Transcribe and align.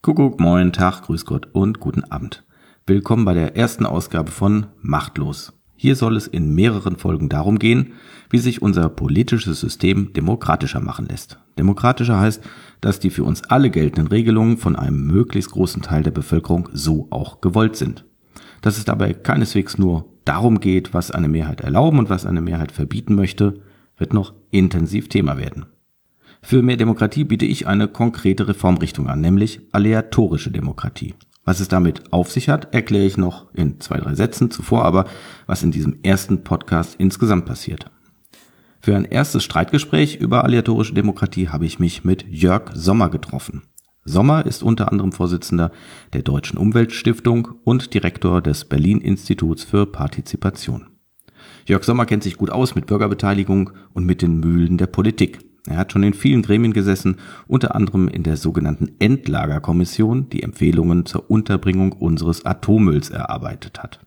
Kuckuck, 0.00 0.38
moin, 0.38 0.72
Tag, 0.72 1.02
Grüß 1.02 1.26
Gott 1.26 1.48
und 1.52 1.80
guten 1.80 2.04
Abend. 2.04 2.44
Willkommen 2.86 3.24
bei 3.24 3.34
der 3.34 3.56
ersten 3.56 3.84
Ausgabe 3.84 4.30
von 4.30 4.66
Machtlos. 4.80 5.52
Hier 5.74 5.96
soll 5.96 6.16
es 6.16 6.28
in 6.28 6.54
mehreren 6.54 6.96
Folgen 6.96 7.28
darum 7.28 7.58
gehen, 7.58 7.94
wie 8.30 8.38
sich 8.38 8.62
unser 8.62 8.90
politisches 8.90 9.58
System 9.58 10.12
demokratischer 10.12 10.78
machen 10.78 11.06
lässt. 11.06 11.40
Demokratischer 11.58 12.20
heißt, 12.20 12.44
dass 12.80 13.00
die 13.00 13.10
für 13.10 13.24
uns 13.24 13.42
alle 13.50 13.70
geltenden 13.70 14.06
Regelungen 14.06 14.56
von 14.56 14.76
einem 14.76 15.04
möglichst 15.04 15.50
großen 15.50 15.82
Teil 15.82 16.04
der 16.04 16.12
Bevölkerung 16.12 16.68
so 16.72 17.08
auch 17.10 17.40
gewollt 17.40 17.74
sind. 17.74 18.04
Dass 18.62 18.78
es 18.78 18.84
dabei 18.84 19.12
keineswegs 19.14 19.78
nur 19.78 20.04
darum 20.24 20.60
geht, 20.60 20.94
was 20.94 21.10
eine 21.10 21.28
Mehrheit 21.28 21.60
erlauben 21.60 21.98
und 21.98 22.08
was 22.08 22.24
eine 22.24 22.40
Mehrheit 22.40 22.70
verbieten 22.70 23.16
möchte, 23.16 23.62
wird 23.96 24.14
noch 24.14 24.32
intensiv 24.52 25.08
Thema 25.08 25.38
werden. 25.38 25.66
Für 26.42 26.62
mehr 26.62 26.76
Demokratie 26.76 27.24
biete 27.24 27.46
ich 27.46 27.66
eine 27.66 27.88
konkrete 27.88 28.48
Reformrichtung 28.48 29.08
an, 29.08 29.20
nämlich 29.20 29.60
aleatorische 29.72 30.50
Demokratie. 30.50 31.14
Was 31.44 31.60
es 31.60 31.68
damit 31.68 32.12
auf 32.12 32.30
sich 32.30 32.48
hat, 32.48 32.74
erkläre 32.74 33.06
ich 33.06 33.16
noch 33.16 33.52
in 33.54 33.80
zwei, 33.80 33.98
drei 33.98 34.14
Sätzen 34.14 34.50
zuvor, 34.50 34.84
aber 34.84 35.06
was 35.46 35.62
in 35.62 35.70
diesem 35.70 35.96
ersten 36.02 36.44
Podcast 36.44 36.96
insgesamt 36.98 37.46
passiert. 37.46 37.90
Für 38.80 38.94
ein 38.94 39.04
erstes 39.04 39.44
Streitgespräch 39.44 40.16
über 40.16 40.44
aleatorische 40.44 40.94
Demokratie 40.94 41.48
habe 41.48 41.66
ich 41.66 41.78
mich 41.78 42.04
mit 42.04 42.26
Jörg 42.28 42.70
Sommer 42.74 43.08
getroffen. 43.08 43.62
Sommer 44.04 44.46
ist 44.46 44.62
unter 44.62 44.90
anderem 44.90 45.12
Vorsitzender 45.12 45.72
der 46.12 46.22
Deutschen 46.22 46.58
Umweltstiftung 46.58 47.48
und 47.64 47.92
Direktor 47.92 48.40
des 48.40 48.64
Berlin 48.64 49.00
Instituts 49.00 49.64
für 49.64 49.86
Partizipation. 49.86 50.86
Jörg 51.66 51.84
Sommer 51.84 52.06
kennt 52.06 52.22
sich 52.22 52.36
gut 52.36 52.50
aus 52.50 52.74
mit 52.74 52.86
Bürgerbeteiligung 52.86 53.70
und 53.92 54.06
mit 54.06 54.22
den 54.22 54.38
Mühlen 54.38 54.78
der 54.78 54.86
Politik. 54.86 55.40
Er 55.68 55.76
hat 55.76 55.92
schon 55.92 56.02
in 56.02 56.14
vielen 56.14 56.42
Gremien 56.42 56.72
gesessen, 56.72 57.16
unter 57.46 57.74
anderem 57.74 58.08
in 58.08 58.22
der 58.22 58.36
sogenannten 58.36 58.92
Endlagerkommission, 58.98 60.30
die 60.30 60.42
Empfehlungen 60.42 61.04
zur 61.04 61.30
Unterbringung 61.30 61.92
unseres 61.92 62.46
Atommülls 62.46 63.10
erarbeitet 63.10 63.82
hat. 63.82 64.00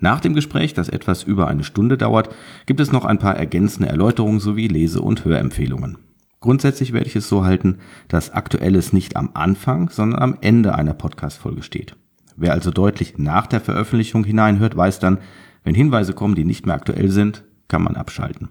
Nach 0.00 0.20
dem 0.20 0.34
Gespräch, 0.34 0.74
das 0.74 0.88
etwas 0.88 1.22
über 1.22 1.46
eine 1.46 1.62
Stunde 1.62 1.98
dauert, 1.98 2.34
gibt 2.66 2.80
es 2.80 2.90
noch 2.90 3.04
ein 3.04 3.18
paar 3.18 3.36
ergänzende 3.36 3.88
Erläuterungen 3.88 4.40
sowie 4.40 4.66
Lese- 4.66 5.02
und 5.02 5.24
Hörempfehlungen. 5.24 5.98
Grundsätzlich 6.40 6.92
werde 6.92 7.06
ich 7.06 7.16
es 7.16 7.28
so 7.28 7.44
halten, 7.44 7.78
dass 8.08 8.32
Aktuelles 8.32 8.92
nicht 8.92 9.16
am 9.16 9.30
Anfang, 9.34 9.88
sondern 9.90 10.20
am 10.20 10.38
Ende 10.40 10.74
einer 10.74 10.94
Podcast-Folge 10.94 11.62
steht. 11.62 11.96
Wer 12.36 12.52
also 12.52 12.70
deutlich 12.70 13.18
nach 13.18 13.46
der 13.46 13.60
Veröffentlichung 13.60 14.24
hineinhört, 14.24 14.76
weiß 14.76 14.98
dann, 14.98 15.18
wenn 15.62 15.74
Hinweise 15.74 16.12
kommen, 16.12 16.34
die 16.34 16.44
nicht 16.44 16.66
mehr 16.66 16.74
aktuell 16.74 17.10
sind, 17.10 17.44
kann 17.68 17.82
man 17.82 17.96
abschalten. 17.96 18.50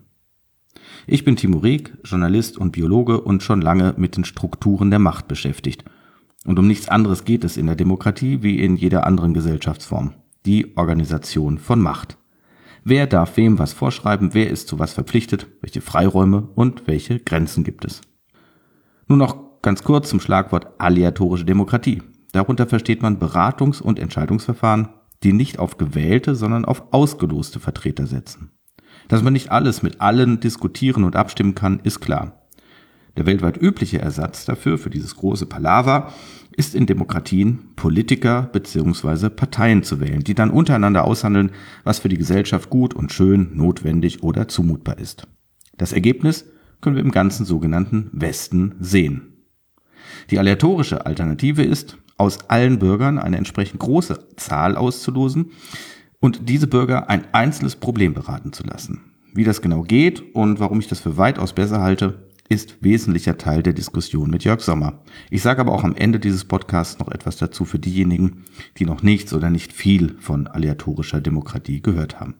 Ich 1.06 1.26
bin 1.26 1.36
Timo 1.36 1.58
Rieck, 1.58 1.98
Journalist 2.06 2.58
und 2.58 2.72
Biologe 2.72 3.20
und 3.20 3.44
schon 3.44 3.62
lange 3.62 3.94
mit 3.98 4.16
den 4.16 4.24
Strukturen 4.24 4.90
der 4.90 5.00
Macht 5.00 5.28
beschäftigt. 5.28 5.84
Und 6.46 6.60
um 6.60 6.68
nichts 6.68 6.88
anderes 6.88 7.26
geht 7.26 7.44
es 7.44 7.58
in 7.58 7.66
der 7.66 7.76
Demokratie 7.76 8.42
wie 8.42 8.60
in 8.60 8.76
jeder 8.76 9.06
anderen 9.06 9.34
Gesellschaftsform. 9.34 10.14
Die 10.46 10.78
Organisation 10.78 11.58
von 11.58 11.82
Macht. 11.82 12.18
Wer 12.86 13.08
darf 13.08 13.38
wem 13.38 13.60
was 13.60 13.74
vorschreiben, 13.74 14.34
wer 14.34 14.50
ist 14.50 14.68
zu 14.68 14.80
was 14.80 14.94
verpflichtet, 14.94 15.48
welche 15.62 15.82
Freiräume 15.82 16.50
und 16.56 16.88
welche 16.88 17.20
Grenzen 17.20 17.64
gibt 17.64 17.86
es. 17.86 18.02
Nun 19.08 19.20
noch 19.20 19.62
ganz 19.62 19.84
kurz 19.84 20.10
zum 20.10 20.20
Schlagwort 20.20 20.68
aleatorische 20.80 21.46
Demokratie. 21.46 22.02
Darunter 22.32 22.68
versteht 22.68 23.02
man 23.02 23.20
Beratungs- 23.20 23.82
und 23.82 24.00
Entscheidungsverfahren, 24.00 24.90
die 25.24 25.34
nicht 25.34 25.60
auf 25.60 25.78
gewählte, 25.78 26.36
sondern 26.36 26.66
auf 26.66 26.92
ausgeloste 26.92 27.60
Vertreter 27.60 28.08
setzen. 28.08 28.52
Dass 29.08 29.24
man 29.24 29.34
nicht 29.34 29.52
alles 29.52 29.84
mit 29.84 30.02
allen 30.02 30.40
diskutieren 30.40 31.04
und 31.04 31.16
abstimmen 31.16 31.56
kann, 31.56 31.80
ist 31.84 32.00
klar. 32.00 32.44
Der 33.18 33.26
weltweit 33.26 33.62
übliche 33.62 34.00
Ersatz 34.00 34.46
dafür, 34.46 34.78
für 34.78 34.90
dieses 34.90 35.16
große 35.16 35.46
Palaver, 35.46 36.12
ist 36.56 36.76
in 36.76 36.86
Demokratien 36.86 37.76
Politiker 37.76 38.50
bzw. 38.52 39.30
Parteien 39.30 39.84
zu 39.84 40.00
wählen, 40.00 40.24
die 40.24 40.34
dann 40.34 40.50
untereinander 40.50 41.06
aushandeln, 41.06 41.52
was 41.84 42.00
für 42.00 42.10
die 42.10 42.18
Gesellschaft 42.18 42.70
gut 42.70 42.94
und 42.94 43.12
schön, 43.12 43.52
notwendig 43.54 44.24
oder 44.24 44.48
zumutbar 44.48 44.98
ist. 44.98 45.28
Das 45.78 45.94
Ergebnis 45.94 46.46
können 46.82 46.96
wir 46.96 47.04
im 47.04 47.12
ganzen 47.12 47.46
sogenannten 47.46 48.10
Westen 48.14 48.76
sehen. 48.80 49.34
Die 50.30 50.40
aleatorische 50.40 51.06
Alternative 51.06 51.64
ist, 51.64 51.98
aus 52.18 52.50
allen 52.50 52.80
Bürgern 52.80 53.18
eine 53.18 53.38
entsprechend 53.38 53.80
große 53.80 54.20
Zahl 54.36 54.76
auszulosen, 54.76 55.52
und 56.24 56.48
diese 56.48 56.68
Bürger 56.68 57.10
ein 57.10 57.26
einzelnes 57.34 57.76
Problem 57.76 58.14
beraten 58.14 58.54
zu 58.54 58.64
lassen. 58.64 59.02
Wie 59.34 59.44
das 59.44 59.62
genau 59.62 59.82
geht 59.82 60.34
und 60.34 60.62
warum 60.62 60.80
ich 60.80 60.88
das 60.88 61.02
für 61.02 61.18
weitaus 61.18 61.52
besser 61.52 61.82
halte, 61.82 62.30
ist 62.48 62.78
wesentlicher 62.80 63.38
Teil 63.38 63.62
der 63.62 63.74
Diskussion 63.74 64.30
mit 64.30 64.46
Jörg 64.46 64.62
Sommer. 64.62 65.02
Ich 65.30 65.42
sage 65.42 65.60
aber 65.60 65.74
auch 65.74 65.84
am 65.84 65.98
Ende 65.98 66.22
dieses 66.22 66.46
Podcasts 66.46 66.98
noch 66.98 67.12
etwas 67.12 67.36
dazu 67.36 67.66
für 67.66 67.78
diejenigen, 67.78 68.46
die 68.78 68.86
noch 68.86 69.04
nichts 69.04 69.34
oder 69.34 69.50
nicht 69.50 69.74
viel 69.74 70.16
von 70.18 70.48
aleatorischer 70.48 71.20
Demokratie 71.20 71.82
gehört 71.82 72.22
haben. 72.22 72.36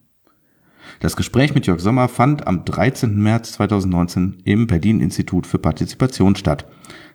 Das 1.02 1.18
Gespräch 1.18 1.54
mit 1.54 1.68
Jörg 1.68 1.82
Sommer 1.82 2.08
fand 2.08 2.48
am 2.48 2.64
13. 2.64 3.22
März 3.22 3.52
2019 3.52 4.44
im 4.46 4.66
Berlin 4.66 5.02
Institut 5.02 5.46
für 5.46 5.60
Partizipation 5.60 6.38
statt, 6.38 6.68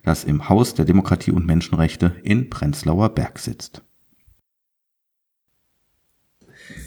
das 0.03 0.23
im 0.23 0.49
Haus 0.49 0.75
der 0.75 0.85
Demokratie 0.85 1.31
und 1.31 1.47
Menschenrechte 1.47 2.15
in 2.21 2.51
Prenzlauer 2.51 3.09
Berg 3.09 3.39
sitzt. 3.39 3.81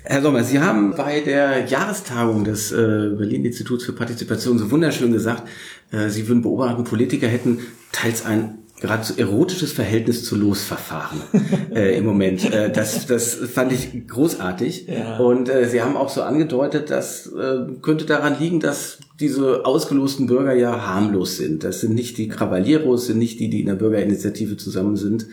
Herr 0.04 0.20
Sommer, 0.20 0.42
Sie 0.42 0.58
haben 0.58 0.94
bei 0.96 1.20
der 1.20 1.66
Jahrestagung 1.66 2.42
des 2.42 2.72
äh, 2.72 2.76
Berlin-Instituts 2.76 3.84
für 3.84 3.92
Partizipation 3.92 4.58
so 4.58 4.70
wunderschön 4.70 5.12
gesagt, 5.12 5.44
äh, 5.92 6.08
Sie 6.08 6.26
würden 6.26 6.42
beobachten, 6.42 6.82
Politiker 6.82 7.28
hätten 7.28 7.60
teils 7.92 8.24
ein 8.24 8.58
geradezu 8.80 9.14
erotisches 9.16 9.70
Verhältnis 9.70 10.24
zu 10.24 10.34
Losverfahren 10.34 11.20
äh, 11.72 11.96
im 11.96 12.04
Moment. 12.04 12.52
Äh, 12.52 12.72
das, 12.72 13.06
das 13.06 13.34
fand 13.34 13.70
ich 13.70 14.08
großartig. 14.08 14.88
Ja. 14.88 15.18
Und 15.18 15.48
äh, 15.48 15.68
Sie 15.68 15.80
haben 15.80 15.96
auch 15.96 16.08
so 16.08 16.22
angedeutet, 16.22 16.90
das 16.90 17.28
äh, 17.28 17.60
könnte 17.80 18.04
daran 18.04 18.36
liegen, 18.40 18.58
dass 18.58 18.98
diese 19.20 19.64
ausgelosten 19.64 20.26
Bürger 20.26 20.54
ja 20.54 20.84
harmlos 20.84 21.36
sind. 21.36 21.62
Das 21.62 21.80
sind 21.80 21.94
nicht 21.94 22.18
die 22.18 22.26
Cavalieros, 22.26 23.06
sind 23.06 23.18
nicht 23.18 23.38
die, 23.38 23.48
die 23.48 23.60
in 23.60 23.66
der 23.66 23.76
Bürgerinitiative 23.76 24.56
zusammen 24.56 24.96
sind 24.96 25.28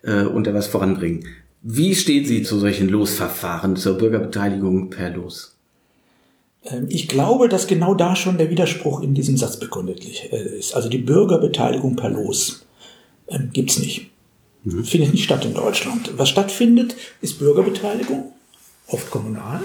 äh, 0.00 0.22
und 0.22 0.46
da 0.46 0.54
was 0.54 0.66
voranbringen. 0.66 1.26
Wie 1.68 1.96
stehen 1.96 2.24
Sie 2.24 2.44
zu 2.44 2.60
solchen 2.60 2.88
Losverfahren, 2.88 3.74
zur 3.74 3.98
Bürgerbeteiligung 3.98 4.88
per 4.88 5.10
Los? 5.10 5.56
Ähm, 6.62 6.86
ich 6.88 7.08
glaube, 7.08 7.48
dass 7.48 7.66
genau 7.66 7.92
da 7.94 8.14
schon 8.14 8.38
der 8.38 8.50
Widerspruch 8.50 9.00
in 9.00 9.14
diesem 9.14 9.36
Satz 9.36 9.58
begründet 9.58 10.04
äh, 10.30 10.58
ist. 10.58 10.76
Also 10.76 10.88
die 10.88 10.98
Bürgerbeteiligung 10.98 11.96
per 11.96 12.10
Los 12.10 12.64
ähm, 13.26 13.50
gibt's 13.52 13.80
nicht. 13.80 14.12
Mhm. 14.62 14.84
Findet 14.84 15.12
nicht 15.12 15.24
statt 15.24 15.44
in 15.44 15.54
Deutschland. 15.54 16.12
Was 16.16 16.28
stattfindet, 16.28 16.94
ist 17.20 17.40
Bürgerbeteiligung, 17.40 18.32
oft 18.86 19.10
kommunal. 19.10 19.60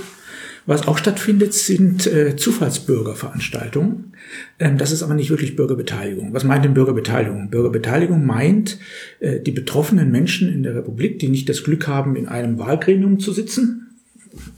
Was 0.65 0.87
auch 0.87 0.97
stattfindet, 0.97 1.53
sind 1.53 2.05
äh, 2.05 2.35
Zufallsbürgerveranstaltungen. 2.35 4.13
Ähm, 4.59 4.77
das 4.77 4.91
ist 4.91 5.01
aber 5.01 5.15
nicht 5.15 5.29
wirklich 5.29 5.55
Bürgerbeteiligung. 5.55 6.33
Was 6.33 6.43
meint 6.43 6.63
denn 6.63 6.73
Bürgerbeteiligung? 6.73 7.49
Bürgerbeteiligung 7.49 8.25
meint 8.25 8.77
äh, 9.19 9.39
die 9.39 9.51
betroffenen 9.51 10.11
Menschen 10.11 10.53
in 10.53 10.63
der 10.63 10.75
Republik, 10.75 11.19
die 11.19 11.29
nicht 11.29 11.49
das 11.49 11.63
Glück 11.63 11.87
haben, 11.87 12.15
in 12.15 12.27
einem 12.27 12.59
Wahlgremium 12.59 13.19
zu 13.19 13.33
sitzen, 13.33 13.81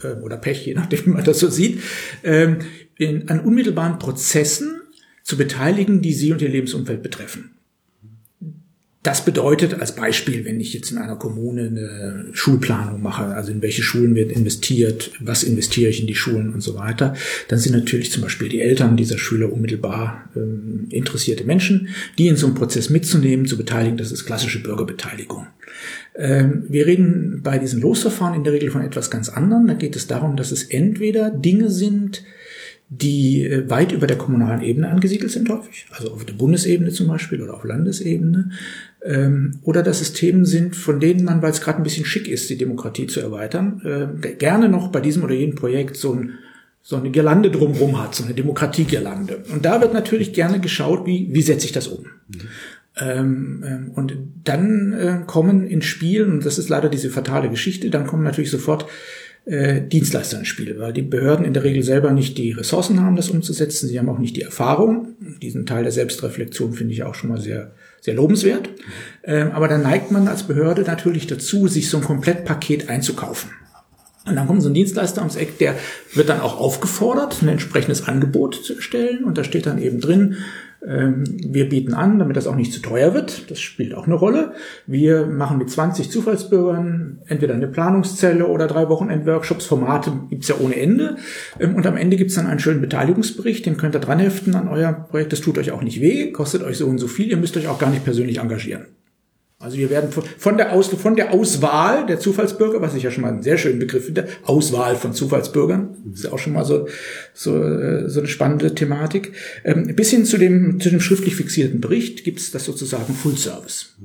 äh, 0.03 0.19
oder 0.21 0.37
Pech, 0.37 0.65
je 0.65 0.73
nachdem, 0.73 1.05
wie 1.05 1.09
man 1.11 1.23
das 1.23 1.39
so 1.39 1.49
sieht, 1.49 1.81
ähm, 2.23 2.59
in, 2.97 3.29
an 3.29 3.39
unmittelbaren 3.39 3.99
Prozessen 3.99 4.81
zu 5.23 5.37
beteiligen, 5.37 6.01
die 6.01 6.13
sie 6.13 6.31
und 6.31 6.41
ihr 6.41 6.49
Lebensumfeld 6.49 7.01
betreffen. 7.01 7.51
Das 9.03 9.25
bedeutet 9.25 9.73
als 9.73 9.95
Beispiel, 9.95 10.45
wenn 10.45 10.61
ich 10.61 10.73
jetzt 10.73 10.91
in 10.91 10.97
einer 10.97 11.17
Kommune 11.17 11.63
eine 11.63 12.25
Schulplanung 12.31 13.01
mache, 13.01 13.25
also 13.25 13.51
in 13.51 13.61
welche 13.61 13.83
Schulen 13.83 14.15
wird 14.15 14.31
investiert, 14.31 15.11
was 15.19 15.43
investiere 15.43 15.89
ich 15.89 15.99
in 15.99 16.07
die 16.07 16.15
Schulen 16.15 16.53
und 16.53 16.61
so 16.61 16.75
weiter, 16.75 17.13
dann 17.49 17.59
sind 17.59 17.75
natürlich 17.75 18.11
zum 18.11 18.23
Beispiel 18.23 18.47
die 18.47 18.61
Eltern 18.61 18.95
dieser 18.95 19.17
Schüler 19.17 19.51
unmittelbar 19.51 20.29
ähm, 20.37 20.87
interessierte 20.89 21.43
Menschen, 21.43 21.89
die 22.17 22.29
in 22.29 22.37
so 22.37 22.47
einem 22.47 22.55
Prozess 22.55 22.89
mitzunehmen, 22.89 23.45
zu 23.45 23.57
beteiligen, 23.57 23.97
das 23.97 24.13
ist 24.13 24.23
klassische 24.23 24.63
Bürgerbeteiligung. 24.63 25.47
Ähm, 26.15 26.63
wir 26.69 26.85
reden 26.85 27.41
bei 27.43 27.57
diesen 27.57 27.81
Losverfahren 27.81 28.35
in 28.35 28.45
der 28.45 28.53
Regel 28.53 28.71
von 28.71 28.83
etwas 28.83 29.11
ganz 29.11 29.27
anderem. 29.27 29.67
Da 29.67 29.73
geht 29.73 29.97
es 29.97 30.07
darum, 30.07 30.37
dass 30.37 30.53
es 30.53 30.63
entweder 30.63 31.29
Dinge 31.29 31.69
sind, 31.69 32.23
die 33.01 33.43
äh, 33.43 33.69
weit 33.69 33.91
über 33.91 34.07
der 34.07 34.17
kommunalen 34.17 34.61
Ebene 34.61 34.89
angesiedelt 34.89 35.31
sind 35.31 35.49
häufig, 35.49 35.85
also 35.91 36.11
auf 36.11 36.25
der 36.25 36.33
Bundesebene 36.33 36.91
zum 36.91 37.07
Beispiel 37.07 37.41
oder 37.41 37.55
auf 37.55 37.63
Landesebene, 37.63 38.51
ähm, 39.03 39.59
oder 39.63 39.83
dass 39.83 40.01
es 40.01 40.13
Themen 40.13 40.45
sind, 40.45 40.75
von 40.75 40.99
denen 40.99 41.23
man, 41.25 41.41
weil 41.41 41.51
es 41.51 41.61
gerade 41.61 41.77
ein 41.77 41.83
bisschen 41.83 42.05
schick 42.05 42.27
ist, 42.27 42.49
die 42.49 42.57
Demokratie 42.57 43.07
zu 43.07 43.19
erweitern, 43.19 43.81
äh, 44.21 44.33
gerne 44.35 44.69
noch 44.69 44.89
bei 44.89 45.01
diesem 45.01 45.23
oder 45.23 45.33
jenem 45.33 45.55
Projekt 45.55 45.97
so 45.97 46.13
ein 46.13 46.33
so 46.85 46.97
eine 46.97 47.11
Girlande 47.11 47.49
drumherum 47.49 48.03
hat, 48.03 48.13
so 48.13 48.25
eine 48.25 48.33
Demokratiegirlande. 48.33 49.45
Und 49.53 49.63
da 49.63 49.79
wird 49.79 49.93
natürlich 49.93 50.33
gerne 50.33 50.59
geschaut, 50.59 51.05
wie, 51.05 51.29
wie 51.31 51.41
setze 51.41 51.65
ich 51.65 51.71
das 51.71 51.87
um. 51.87 52.03
Mhm. 52.03 52.39
Ähm, 52.99 53.63
ähm, 53.65 53.91
und 53.95 54.17
dann 54.43 54.91
äh, 54.91 55.19
kommen 55.25 55.65
ins 55.65 55.85
Spiel, 55.85 56.25
und 56.25 56.45
das 56.45 56.57
ist 56.57 56.67
leider 56.67 56.89
diese 56.89 57.09
fatale 57.09 57.49
Geschichte, 57.49 57.89
dann 57.89 58.05
kommen 58.05 58.23
natürlich 58.23 58.51
sofort 58.51 58.85
äh, 59.45 59.81
Dienstleister 59.81 60.39
ins 60.39 60.47
Spiel, 60.47 60.79
weil 60.79 60.93
die 60.93 61.01
Behörden 61.01 61.45
in 61.45 61.53
der 61.53 61.63
Regel 61.63 61.83
selber 61.83 62.11
nicht 62.11 62.37
die 62.37 62.51
Ressourcen 62.51 63.01
haben, 63.01 63.15
das 63.15 63.29
umzusetzen. 63.29 63.87
Sie 63.87 63.99
haben 63.99 64.09
auch 64.09 64.19
nicht 64.19 64.35
die 64.35 64.41
Erfahrung. 64.41 65.15
Diesen 65.41 65.65
Teil 65.65 65.83
der 65.83 65.91
Selbstreflexion 65.91 66.73
finde 66.73 66.93
ich 66.93 67.03
auch 67.03 67.15
schon 67.15 67.29
mal 67.29 67.41
sehr 67.41 67.73
sehr 68.03 68.15
lobenswert. 68.15 68.69
Ähm, 69.23 69.51
aber 69.51 69.69
dann 69.69 69.81
neigt 69.81 70.11
man 70.11 70.27
als 70.27 70.43
Behörde 70.43 70.81
natürlich 70.81 71.25
dazu, 71.25 71.69
sich 71.69 71.89
so 71.89 71.97
ein 71.97 72.03
Komplettpaket 72.03 72.89
einzukaufen. 72.89 73.51
Und 74.25 74.35
dann 74.35 74.47
kommt 74.47 74.61
so 74.61 74.69
ein 74.69 74.73
Dienstleister 74.73 75.21
ums 75.21 75.37
Eck, 75.37 75.57
der 75.57 75.75
wird 76.13 76.29
dann 76.29 76.41
auch 76.41 76.57
aufgefordert, 76.57 77.41
ein 77.41 77.47
entsprechendes 77.47 78.07
Angebot 78.07 78.55
zu 78.55 78.81
stellen. 78.81 79.23
Und 79.23 79.37
da 79.37 79.43
steht 79.43 79.65
dann 79.65 79.81
eben 79.81 80.01
drin, 80.01 80.37
wir 80.85 81.69
bieten 81.69 81.93
an, 81.93 82.19
damit 82.19 82.35
das 82.35 82.45
auch 82.45 82.55
nicht 82.55 82.73
zu 82.73 82.81
teuer 82.81 83.13
wird. 83.13 83.49
Das 83.49 83.61
spielt 83.61 83.93
auch 83.93 84.05
eine 84.05 84.15
Rolle. 84.15 84.53
Wir 84.85 85.25
machen 85.25 85.57
mit 85.57 85.69
20 85.69 86.11
Zufallsbürgern 86.11 87.19
entweder 87.27 87.53
eine 87.53 87.67
Planungszelle 87.67 88.47
oder 88.47 88.67
drei 88.67 88.89
Wochenend-Workshops. 88.89 89.65
Formate 89.65 90.11
gibt's 90.29 90.49
ja 90.49 90.55
ohne 90.59 90.75
Ende. 90.75 91.15
Ähm, 91.59 91.75
und 91.75 91.85
am 91.85 91.95
Ende 91.95 92.17
gibt's 92.17 92.35
dann 92.35 92.47
einen 92.47 92.59
schönen 92.59 92.81
Beteiligungsbericht. 92.81 93.65
Den 93.65 93.77
könnt 93.77 93.95
ihr 93.95 94.01
dran 94.01 94.19
heften 94.19 94.55
an 94.55 94.67
euer 94.67 94.91
Projekt. 94.91 95.31
Das 95.31 95.41
tut 95.41 95.57
euch 95.57 95.71
auch 95.71 95.81
nicht 95.81 96.01
weh, 96.01 96.31
kostet 96.31 96.63
euch 96.63 96.77
so 96.77 96.87
und 96.87 96.97
so 96.97 97.07
viel. 97.07 97.29
Ihr 97.29 97.37
müsst 97.37 97.55
euch 97.55 97.67
auch 97.67 97.79
gar 97.79 97.89
nicht 97.89 98.03
persönlich 98.03 98.39
engagieren. 98.39 98.87
Also 99.63 99.77
wir 99.77 99.89
werden 99.89 100.09
von 100.11 100.57
der, 100.57 100.73
Aus, 100.73 100.89
von 100.89 101.15
der 101.15 101.33
Auswahl 101.33 102.05
der 102.05 102.19
Zufallsbürger, 102.19 102.81
was 102.81 102.95
ich 102.95 103.03
ja 103.03 103.11
schon 103.11 103.21
mal 103.21 103.29
einen 103.29 103.43
sehr 103.43 103.57
schönen 103.57 103.79
Begriff 103.79 104.07
finde, 104.07 104.27
Auswahl 104.43 104.97
von 104.97 105.13
Zufallsbürgern, 105.13 105.95
ist 106.13 106.25
ja 106.25 106.33
auch 106.33 106.37
schon 106.37 106.51
mal 106.51 106.65
so, 106.65 106.89
so, 107.33 107.63
äh, 107.63 108.09
so 108.09 108.19
eine 108.19 108.27
spannende 108.27 108.75
Thematik, 108.75 109.31
ähm, 109.63 109.95
bis 109.95 110.09
hin 110.09 110.25
zu 110.25 110.37
dem, 110.37 110.81
zu 110.81 110.89
dem 110.89 110.99
schriftlich 110.99 111.37
fixierten 111.37 111.79
Bericht 111.79 112.25
gibt 112.25 112.41
es 112.41 112.51
das 112.51 112.65
sozusagen 112.65 113.13
Full 113.13 113.37
Service. 113.37 113.95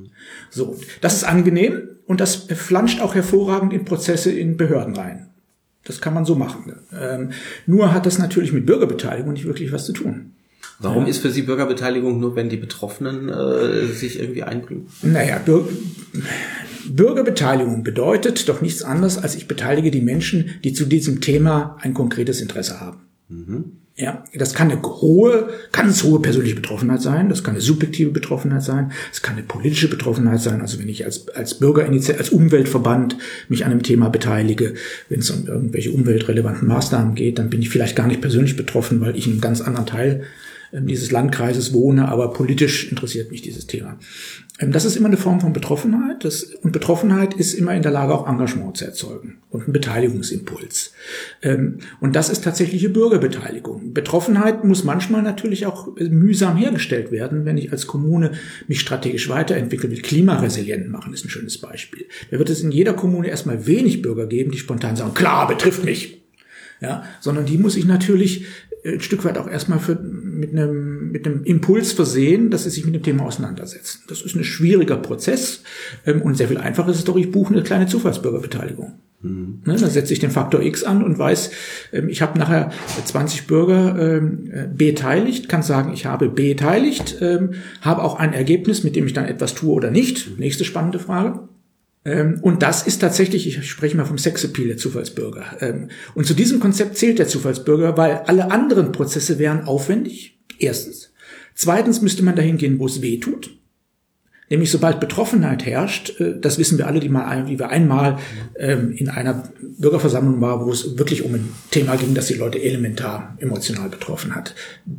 So, 0.48 0.78
das 1.00 1.14
ist 1.14 1.24
angenehm 1.24 1.88
und 2.06 2.20
das 2.20 2.36
flanscht 2.36 3.00
auch 3.00 3.16
hervorragend 3.16 3.72
in 3.72 3.84
Prozesse 3.84 4.30
in 4.30 4.56
Behörden 4.56 4.94
rein. 4.94 5.26
Das 5.82 6.00
kann 6.00 6.14
man 6.14 6.24
so 6.24 6.36
machen. 6.36 6.72
Ähm, 6.96 7.30
nur 7.66 7.92
hat 7.92 8.06
das 8.06 8.18
natürlich 8.18 8.52
mit 8.52 8.64
Bürgerbeteiligung 8.64 9.32
nicht 9.32 9.46
wirklich 9.46 9.72
was 9.72 9.86
zu 9.86 9.92
tun. 9.92 10.34
Warum 10.80 11.04
ja. 11.04 11.10
ist 11.10 11.18
für 11.18 11.30
Sie 11.30 11.42
Bürgerbeteiligung 11.42 12.20
nur, 12.20 12.36
wenn 12.36 12.48
die 12.48 12.56
Betroffenen 12.56 13.28
äh, 13.28 13.86
sich 13.86 14.20
irgendwie 14.20 14.44
einbringen? 14.44 14.86
Naja, 15.02 15.38
Bür 15.38 15.68
Bürgerbeteiligung 16.88 17.82
bedeutet 17.82 18.48
doch 18.48 18.62
nichts 18.62 18.82
anderes, 18.82 19.18
als 19.18 19.34
ich 19.34 19.48
beteilige 19.48 19.90
die 19.90 20.00
Menschen, 20.00 20.54
die 20.64 20.72
zu 20.72 20.86
diesem 20.86 21.20
Thema 21.20 21.76
ein 21.80 21.92
konkretes 21.94 22.40
Interesse 22.40 22.80
haben. 22.80 23.00
Mhm. 23.28 23.64
Ja, 24.00 24.22
das 24.32 24.54
kann 24.54 24.70
eine 24.70 24.80
hohe, 24.80 25.48
ganz 25.72 26.04
hohe 26.04 26.22
persönliche 26.22 26.54
Betroffenheit 26.54 27.02
sein, 27.02 27.28
das 27.28 27.42
kann 27.42 27.54
eine 27.54 27.60
subjektive 27.60 28.12
Betroffenheit 28.12 28.62
sein, 28.62 28.92
es 29.10 29.22
kann 29.22 29.34
eine 29.34 29.44
politische 29.44 29.90
Betroffenheit 29.90 30.40
sein, 30.40 30.60
also 30.60 30.78
wenn 30.78 30.88
ich 30.88 31.04
als, 31.04 31.28
als 31.30 31.58
Bürgerinitiative, 31.58 32.20
als 32.20 32.30
Umweltverband 32.30 33.18
mich 33.48 33.64
an 33.64 33.72
einem 33.72 33.82
Thema 33.82 34.08
beteilige, 34.08 34.74
wenn 35.08 35.18
es 35.18 35.30
um 35.30 35.48
irgendwelche 35.48 35.90
umweltrelevanten 35.90 36.68
Maßnahmen 36.68 37.16
geht, 37.16 37.40
dann 37.40 37.50
bin 37.50 37.60
ich 37.60 37.70
vielleicht 37.70 37.96
gar 37.96 38.06
nicht 38.06 38.20
persönlich 38.20 38.56
betroffen, 38.56 39.00
weil 39.00 39.16
ich 39.16 39.26
in 39.26 39.32
einem 39.32 39.40
ganz 39.40 39.60
anderen 39.60 39.86
Teil 39.86 40.22
dieses 40.72 41.10
Landkreises 41.10 41.72
wohne, 41.72 42.08
aber 42.08 42.32
politisch 42.32 42.90
interessiert 42.90 43.30
mich 43.30 43.42
dieses 43.42 43.66
Thema. 43.66 43.98
Ähm, 44.58 44.72
das 44.72 44.84
ist 44.84 44.96
immer 44.96 45.08
eine 45.08 45.16
Form 45.16 45.40
von 45.40 45.52
Betroffenheit. 45.52 46.24
Das, 46.24 46.42
und 46.42 46.72
Betroffenheit 46.72 47.34
ist 47.34 47.54
immer 47.54 47.74
in 47.74 47.82
der 47.82 47.92
Lage, 47.92 48.14
auch 48.14 48.28
Engagement 48.28 48.76
zu 48.76 48.84
erzeugen 48.84 49.38
und 49.50 49.64
einen 49.64 49.72
Beteiligungsimpuls. 49.72 50.92
Ähm, 51.42 51.78
und 52.00 52.16
das 52.16 52.28
ist 52.28 52.44
tatsächliche 52.44 52.90
Bürgerbeteiligung. 52.90 53.94
Betroffenheit 53.94 54.64
muss 54.64 54.84
manchmal 54.84 55.22
natürlich 55.22 55.66
auch 55.66 55.96
äh, 55.96 56.08
mühsam 56.08 56.56
hergestellt 56.56 57.10
werden, 57.12 57.44
wenn 57.44 57.58
ich 57.58 57.72
als 57.72 57.86
Kommune 57.86 58.32
mich 58.66 58.80
strategisch 58.80 59.28
weiterentwickeln 59.28 59.92
will. 59.92 60.02
Klimaresilient 60.02 60.88
machen 60.88 61.12
ist 61.12 61.24
ein 61.24 61.30
schönes 61.30 61.58
Beispiel. 61.58 62.06
Da 62.30 62.38
wird 62.38 62.50
es 62.50 62.60
in 62.60 62.72
jeder 62.72 62.94
Kommune 62.94 63.28
erstmal 63.28 63.66
wenig 63.66 64.02
Bürger 64.02 64.26
geben, 64.26 64.50
die 64.50 64.58
spontan 64.58 64.96
sagen, 64.96 65.14
klar, 65.14 65.46
betrifft 65.48 65.84
mich 65.84 66.18
ja, 66.80 67.04
sondern 67.20 67.46
die 67.46 67.58
muss 67.58 67.76
ich 67.76 67.86
natürlich 67.86 68.46
ein 68.84 69.00
Stück 69.00 69.24
weit 69.24 69.38
auch 69.38 69.48
erstmal 69.48 69.78
für, 69.78 69.96
mit, 69.96 70.52
einem, 70.52 71.10
mit 71.10 71.26
einem 71.26 71.44
Impuls 71.44 71.92
versehen, 71.92 72.50
dass 72.50 72.64
sie 72.64 72.70
sich 72.70 72.84
mit 72.84 72.94
dem 72.94 73.02
Thema 73.02 73.24
auseinandersetzen. 73.24 74.02
Das 74.08 74.22
ist 74.22 74.36
ein 74.36 74.44
schwieriger 74.44 74.96
Prozess 74.96 75.62
ähm, 76.06 76.22
und 76.22 76.36
sehr 76.36 76.48
viel 76.48 76.58
einfacher 76.58 76.90
ist 76.90 76.98
es 76.98 77.04
doch, 77.04 77.16
ich 77.16 77.30
buche 77.30 77.54
eine 77.54 77.62
kleine 77.62 77.86
Zufallsbürgerbeteiligung. 77.86 78.94
Mhm. 79.20 79.62
Ne, 79.64 79.76
dann 79.76 79.90
setze 79.90 80.12
ich 80.12 80.20
den 80.20 80.30
Faktor 80.30 80.62
X 80.62 80.84
an 80.84 81.02
und 81.02 81.18
weiß, 81.18 81.50
ähm, 81.92 82.08
ich 82.08 82.22
habe 82.22 82.38
nachher 82.38 82.70
20 83.04 83.46
Bürger 83.46 83.98
ähm, 83.98 84.50
äh, 84.52 84.68
beteiligt, 84.72 85.48
kann 85.48 85.62
sagen, 85.62 85.92
ich 85.92 86.06
habe 86.06 86.28
beteiligt, 86.28 87.16
ähm, 87.20 87.54
habe 87.80 88.02
auch 88.02 88.18
ein 88.18 88.32
Ergebnis, 88.32 88.84
mit 88.84 88.94
dem 88.94 89.06
ich 89.06 89.12
dann 89.12 89.24
etwas 89.24 89.54
tue 89.54 89.72
oder 89.72 89.90
nicht. 89.90 90.38
Nächste 90.38 90.64
spannende 90.64 91.00
Frage. 91.00 91.48
Ähm, 92.04 92.38
und 92.42 92.62
das 92.62 92.86
ist 92.86 93.00
tatsächlich, 93.00 93.46
ich 93.46 93.68
spreche 93.68 93.96
mal 93.96 94.04
vom 94.04 94.18
Sexappeal 94.18 94.68
der 94.68 94.76
Zufallsbürger. 94.76 95.44
Ähm, 95.60 95.88
und 96.14 96.26
zu 96.26 96.34
diesem 96.34 96.60
Konzept 96.60 96.96
zählt 96.96 97.18
der 97.18 97.28
Zufallsbürger, 97.28 97.96
weil 97.96 98.22
alle 98.26 98.50
anderen 98.50 98.92
Prozesse 98.92 99.38
wären 99.38 99.64
aufwendig. 99.64 100.38
Erstens. 100.58 101.12
Zweitens 101.54 102.02
müsste 102.02 102.22
man 102.22 102.36
dahin 102.36 102.56
gehen, 102.56 102.78
wo 102.78 102.86
es 102.86 103.02
weh 103.02 103.18
tut. 103.18 103.50
Nämlich 104.50 104.70
sobald 104.70 104.98
Betroffenheit 104.98 105.66
herrscht, 105.66 106.20
äh, 106.20 106.38
das 106.40 106.58
wissen 106.58 106.78
wir 106.78 106.86
alle, 106.86 107.00
die 107.00 107.08
mal, 107.08 107.48
wie 107.48 107.58
wir 107.58 107.68
einmal 107.68 108.18
ähm, 108.56 108.92
in 108.92 109.08
einer 109.08 109.50
Bürgerversammlung 109.78 110.40
war, 110.40 110.64
wo 110.64 110.72
es 110.72 110.98
wirklich 110.98 111.24
um 111.24 111.34
ein 111.34 111.48
Thema 111.70 111.96
ging, 111.96 112.14
das 112.14 112.28
die 112.28 112.34
Leute 112.34 112.62
elementar 112.62 113.36
emotional 113.38 113.88
betroffen 113.88 114.34
hat. 114.34 114.54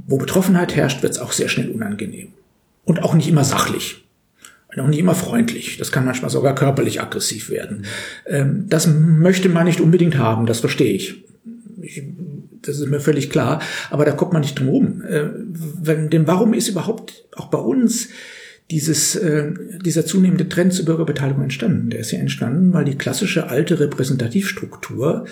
Wo 0.07 0.17
Betroffenheit 0.17 0.75
herrscht, 0.75 1.01
wird 1.01 1.13
es 1.13 1.19
auch 1.19 1.31
sehr 1.31 1.49
schnell 1.49 1.71
unangenehm. 1.71 2.33
Und 2.85 3.03
auch 3.03 3.13
nicht 3.13 3.27
immer 3.27 3.43
sachlich 3.43 4.05
noch 4.75 4.87
nicht 4.87 4.99
immer 4.99 5.15
freundlich. 5.15 5.77
Das 5.77 5.91
kann 5.91 6.05
manchmal 6.05 6.29
sogar 6.29 6.55
körperlich 6.55 7.01
aggressiv 7.01 7.49
werden. 7.49 7.85
Ähm, 8.25 8.65
das 8.67 8.87
möchte 8.87 9.49
man 9.49 9.65
nicht 9.65 9.81
unbedingt 9.81 10.17
haben, 10.17 10.45
das 10.45 10.59
verstehe 10.59 10.93
ich. 10.93 11.23
ich. 11.81 12.03
Das 12.61 12.77
ist 12.77 12.87
mir 12.87 12.99
völlig 12.99 13.29
klar, 13.29 13.61
aber 13.89 14.03
da 14.03 14.11
kommt 14.11 14.33
man 14.33 14.41
nicht 14.41 14.59
drum 14.59 14.67
rum. 14.67 15.01
Äh, 15.01 15.29
denn 16.09 16.27
warum 16.27 16.53
ist 16.53 16.67
überhaupt 16.67 17.25
auch 17.35 17.47
bei 17.47 17.57
uns 17.57 18.09
dieses, 18.69 19.15
äh, 19.15 19.53
dieser 19.83 20.05
zunehmende 20.05 20.49
Trend 20.49 20.73
zur 20.73 20.85
Bürgerbeteiligung 20.85 21.43
entstanden? 21.43 21.89
Der 21.89 22.01
ist 22.01 22.11
ja 22.11 22.19
entstanden, 22.19 22.73
weil 22.73 22.85
die 22.85 22.97
klassische 22.97 23.47
alte 23.47 23.79
Repräsentativstruktur 23.79 25.25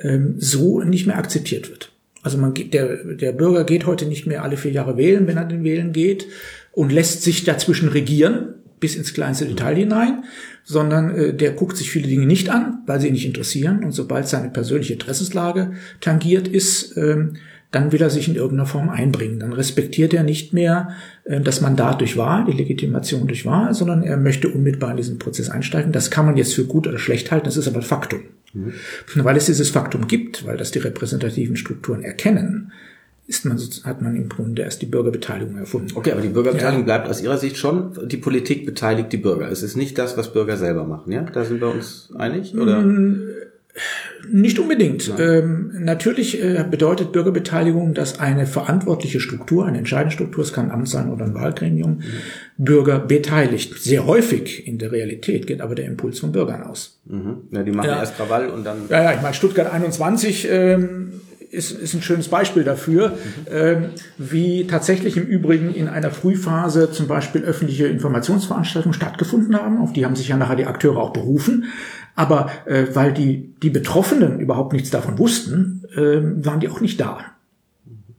ähm, 0.00 0.34
so 0.38 0.82
nicht 0.82 1.06
mehr 1.06 1.16
akzeptiert 1.16 1.70
wird. 1.70 1.92
Also 2.22 2.38
man 2.38 2.54
geht, 2.54 2.74
der, 2.74 3.14
der 3.14 3.32
Bürger 3.32 3.64
geht 3.64 3.86
heute 3.86 4.04
nicht 4.04 4.26
mehr 4.26 4.42
alle 4.42 4.56
vier 4.56 4.72
Jahre 4.72 4.96
wählen, 4.96 5.26
wenn 5.26 5.38
er 5.38 5.44
den 5.44 5.64
Wählen 5.64 5.92
geht 5.92 6.26
und 6.72 6.92
lässt 6.92 7.22
sich 7.22 7.44
dazwischen 7.44 7.88
regieren, 7.88 8.54
bis 8.80 8.96
ins 8.96 9.14
kleinste 9.14 9.46
Detail 9.46 9.76
hinein, 9.76 10.24
sondern 10.64 11.14
äh, 11.14 11.34
der 11.34 11.52
guckt 11.52 11.76
sich 11.76 11.90
viele 11.90 12.08
Dinge 12.08 12.26
nicht 12.26 12.48
an, 12.50 12.82
weil 12.86 13.00
sie 13.00 13.08
ihn 13.08 13.14
nicht 13.14 13.26
interessieren. 13.26 13.84
Und 13.84 13.92
sobald 13.92 14.28
seine 14.28 14.50
persönliche 14.50 14.94
Interessenslage 14.94 15.72
tangiert 16.00 16.48
ist, 16.48 16.96
ähm, 16.96 17.34
dann 17.72 17.92
will 17.92 18.00
er 18.00 18.10
sich 18.10 18.28
in 18.28 18.36
irgendeiner 18.36 18.66
Form 18.66 18.88
einbringen. 18.88 19.40
Dann 19.40 19.52
respektiert 19.52 20.14
er 20.14 20.22
nicht 20.22 20.52
mehr 20.52 20.90
äh, 21.24 21.40
das 21.40 21.60
Mandat 21.60 22.00
durch 22.00 22.16
Wahl, 22.16 22.44
die 22.44 22.56
Legitimation 22.56 23.26
durch 23.26 23.44
Wahl, 23.44 23.74
sondern 23.74 24.02
er 24.02 24.16
möchte 24.16 24.48
unmittelbar 24.48 24.92
in 24.92 24.96
diesen 24.96 25.18
Prozess 25.18 25.50
einsteigen. 25.50 25.92
Das 25.92 26.10
kann 26.10 26.26
man 26.26 26.36
jetzt 26.36 26.54
für 26.54 26.64
gut 26.64 26.86
oder 26.86 26.98
schlecht 26.98 27.30
halten, 27.30 27.46
das 27.46 27.56
ist 27.56 27.68
aber 27.68 27.78
ein 27.78 27.82
Faktum. 27.82 28.20
Mhm. 28.54 28.72
Weil 29.16 29.36
es 29.36 29.46
dieses 29.46 29.70
Faktum 29.70 30.06
gibt, 30.06 30.46
weil 30.46 30.56
das 30.56 30.70
die 30.70 30.78
repräsentativen 30.78 31.56
Strukturen 31.56 32.02
erkennen, 32.02 32.72
ist 33.26 33.44
man, 33.44 33.58
hat 33.84 34.02
man 34.02 34.14
im 34.14 34.28
Grunde 34.28 34.62
erst 34.62 34.82
die 34.82 34.86
Bürgerbeteiligung 34.86 35.56
erfunden. 35.56 35.92
Okay, 35.94 36.12
aber 36.12 36.20
die 36.20 36.28
Bürgerbeteiligung 36.28 36.86
ja. 36.86 36.96
bleibt 36.96 37.08
aus 37.08 37.20
Ihrer 37.20 37.38
Sicht 37.38 37.56
schon, 37.56 38.08
die 38.08 38.18
Politik 38.18 38.64
beteiligt 38.64 39.12
die 39.12 39.16
Bürger. 39.16 39.50
Es 39.50 39.62
ist 39.62 39.76
nicht 39.76 39.98
das, 39.98 40.16
was 40.16 40.32
Bürger 40.32 40.56
selber 40.56 40.84
machen, 40.84 41.12
ja? 41.12 41.22
Da 41.22 41.44
sind 41.44 41.60
wir 41.60 41.68
uns 41.68 42.10
einig, 42.16 42.54
oder? 42.56 42.80
Mm, 42.80 43.28
nicht 44.30 44.58
unbedingt. 44.58 45.12
Ähm, 45.18 45.72
natürlich 45.80 46.42
äh, 46.42 46.64
bedeutet 46.68 47.12
Bürgerbeteiligung, 47.12 47.94
dass 47.94 48.20
eine 48.20 48.46
verantwortliche 48.46 49.20
Struktur, 49.20 49.66
eine 49.66 49.78
entscheidende 49.78 50.12
Struktur, 50.12 50.42
es 50.44 50.52
kann 50.52 50.66
ein 50.66 50.70
Amt 50.70 50.88
sein 50.88 51.10
oder 51.10 51.24
ein 51.24 51.34
Wahlgremium, 51.34 51.96
mhm. 51.96 52.02
Bürger 52.56 52.98
beteiligt. 52.98 53.78
Sehr 53.78 54.06
häufig 54.06 54.66
in 54.66 54.78
der 54.78 54.92
Realität 54.92 55.46
geht 55.46 55.60
aber 55.60 55.74
der 55.74 55.86
Impuls 55.86 56.20
von 56.20 56.32
Bürgern 56.32 56.62
aus. 56.62 57.00
Mhm. 57.04 57.38
Ja, 57.50 57.62
die 57.62 57.72
machen 57.72 57.88
ja. 57.88 57.98
erst 57.98 58.16
Krawall 58.16 58.48
und 58.48 58.64
dann. 58.64 58.88
Ja, 58.88 59.02
ja, 59.02 59.14
ich 59.14 59.22
meine, 59.22 59.34
Stuttgart 59.34 59.72
21 59.72 60.48
ähm, 60.50 61.12
ist, 61.56 61.72
ist 61.72 61.94
ein 61.94 62.02
schönes 62.02 62.28
Beispiel 62.28 62.62
dafür, 62.62 63.10
mhm. 63.10 63.14
ähm, 63.50 63.84
wie 64.18 64.66
tatsächlich 64.66 65.16
im 65.16 65.24
Übrigen 65.24 65.74
in 65.74 65.88
einer 65.88 66.10
Frühphase 66.10 66.92
zum 66.92 67.08
Beispiel 67.08 67.42
öffentliche 67.42 67.86
Informationsveranstaltungen 67.86 68.94
stattgefunden 68.94 69.56
haben. 69.56 69.80
Auf 69.80 69.92
die 69.92 70.04
haben 70.04 70.16
sich 70.16 70.28
ja 70.28 70.36
nachher 70.36 70.56
die 70.56 70.66
Akteure 70.66 70.98
auch 70.98 71.12
berufen. 71.12 71.64
Aber 72.14 72.50
äh, 72.66 72.84
weil 72.94 73.12
die, 73.12 73.54
die 73.62 73.70
Betroffenen 73.70 74.40
überhaupt 74.40 74.72
nichts 74.72 74.90
davon 74.90 75.18
wussten, 75.18 75.84
äh, 75.94 76.44
waren 76.44 76.60
die 76.60 76.68
auch 76.68 76.80
nicht 76.80 77.00
da. 77.00 77.18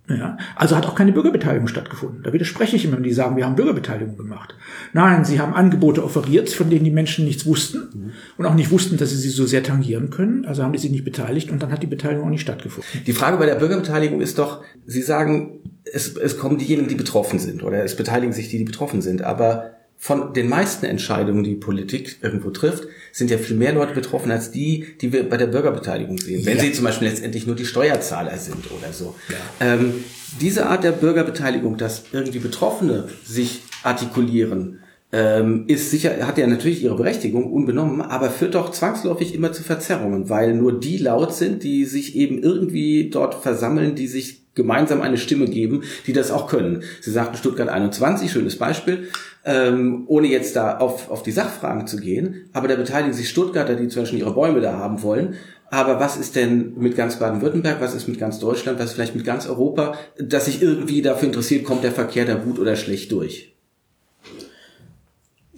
Ja, 0.10 0.38
also 0.56 0.78
hat 0.78 0.86
auch 0.86 0.96
keine 0.96 1.12
Bürgerbeteiligung 1.12 1.68
stattgefunden. 1.68 2.24
Da 2.24 2.32
widerspreche 2.32 2.78
ich 2.78 2.86
immer, 2.86 2.96
wenn 2.96 3.04
die 3.04 3.12
sagen, 3.12 3.36
wir 3.36 3.46
haben 3.46 3.56
Bürgerbeteiligung 3.56 4.16
gemacht. 4.16 4.56
Nein, 4.94 5.26
sie 5.26 5.42
haben 5.42 5.54
Angebote 5.54 6.02
offeriert, 6.02 6.50
von 6.50 6.70
denen 6.70 6.86
die 6.86 6.92
Menschen 6.92 7.26
nichts 7.26 7.46
wussten 7.46 7.90
mhm. 7.94 8.12
und 8.38 8.46
auch 8.46 8.54
nicht 8.54 8.72
wussten, 8.72 8.96
dass 8.96 9.10
sie 9.10 9.18
sie 9.18 9.30
so 9.30 9.46
sehr 9.46 9.64
tangieren 9.64 10.10
können. 10.10 10.46
Also 10.46 10.64
haben 10.64 10.72
die 10.72 10.80
sich 10.80 10.92
nicht 10.92 11.04
beteiligt 11.04 11.52
und 11.52 11.62
dann 11.62 11.74
hat 11.74 11.84
die 11.84 11.88
Beteiligung 11.88 12.26
auch 12.26 12.30
nicht 12.30 12.42
stattgefunden. 12.42 13.04
Die 13.06 13.12
Frage 13.12 13.38
bei 13.38 13.46
der 13.46 13.56
Bürgerbeteiligung 13.56 14.22
ist 14.22 14.40
doch, 14.40 14.64
Sie 14.86 15.02
sagen, 15.02 15.60
es, 15.84 16.16
es 16.16 16.38
kommen 16.38 16.58
diejenigen, 16.58 16.88
die 16.88 16.96
betroffen 16.96 17.40
sind 17.40 17.62
oder 17.62 17.84
es 17.84 17.96
beteiligen 17.98 18.32
sich 18.32 18.48
die, 18.48 18.60
die 18.60 18.64
betroffen 18.64 19.02
sind. 19.02 19.22
Aber 19.22 19.76
von 19.98 20.34
den 20.34 20.48
meisten 20.48 20.86
Entscheidungen, 20.86 21.44
die 21.44 21.56
Politik 21.56 22.18
irgendwo 22.22 22.51
trifft, 22.51 22.84
sind 23.12 23.32
ja 23.32 23.38
viel 23.38 23.56
mehr 23.56 23.74
Leute 23.74 23.94
betroffen 23.94 24.32
als 24.32 24.51
die, 24.51 24.86
die 25.01 25.12
wir 25.12 25.27
bei 25.27 25.38
der 25.38 25.48
Bürgerbeteiligung 25.48 26.20
sehen. 26.20 26.46
Wenn 26.46 26.58
ja. 26.58 26.63
sie 26.63 26.72
zum 26.72 26.86
Beispiel 26.86 27.08
letztendlich 27.08 27.48
nur 27.48 27.56
die 27.56 27.66
Steuerzahler 27.66 28.38
sind 28.38 28.72
oder 28.72 28.94
so. 28.94 29.16
Ja. 29.30 29.74
Ähm, 29.74 30.04
diese 30.39 30.68
Art 30.68 30.84
der 30.84 30.92
Bürgerbeteiligung, 30.92 31.77
dass 31.77 32.04
irgendwie 32.12 32.39
Betroffene 32.39 33.08
sich 33.25 33.63
artikulieren, 33.84 34.80
ähm, 35.12 35.66
ist 35.68 35.89
sicher, 35.89 36.27
hat 36.27 36.38
ja 36.38 36.46
natürlich 36.48 36.84
ihre 36.84 36.96
Berechtigung, 36.96 37.51
unbenommen, 37.51 38.01
aber 38.01 38.30
führt 38.30 38.56
doch 38.56 38.72
zwangsläufig 38.72 39.34
immer 39.34 39.51
zu 39.54 39.63
Verzerrungen, 39.63 40.30
weil 40.30 40.54
nur 40.54 40.80
die 40.80 40.98
laut 40.98 41.34
sind, 41.34 41.63
die 41.63 41.86
sich 41.86 42.16
eben 42.16 42.44
irgendwie 42.44 43.10
dort 43.10 43.36
versammeln, 43.36 43.96
die 43.96 44.08
sich 44.08 44.44
gemeinsam 44.54 45.01
eine 45.01 45.18
Stimme 45.18 45.46
geben, 45.46 45.84
die 46.08 46.13
das 46.13 46.32
auch 46.32 46.50
können. 46.50 46.84
Sie 47.00 47.12
sagten 47.12 47.38
Stuttgart 47.38 47.70
21, 47.70 48.30
schönes 48.30 48.58
Beispiel, 48.58 49.08
ähm, 49.48 50.04
ohne 50.08 50.27
jetzt 50.27 50.56
da 50.56 50.77
auf, 50.77 51.10
auf 51.10 51.24
die 51.24 51.32
Sachfragen 51.32 51.88
zu 51.88 51.98
gehen, 51.98 52.50
aber 52.54 52.68
da 52.68 52.75
beteiligen 52.75 53.13
sich 53.13 53.30
Stuttgarter, 53.30 53.75
die 53.75 53.88
zum 53.88 54.04
Beispiel 54.04 54.20
ihre 54.20 54.34
Bäume 54.34 54.60
da 54.60 54.74
haben 54.74 55.01
wollen, 55.01 55.36
aber 55.70 56.00
was 56.00 56.18
ist 56.18 56.36
denn 56.36 56.74
mit 56.77 56.96
ganz 56.96 57.18
Baden-Württemberg? 57.18 57.82
Was 57.82 57.94
ist 57.94 58.08
mit 58.08 58.20
ganz 58.20 58.39
Deutschland? 58.39 58.80
Was 58.80 58.88
ist 58.88 58.94
vielleicht 58.94 59.16
mit 59.16 59.25
ganz 59.25 59.48
Europa? 59.48 59.96
Dass 60.18 60.46
sich 60.46 60.62
irgendwie 60.62 61.01
dafür 61.01 61.27
interessiert, 61.27 61.66
kommt 61.66 61.84
der 61.84 61.92
Verkehr 61.92 62.25
da 62.25 62.36
gut 62.36 62.58
oder 62.60 62.75
schlecht 62.75 63.12
durch? 63.12 63.57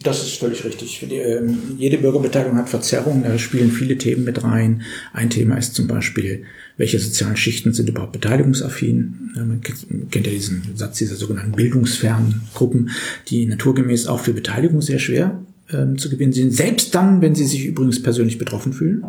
Das 0.01 0.23
ist 0.23 0.39
völlig 0.39 0.63
richtig. 0.63 1.05
Die, 1.09 1.15
äh, 1.15 1.41
jede 1.77 1.97
Bürgerbeteiligung 1.97 2.57
hat 2.57 2.69
Verzerrungen, 2.69 3.23
da 3.23 3.37
spielen 3.37 3.71
viele 3.71 3.97
Themen 3.97 4.23
mit 4.23 4.43
rein. 4.43 4.83
Ein 5.13 5.29
Thema 5.29 5.57
ist 5.57 5.75
zum 5.75 5.87
Beispiel, 5.87 6.43
welche 6.77 6.99
sozialen 6.99 7.35
Schichten 7.35 7.73
sind 7.73 7.89
überhaupt 7.89 8.13
beteiligungsaffin? 8.13 9.31
Man 9.35 9.61
kennt 9.61 10.25
ja 10.25 10.31
diesen 10.31 10.63
Satz 10.75 10.99
dieser 10.99 11.15
sogenannten 11.15 11.51
bildungsfernen 11.51 12.41
Gruppen, 12.53 12.91
die 13.27 13.45
naturgemäß 13.45 14.07
auch 14.07 14.21
für 14.21 14.33
Beteiligung 14.33 14.81
sehr 14.81 14.99
schwer 14.99 15.43
ähm, 15.71 15.97
zu 15.97 16.09
gewinnen 16.09 16.33
sind. 16.33 16.53
Selbst 16.53 16.95
dann, 16.95 17.21
wenn 17.21 17.35
sie 17.35 17.45
sich 17.45 17.65
übrigens 17.65 18.01
persönlich 18.01 18.37
betroffen 18.37 18.71
fühlen 18.71 19.03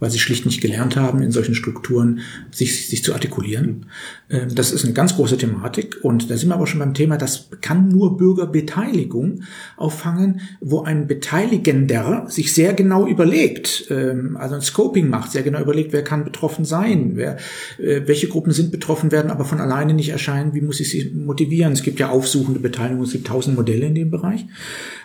weil 0.00 0.10
sie 0.10 0.18
schlicht 0.18 0.46
nicht 0.46 0.60
gelernt 0.60 0.96
haben, 0.96 1.22
in 1.22 1.30
solchen 1.30 1.54
Strukturen 1.54 2.20
sich, 2.50 2.88
sich 2.88 3.04
zu 3.04 3.12
artikulieren. 3.12 3.86
Ähm, 4.30 4.54
das 4.54 4.72
ist 4.72 4.84
eine 4.84 4.94
ganz 4.94 5.14
große 5.14 5.36
Thematik 5.36 5.98
und 6.02 6.30
da 6.30 6.36
sind 6.36 6.48
wir 6.48 6.54
aber 6.54 6.66
schon 6.66 6.80
beim 6.80 6.94
Thema, 6.94 7.16
das 7.16 7.48
kann 7.60 7.88
nur 7.88 8.16
Bürgerbeteiligung 8.16 9.42
auffangen, 9.76 10.40
wo 10.60 10.82
ein 10.82 11.06
Beteiligender 11.06 12.24
sich 12.28 12.52
sehr 12.52 12.72
genau 12.72 13.06
überlegt, 13.06 13.86
ähm, 13.90 14.36
also 14.36 14.54
ein 14.54 14.62
Scoping 14.62 15.08
macht, 15.08 15.30
sehr 15.32 15.42
genau 15.42 15.60
überlegt, 15.60 15.92
wer 15.92 16.02
kann 16.02 16.24
betroffen 16.24 16.64
sein, 16.64 17.12
wer, 17.14 17.36
äh, 17.78 18.02
welche 18.06 18.28
Gruppen 18.28 18.52
sind 18.52 18.72
betroffen, 18.72 19.12
werden 19.12 19.30
aber 19.30 19.44
von 19.44 19.60
alleine 19.60 19.94
nicht 19.94 20.08
erscheinen, 20.08 20.54
wie 20.54 20.62
muss 20.62 20.80
ich 20.80 20.90
sie 20.90 21.12
motivieren. 21.14 21.72
Es 21.72 21.82
gibt 21.82 22.00
ja 22.00 22.08
aufsuchende 22.08 22.60
Beteiligung, 22.60 23.04
es 23.04 23.12
gibt 23.12 23.26
tausend 23.26 23.56
Modelle 23.56 23.86
in 23.86 23.94
dem 23.94 24.10
Bereich. 24.10 24.46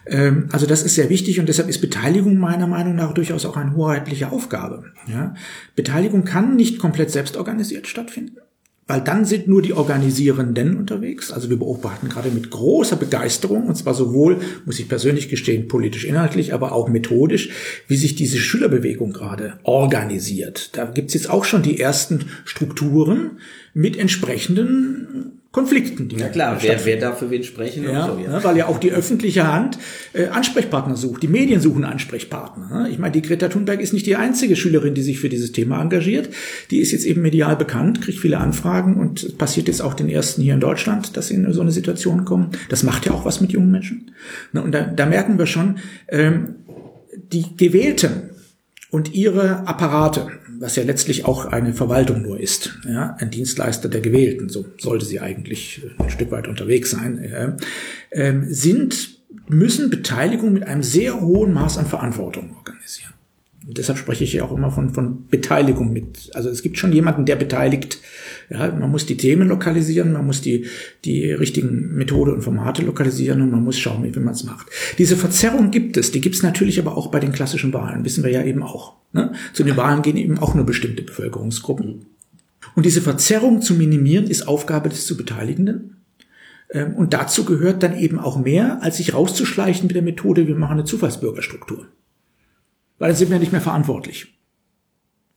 Ähm, 0.05 0.47
also 0.51 0.65
das 0.65 0.83
ist 0.83 0.95
sehr 0.95 1.09
wichtig 1.09 1.39
und 1.39 1.49
deshalb 1.49 1.69
ist 1.69 1.81
Beteiligung 1.81 2.37
meiner 2.37 2.67
Meinung 2.67 2.95
nach 2.95 3.13
durchaus 3.13 3.45
auch 3.45 3.57
eine 3.57 3.75
hoheitliche 3.75 4.31
Aufgabe. 4.31 4.85
Ja? 5.08 5.36
Beteiligung 5.75 6.25
kann 6.25 6.56
nicht 6.56 6.80
komplett 6.80 7.12
selbstorganisiert 7.12 7.88
stattfinden 7.88 8.38
weil 8.88 9.01
dann 9.01 9.25
sind 9.25 9.48
nur 9.48 9.62
die 9.62 9.74
Organisierenden 9.74 10.77
unterwegs. 10.77 11.32
Also 11.32 11.50
wir 11.50 11.58
beobachten 11.58 12.08
gerade 12.08 12.30
mit 12.30 12.51
großer 12.51 12.96
Begeisterung, 12.96 13.68
und 13.68 13.75
zwar 13.75 13.96
sowohl, 13.96 14.39
muss 14.65 14.80
ich 14.80 14.88
persönlich 14.88 15.27
gestehen, 15.27 15.68
politisch 15.68 16.06
inhaltlich, 16.06 16.54
aber 16.54 16.72
auch 16.72 16.88
methodisch, 16.88 17.50
wie 17.88 17.98
sich 17.98 18.15
diese 18.15 18.38
Schülerbewegung 18.38 19.12
gerade 19.12 19.58
organisiert. 19.63 20.77
Da 20.77 20.86
gibt's 20.86 21.15
jetzt 21.15 21.30
auch 21.30 21.46
schon 21.46 21.63
die 21.63 21.80
ersten 21.80 22.25
Strukturen 22.46 23.39
mit 23.74 23.98
entsprechenden 23.98 25.42
Konflikten. 25.55 26.09
Die 26.09 26.17
ja 26.17 26.27
klar, 26.27 26.57
wer, 26.59 26.83
wer 26.83 26.97
darf 26.97 27.19
für 27.19 27.29
wen 27.29 27.41
sprechen 27.41 27.85
ja, 27.85 28.07
so, 28.07 28.19
ja. 28.21 28.29
Ne, 28.29 28.43
weil 28.43 28.57
ja 28.57 28.67
auch 28.67 28.77
die 28.77 28.91
öffentliche 28.91 29.50
Hand 29.50 29.77
äh, 30.12 30.25
Ansprechpartner 30.25 30.97
sucht. 30.97 31.24
Die 31.24 31.29
Medien 31.29 31.62
suchen 31.62 31.85
Ansprechpartner. 31.85 32.81
Ne? 32.81 32.89
Ich 32.89 33.00
meine, 33.00 33.13
die 33.13 33.21
Greta 33.21 33.47
Thunberg 33.47 33.79
ist 33.79 33.93
nicht 33.93 34.05
die 34.05 34.17
einzige 34.17 34.57
Schülerin, 34.57 34.95
die 34.95 35.01
sich 35.01 35.17
für 35.17 35.29
dieses 35.29 35.53
Thema 35.53 35.81
engagiert. 35.81 36.27
Die 36.71 36.79
ist 36.79 36.91
jetzt 36.91 37.05
eben 37.05 37.21
medial 37.21 37.55
bekannt, 37.55 38.01
kriegt 38.01 38.19
viele 38.19 38.39
Anfragen 38.39 38.97
und 38.97 39.38
passiert 39.38 39.69
jetzt 39.69 39.81
auch 39.81 39.93
den 39.93 40.09
ersten 40.09 40.41
hier 40.41 40.55
in 40.55 40.59
Deutschland, 40.59 41.15
dass 41.15 41.27
sie 41.27 41.35
in 41.35 41.53
so 41.53 41.62
eine 41.62 41.71
Situation 41.71 42.25
kommen. 42.25 42.50
Das 42.67 42.83
macht 42.83 43.05
ja 43.05 43.13
auch 43.13 43.24
was 43.24 43.39
mit 43.39 43.53
jungen 43.53 43.71
Menschen. 43.71 44.12
Ne? 44.51 44.62
Und 44.62 44.74
da, 44.74 44.81
da 44.81 45.05
merken 45.05 45.39
wir 45.39 45.45
schon, 45.45 45.77
ähm, 46.09 46.55
die 47.31 47.55
Gewählten 47.55 48.29
und 48.91 49.13
ihre 49.13 49.65
Apparate, 49.69 50.27
was 50.59 50.75
ja 50.75 50.83
letztlich 50.83 51.25
auch 51.25 51.45
eine 51.45 51.74
Verwaltung 51.74 52.21
nur 52.21 52.39
ist, 52.39 52.79
ja, 52.88 53.15
ein 53.19 53.31
Dienstleister 53.31 53.89
der 53.89 54.01
Gewählten, 54.01 54.50
so 54.50 54.65
sollte 54.77 55.05
sie 55.05 55.19
eigentlich 55.19 55.81
ein 55.97 56.09
Stück 56.09 56.31
weit 56.31 56.47
unterwegs 56.47 56.91
sein, 56.91 57.57
äh, 58.12 58.33
sind, 58.47 59.19
müssen 59.47 59.89
Beteiligung 59.89 60.53
mit 60.53 60.63
einem 60.63 60.83
sehr 60.83 61.19
hohen 61.19 61.53
Maß 61.53 61.77
an 61.77 61.85
Verantwortung 61.85 62.55
organisieren. 62.55 63.14
Deshalb 63.67 63.98
spreche 63.98 64.24
ich 64.24 64.34
ja 64.34 64.43
auch 64.43 64.55
immer 64.55 64.69
von, 64.69 64.93
von 64.93 65.27
Beteiligung 65.27 65.91
mit. 65.91 66.29
Also 66.36 66.50
es 66.50 66.62
gibt 66.62 66.77
schon 66.77 66.93
jemanden, 66.93 67.25
der 67.25 67.36
beteiligt. 67.36 68.00
Ja, 68.51 68.72
man 68.72 68.91
muss 68.91 69.07
die 69.07 69.17
Themen 69.17 69.48
lokalisieren, 69.48 70.13
man 70.13 70.24
muss 70.24 70.41
die, 70.41 70.67
die 71.03 71.31
richtigen 71.31 71.95
Methode 71.95 72.34
und 72.34 72.43
Formate 72.43 72.84
lokalisieren 72.84 73.41
und 73.41 73.50
man 73.50 73.63
muss 73.63 73.79
schauen, 73.79 74.03
wie 74.03 74.19
man 74.19 74.36
es 74.36 74.43
macht. 74.43 74.67
Diese 75.00 75.17
Verzerrung 75.17 75.72
gibt 75.72 75.98
es, 75.98 76.12
die 76.12 76.22
gibt 76.22 76.36
es 76.36 76.43
natürlich 76.43 76.79
aber 76.79 76.95
auch 76.95 77.07
bei 77.07 77.19
den 77.19 77.31
klassischen 77.31 77.74
Wahlen, 77.74 78.05
wissen 78.05 78.24
wir 78.24 78.31
ja 78.31 78.43
eben 78.43 78.62
auch. 78.62 78.98
Ne? 79.13 79.34
Zu 79.53 79.63
den 79.63 79.77
Wahlen 79.77 80.03
gehen 80.03 80.17
eben 80.17 80.38
auch 80.38 80.53
nur 80.53 80.65
bestimmte 80.65 81.01
Bevölkerungsgruppen. 81.01 82.05
Und 82.75 82.86
diese 82.86 83.01
Verzerrung 83.01 83.62
zu 83.62 83.74
minimieren, 83.74 84.27
ist 84.27 84.48
Aufgabe 84.48 84.89
des 84.89 85.07
zu 85.07 85.17
Beteiligenden. 85.17 85.98
Ähm, 86.69 86.93
und 86.93 87.13
dazu 87.13 87.45
gehört 87.45 87.81
dann 87.81 87.98
eben 87.98 88.19
auch 88.19 88.38
mehr, 88.38 88.84
als 88.84 88.98
sich 88.98 89.15
rauszuschleichen 89.15 89.88
mit 89.88 89.95
der 89.95 90.03
Methode, 90.03 90.45
wir 90.45 90.55
machen 90.55 90.74
eine 90.74 90.84
Zufallsbürgerstruktur. 90.84 91.88
Weil 92.97 93.09
dann 93.09 93.17
sind 93.17 93.29
wir 93.29 93.39
nicht 93.39 93.51
mehr 93.51 93.61
verantwortlich. 93.61 94.35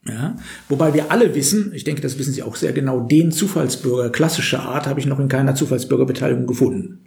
Ja, 0.06 0.36
wobei 0.68 0.94
wir 0.94 1.10
alle 1.10 1.34
wissen, 1.34 1.72
ich 1.74 1.84
denke, 1.84 2.00
das 2.00 2.18
wissen 2.18 2.32
Sie 2.32 2.42
auch 2.42 2.56
sehr 2.56 2.72
genau, 2.72 3.00
den 3.00 3.30
Zufallsbürger 3.30 4.10
klassischer 4.10 4.60
Art 4.60 4.86
habe 4.86 5.00
ich 5.00 5.06
noch 5.06 5.18
in 5.18 5.28
keiner 5.28 5.54
Zufallsbürgerbeteiligung 5.54 6.46
gefunden. 6.46 7.04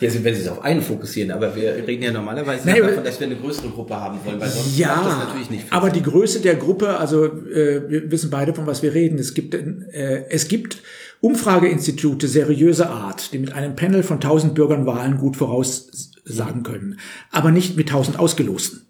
Ja, 0.00 0.08
wenn 0.22 0.34
Sie 0.34 0.42
es 0.42 0.48
auf 0.48 0.62
einen 0.62 0.82
fokussieren, 0.82 1.32
aber 1.32 1.56
wir 1.56 1.74
reden 1.86 2.02
ja 2.02 2.12
normalerweise 2.12 2.68
nee, 2.68 2.78
davon, 2.78 3.02
dass 3.02 3.18
wir 3.18 3.26
eine 3.26 3.36
größere 3.36 3.70
Gruppe 3.70 3.96
haben 3.96 4.18
wollen, 4.24 4.40
weil 4.40 4.48
sonst 4.48 4.78
ja, 4.78 4.94
macht 4.94 5.06
das 5.06 5.18
natürlich 5.18 5.50
nicht. 5.50 5.72
Aber 5.72 5.90
die 5.90 6.02
Größe 6.02 6.40
der 6.40 6.54
Gruppe, 6.54 6.96
also 6.98 7.24
äh, 7.24 7.82
wir 7.88 8.10
wissen 8.10 8.30
beide, 8.30 8.54
von 8.54 8.66
was 8.66 8.82
wir 8.82 8.94
reden. 8.94 9.18
Es 9.18 9.34
gibt, 9.34 9.54
äh, 9.54 10.26
es 10.28 10.46
gibt 10.46 10.82
Umfrageinstitute 11.20 12.28
seriöser 12.28 12.90
Art, 12.90 13.32
die 13.32 13.38
mit 13.38 13.52
einem 13.52 13.74
Panel 13.74 14.04
von 14.04 14.18
1000 14.18 14.54
Bürgern 14.54 14.86
Wahlen 14.86 15.18
gut 15.18 15.36
voraussagen 15.36 16.62
können, 16.62 17.00
aber 17.32 17.50
nicht 17.50 17.76
mit 17.76 17.88
1000 17.88 18.18
Ausgelosten. 18.18 18.83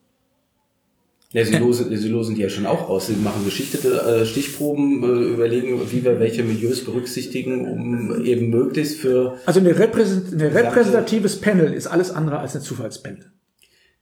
Ja, 1.34 1.44
sie, 1.44 1.56
losen, 1.56 1.96
sie 1.96 2.08
losen 2.08 2.36
die 2.36 2.42
ja 2.42 2.48
schon 2.48 2.64
auch 2.64 2.88
aus. 2.88 3.08
Sie 3.08 3.16
machen 3.16 3.44
geschichtete 3.44 3.88
äh, 3.88 4.24
Stichproben, 4.24 5.02
äh, 5.02 5.34
überlegen, 5.34 5.80
wie 5.90 6.04
wir 6.04 6.20
welche 6.20 6.44
Milieus 6.44 6.84
berücksichtigen, 6.84 7.68
um 7.68 8.24
eben 8.24 8.50
möglichst 8.50 9.00
für... 9.00 9.36
Also 9.44 9.58
eine, 9.58 9.76
Repräsent 9.76 10.40
repräsentatives 10.40 11.40
Panel 11.40 11.72
ist 11.72 11.88
alles 11.88 12.12
andere 12.12 12.38
als 12.38 12.54
ein 12.54 12.62
Zufallspanel. 12.62 13.32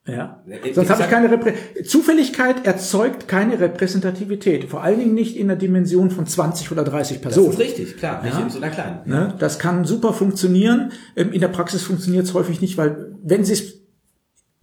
Ja. 0.07 0.43
Sonst 0.75 0.91
habe 0.91 1.05
ich 1.05 1.09
keine 1.09 1.31
Reprä 1.31 1.55
Zufälligkeit 1.85 2.67
erzeugt 2.67 3.29
keine 3.29 3.61
Repräsentativität. 3.61 4.65
Vor 4.65 4.83
allen 4.83 4.99
Dingen 4.99 5.15
nicht 5.15 5.37
in 5.37 5.47
der 5.47 5.57
Dimension 5.57 6.11
von 6.11 6.27
20 6.27 6.71
oder 6.71 6.85
30 6.85 7.23
Personen. 7.23 7.47
Das 7.47 7.55
ist 7.55 7.61
richtig, 7.61 7.97
klar. 7.97 8.23
Nicht 8.23 8.35
ja. 8.35 8.43
in 8.43 8.51
so 8.51 8.59
einer 8.59 8.71
kleinen. 8.71 9.01
Ne? 9.07 9.35
Das 9.39 9.59
kann 9.59 9.85
super 9.85 10.13
funktionieren. 10.13 10.93
Ähm, 11.17 11.33
in 11.33 11.41
der 11.41 11.49
Praxis 11.49 11.83
funktioniert 11.83 12.27
es 12.27 12.35
häufig 12.35 12.61
nicht, 12.61 12.77
weil 12.77 13.15
wenn 13.23 13.45
Sie 13.45 13.55
es 13.55 13.82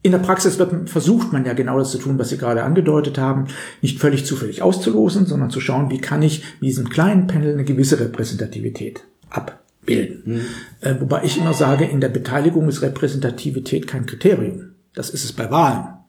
in 0.02 0.12
der 0.12 0.20
Praxis 0.20 0.60
wird, 0.60 0.90
versucht 0.90 1.34
man 1.34 1.46
ja 1.46 1.54
genau 1.54 1.78
das 1.78 1.92
zu 1.92 1.98
tun, 1.98 2.18
was 2.18 2.30
Sie 2.30 2.38
gerade 2.38 2.64
angedeutet 2.64 3.18
haben, 3.18 3.48
nicht 3.82 4.00
völlig 4.00 4.26
zufällig 4.26 4.62
auszulosen, 4.62 5.26
sondern 5.26 5.50
zu 5.50 5.60
schauen, 5.60 5.90
wie 5.90 6.00
kann 6.00 6.22
ich 6.22 6.44
mit 6.62 6.70
diesem 6.70 6.90
kleinen 6.90 7.28
Panel 7.28 7.54
eine 7.54 7.66
gewisse 7.66 8.00
Repräsentativität 8.00 9.04
abbilden. 9.30 10.22
Mhm. 10.26 10.42
Äh, 10.82 10.96
wobei 11.02 11.24
ich 11.24 11.38
immer 11.38 11.54
sage, 11.54 11.86
in 11.86 12.00
der 12.00 12.10
Beteiligung 12.10 12.70
ist 12.70 12.82
Repräsentativität 12.82 13.88
kein 13.88 14.06
Kriterium. 14.06 14.74
Das 14.94 15.10
ist 15.10 15.26
es 15.26 15.34
bei 15.34 15.52
Wahlen. 15.52 16.00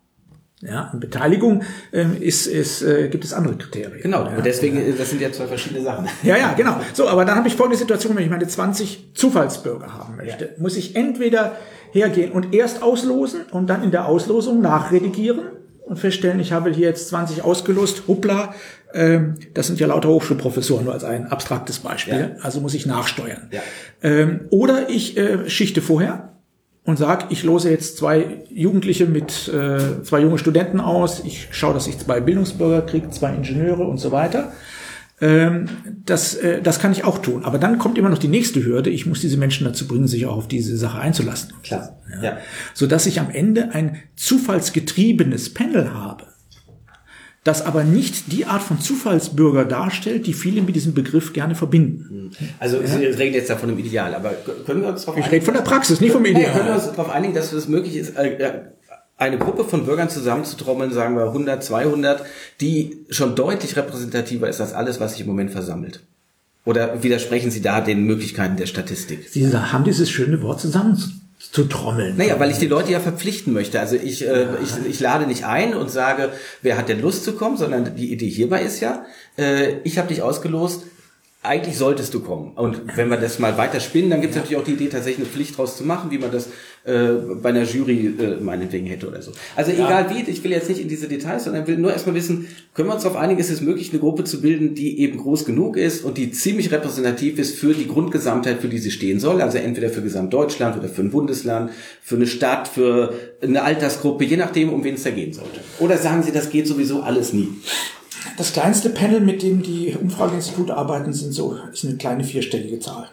Ja, 0.63 0.91
in 0.93 1.01
Beteiligung 1.01 1.63
ähm, 1.91 2.19
ist, 2.21 2.47
ist, 2.47 2.83
äh, 2.83 3.09
gibt 3.09 3.25
es 3.25 3.33
andere 3.33 3.57
Kriterien. 3.57 4.03
Genau, 4.03 4.27
ja, 4.27 4.43
deswegen, 4.43 4.77
ja. 4.77 4.93
das 4.97 5.09
sind 5.09 5.23
ja 5.23 5.33
zwei 5.33 5.47
verschiedene 5.47 5.83
Sachen. 5.83 6.07
Ja, 6.23 6.37
ja, 6.37 6.53
genau. 6.53 6.77
So, 6.93 7.09
aber 7.09 7.25
dann 7.25 7.37
habe 7.37 7.49
ich 7.49 7.57
folgende 7.57 7.79
Situation, 7.79 8.15
wenn 8.15 8.25
ich 8.25 8.31
meine 8.31 8.47
20 8.47 9.13
Zufallsbürger 9.15 9.95
haben 9.95 10.17
möchte, 10.17 10.45
ja. 10.45 10.51
muss 10.59 10.77
ich 10.77 10.97
entweder 10.97 11.57
hergehen 11.93 12.33
und 12.33 12.55
erst 12.55 12.83
auslosen 12.83 13.43
und 13.51 13.69
dann 13.69 13.83
in 13.83 13.91
der 13.91 14.07
Auslosung 14.07 14.61
nachredigieren 14.61 15.41
und 15.83 15.99
feststellen, 15.99 16.39
ich 16.39 16.53
habe 16.53 16.71
hier 16.71 16.89
jetzt 16.89 17.09
20 17.09 17.43
ausgelost, 17.43 18.05
hoppla, 18.07 18.55
ähm, 18.95 19.35
das 19.55 19.67
sind 19.67 19.81
ja 19.81 19.89
lauter 19.89 20.09
Hochschulprofessoren, 20.09 20.85
nur 20.85 20.95
als 20.95 21.05
ein 21.05 21.27
abstraktes 21.27 21.81
Beispiel, 21.81 22.35
ja. 22.37 22.43
also 22.43 22.61
muss 22.61 22.75
ich 22.75 22.87
nachsteuern. 22.87 23.51
Ja. 23.51 23.61
Ähm, 24.03 24.43
oder 24.51 24.89
ich 24.89 25.17
äh, 25.17 25.49
schichte 25.51 25.83
vorher 25.83 26.31
und 26.85 26.97
sage, 26.97 27.27
ich 27.31 27.43
lose 27.43 27.71
jetzt 27.71 27.99
zwei 27.99 28.45
Jugendliche 28.51 29.07
mit 29.07 29.49
äh, 29.49 30.03
zwei 30.03 30.21
junge 30.21 30.39
Studenten 30.39 30.81
aus, 30.81 31.23
ich 31.25 31.49
schaue, 31.51 31.75
dass 31.75 31.87
ich 31.87 31.99
zwei 31.99 32.21
Bildungsbürger 32.21 32.83
kriege, 32.83 33.11
zwei 33.11 33.35
Ingenieure 33.35 33.85
und 33.85 33.99
so 33.99 34.13
weiter. 34.13 34.53
Ähm, 35.21 35.67
das, 36.07 36.35
äh, 36.35 36.63
das 36.63 36.79
kann 36.79 36.93
ich 36.93 37.05
auch 37.05 37.19
tun. 37.19 37.45
Aber 37.45 37.59
dann 37.59 37.79
kommt 37.79 37.99
immer 37.99 38.09
noch 38.09 38.19
die 38.19 38.29
nächste 38.29 38.65
Hürde. 38.65 38.91
Ich 38.91 39.07
muss 39.07 39.21
diese 39.21 39.37
Menschen 39.37 39.65
dazu 39.65 39.87
bringen, 39.87 40.07
sich 40.07 40.27
auch 40.27 40.37
auf 40.37 40.49
diese 40.49 40.77
Sache 40.77 40.99
einzulassen. 40.99 41.53
Klar. 41.63 42.01
Ja. 42.17 42.23
ja. 42.23 42.39
Sodass 42.73 43.07
ich 43.07 43.21
am 43.21 43.31
Ende 43.31 43.75
ein 43.75 43.99
zufallsgetriebenes 44.17 45.53
Panel 45.53 45.93
habe. 45.93 46.27
das 47.45 47.63
aber 47.65 47.85
nicht 47.85 48.33
die 48.33 48.47
Art 48.47 48.63
von 48.63 48.81
Zufallsbürger 48.81 49.65
darstellt, 49.65 50.27
die 50.27 50.35
viele 50.35 50.63
mit 50.63 50.75
diesem 50.75 50.95
Begriff 50.95 51.33
gerne 51.33 51.55
verbinden. 51.55 52.31
Also 52.59 52.81
ja? 52.81 52.87
Sie 52.87 53.05
reden 53.05 53.35
jetzt 53.35 53.51
davon 53.51 53.71
im 53.71 53.79
Ideal, 53.79 54.15
aber 54.15 54.33
können 54.67 54.83
wir 54.83 54.89
uns 54.89 55.05
darauf 55.05 55.19
Ich 55.19 55.31
rede 55.31 55.45
von 55.45 55.55
der 55.55 55.63
Praxis, 55.63 56.01
nicht 56.01 56.13
vom 56.13 56.25
Ideal. 56.25 56.43
Ja, 56.43 56.53
können 56.53 56.67
wir 56.67 56.75
uns 56.75 56.85
darauf 56.85 57.11
einigen, 57.11 57.35
dass 57.35 57.53
es 57.53 57.69
möglich 57.69 57.97
ist, 57.97 58.17
äh, 58.17 58.73
eine 59.21 59.39
Gruppe 59.39 59.65
von 59.65 59.85
Bürgern 59.85 60.09
zusammenzutrommeln, 60.09 60.93
sagen 60.93 61.15
wir 61.15 61.27
100, 61.27 61.63
200, 61.63 62.25
die 62.61 63.05
schon 63.11 63.37
deutlich 63.37 63.77
repräsentativer 63.77 64.49
ist 64.49 64.61
als 64.61 64.73
alles, 64.73 64.99
was 64.99 65.13
sich 65.13 65.21
im 65.21 65.27
Moment 65.29 65.51
versammelt? 65.51 66.01
Oder 66.65 67.03
widersprechen 67.03 67.51
Sie 67.51 67.63
da 67.63 67.81
den 67.81 68.05
Möglichkeiten 68.05 68.57
der 68.57 68.67
Statistik? 68.67 69.29
Sie 69.29 69.47
haben 69.55 69.85
dieses 69.85 70.11
schöne 70.11 70.43
Wort 70.43 70.61
zusammenzutrommeln 70.61 71.21
zu 71.53 71.65
trommeln. 71.65 72.17
Naja, 72.17 72.39
weil 72.39 72.51
ich 72.51 72.59
die 72.59 72.67
Leute 72.67 72.93
ja 72.93 73.01
verpflichten 73.01 73.53
möchte. 73.53 73.81
Also 73.81 73.97
ich, 73.97 74.27
äh, 74.29 74.47
ich, 74.63 74.89
ich 74.89 75.01
lade 75.01 75.27
nicht 75.27 75.45
ein 75.45 75.75
und 75.75 75.91
sage, 75.91 76.31
wer 76.63 76.77
hat 76.77 76.89
denn 76.89 77.01
Lust 77.01 77.25
zu 77.25 77.33
kommen, 77.33 77.57
sondern 77.57 77.97
die 77.97 78.13
Idee 78.13 78.29
hierbei 78.29 78.63
ist 78.63 78.81
ja, 78.81 79.05
äh, 79.39 79.79
ich 79.83 79.99
habe 79.99 80.09
dich 80.09 80.23
ausgelost, 80.23 80.85
eigentlich 81.43 81.79
solltest 81.79 82.13
du 82.13 82.21
kommen. 82.21 82.53
Und 82.55 82.83
wenn 82.97 83.09
wir 83.09 83.17
das 83.17 83.39
mal 83.39 83.57
weiter 83.57 83.81
spinnen, 83.81 84.11
dann 84.11 84.21
gibt 84.21 84.33
es 84.33 84.37
ja. 84.37 84.43
natürlich 84.43 84.61
auch 84.61 84.67
die 84.67 84.75
Idee, 84.75 84.89
tatsächlich 84.89 85.25
eine 85.25 85.35
Pflicht 85.35 85.57
draus 85.57 85.77
zu 85.79 85.85
machen, 85.85 86.11
wie 86.11 86.19
man 86.19 86.31
das 86.31 86.49
äh, 86.85 87.13
bei 87.43 87.49
einer 87.49 87.63
Jury 87.63 88.15
äh, 88.19 88.41
meinetwegen 88.43 88.87
hätte 88.87 89.09
oder 89.09 89.23
so. 89.23 89.33
Also 89.57 89.73
ja. 89.73 89.87
egal 89.87 90.11
wie, 90.11 90.31
ich 90.31 90.45
will 90.45 90.51
jetzt 90.51 90.69
nicht 90.69 90.83
in 90.83 90.89
diese 90.89 91.09
Details, 91.09 91.45
sondern 91.45 91.67
will 91.67 91.79
nur 91.79 91.93
erstmal 91.93 92.15
wissen, 92.15 92.47
können 92.75 92.89
wir 92.89 92.95
uns 92.95 93.05
darauf 93.05 93.19
einigen, 93.19 93.41
ist 93.41 93.51
es 93.51 93.63
möglich, 93.63 93.91
eine 93.91 94.01
Gruppe 94.01 94.25
zu 94.25 94.43
bilden, 94.43 94.75
die 94.75 95.01
eben 95.01 95.17
groß 95.17 95.47
genug 95.47 95.79
ist 95.79 96.05
und 96.05 96.19
die 96.19 96.31
ziemlich 96.31 96.71
repräsentativ 96.73 97.39
ist 97.39 97.57
für 97.57 97.73
die 97.73 97.89
Grundgesamtheit, 97.89 98.61
für 98.61 98.69
die 98.69 98.79
sie 98.79 98.91
stehen 98.91 99.19
soll. 99.19 99.41
Also 99.41 99.57
entweder 99.57 99.89
für 99.89 100.03
Gesamtdeutschland 100.03 100.77
oder 100.77 100.91
für 100.91 101.01
ein 101.01 101.11
Bundesland, 101.11 101.71
für 102.03 102.17
eine 102.17 102.27
Stadt, 102.27 102.69
für 102.69 103.15
eine 103.43 103.63
Altersgruppe, 103.63 104.25
je 104.25 104.37
nachdem, 104.37 104.71
um 104.71 104.85
wen 104.85 104.97
es 104.97 105.05
da 105.05 105.11
gehen 105.11 105.33
sollte. 105.33 105.61
Oder 105.79 105.97
sagen 105.97 106.23
Sie, 106.23 106.33
das 106.33 106.51
geht 106.51 106.67
sowieso 106.67 107.01
alles 107.01 107.33
nie? 107.33 107.49
Das 108.37 108.53
kleinste 108.53 108.91
Panel, 108.91 109.21
mit 109.21 109.43
dem 109.43 109.63
die 109.63 109.97
Umfrageinstitute 110.01 110.77
arbeiten, 110.77 111.13
sind 111.13 111.33
so, 111.33 111.57
ist 111.73 111.85
eine 111.85 111.97
kleine 111.97 112.25
vierstellige 112.25 112.81
Zahl. 112.81 113.09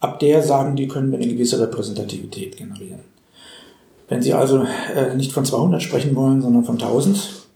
Ab 0.00 0.20
der 0.20 0.42
sagen 0.42 0.76
die, 0.76 0.86
können 0.86 1.10
wir 1.10 1.18
eine 1.18 1.26
gewisse 1.26 1.58
Repräsentativität 1.60 2.56
generieren. 2.56 3.00
Wenn 4.08 4.22
Sie 4.22 4.32
also 4.32 4.64
äh, 4.94 5.14
nicht 5.14 5.32
von 5.32 5.44
200 5.44 5.82
sprechen 5.82 6.14
wollen, 6.14 6.40
sondern 6.40 6.64
von 6.64 6.76
1000, 6.76 7.46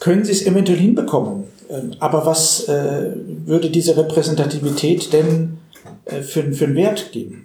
können 0.00 0.24
Sie 0.24 0.32
es 0.32 0.46
eventuell 0.46 0.78
hinbekommen. 0.78 1.44
Ähm, 1.70 1.94
aber 2.00 2.26
was 2.26 2.68
äh, 2.68 3.12
würde 3.46 3.70
diese 3.70 3.96
Repräsentativität 3.96 5.12
denn 5.12 5.58
äh, 6.06 6.22
für, 6.22 6.52
für 6.52 6.64
einen 6.64 6.74
Wert 6.74 7.12
geben? 7.12 7.44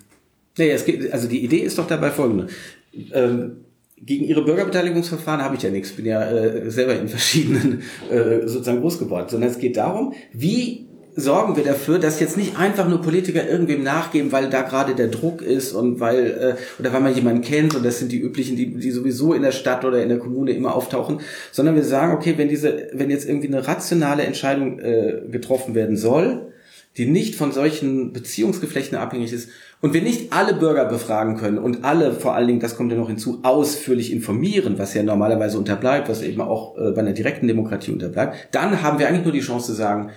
Nee, 0.58 0.72
es 0.72 0.86
geht, 0.86 1.12
also 1.14 1.28
die 1.28 1.44
Idee 1.44 1.60
ist 1.60 1.78
doch 1.78 1.88
dabei 1.88 2.12
folgende. 2.12 2.48
Ähm, 3.14 3.58
gegen 4.06 4.26
ihre 4.26 4.44
Bürgerbeteiligungsverfahren 4.44 5.44
habe 5.44 5.56
ich 5.56 5.64
ja 5.64 5.70
nichts, 5.70 5.92
bin 5.92 6.06
ja 6.06 6.30
äh, 6.30 6.70
selber 6.72 6.96
in 6.98 7.08
verschiedenen 7.08 7.82
äh, 8.12 8.48
sozusagen 8.48 8.82
groß 8.82 9.00
geworden, 9.00 9.28
sondern 9.30 9.50
es 9.50 9.60
geht 9.60 9.78
darum, 9.78 10.14
wie 10.34 10.90
sorgen 11.16 11.56
wir 11.56 11.64
dafür, 11.64 12.00
dass 12.00 12.20
jetzt 12.20 12.38
nicht 12.38 12.58
einfach 12.58 12.88
nur 12.88 13.02
Politiker 13.02 13.48
irgendwem 13.48 13.84
nachgeben, 13.84 14.32
weil 14.32 14.50
da 14.50 14.62
gerade 14.62 14.96
der 14.96 15.08
Druck 15.08 15.42
ist 15.42 15.74
und 15.74 16.00
weil 16.00 16.56
äh, 16.58 16.80
oder 16.80 16.94
weil 16.94 17.02
man 17.02 17.16
jemanden 17.16 17.42
kennt 17.42 17.76
und 17.76 17.86
das 17.86 18.00
sind 18.00 18.12
die 18.12 18.20
üblichen, 18.20 18.56
die, 18.56 18.76
die 18.76 18.92
sowieso 18.92 19.34
in 19.34 19.42
der 19.42 19.52
Stadt 19.52 19.86
oder 19.86 20.02
in 20.02 20.10
der 20.10 20.20
Kommune 20.20 20.52
immer 20.52 20.76
auftauchen, 20.76 21.20
sondern 21.52 21.76
wir 21.76 21.84
sagen, 21.84 22.14
okay, 22.14 22.36
wenn 22.38 22.50
diese, 22.50 22.90
wenn 22.94 23.10
jetzt 23.10 23.28
irgendwie 23.28 23.48
eine 23.48 23.68
rationale 23.68 24.24
Entscheidung 24.24 24.80
äh, 24.80 25.22
getroffen 25.30 25.76
werden 25.76 25.98
soll, 25.98 26.54
die 26.98 27.06
nicht 27.06 27.36
von 27.36 27.52
solchen 27.52 28.14
Beziehungsgeflechten 28.14 28.98
abhängig 28.98 29.32
ist 29.32 29.50
und 29.82 29.94
wir 29.94 30.02
nicht 30.02 30.34
alle 30.34 30.54
Bürger 30.54 30.86
befragen 30.86 31.38
können 31.38 31.58
und 31.58 31.86
alle, 31.86 32.14
vor 32.14 32.36
allen 32.36 32.48
Dingen, 32.48 32.60
das 32.60 32.76
kommt 32.76 32.92
ja 32.92 32.98
noch 32.98 33.08
hinzu, 33.08 33.40
ausführlich 33.44 34.12
informieren, 34.12 34.78
was 34.78 34.94
ja 34.94 35.04
normalerweise 35.04 35.58
unterbleibt, 35.58 36.10
was 36.10 36.22
eben 36.22 36.42
auch 36.42 36.78
äh, 36.78 36.92
bei 36.92 37.02
einer 37.02 37.14
direkten 37.14 37.48
Demokratie 37.48 37.92
unterbleibt, 37.92 38.50
dann 38.52 38.82
haben 38.82 39.00
wir 39.00 39.08
eigentlich 39.08 39.24
nur 39.24 39.34
die 39.34 39.40
Chance 39.40 39.68
zu 39.68 39.74
sagen, 39.74 40.12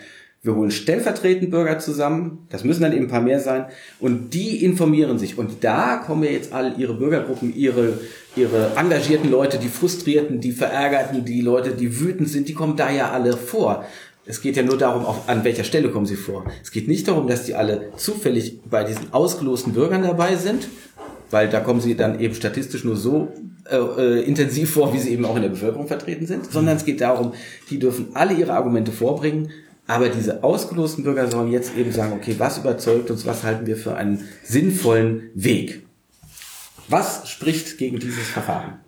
wir 0.45 0.57
holen 0.57 0.73
stellvertretend 0.73 1.52
Bürger 1.52 1.78
zusammen, 1.78 2.49
das 2.50 2.64
müssen 2.64 2.83
dann 2.83 2.92
eben 2.92 3.04
ein 3.04 3.11
paar 3.11 3.21
mehr 3.21 3.38
sein, 3.38 3.66
und 4.00 4.35
die 4.35 4.64
informieren 4.64 5.16
sich. 5.16 5.38
Und 5.38 5.62
da 5.62 5.99
kommen 5.99 6.25
ja 6.25 6.31
jetzt 6.31 6.52
all 6.52 6.75
ihre 6.78 6.95
Bürgergruppen, 6.95 7.54
ihre, 7.54 8.00
ihre 8.35 8.73
engagierten 8.76 9.31
Leute, 9.31 9.59
die 9.59 9.69
frustrierten, 9.69 10.40
die 10.40 10.50
verärgerten, 10.50 11.25
die 11.25 11.42
Leute, 11.42 11.71
die 11.71 12.00
wütend 12.00 12.28
sind, 12.28 12.48
die 12.48 12.55
kommen 12.55 12.77
da 12.77 12.90
ja 12.90 13.12
alle 13.12 13.37
vor. 13.37 13.85
Es 14.25 14.41
geht 14.41 14.57
ja 14.57 14.63
nur 14.63 14.79
darum, 14.79 15.05
auf, 15.05 15.29
an 15.29 15.43
welcher 15.43 15.65
Stelle 15.65 15.91
kommen 15.91 16.07
sie 16.07 16.17
vor. 16.17 16.45
Es 16.63 16.71
geht 16.71 16.87
nicht 16.87 17.09
darum, 17.09 17.27
dass 17.27 17.45
die 17.45 17.55
alle 17.55 17.93
zufällig 17.97 18.61
bei 18.71 18.85
diesen 18.85 19.13
ausgelosten 19.13 19.73
Bürgern 19.73 20.03
dabei 20.03 20.37
sind, 20.37 20.69
weil 21.31 21.49
da 21.49 21.61
kommen 21.61 21.81
sie 21.81 21.97
dann 21.97 22.21
eben 22.21 22.35
statistisch 22.35 22.85
nur 22.85 22.97
so 22.97 23.33
äh, 23.69 23.77
äh, 23.77 24.23
intensiv 24.23 24.71
vor, 24.71 24.95
wie 24.95 24.99
sie 24.99 25.11
eben 25.11 25.25
auch 25.25 25.35
in 25.35 25.43
der 25.43 25.49
Bevölkerung 25.49 25.89
vertreten 25.89 26.27
sind, 26.27 26.53
sondern 26.53 26.77
es 26.77 26.85
geht 26.85 27.01
darum, 27.01 27.33
die 27.71 27.81
dürfen 27.81 28.09
alle 28.15 28.35
ihre 28.35 28.53
Argumente 28.53 28.93
vorbringen, 28.93 29.51
aber 29.89 30.09
diese 30.09 30.45
ausgelosten 30.45 31.03
Bürger 31.03 31.29
sollen 31.29 31.51
jetzt 31.51 31.77
eben 31.77 31.91
sagen, 31.91 32.13
okay, 32.13 32.37
was 32.39 32.59
überzeugt 32.59 33.11
uns, 33.11 33.27
was 33.27 33.43
halten 33.43 33.67
wir 33.67 33.77
für 33.77 33.97
einen 33.97 34.29
sinnvollen 34.45 35.31
Weg? 35.35 35.83
Was 36.89 37.29
spricht 37.29 37.79
gegen 37.79 37.99
dieses 37.99 38.29
Verfahren? 38.29 38.82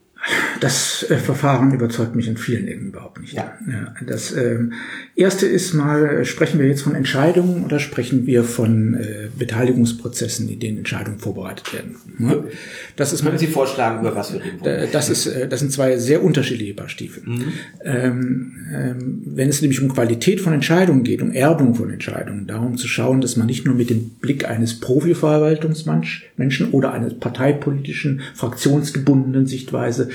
Das 0.61 1.05
äh, 1.11 1.17
Verfahren 1.19 1.73
überzeugt 1.73 2.15
mich 2.15 2.29
in 2.29 2.37
vielen 2.37 2.67
Ecken 2.67 2.89
überhaupt 2.89 3.21
nicht. 3.21 3.35
Ja. 3.35 3.59
ja 3.71 3.95
das 4.07 4.35
ähm, 4.35 4.73
erste 5.15 5.47
ist 5.47 5.75
mal, 5.75 6.25
sprechen 6.25 6.59
wir 6.59 6.67
jetzt 6.67 6.83
von 6.83 6.95
Entscheidungen 6.95 7.65
oder 7.65 7.79
sprechen 7.79 8.27
wir 8.27 8.45
von 8.45 8.95
äh, 8.95 9.29
Beteiligungsprozessen, 9.39 10.49
in 10.49 10.61
denen 10.61 10.79
Entscheidungen 10.79 11.19
vorbereitet 11.19 11.73
werden? 11.75 11.97
Ja? 12.19 12.43
Das 12.97 13.13
ist 13.13 13.25
Können 13.25 13.39
Sie 13.39 13.47
vorschlagen, 13.47 14.01
über 14.01 14.17
was 14.17 14.33
wir 14.33 14.43
reden 14.43 14.61
wollen? 14.61 14.89
Das, 14.93 15.11
ist, 15.11 15.27
äh, 15.27 15.47
das 15.49 15.61
sind 15.61 15.73
zwei 15.73 15.99
sehr 15.99 16.23
unterschiedliche 16.25 16.73
Paar 16.75 16.89
Stiefel. 16.89 17.23
Mhm. 17.27 17.53
Ähm, 17.85 18.53
ähm, 18.73 19.23
wenn 19.27 19.49
es 19.49 19.61
nämlich 19.61 19.83
um 19.83 19.93
Qualität 19.93 20.41
von 20.41 20.55
Entscheidungen 20.55 21.05
geht, 21.05 21.21
um 21.21 21.33
Erbung 21.33 21.75
von 21.75 21.91
Entscheidungen, 21.91 22.47
darum 22.47 22.79
zu 22.79 22.89
schauen, 22.89 23.21
dass 23.21 23.37
man 23.37 23.47
nicht 23.47 23.67
nur 23.67 23.75
mit 23.75 23.91
dem 23.91 24.11
Blick 24.21 24.49
eines 24.49 24.81
Profi-Verwaltungsmenschen 24.81 26.71
oder 26.71 26.93
eines 26.93 27.19
parteipolitischen, 27.19 28.23
fraktionsgebundenen 28.35 29.47
Sichtweise 29.47 30.09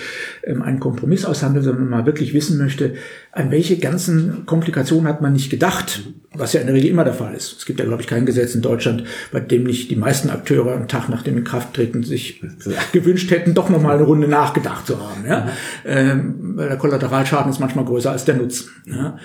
ähm, 0.43 0.61
einen 0.61 0.79
Kompromiss 0.79 1.25
aushandelt, 1.25 1.65
sondern 1.65 1.89
mal 1.89 2.05
wirklich 2.05 2.33
wissen 2.33 2.57
möchte, 2.57 2.95
an 3.31 3.51
welche 3.51 3.77
ganzen 3.77 4.45
Komplikationen 4.45 5.07
hat 5.07 5.21
man 5.21 5.33
nicht 5.33 5.49
gedacht, 5.49 6.03
was 6.33 6.53
ja 6.53 6.61
in 6.61 6.67
der 6.67 6.75
Regel 6.75 6.89
immer 6.89 7.03
der 7.03 7.13
Fall 7.13 7.33
ist. 7.33 7.57
Es 7.57 7.65
gibt 7.65 7.79
ja, 7.79 7.85
glaube 7.85 8.01
ich, 8.01 8.07
kein 8.07 8.25
Gesetz 8.25 8.55
in 8.55 8.61
Deutschland, 8.61 9.03
bei 9.31 9.39
dem 9.39 9.63
nicht 9.63 9.89
die 9.89 9.95
meisten 9.95 10.29
Akteure 10.29 10.73
am 10.73 10.87
Tag 10.87 11.09
nach 11.09 11.23
dem 11.23 11.37
Inkrafttreten 11.37 12.03
sich 12.03 12.41
gewünscht 12.91 13.31
hätten, 13.31 13.53
doch 13.53 13.69
nochmal 13.69 13.95
eine 13.95 14.05
Runde 14.05 14.27
nachgedacht 14.27 14.87
zu 14.87 14.99
haben. 14.99 15.25
Ja? 15.27 15.41
Mhm. 15.41 15.49
Ähm, 15.85 16.51
weil 16.55 16.69
der 16.69 16.77
Kollateralschaden 16.77 17.51
ist 17.51 17.59
manchmal 17.59 17.85
größer 17.85 18.11
als 18.11 18.25
der 18.25 18.35
Nutzen. 18.35 18.69
Ja? 18.85 19.17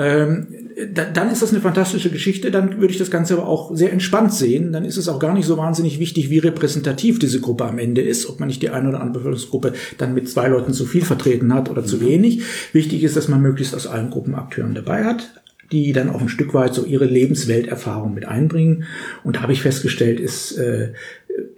Ähm, 0.00 0.46
da, 0.94 1.04
dann 1.04 1.30
ist 1.30 1.42
das 1.42 1.50
eine 1.50 1.60
fantastische 1.60 2.08
Geschichte, 2.08 2.50
dann 2.50 2.80
würde 2.80 2.92
ich 2.92 2.98
das 2.98 3.10
Ganze 3.10 3.34
aber 3.34 3.46
auch 3.46 3.76
sehr 3.76 3.92
entspannt 3.92 4.32
sehen. 4.32 4.72
Dann 4.72 4.86
ist 4.86 4.96
es 4.96 5.08
auch 5.08 5.18
gar 5.18 5.34
nicht 5.34 5.44
so 5.44 5.58
wahnsinnig 5.58 5.98
wichtig, 5.98 6.30
wie 6.30 6.38
repräsentativ 6.38 7.18
diese 7.18 7.40
Gruppe 7.40 7.66
am 7.66 7.78
Ende 7.78 8.00
ist, 8.00 8.26
ob 8.26 8.40
man 8.40 8.48
nicht 8.48 8.62
die 8.62 8.70
eine 8.70 8.88
oder 8.88 9.00
andere 9.00 9.18
Bevölkerungsgruppe 9.18 9.74
dann 9.98 10.14
mit 10.14 10.30
zwei 10.30 10.48
Leuten 10.48 10.72
zu 10.72 10.86
viel 10.86 11.04
vertreten 11.04 11.52
hat 11.52 11.70
oder 11.70 11.84
zu 11.84 12.00
wenig. 12.00 12.42
Wichtig 12.72 13.02
ist, 13.02 13.16
dass 13.16 13.28
man 13.28 13.42
möglichst 13.42 13.74
aus 13.74 13.86
allen 13.86 14.08
Gruppenakteuren 14.08 14.74
dabei 14.74 15.04
hat, 15.04 15.34
die 15.70 15.92
dann 15.92 16.08
auch 16.08 16.22
ein 16.22 16.30
Stück 16.30 16.54
weit 16.54 16.72
so 16.72 16.86
ihre 16.86 17.04
Lebenswelterfahrung 17.04 18.14
mit 18.14 18.24
einbringen. 18.24 18.84
Und 19.22 19.36
da 19.36 19.42
habe 19.42 19.52
ich 19.52 19.60
festgestellt, 19.60 20.18
ist 20.18 20.52
äh, 20.56 20.92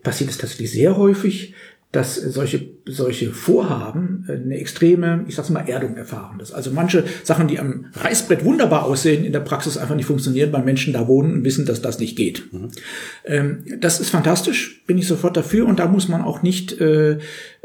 passiert 0.03 0.31
es 0.31 0.39
tatsächlich 0.39 0.73
sehr 0.73 0.97
häufig, 0.97 1.55
dass 1.93 2.17
solche, 2.17 2.71
solche 2.87 3.33
Vorhaben 3.33 4.25
eine 4.27 4.57
extreme, 4.57 5.27
ich 5.29 5.35
sag's 5.35 5.51
mal, 5.51 5.69
Erdung 5.69 5.95
erfahren. 5.97 6.39
Dass 6.39 6.51
also 6.51 6.71
manche 6.71 7.05
Sachen, 7.23 7.49
die 7.49 7.61
am 7.61 7.87
Reißbrett 7.93 8.47
wunderbar 8.47 8.85
aussehen, 8.85 9.27
in 9.27 9.33
der 9.33 9.41
Praxis 9.41 9.77
einfach 9.77 9.95
nicht 9.95 10.07
funktionieren, 10.07 10.53
weil 10.55 10.65
Menschen 10.65 10.95
da 10.95 11.07
wohnen 11.07 11.35
und 11.35 11.45
wissen, 11.45 11.67
dass 11.67 11.83
das 11.83 11.99
nicht 11.99 12.17
geht. 12.17 12.51
Mhm. 12.51 12.69
Ähm, 13.27 13.65
das 13.79 14.01
ist 14.01 14.09
fantastisch, 14.09 14.83
bin 14.87 14.97
ich 14.97 15.07
sofort 15.07 15.37
dafür 15.37 15.67
und 15.67 15.79
da 15.79 15.87
muss 15.87 16.09
man 16.09 16.23
auch 16.23 16.43
nicht 16.43 16.81
äh, 16.81 17.19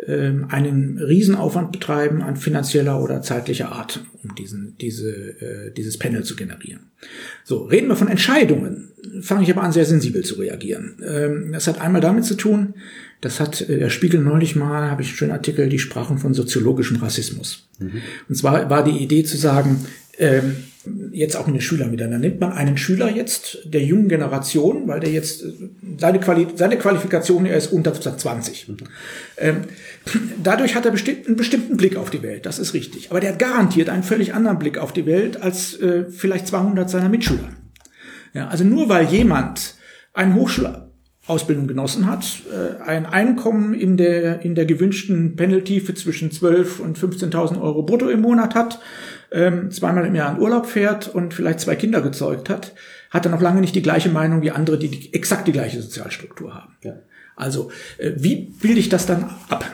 äh, 0.06 0.34
einen 0.50 1.00
Riesenaufwand 1.00 1.72
betreiben 1.72 2.22
an 2.22 2.36
finanzieller 2.36 3.02
oder 3.02 3.22
zeitlicher 3.22 3.72
Art, 3.72 4.04
um 4.24 4.36
diesen, 4.36 4.76
diese, 4.82 5.10
äh, 5.10 5.72
dieses 5.72 5.98
Panel 5.98 6.26
zu 6.26 6.36
generieren. 6.36 6.92
So, 7.46 7.64
reden 7.64 7.88
wir 7.88 7.96
von 7.96 8.10
Entscheidungen, 8.10 8.90
fange 9.22 9.44
ich 9.44 9.52
aber 9.52 9.64
an, 9.64 9.72
sehr 9.72 9.86
sensibel 9.86 10.24
zu 10.24 10.36
reagieren. 10.36 11.02
Ähm, 11.08 11.52
das 11.54 11.68
hat 11.68 11.80
einmal 11.80 12.02
damit 12.02 12.26
zu 12.26 12.36
tun, 12.36 12.74
das 13.22 13.40
hat 13.40 13.62
äh, 13.62 13.80
der 13.80 13.90
Spiegel 13.90 14.22
neulich 14.22 14.56
mal, 14.56 14.90
habe 14.90 15.02
ich 15.02 15.10
einen 15.10 15.18
schönen 15.18 15.32
Artikel, 15.32 15.70
die 15.70 15.80
sprachen 15.80 16.18
von 16.18 16.34
soziologischem 16.34 16.98
Rassismus. 16.98 17.68
Mhm. 17.80 18.02
Und 18.30 18.36
zwar 18.36 18.70
war 18.70 18.84
die 18.84 18.98
Idee 19.04 19.24
zu 19.24 19.38
sagen, 19.38 19.86
ähm, 20.18 20.64
jetzt 21.12 21.36
auch 21.36 21.48
in 21.48 21.54
den 21.54 21.62
Schülern 21.62 21.92
wieder. 21.92 22.08
Dann 22.08 22.22
nimmt 22.22 22.40
man 22.40 22.54
einen 22.54 22.78
Schüler 22.78 23.10
jetzt 23.10 23.60
der 23.66 23.84
jungen 23.84 24.08
Generation, 24.08 24.88
weil 24.88 25.00
der 25.00 25.12
jetzt 25.12 25.44
äh, 25.44 25.52
seine, 26.00 26.20
Quali 26.20 26.48
seine 26.56 26.78
Qualifikation, 26.78 27.46
er 27.46 27.58
ist 27.58 27.68
unter 27.68 27.94
20. 27.94 28.70
Mhm. 28.70 28.78
Ähm, 29.38 29.56
dadurch 30.42 30.76
hat 30.76 30.86
er 30.86 30.92
bestimmt, 30.92 31.28
einen 31.28 31.36
bestimmten 31.36 31.78
Blick 31.78 31.96
auf 31.98 32.10
die 32.10 32.24
Welt, 32.24 32.46
das 32.46 32.60
ist 32.60 32.74
richtig. 32.74 33.10
Aber 33.10 33.20
der 33.20 33.32
hat 33.32 33.40
garantiert 33.40 33.90
einen 33.90 34.04
völlig 34.04 34.34
anderen 34.34 34.60
Blick 34.60 34.78
auf 34.78 34.94
die 34.94 35.06
Welt 35.06 35.42
als 35.42 35.80
äh, 35.80 36.06
vielleicht 36.10 36.48
200 36.48 36.90
seiner 36.90 37.10
Mitschüler. 37.10 37.50
Ja, 38.34 38.48
also 38.48 38.64
nur 38.64 38.90
weil 38.90 39.08
jemand 39.08 39.76
einen 40.14 40.36
Hochschul 40.36 40.87
Ausbildung 41.28 41.68
genossen 41.68 42.08
hat, 42.08 42.42
äh, 42.52 42.82
ein 42.82 43.06
Einkommen 43.06 43.74
in 43.74 43.98
der, 43.98 44.42
in 44.42 44.56
der 44.56 44.66
gewünschten 44.66 45.36
Pendeltiefe 45.36 45.94
zwischen 45.94 46.32
12 46.32 46.80
und 46.80 46.98
15.000 46.98 47.62
Euro 47.62 47.84
brutto 47.84 48.10
im 48.10 48.22
Monat 48.22 48.56
hat, 48.56 48.80
ähm, 49.32 49.70
zweimal 49.72 50.06
im 50.06 50.16
Jahr 50.16 50.36
in 50.36 50.42
Urlaub 50.42 50.66
fährt 50.66 51.08
und 51.08 51.34
vielleicht 51.34 51.60
zwei 51.60 51.76
Kinder 51.76 52.02
gezeugt 52.02 52.50
hat, 52.50 52.74
hat 53.10 53.26
er 53.26 53.32
noch 53.32 53.42
lange 53.42 53.62
nicht 53.62 53.76
die 53.76 53.82
gleiche 53.82 54.10
Meinung 54.10 54.42
wie 54.42 54.52
andere, 54.52 54.80
die, 54.80 54.88
die 54.88 55.14
exakt 55.14 55.48
die 55.48 55.52
gleiche 55.52 55.82
Sozialstruktur 55.82 56.56
haben. 56.56 56.76
Ja. 56.82 56.94
Also, 57.36 57.72
äh, 57.98 58.14
wie 58.16 58.54
bilde 58.62 58.80
ich 58.80 58.90
das 58.90 59.06
dann 59.06 59.30
ab? 59.50 59.66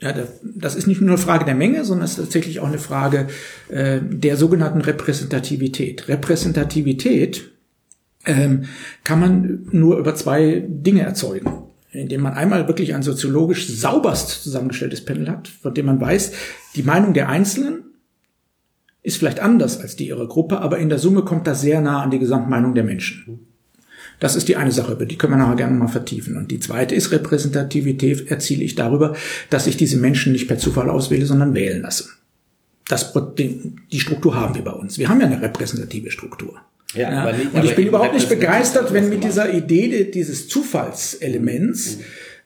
Ja, 0.00 0.14
das 0.42 0.74
ist 0.74 0.86
nicht 0.86 1.00
nur 1.00 1.10
eine 1.10 1.18
Frage 1.18 1.46
der 1.46 1.54
Menge, 1.54 1.84
sondern 1.84 2.04
es 2.04 2.12
ist 2.12 2.24
tatsächlich 2.24 2.60
auch 2.60 2.66
eine 2.66 2.78
Frage 2.78 3.28
äh, 3.68 3.98
der 4.02 4.36
sogenannten 4.36 4.82
Repräsentativität. 4.82 6.08
Repräsentativität 6.08 7.50
ähm, 8.26 8.64
kann 9.04 9.20
man 9.20 9.68
nur 9.70 9.98
über 9.98 10.14
zwei 10.14 10.64
Dinge 10.68 11.02
erzeugen. 11.02 11.62
Indem 11.92 12.22
man 12.22 12.34
einmal 12.34 12.68
wirklich 12.68 12.94
ein 12.94 13.02
soziologisch 13.02 13.68
sauberst 13.68 14.42
zusammengestelltes 14.42 15.04
Panel 15.04 15.30
hat, 15.30 15.48
von 15.48 15.72
dem 15.72 15.86
man 15.86 16.00
weiß, 16.00 16.32
die 16.74 16.82
Meinung 16.82 17.14
der 17.14 17.30
Einzelnen 17.30 17.84
ist 19.02 19.16
vielleicht 19.16 19.40
anders 19.40 19.80
als 19.80 19.96
die 19.96 20.08
ihrer 20.08 20.26
Gruppe, 20.26 20.60
aber 20.60 20.78
in 20.78 20.88
der 20.88 20.98
Summe 20.98 21.22
kommt 21.22 21.46
das 21.46 21.60
sehr 21.60 21.80
nah 21.80 22.02
an 22.02 22.10
die 22.10 22.18
Gesamtmeinung 22.18 22.74
der 22.74 22.84
Menschen. 22.84 23.46
Das 24.18 24.34
ist 24.34 24.48
die 24.48 24.56
eine 24.56 24.72
Sache, 24.72 24.92
über 24.92 25.06
die 25.06 25.16
können 25.16 25.34
wir 25.34 25.38
nachher 25.38 25.56
gerne 25.56 25.76
mal 25.76 25.88
vertiefen. 25.88 26.36
Und 26.36 26.50
die 26.50 26.60
zweite 26.60 26.94
ist 26.94 27.12
Repräsentativität 27.12 28.30
erziele 28.30 28.64
ich 28.64 28.74
darüber, 28.74 29.14
dass 29.50 29.66
ich 29.66 29.76
diese 29.76 29.98
Menschen 29.98 30.32
nicht 30.32 30.48
per 30.48 30.58
Zufall 30.58 30.90
auswähle, 30.90 31.26
sondern 31.26 31.54
wählen 31.54 31.82
lasse. 31.82 32.08
Das, 32.88 33.12
die 33.36 34.00
Struktur 34.00 34.34
haben 34.34 34.54
wir 34.54 34.62
bei 34.62 34.72
uns. 34.72 34.98
Wir 34.98 35.08
haben 35.08 35.20
ja 35.20 35.26
eine 35.26 35.42
repräsentative 35.42 36.10
Struktur. 36.10 36.60
Ja, 36.96 37.10
ja. 37.10 37.32
Nicht, 37.32 37.54
und 37.54 37.64
ich 37.64 37.76
bin 37.76 37.86
überhaupt 37.86 38.14
nicht 38.14 38.28
begeistert, 38.28 38.92
wenn 38.92 39.08
mit 39.08 39.24
dieser 39.24 39.52
Idee 39.52 40.10
dieses 40.10 40.48
Zufallselements 40.48 41.96
mhm. 41.96 42.02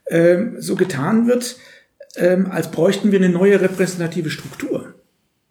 ähm, 0.09 0.57
so 0.59 0.77
getan 0.77 1.27
wird, 1.27 1.57
ähm, 2.17 2.51
als 2.51 2.71
bräuchten 2.71 3.13
wir 3.13 3.19
eine 3.19 3.29
neue 3.29 3.61
repräsentative 3.61 4.31
Struktur. 4.31 4.95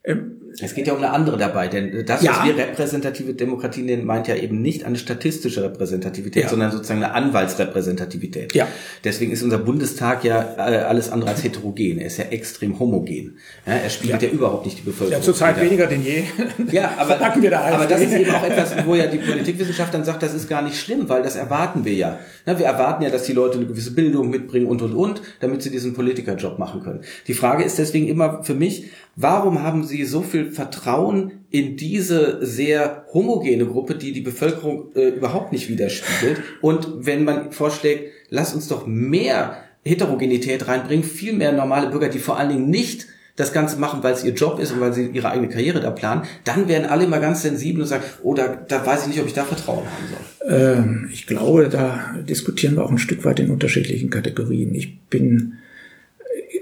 Ähm, 0.04 0.39
es 0.60 0.74
geht 0.74 0.88
ja 0.88 0.94
um 0.94 1.00
eine 1.00 1.12
andere 1.12 1.38
dabei, 1.38 1.68
denn 1.68 2.06
das, 2.06 2.24
ja. 2.24 2.32
was 2.32 2.46
wir 2.46 2.58
repräsentative 2.58 3.34
Demokratie 3.34 3.82
nennen, 3.82 4.06
meint 4.06 4.28
ja 4.28 4.36
eben 4.36 4.62
nicht 4.62 4.84
eine 4.84 4.98
statistische 4.98 5.64
Repräsentativität, 5.64 6.44
ja. 6.44 6.50
sondern 6.50 6.72
sozusagen 6.72 7.04
eine 7.04 7.14
Anwaltsrepräsentativität. 7.14 8.54
Ja. 8.56 8.68
Deswegen 9.04 9.32
ist 9.32 9.44
unser 9.44 9.60
Bundestag 9.60 10.24
ja 10.24 10.42
äh, 10.58 10.78
alles 10.84 11.12
andere 11.12 11.32
als 11.32 11.44
heterogen. 11.44 12.00
Er 12.00 12.08
ist 12.08 12.18
ja 12.18 12.26
extrem 12.26 12.80
homogen. 12.80 13.38
Ja, 13.66 13.74
er 13.74 13.90
spiegelt 13.90 14.22
ja. 14.22 14.30
überhaupt 14.30 14.66
nicht 14.66 14.80
die 14.80 14.84
Bevölkerung. 14.84 15.22
Ja, 15.22 15.26
zurzeit 15.26 15.60
weniger 15.62 15.88
denn 15.88 16.04
je. 16.04 16.24
Ja, 16.72 16.94
aber, 16.98 17.20
wir 17.42 17.50
da 17.50 17.62
aber 17.62 17.86
das 17.86 18.02
ist 18.02 18.14
eben 18.14 18.32
auch 18.32 18.44
etwas, 18.44 18.86
wo 18.86 18.94
ja 18.96 19.08
die 19.08 19.18
Politikwissenschaft 19.18 19.94
dann 19.94 20.04
sagt, 20.04 20.22
das 20.22 20.34
ist 20.34 20.50
gar 20.50 20.62
nicht 20.62 20.78
schlimm, 20.80 21.10
weil 21.10 21.24
das 21.24 21.36
erwarten 21.36 21.86
wir 21.86 21.94
ja. 21.94 22.20
Wir 22.46 22.66
erwarten 22.66 23.04
ja, 23.04 23.10
dass 23.10 23.24
die 23.24 23.34
Leute 23.34 23.58
eine 23.58 23.68
gewisse 23.68 23.92
Bildung 23.92 24.30
mitbringen 24.30 24.68
und, 24.68 24.82
und, 24.82 24.94
und, 24.94 25.22
damit 25.40 25.62
sie 25.62 25.70
diesen 25.70 25.94
Politikerjob 25.94 26.60
machen 26.60 26.82
können. 26.82 27.02
Die 27.28 27.34
Frage 27.34 27.64
ist 27.64 27.78
deswegen 27.78 28.08
immer 28.08 28.44
für 28.44 28.56
mich, 28.56 28.90
warum 29.16 29.62
haben 29.62 29.84
sie 29.84 30.06
so 30.06 30.22
viel 30.22 30.39
Vertrauen 30.48 31.32
in 31.50 31.78
diese 31.78 32.46
sehr 32.46 33.06
homogene 33.14 33.66
Gruppe, 33.66 33.96
die 33.96 34.12
die 34.12 34.22
Bevölkerung 34.22 34.96
äh, 34.96 35.10
überhaupt 35.10 35.52
nicht 35.52 35.70
widerspiegelt. 35.70 36.42
Und 36.62 37.06
wenn 37.06 37.24
man 37.24 37.52
vorschlägt, 37.52 38.12
lass 38.30 38.54
uns 38.54 38.68
doch 38.68 38.86
mehr 38.86 39.58
Heterogenität 39.84 40.68
reinbringen, 40.68 41.04
viel 41.04 41.34
mehr 41.34 41.52
normale 41.52 41.90
Bürger, 41.90 42.10
die 42.10 42.20
vor 42.20 42.38
allen 42.38 42.50
Dingen 42.50 42.70
nicht 42.70 43.08
das 43.40 43.54
Ganze 43.54 43.78
machen, 43.78 44.04
weil 44.04 44.14
es 44.14 44.26
ihr 44.26 44.34
Job 44.34 44.60
ist 44.60 44.74
und 44.74 44.82
weil 44.82 44.94
sie 44.94 45.08
ihre 45.08 45.32
eigene 45.32 45.48
Karriere 45.48 45.80
da 45.80 45.92
planen, 45.92 46.24
dann 46.44 46.68
werden 46.68 46.86
alle 46.86 47.06
immer 47.06 47.20
ganz 47.20 47.42
sensibel 47.42 47.82
und 47.82 47.88
sagen, 47.88 48.04
oh, 48.22 48.34
da, 48.34 48.48
da 48.48 48.86
weiß 48.86 49.04
ich 49.04 49.08
nicht, 49.08 49.22
ob 49.22 49.28
ich 49.28 49.34
da 49.34 49.46
Vertrauen 49.46 49.86
haben 49.86 50.08
soll. 50.10 50.50
Ähm, 50.52 51.10
ich 51.12 51.26
glaube, 51.26 51.70
da 51.70 52.16
diskutieren 52.28 52.76
wir 52.76 52.84
auch 52.84 52.92
ein 52.92 52.98
Stück 52.98 53.24
weit 53.24 53.40
in 53.40 53.50
unterschiedlichen 53.50 54.10
Kategorien. 54.10 54.76
Ich 54.76 55.00
bin 55.04 55.54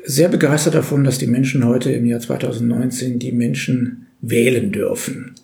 sehr 0.08 0.30
begeistert 0.30 0.74
davon, 0.74 1.04
dass 1.04 1.18
die 1.18 1.28
Menschen 1.28 1.66
heute 1.66 1.92
im 1.92 2.06
Jahr 2.06 2.22
2019 2.22 3.20
die 3.20 3.34
Menschen 3.34 4.08
wählen 4.22 4.72
dürfen, 4.72 5.36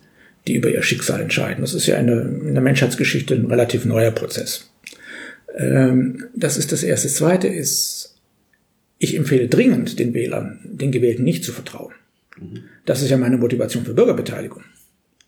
die 0.47 0.55
über 0.55 0.69
ihr 0.69 0.81
Schicksal 0.81 1.19
entscheiden. 1.19 1.61
Das 1.61 1.73
ist 1.73 1.85
ja 1.85 1.97
in 1.97 2.07
der, 2.07 2.21
in 2.21 2.53
der 2.53 2.63
Menschheitsgeschichte 2.63 3.35
ein 3.35 3.45
relativ 3.45 3.83
neuer 3.83 4.11
Prozess. 4.11 4.71
Ähm, 5.57 6.25
das 6.33 6.57
ist 6.57 6.71
das 6.71 6.81
Erste. 6.81 7.07
Das 7.07 7.17
Zweite 7.17 7.49
ist, 7.49 8.15
ich 8.99 9.17
empfehle 9.17 9.49
dringend 9.49 9.99
den 9.99 10.13
Wählern, 10.13 10.59
den 10.63 10.93
Gewählten 10.93 11.25
nicht 11.25 11.43
zu 11.43 11.51
vertrauen. 11.51 11.93
Das 12.85 13.01
ist 13.01 13.09
ja 13.09 13.17
meine 13.17 13.37
Motivation 13.37 13.83
für 13.83 13.93
Bürgerbeteiligung. 13.93 14.63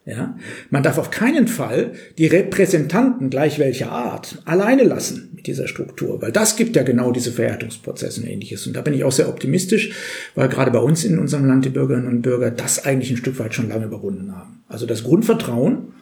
Ja? 0.05 0.37
Man 0.69 0.83
darf 0.83 0.99
auf 0.99 1.09
keinen 1.09 1.47
Fall 1.47 1.93
die 2.17 2.27
Repräsentanten 2.27 3.31
gleich 3.31 3.57
welcher 3.57 3.91
Art 3.91 4.41
alleine 4.45 4.83
lassen 4.83 5.31
mit 5.35 5.47
dieser 5.47 5.67
Struktur, 5.67 6.21
weil 6.21 6.31
das 6.31 6.55
gibt 6.55 6.75
ja 6.75 6.83
genau 6.83 7.11
diese 7.11 7.31
Verhärtungsprozesse 7.31 8.21
und 8.21 8.27
ähnliches. 8.27 8.67
Und 8.67 8.75
da 8.75 8.81
bin 8.81 8.93
ich 8.93 9.03
auch 9.03 9.11
sehr 9.11 9.29
optimistisch, 9.29 9.93
weil 10.35 10.47
gerade 10.47 10.71
bei 10.71 10.79
uns 10.79 11.03
in 11.03 11.17
unserem 11.17 11.45
Land 11.45 11.65
die 11.65 11.69
Bürgerinnen 11.69 12.07
und 12.07 12.21
Bürger 12.21 12.51
das 12.51 12.85
eigentlich 12.85 13.09
ein 13.09 13.17
Stück 13.17 13.39
weit 13.39 13.55
schon 13.55 13.69
lange 13.69 13.85
überwunden 13.85 14.35
haben. 14.35 14.63
Also 14.67 14.85
das 14.85 15.03
Grundvertrauen, 15.03 15.93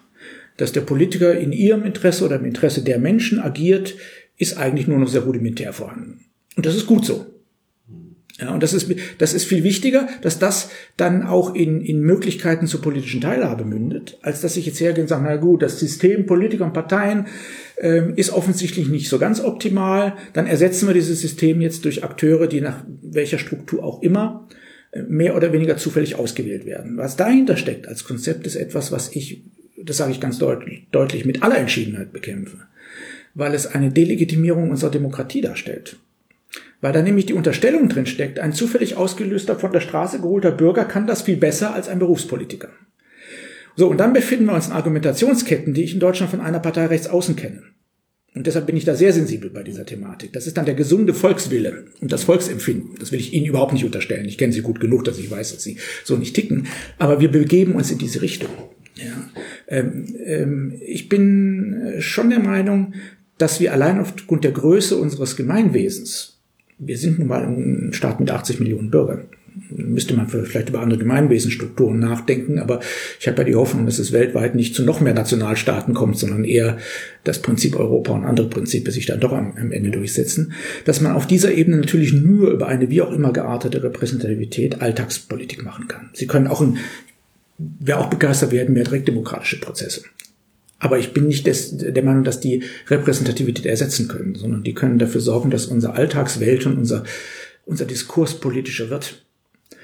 dass 0.57 0.73
der 0.73 0.81
Politiker 0.81 1.37
in 1.37 1.53
ihrem 1.53 1.83
Interesse 1.83 2.25
oder 2.25 2.35
im 2.35 2.45
Interesse 2.45 2.83
der 2.83 2.99
Menschen 2.99 3.39
agiert, 3.39 3.95
ist 4.37 4.57
eigentlich 4.57 4.87
nur 4.87 4.99
noch 4.99 5.07
sehr 5.07 5.21
rudimentär 5.21 5.71
vorhanden. 5.71 6.25
Und 6.57 6.65
das 6.65 6.75
ist 6.75 6.87
gut 6.87 7.05
so. 7.05 7.32
Ja, 8.43 8.53
und 8.53 8.61
das 8.61 8.73
ist, 8.73 8.93
das 9.19 9.33
ist 9.33 9.45
viel 9.45 9.63
wichtiger, 9.63 10.09
dass 10.21 10.37
das 10.37 10.69
dann 10.97 11.23
auch 11.23 11.55
in, 11.55 11.79
in 11.79 12.01
Möglichkeiten 12.01 12.67
zur 12.67 12.81
politischen 12.81 13.21
Teilhabe 13.21 13.63
mündet, 13.63 14.17
als 14.21 14.41
dass 14.41 14.57
ich 14.57 14.65
jetzt 14.65 14.81
hergehe 14.81 15.03
und 15.03 15.07
sage, 15.07 15.23
na 15.23 15.37
gut, 15.37 15.61
das 15.61 15.79
System 15.79 16.25
Politiker 16.25 16.65
und 16.65 16.73
Parteien 16.73 17.27
ähm, 17.77 18.13
ist 18.17 18.31
offensichtlich 18.31 18.89
nicht 18.89 19.07
so 19.07 19.17
ganz 19.17 19.39
optimal, 19.39 20.15
dann 20.33 20.45
ersetzen 20.45 20.87
wir 20.87 20.93
dieses 20.93 21.21
System 21.21 21.61
jetzt 21.61 21.85
durch 21.85 22.03
Akteure, 22.03 22.47
die 22.47 22.59
nach 22.59 22.83
welcher 23.01 23.37
Struktur 23.37 23.81
auch 23.81 24.01
immer 24.01 24.49
äh, 24.91 25.03
mehr 25.03 25.37
oder 25.37 25.53
weniger 25.53 25.77
zufällig 25.77 26.15
ausgewählt 26.15 26.65
werden. 26.65 26.97
Was 26.97 27.15
dahinter 27.15 27.55
steckt 27.55 27.87
als 27.87 28.03
Konzept 28.03 28.45
ist 28.45 28.57
etwas, 28.57 28.91
was 28.91 29.15
ich, 29.15 29.41
das 29.81 29.95
sage 29.95 30.11
ich 30.11 30.19
ganz 30.19 30.37
deutlich, 30.37 30.87
deutlich 30.91 31.23
mit 31.23 31.43
aller 31.43 31.59
Entschiedenheit 31.59 32.11
bekämpfe, 32.11 32.57
weil 33.35 33.53
es 33.53 33.67
eine 33.67 33.89
Delegitimierung 33.89 34.69
unserer 34.69 34.91
Demokratie 34.91 35.39
darstellt 35.39 35.95
weil 36.83 36.91
da 36.91 37.01
nämlich 37.01 37.27
die 37.27 37.33
Unterstellung 37.33 37.87
drin 37.87 38.05
steckt, 38.05 38.39
ein 38.39 38.51
zufällig 38.51 38.97
ausgelöster, 38.97 39.57
von 39.57 39.71
der 39.71 39.79
Straße 39.79 40.19
geholter 40.19 40.51
Bürger 40.51 40.83
kann 40.83 41.07
das 41.07 41.21
viel 41.21 41.37
besser 41.37 41.73
als 41.73 41.87
ein 41.87 41.97
Berufspolitiker. 41.97 42.67
So, 43.77 43.87
und 43.87 43.99
dann 43.99 44.11
befinden 44.11 44.47
wir 44.47 44.53
uns 44.53 44.67
in 44.67 44.73
Argumentationsketten, 44.73 45.73
die 45.73 45.83
ich 45.83 45.93
in 45.93 46.01
Deutschland 46.01 46.29
von 46.29 46.41
einer 46.41 46.59
Partei 46.59 46.87
rechts 46.87 47.07
außen 47.07 47.37
kenne. 47.37 47.63
Und 48.35 48.47
deshalb 48.47 48.65
bin 48.65 48.75
ich 48.75 48.83
da 48.83 48.95
sehr 48.95 49.13
sensibel 49.13 49.49
bei 49.49 49.63
dieser 49.63 49.85
Thematik. 49.85 50.33
Das 50.33 50.45
ist 50.45 50.57
dann 50.57 50.65
der 50.65 50.73
gesunde 50.75 51.13
Volkswille 51.13 51.85
und 52.01 52.11
das 52.11 52.25
Volksempfinden. 52.25 52.97
Das 52.99 53.13
will 53.13 53.19
ich 53.21 53.31
Ihnen 53.31 53.45
überhaupt 53.45 53.71
nicht 53.71 53.85
unterstellen. 53.85 54.27
Ich 54.27 54.37
kenne 54.37 54.51
Sie 54.51 54.61
gut 54.61 54.81
genug, 54.81 55.05
dass 55.05 55.17
ich 55.17 55.31
weiß, 55.31 55.53
dass 55.53 55.63
Sie 55.63 55.77
so 56.03 56.17
nicht 56.17 56.35
ticken. 56.35 56.67
Aber 56.99 57.21
wir 57.21 57.31
begeben 57.31 57.75
uns 57.75 57.91
in 57.91 57.97
diese 57.97 58.21
Richtung. 58.21 58.49
Ja. 58.95 59.29
Ähm, 59.69 60.13
ähm, 60.25 60.73
ich 60.85 61.07
bin 61.07 61.93
schon 61.99 62.29
der 62.29 62.39
Meinung, 62.39 62.93
dass 63.37 63.61
wir 63.61 63.71
allein 63.71 64.01
aufgrund 64.01 64.43
der 64.43 64.51
Größe 64.51 64.97
unseres 64.97 65.37
Gemeinwesens 65.37 66.32
wir 66.85 66.97
sind 66.97 67.19
nun 67.19 67.27
mal 67.27 67.43
ein 67.43 67.91
Staat 67.93 68.19
mit 68.19 68.31
80 68.31 68.59
Millionen 68.59 68.89
Bürgern. 68.89 69.25
Müsste 69.69 70.15
man 70.15 70.27
vielleicht 70.27 70.69
über 70.69 70.79
andere 70.79 70.97
Gemeinwesenstrukturen 70.97 71.99
nachdenken, 71.99 72.57
aber 72.57 72.79
ich 73.19 73.27
habe 73.27 73.39
ja 73.39 73.43
die 73.43 73.55
Hoffnung, 73.55 73.85
dass 73.85 73.99
es 73.99 74.11
weltweit 74.11 74.55
nicht 74.55 74.73
zu 74.73 74.83
noch 74.83 74.99
mehr 74.99 75.13
Nationalstaaten 75.13 75.93
kommt, 75.93 76.17
sondern 76.17 76.43
eher 76.43 76.77
das 77.23 77.39
Prinzip 77.39 77.75
Europa 77.75 78.13
und 78.13 78.25
andere 78.25 78.49
Prinzipien 78.49 78.91
sich 78.91 79.05
dann 79.05 79.19
doch 79.19 79.31
am, 79.31 79.53
am 79.55 79.71
Ende 79.71 79.91
durchsetzen, 79.91 80.53
dass 80.85 81.01
man 81.01 81.13
auf 81.13 81.27
dieser 81.27 81.53
Ebene 81.53 81.77
natürlich 81.77 82.13
nur 82.13 82.49
über 82.49 82.67
eine 82.67 82.89
wie 82.89 83.03
auch 83.03 83.11
immer 83.11 83.31
geartete 83.31 83.83
Repräsentativität 83.83 84.81
Alltagspolitik 84.81 85.63
machen 85.63 85.87
kann. 85.87 86.09
Sie 86.13 86.25
können 86.25 86.47
auch 86.47 86.61
in, 86.61 86.77
wer 87.57 87.99
auch 87.99 88.09
begeistert 88.09 88.51
werden, 88.51 88.73
mehr 88.73 88.85
direkt 88.85 89.07
demokratische 89.07 89.59
Prozesse. 89.59 90.01
Aber 90.83 90.99
ich 90.99 91.13
bin 91.13 91.27
nicht 91.27 91.47
des, 91.47 91.77
der 91.77 92.03
Meinung, 92.03 92.25
dass 92.25 92.41
die 92.41 92.63
Repräsentativität 92.87 93.65
ersetzen 93.65 94.09
können, 94.09 94.35
sondern 94.35 94.63
die 94.63 94.73
können 94.73 94.99
dafür 94.99 95.21
sorgen, 95.21 95.49
dass 95.49 95.67
unser 95.67 95.95
Alltagswelt 95.95 96.65
und 96.65 96.77
unser, 96.77 97.05
unser 97.65 97.85
Diskurs 97.85 98.41
politischer 98.41 98.89
wird. 98.89 99.23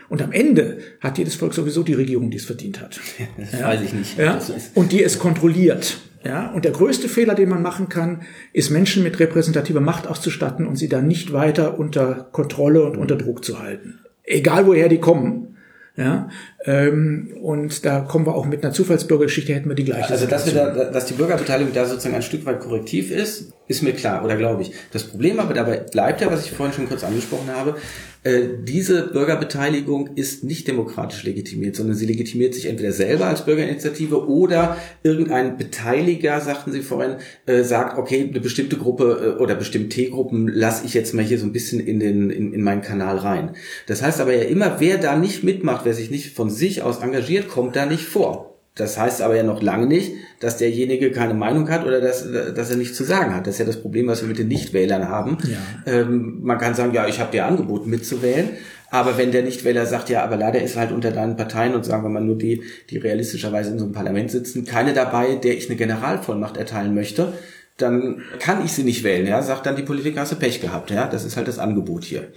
Und 0.10 0.22
am 0.22 0.34
Ende 0.34 0.80
hat 1.00 1.18
jedes 1.18 1.36
Volk 1.36 1.54
sowieso 1.54 1.84
die 1.84 1.94
Regierung, 1.94 2.32
die 2.32 2.38
es 2.38 2.44
verdient 2.44 2.82
hat. 2.82 3.00
Das 3.38 3.54
ja? 3.54 3.68
weiß 3.68 3.82
ich 3.82 3.94
nicht. 3.94 4.18
Ja? 4.18 4.42
Und 4.74 4.92
die 4.92 5.02
es 5.02 5.20
kontrolliert. 5.20 6.00
Ja? 6.26 6.52
Und 6.52 6.66
der 6.66 6.74
größte 6.74 7.08
Fehler, 7.08 7.34
den 7.34 7.48
man 7.48 7.62
machen 7.62 7.88
kann, 7.88 8.24
ist 8.52 8.70
Menschen 8.70 9.02
mit 9.02 9.20
repräsentativer 9.20 9.80
Macht 9.80 10.06
auszustatten 10.06 10.68
und 10.68 10.76
sie 10.76 10.90
dann 10.90 11.08
nicht 11.08 11.32
weiter 11.32 11.80
unter 11.80 12.28
Kontrolle 12.34 12.84
und 12.84 12.98
unter 12.98 13.16
Druck 13.16 13.46
zu 13.46 13.60
halten. 13.60 14.00
Egal 14.24 14.68
woher 14.68 14.90
die 14.90 15.00
kommen. 15.00 15.56
Ja, 16.00 16.30
ähm, 16.64 17.36
und 17.42 17.84
da 17.84 18.00
kommen 18.00 18.26
wir 18.26 18.34
auch 18.34 18.46
mit 18.46 18.64
einer 18.64 18.72
Zufallsbürgergeschichte, 18.72 19.54
hätten 19.54 19.68
wir 19.68 19.76
die 19.76 19.84
gleiche. 19.84 20.10
Also, 20.10 20.28
dass, 20.28 20.46
wir 20.46 20.54
da, 20.54 20.86
dass 20.86 21.06
die 21.08 21.14
Bürgerbeteiligung 21.14 21.74
da 21.74 21.86
sozusagen 21.86 22.16
ein 22.16 22.22
Stück 22.22 22.46
weit 22.46 22.62
korrektiv 22.62 23.12
ist, 23.12 23.52
ist 23.70 23.84
mir 23.84 23.94
klar, 23.94 24.26
oder 24.26 24.36
glaube 24.36 24.64
ich. 24.64 24.72
Das 24.92 25.04
Problem 25.04 25.40
aber 25.40 25.54
dabei 25.54 25.78
bleibt 25.78 26.22
ja, 26.22 26.32
was 26.32 26.44
ich 26.44 26.52
vorhin 26.52 26.74
schon 26.74 26.90
kurz 26.90 27.04
angesprochen 27.04 27.50
habe, 27.56 27.78
äh, 28.24 28.48
diese 28.64 29.04
Bürgerbeteiligung 29.08 30.16
ist 30.16 30.44
nicht 30.44 30.68
demokratisch 30.68 31.24
legitimiert, 31.24 31.76
sondern 31.76 31.96
sie 31.96 32.08
legitimiert 32.08 32.56
sich 32.56 32.66
entweder 32.66 32.92
selber 32.92 33.28
als 33.28 33.46
Bürgerinitiative 33.46 34.28
oder 34.28 34.76
irgendein 35.04 35.58
Beteiliger, 35.58 36.42
sagten 36.42 36.72
Sie 36.72 36.82
vorhin, 36.82 37.18
äh, 37.46 37.64
sagt, 37.64 38.00
okay, 38.00 38.28
eine 38.28 38.40
bestimmte 38.40 38.76
Gruppe 38.76 39.36
äh, 39.38 39.42
oder 39.42 39.54
bestimmte 39.54 39.90
T-Gruppen 39.90 40.48
lasse 40.48 40.86
ich 40.88 40.96
jetzt 40.96 41.14
mal 41.14 41.24
hier 41.24 41.38
so 41.38 41.46
ein 41.46 41.54
bisschen 41.54 41.80
in, 41.80 42.00
den, 42.00 42.32
in, 42.32 42.52
in 42.52 42.64
meinen 42.64 42.82
Kanal 42.82 43.18
rein. 43.18 43.56
Das 43.86 44.02
heißt 44.02 44.20
aber 44.20 44.36
ja 44.36 44.44
immer, 44.44 44.80
wer 44.80 44.98
da 44.98 45.16
nicht 45.16 45.44
mitmacht, 45.44 45.86
wer 45.86 45.94
sich 45.94 46.10
nicht 46.10 46.36
von 46.36 46.50
sich 46.50 46.82
aus 46.82 47.04
engagiert, 47.04 47.48
kommt 47.48 47.76
da 47.76 47.86
nicht 47.86 48.04
vor. 48.04 48.59
Das 48.76 48.98
heißt 48.98 49.22
aber 49.22 49.36
ja 49.36 49.44
noch 49.44 49.62
lange 49.62 49.88
nicht, 49.88 50.14
dass 50.40 50.58
derjenige 50.58 51.12
keine 51.12 51.34
Meinung 51.34 51.70
hat 51.70 51.86
oder 51.86 52.00
dass, 52.00 52.26
dass 52.32 52.70
er 52.70 52.78
nichts 52.78 52.96
zu 52.96 53.04
sagen 53.04 53.36
hat. 53.36 53.46
Das 53.46 53.56
ist 53.56 53.60
ja 53.60 53.66
das 53.66 53.82
Problem, 53.82 54.08
was 54.08 54.22
wir 54.22 54.30
mit 54.30 54.38
den 54.38 54.48
Nichtwählern 54.48 55.10
haben. 55.10 55.38
Ja. 55.44 55.94
Ähm, 55.94 56.40
man 56.42 56.58
kann 56.58 56.76
sagen, 56.76 56.94
ja, 56.94 57.08
ich 57.08 57.20
habe 57.20 57.32
dir 57.32 57.46
angeboten 57.46 57.90
mitzuwählen, 57.90 58.50
aber 58.90 59.18
wenn 59.18 59.32
der 59.32 59.44
Nichtwähler 59.44 59.86
sagt, 59.86 60.10
ja, 60.10 60.24
aber 60.24 60.38
leider 60.38 60.62
ist 60.62 60.78
halt 60.78 60.92
unter 60.92 61.12
deinen 61.12 61.36
Parteien 61.36 61.76
und 61.76 61.86
sagen 61.86 62.04
wir 62.04 62.10
mal 62.10 62.24
nur 62.24 62.38
die, 62.38 62.64
die 62.90 62.98
realistischerweise 62.98 63.72
in 63.72 63.80
so 63.80 63.86
einem 63.86 63.94
Parlament 63.94 64.32
sitzen, 64.32 64.66
keine 64.66 64.94
dabei, 64.94 65.36
der 65.36 65.58
ich 65.58 65.68
eine 65.68 65.76
Generalvollmacht 65.76 66.58
erteilen 66.58 66.96
möchte, 66.96 67.34
dann 67.80 68.22
kann 68.40 68.64
ich 68.64 68.74
sie 68.74 68.84
nicht 68.84 69.04
wählen, 69.04 69.26
ja, 69.26 69.42
sagt 69.42 69.66
dann 69.66 69.76
die 69.76 69.84
Politiker, 69.84 70.22
hast 70.22 70.32
du 70.32 70.36
Pech 70.36 70.62
gehabt, 70.62 70.92
ja, 70.92 71.08
das 71.08 71.26
ist 71.26 71.38
halt 71.38 71.48
das 71.48 71.60
Angebot 71.60 72.04
hier. 72.04 72.28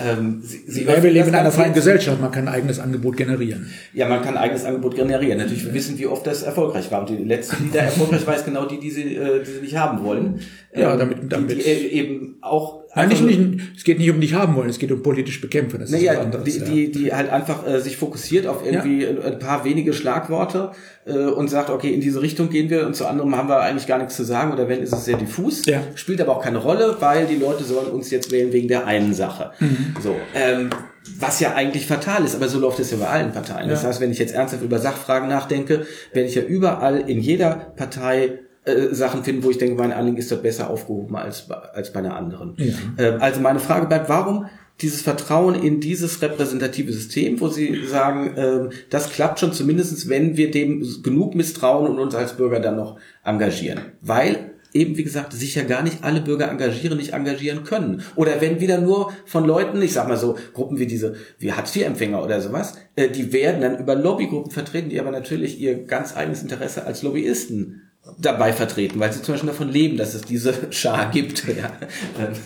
Ähm, 0.00 0.40
sie, 0.42 0.64
sie 0.66 0.84
ja, 0.84 1.02
wir 1.02 1.10
leben 1.10 1.28
in 1.28 1.34
einer 1.34 1.50
freien 1.50 1.74
Gesellschaft, 1.74 2.20
man 2.20 2.30
kann 2.30 2.48
ein 2.48 2.54
eigenes 2.54 2.78
Angebot 2.78 3.16
generieren. 3.16 3.70
Ja, 3.92 4.08
man 4.08 4.22
kann 4.22 4.36
ein 4.36 4.42
eigenes 4.42 4.64
Angebot 4.64 4.94
generieren. 4.94 5.38
Natürlich, 5.38 5.64
wir 5.64 5.74
wissen, 5.74 5.98
wie 5.98 6.06
oft 6.06 6.26
das 6.26 6.42
erfolgreich 6.42 6.90
war. 6.90 7.00
Und 7.00 7.10
die 7.10 7.16
letzten, 7.16 7.64
die 7.64 7.70
da 7.72 7.80
erfolgreich 7.80 8.26
war, 8.26 8.36
ist 8.36 8.44
genau 8.44 8.66
die, 8.66 8.78
die 8.78 8.90
sie, 8.90 9.16
äh, 9.16 9.42
die 9.42 9.50
sie 9.50 9.60
nicht 9.60 9.76
haben 9.76 10.04
wollen. 10.04 10.40
Ja, 10.74 10.92
ähm, 10.92 10.98
damit, 10.98 11.32
damit. 11.32 11.50
Die, 11.50 11.62
die 11.62 11.92
eben 11.92 12.38
auch 12.40 12.85
Nein, 12.96 13.08
nicht, 13.10 13.22
nicht, 13.22 13.60
es 13.76 13.84
geht 13.84 13.98
nicht 13.98 14.10
um 14.10 14.18
nicht 14.18 14.34
haben 14.34 14.56
wollen, 14.56 14.70
es 14.70 14.78
geht 14.78 14.90
um 14.90 15.02
politisch 15.02 15.40
bekämpfen. 15.40 15.78
Das 15.78 15.90
naja, 15.90 16.12
ist 16.12 16.18
was 16.18 16.24
anderes, 16.24 16.44
die, 16.44 16.58
ja. 16.58 16.64
die, 16.64 16.90
die 16.90 17.12
halt 17.12 17.30
einfach 17.30 17.66
äh, 17.66 17.78
sich 17.80 17.98
fokussiert 17.98 18.46
auf 18.46 18.64
irgendwie 18.64 19.04
ja. 19.04 19.10
ein 19.22 19.38
paar 19.38 19.64
wenige 19.64 19.92
Schlagworte 19.92 20.72
äh, 21.04 21.12
und 21.12 21.48
sagt, 21.48 21.68
okay, 21.68 21.92
in 21.92 22.00
diese 22.00 22.22
Richtung 22.22 22.48
gehen 22.48 22.70
wir 22.70 22.86
und 22.86 22.96
zu 22.96 23.06
anderem 23.06 23.36
haben 23.36 23.50
wir 23.50 23.60
eigentlich 23.60 23.86
gar 23.86 23.98
nichts 23.98 24.16
zu 24.16 24.24
sagen 24.24 24.52
oder 24.52 24.68
wenn, 24.68 24.82
ist 24.82 24.94
es 24.94 25.04
sehr 25.04 25.18
diffus. 25.18 25.66
Ja. 25.66 25.82
Spielt 25.94 26.22
aber 26.22 26.36
auch 26.36 26.42
keine 26.42 26.58
Rolle, 26.58 26.96
weil 27.00 27.26
die 27.26 27.36
Leute 27.36 27.64
sollen 27.64 27.88
uns 27.88 28.10
jetzt 28.10 28.32
wählen 28.32 28.52
wegen 28.52 28.68
der 28.68 28.86
einen 28.86 29.12
Sache. 29.12 29.52
Mhm. 29.60 29.94
So, 30.02 30.16
ähm, 30.34 30.70
was 31.18 31.38
ja 31.40 31.54
eigentlich 31.54 31.86
fatal 31.86 32.24
ist, 32.24 32.34
aber 32.34 32.48
so 32.48 32.58
läuft 32.58 32.80
es 32.80 32.90
ja 32.90 32.96
bei 32.96 33.08
allen 33.08 33.32
Parteien. 33.32 33.68
Ja. 33.68 33.74
Das 33.74 33.84
heißt, 33.84 34.00
wenn 34.00 34.10
ich 34.10 34.18
jetzt 34.18 34.34
ernsthaft 34.34 34.62
über 34.62 34.78
Sachfragen 34.78 35.28
nachdenke, 35.28 35.86
werde 36.12 36.28
ich 36.28 36.34
ja 36.34 36.42
überall 36.42 37.08
in 37.08 37.20
jeder 37.20 37.72
Partei 37.76 38.40
äh, 38.66 38.94
Sachen 38.94 39.24
finden, 39.24 39.44
wo 39.44 39.50
ich 39.50 39.58
denke, 39.58 39.76
mein 39.76 39.92
Anliegen 39.92 40.18
ist 40.18 40.30
dort 40.30 40.42
besser 40.42 40.68
aufgehoben 40.68 41.16
als, 41.16 41.48
als 41.50 41.92
bei 41.92 42.00
einer 42.00 42.16
anderen. 42.16 42.54
Ja. 42.56 42.74
Äh, 42.96 43.18
also 43.20 43.40
meine 43.40 43.60
Frage 43.60 43.86
bleibt, 43.86 44.08
warum 44.08 44.46
dieses 44.80 45.00
Vertrauen 45.00 45.54
in 45.54 45.80
dieses 45.80 46.20
repräsentative 46.20 46.92
System, 46.92 47.40
wo 47.40 47.48
Sie 47.48 47.86
sagen, 47.86 48.36
äh, 48.36 48.68
das 48.90 49.10
klappt 49.10 49.40
schon 49.40 49.52
zumindestens, 49.52 50.08
wenn 50.08 50.36
wir 50.36 50.50
dem 50.50 50.84
genug 51.02 51.34
misstrauen 51.34 51.90
und 51.90 51.98
uns 51.98 52.14
als 52.14 52.34
Bürger 52.36 52.60
dann 52.60 52.76
noch 52.76 52.98
engagieren. 53.24 53.80
Weil 54.02 54.50
eben, 54.72 54.96
wie 54.96 55.04
gesagt, 55.04 55.32
sich 55.32 55.54
ja 55.54 55.62
gar 55.62 55.82
nicht 55.82 56.04
alle 56.04 56.20
Bürger 56.20 56.50
engagieren, 56.50 56.98
nicht 56.98 57.14
engagieren 57.14 57.64
können. 57.64 58.02
Oder 58.14 58.40
wenn 58.40 58.60
wieder 58.60 58.78
nur 58.78 59.12
von 59.24 59.46
Leuten, 59.46 59.80
ich 59.80 59.92
sag 59.94 60.08
mal 60.08 60.18
so, 60.18 60.36
Gruppen 60.52 60.78
wie 60.78 60.86
diese, 60.86 61.14
wie 61.38 61.52
Hartz-IV-Empfänger 61.52 62.22
oder 62.22 62.40
sowas, 62.40 62.74
äh, 62.96 63.08
die 63.08 63.32
werden 63.32 63.62
dann 63.62 63.78
über 63.78 63.94
Lobbygruppen 63.94 64.52
vertreten, 64.52 64.90
die 64.90 65.00
aber 65.00 65.10
natürlich 65.10 65.58
ihr 65.58 65.84
ganz 65.84 66.14
eigenes 66.14 66.42
Interesse 66.42 66.84
als 66.84 67.02
Lobbyisten 67.02 67.85
dabei 68.18 68.52
vertreten, 68.52 68.98
weil 69.00 69.12
sie 69.12 69.22
zum 69.22 69.34
Beispiel 69.34 69.50
davon 69.50 69.70
leben, 69.70 69.96
dass 69.96 70.14
es 70.14 70.22
diese 70.22 70.54
Schar 70.70 71.10
gibt. 71.10 71.44
Ja. 71.48 71.72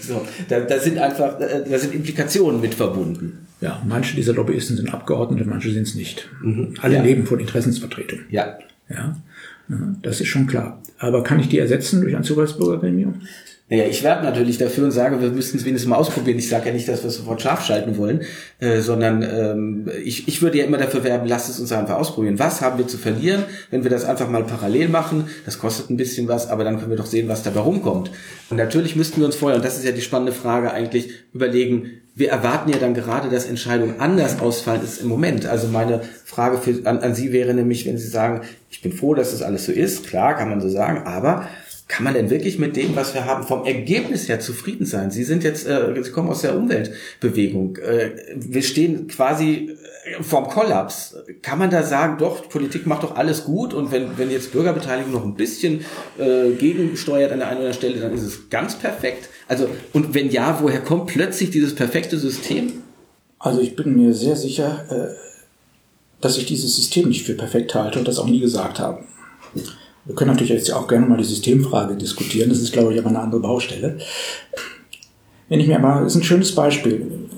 So, 0.01 0.27
da, 0.49 0.61
da 0.61 0.79
sind 0.79 0.99
einfach, 0.99 1.39
da 1.39 1.79
sind 1.79 1.95
Implikationen 1.95 2.61
mit 2.61 2.75
verbunden. 2.75 3.47
Ja, 3.61 3.83
manche 3.87 4.17
dieser 4.17 4.33
Lobbyisten 4.33 4.77
sind 4.77 4.93
Abgeordnete, 4.93 5.45
manche 5.45 5.71
sind 5.71 5.83
es 5.83 5.95
nicht. 5.95 6.29
Mhm. 6.43 6.75
Alle 6.81 6.97
ja. 6.97 7.03
leben 7.03 7.27
von 7.27 7.41
Interessensvertretung. 7.41 8.21
Ja. 8.31 8.59
Ja. 8.89 9.17
Das 10.03 10.21
ist 10.21 10.29
schon 10.29 10.47
klar. 10.47 10.83
Aber 10.99 11.23
kann 11.23 11.39
ich 11.39 11.49
die 11.49 11.59
ersetzen 11.59 12.01
durch 12.01 12.17
ein 12.17 12.25
Zufallsbürgergremium? 12.25 13.21
Naja, 13.71 13.85
ich 13.85 14.03
werbe 14.03 14.25
natürlich 14.25 14.59
dafür 14.59 14.85
und 14.85 14.91
sage, 14.91 15.23
wir 15.23 15.31
müssen 15.31 15.57
es 15.57 15.65
wenigstens 15.65 15.89
mal 15.89 15.95
ausprobieren. 15.95 16.37
Ich 16.39 16.49
sage 16.49 16.67
ja 16.67 16.73
nicht, 16.73 16.89
dass 16.89 17.05
wir 17.05 17.11
sofort 17.11 17.41
scharf 17.41 17.65
schalten 17.65 17.97
wollen, 17.97 18.23
äh, 18.59 18.81
sondern 18.81 19.23
ähm, 19.23 19.89
ich, 20.05 20.27
ich 20.27 20.43
würde 20.43 20.59
ja 20.59 20.65
immer 20.65 20.77
dafür 20.77 21.05
werben, 21.05 21.29
lasst 21.29 21.49
es 21.49 21.61
uns 21.61 21.71
einfach 21.71 21.95
ausprobieren. 21.95 22.41
Was 22.41 22.63
haben 22.63 22.79
wir 22.79 22.89
zu 22.89 22.99
verlieren, 22.99 23.45
wenn 23.71 23.85
wir 23.85 23.91
das 23.91 24.05
einfach 24.05 24.29
mal 24.29 24.43
parallel 24.43 24.89
machen? 24.89 25.29
Das 25.45 25.61
kostet 25.61 25.89
ein 25.89 25.97
bisschen 25.97 26.27
was, 26.27 26.51
aber 26.51 26.65
dann 26.65 26.79
können 26.79 26.91
wir 26.91 26.97
doch 26.97 27.07
sehen, 27.07 27.29
was 27.29 27.45
dabei 27.45 27.61
rumkommt. 27.61 28.11
Und 28.51 28.57
natürlich 28.57 28.97
müssten 28.97 29.21
wir 29.21 29.27
uns 29.27 29.37
vorher, 29.37 29.57
und 29.57 29.65
das 29.65 29.79
ist 29.79 29.85
ja 29.85 29.93
die 29.93 30.01
spannende 30.01 30.33
Frage 30.33 30.73
eigentlich, 30.73 31.11
überlegen, 31.33 31.93
wir 32.17 32.31
erwarten 32.31 32.71
ja 32.71 32.79
dann 32.79 32.95
gerade, 32.95 33.29
dass 33.29 33.47
Entscheidungen 33.47 34.01
anders 34.01 34.41
ausfallen 34.41 34.81
als 34.81 34.99
im 34.99 35.07
Moment. 35.07 35.47
Also 35.47 35.69
meine 35.69 36.01
Frage 36.25 36.59
für, 36.59 36.87
an, 36.89 36.99
an 36.99 37.15
Sie 37.15 37.33
wäre 37.33 37.55
nämlich, 37.55 37.87
wenn 37.87 37.99
Sie 37.99 38.09
sagen, 38.09 38.41
ich 38.69 38.83
bin 38.83 38.93
froh, 38.93 39.15
dass 39.15 39.31
das 39.31 39.43
alles 39.43 39.67
so 39.67 39.71
ist, 39.71 40.09
klar, 40.09 40.35
kann 40.37 40.51
man 40.51 40.61
so 40.61 40.69
sagen, 40.69 41.07
aber 41.07 41.49
kann 41.91 42.05
man 42.05 42.15
denn 42.15 42.31
wirklich 42.31 42.59
mit 42.59 42.77
dem, 42.77 42.95
was 42.95 43.15
wir 43.15 43.25
haben, 43.25 43.45
vom 43.45 43.67
Ergebnis 43.67 44.29
her 44.29 44.39
zufrieden 44.39 44.87
sein? 44.87 45.11
Sie 45.11 45.25
sind 45.25 45.43
jetzt, 45.43 45.67
äh, 45.67 45.93
Sie 46.03 46.13
kommen 46.13 46.29
aus 46.29 46.43
der 46.43 46.57
Umweltbewegung. 46.57 47.77
Äh, 47.79 48.11
wir 48.37 48.63
stehen 48.63 49.09
quasi 49.09 49.77
äh, 50.05 50.23
vorm 50.23 50.47
Kollaps. 50.47 51.17
Kann 51.43 51.59
man 51.59 51.69
da 51.69 51.83
sagen, 51.83 52.17
doch, 52.19 52.49
Politik 52.49 52.87
macht 52.87 53.03
doch 53.03 53.17
alles 53.17 53.43
gut 53.45 53.75
und 53.75 53.91
wenn, 53.91 54.17
wenn 54.19 54.31
jetzt 54.31 54.53
Bürgerbeteiligung 54.53 55.11
noch 55.11 55.25
ein 55.25 55.35
bisschen 55.35 55.85
äh, 56.17 56.53
gegensteuert 56.53 57.33
an 57.33 57.41
der 57.41 57.49
einen 57.49 57.59
oder 57.59 57.71
anderen 57.71 57.75
Stelle, 57.75 58.01
dann 58.01 58.15
ist 58.15 58.23
es 58.23 58.49
ganz 58.49 58.77
perfekt. 58.77 59.29
Also, 59.49 59.69
und 59.93 60.15
wenn 60.15 60.31
ja, 60.31 60.61
woher 60.63 60.81
kommt 60.81 61.09
plötzlich 61.09 61.51
dieses 61.51 61.75
perfekte 61.75 62.19
System? 62.19 62.85
Also 63.41 63.61
ich 63.61 63.75
bin 63.75 63.97
mir 63.97 64.15
sehr 64.15 64.37
sicher, 64.37 64.85
äh, 64.91 65.17
dass 66.21 66.39
ich 66.39 66.47
dieses 66.47 66.77
System 66.77 67.09
nicht 67.09 67.27
für 67.27 67.35
perfekt 67.35 67.75
halte 67.75 67.99
und 67.99 68.07
das 68.07 68.21
auch 68.21 68.29
nie 68.29 68.41
gesagt 68.41 68.79
habe. 68.79 69.03
Wir 70.05 70.15
können 70.15 70.31
natürlich 70.31 70.51
jetzt 70.51 70.73
auch 70.73 70.89
gerne 70.89 71.07
mal 71.07 71.19
die 71.19 71.25
Systemfrage 71.25 71.95
diskutieren. 71.97 72.49
Das 72.49 72.59
ist, 72.59 72.73
glaube 72.73 72.93
ich, 72.93 72.99
aber 72.99 73.11
eine 73.11 73.21
andere 73.21 73.41
Baustelle. 73.41 73.99
Wenn 75.49 75.61
ich 75.61 75.67
mir 75.67 75.79
aber, 75.79 76.07
ist 76.07 76.15
ein 76.15 76.23
schönes 76.23 76.55
Beispiel 76.55 77.29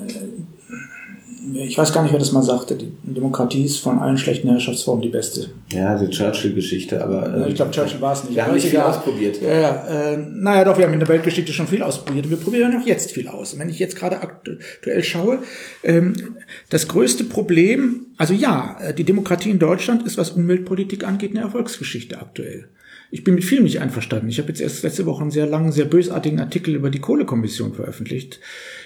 ich 1.54 1.76
weiß 1.76 1.92
gar 1.92 2.02
nicht, 2.02 2.12
wer 2.12 2.18
das 2.18 2.32
mal 2.32 2.42
sagte, 2.42 2.76
die 2.76 2.92
Demokratie 3.02 3.64
ist 3.64 3.78
von 3.78 3.98
allen 3.98 4.18
schlechten 4.18 4.48
Herrschaftsformen 4.48 5.02
die 5.02 5.08
beste. 5.08 5.50
Ja, 5.70 5.98
die 5.98 6.08
Churchill-Geschichte, 6.10 7.02
aber. 7.02 7.46
Äh, 7.46 7.48
ich 7.48 7.54
glaube, 7.54 7.70
Churchill 7.70 8.00
war 8.00 8.12
es 8.12 8.24
nicht. 8.24 8.34
Wir 8.34 8.46
haben 8.46 8.54
nicht 8.54 8.66
viel 8.66 8.78
ausprobiert. 8.78 9.40
Ja, 9.40 9.60
ja, 9.60 10.12
äh, 10.12 10.16
naja, 10.16 10.64
doch, 10.64 10.78
wir 10.78 10.86
haben 10.86 10.92
in 10.92 11.00
der 11.00 11.08
Weltgeschichte 11.08 11.52
schon 11.52 11.66
viel 11.66 11.82
ausprobiert. 11.82 12.30
Wir 12.30 12.36
probieren 12.36 12.76
auch 12.76 12.86
jetzt 12.86 13.12
viel 13.12 13.28
aus. 13.28 13.52
Und 13.52 13.60
wenn 13.60 13.68
ich 13.68 13.78
jetzt 13.78 13.96
gerade 13.96 14.20
aktuell 14.20 15.02
schaue, 15.02 15.38
ähm, 15.82 16.36
das 16.70 16.88
größte 16.88 17.24
Problem, 17.24 18.06
also 18.16 18.34
ja, 18.34 18.78
die 18.96 19.04
Demokratie 19.04 19.50
in 19.50 19.58
Deutschland 19.58 20.06
ist, 20.06 20.18
was 20.18 20.30
Umweltpolitik 20.30 21.04
angeht, 21.04 21.32
eine 21.32 21.40
Erfolgsgeschichte 21.40 22.18
aktuell. 22.18 22.68
Ich 23.14 23.24
bin 23.24 23.34
mit 23.34 23.44
vielem 23.44 23.64
nicht 23.64 23.78
einverstanden. 23.78 24.30
Ich 24.30 24.38
habe 24.38 24.48
jetzt 24.48 24.62
erst 24.62 24.82
letzte 24.82 25.04
Woche 25.04 25.20
einen 25.20 25.30
sehr 25.30 25.46
langen, 25.46 25.70
sehr 25.70 25.84
bösartigen 25.84 26.40
Artikel 26.40 26.74
über 26.74 26.88
die 26.88 27.00
Kohlekommission 27.00 27.74
veröffentlicht 27.74 28.40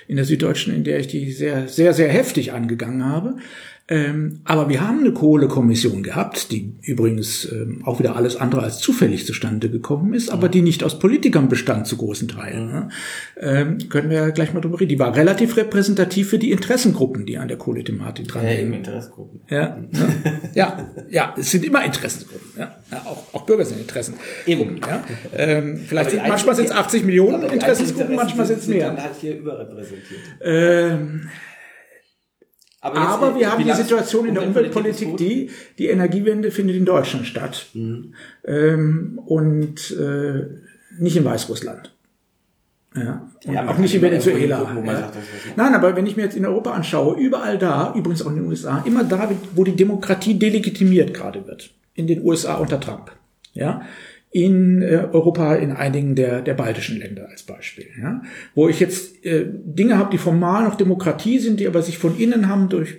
in 0.08 0.16
der 0.16 0.24
Süddeutschen, 0.24 0.74
in 0.74 0.84
der 0.84 0.98
ich 1.00 1.08
die 1.08 1.32
sehr, 1.32 1.68
sehr, 1.68 1.92
sehr 1.92 2.08
heftig 2.08 2.52
angegangen 2.52 3.04
habe. 3.04 3.36
Ähm, 3.88 4.40
aber 4.42 4.68
wir 4.68 4.81
haben 4.81 4.99
eine 4.99 5.12
Kohlekommission 5.12 6.03
gehabt, 6.03 6.51
die 6.51 6.75
übrigens 6.83 7.51
ähm, 7.53 7.83
auch 7.85 8.01
wieder 8.01 8.16
alles 8.16 8.35
andere 8.35 8.62
als 8.62 8.79
zufällig 8.79 9.27
zustande 9.27 9.70
gekommen 9.70 10.12
ist, 10.12 10.29
aber 10.29 10.49
die 10.49 10.61
nicht 10.61 10.83
aus 10.83 10.99
Politikern 10.99 11.49
bestand 11.49 11.87
zu 11.87 11.96
großen 11.96 12.27
Teilen. 12.27 12.66
Ne? 12.66 12.88
Ähm, 13.38 13.88
können 13.88 14.11
wir 14.11 14.16
ja 14.16 14.31
gleich 14.31 14.53
mal 14.53 14.61
drüber 14.61 14.81
reden. 14.81 14.88
Die 14.88 14.99
war 14.99 15.14
relativ 15.14 15.57
repräsentativ 15.57 16.31
für 16.31 16.38
die 16.38 16.51
Interessengruppen, 16.51 17.27
die 17.27 17.38
an 17.38 17.46
der 17.46 17.59
Kohlethematik 17.59 18.27
dran 18.27 18.44
ja, 18.44 18.55
eben 18.55 18.72
Interessengruppen. 18.72 19.42
Ja, 19.49 19.77
ne? 19.77 20.40
ja, 20.55 20.90
ja, 21.09 21.35
es 21.38 21.53
sind 21.53 21.64
immer 21.64 21.85
Interessengruppen. 21.85 22.59
Ja, 22.59 22.75
ja 22.90 23.03
auch, 23.05 23.35
auch 23.35 23.46
Bürger 23.46 23.64
sind 23.64 23.79
Interessen. 23.79 24.14
Eben. 24.46 24.81
Ja? 24.81 25.05
Ähm, 25.33 25.79
vielleicht 25.87 26.11
sind, 26.11 26.27
manchmal 26.27 26.57
sind 26.57 26.64
es 26.66 26.72
80 26.72 27.05
Millionen 27.05 27.40
Interessengruppen, 27.44 28.16
manchmal 28.16 28.46
sind 28.46 28.59
es 28.59 28.66
mehr. 28.66 28.88
Dann 28.88 29.01
halt 29.01 29.14
hier 29.20 29.37
überrepräsentiert. 29.38 30.20
Aber, 32.87 32.99
Aber 32.99 33.38
wir 33.38 33.51
haben 33.51 33.64
die 33.64 33.72
Situation 33.72 34.27
in 34.27 34.35
der 34.35 34.46
Umweltpolitik, 34.46 35.16
die, 35.16 35.51
die 35.79 35.87
Energiewende 35.87 36.51
findet 36.51 36.77
in 36.77 36.85
Deutschland 36.85 37.27
statt. 37.27 37.66
Mhm. 37.75 38.14
Ähm, 38.44 39.20
und 39.25 39.90
äh, 39.90 40.46
nicht 40.99 41.16
in 41.16 41.25
Weißrussland. 41.25 41.92
Ja. 42.94 43.29
Und 43.44 43.53
ja, 43.53 43.68
auch 43.68 43.79
nicht 43.79 43.94
in 43.94 44.03
Venezuela. 44.03 44.61
Gucken, 44.61 44.87
ja. 44.87 45.12
Nein, 45.57 45.75
aber 45.75 45.96
wenn 45.96 46.07
ich 46.07 46.16
mir 46.16 46.22
jetzt 46.22 46.37
in 46.37 46.46
Europa 46.46 46.72
anschaue, 46.72 47.18
überall 47.18 47.59
da, 47.59 47.92
übrigens 47.94 48.22
auch 48.22 48.31
in 48.31 48.37
den 48.37 48.46
USA, 48.46 48.83
immer 48.87 49.05
da, 49.05 49.31
wo 49.55 49.64
die 49.64 49.77
Demokratie 49.77 50.38
delegitimiert 50.38 51.12
gerade 51.12 51.46
wird. 51.46 51.70
In 51.94 52.07
den 52.07 52.22
USA 52.22 52.55
unter 52.55 52.81
Trump. 52.81 53.11
Ja 53.53 53.83
in 54.37 54.83
äh, 54.83 55.09
Europa, 55.12 55.55
in 55.55 55.72
einigen 55.72 56.14
der, 56.14 56.42
der 56.42 56.53
baltischen 56.53 56.99
Länder 56.99 57.27
als 57.31 57.44
Beispiel. 57.44 57.87
Ja? 57.99 58.20
Wo 58.55 58.68
ich 58.68 58.81
jetzt 58.81 59.25
äh, 59.25 59.46
Dinge 59.49 59.96
habe, 59.96 60.11
die 60.11 60.18
formal 60.18 60.64
noch 60.64 60.75
Demokratie 60.75 61.38
sind, 61.38 61.59
die 61.59 61.66
aber 61.66 61.81
sich 61.81 61.96
von 61.96 62.18
innen 62.18 62.46
haben 62.46 62.68
durch 62.68 62.99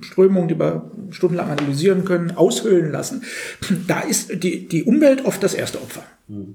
Strömungen, 0.00 0.48
die 0.48 0.58
wir 0.58 0.90
stundenlang 1.10 1.50
analysieren 1.50 2.06
können, 2.06 2.30
aushöhlen 2.30 2.90
lassen. 2.90 3.22
Da 3.86 4.00
ist 4.00 4.42
die, 4.42 4.66
die 4.66 4.84
Umwelt 4.84 5.26
oft 5.26 5.42
das 5.42 5.52
erste 5.52 5.76
Opfer. 5.76 6.04
Mhm. 6.26 6.54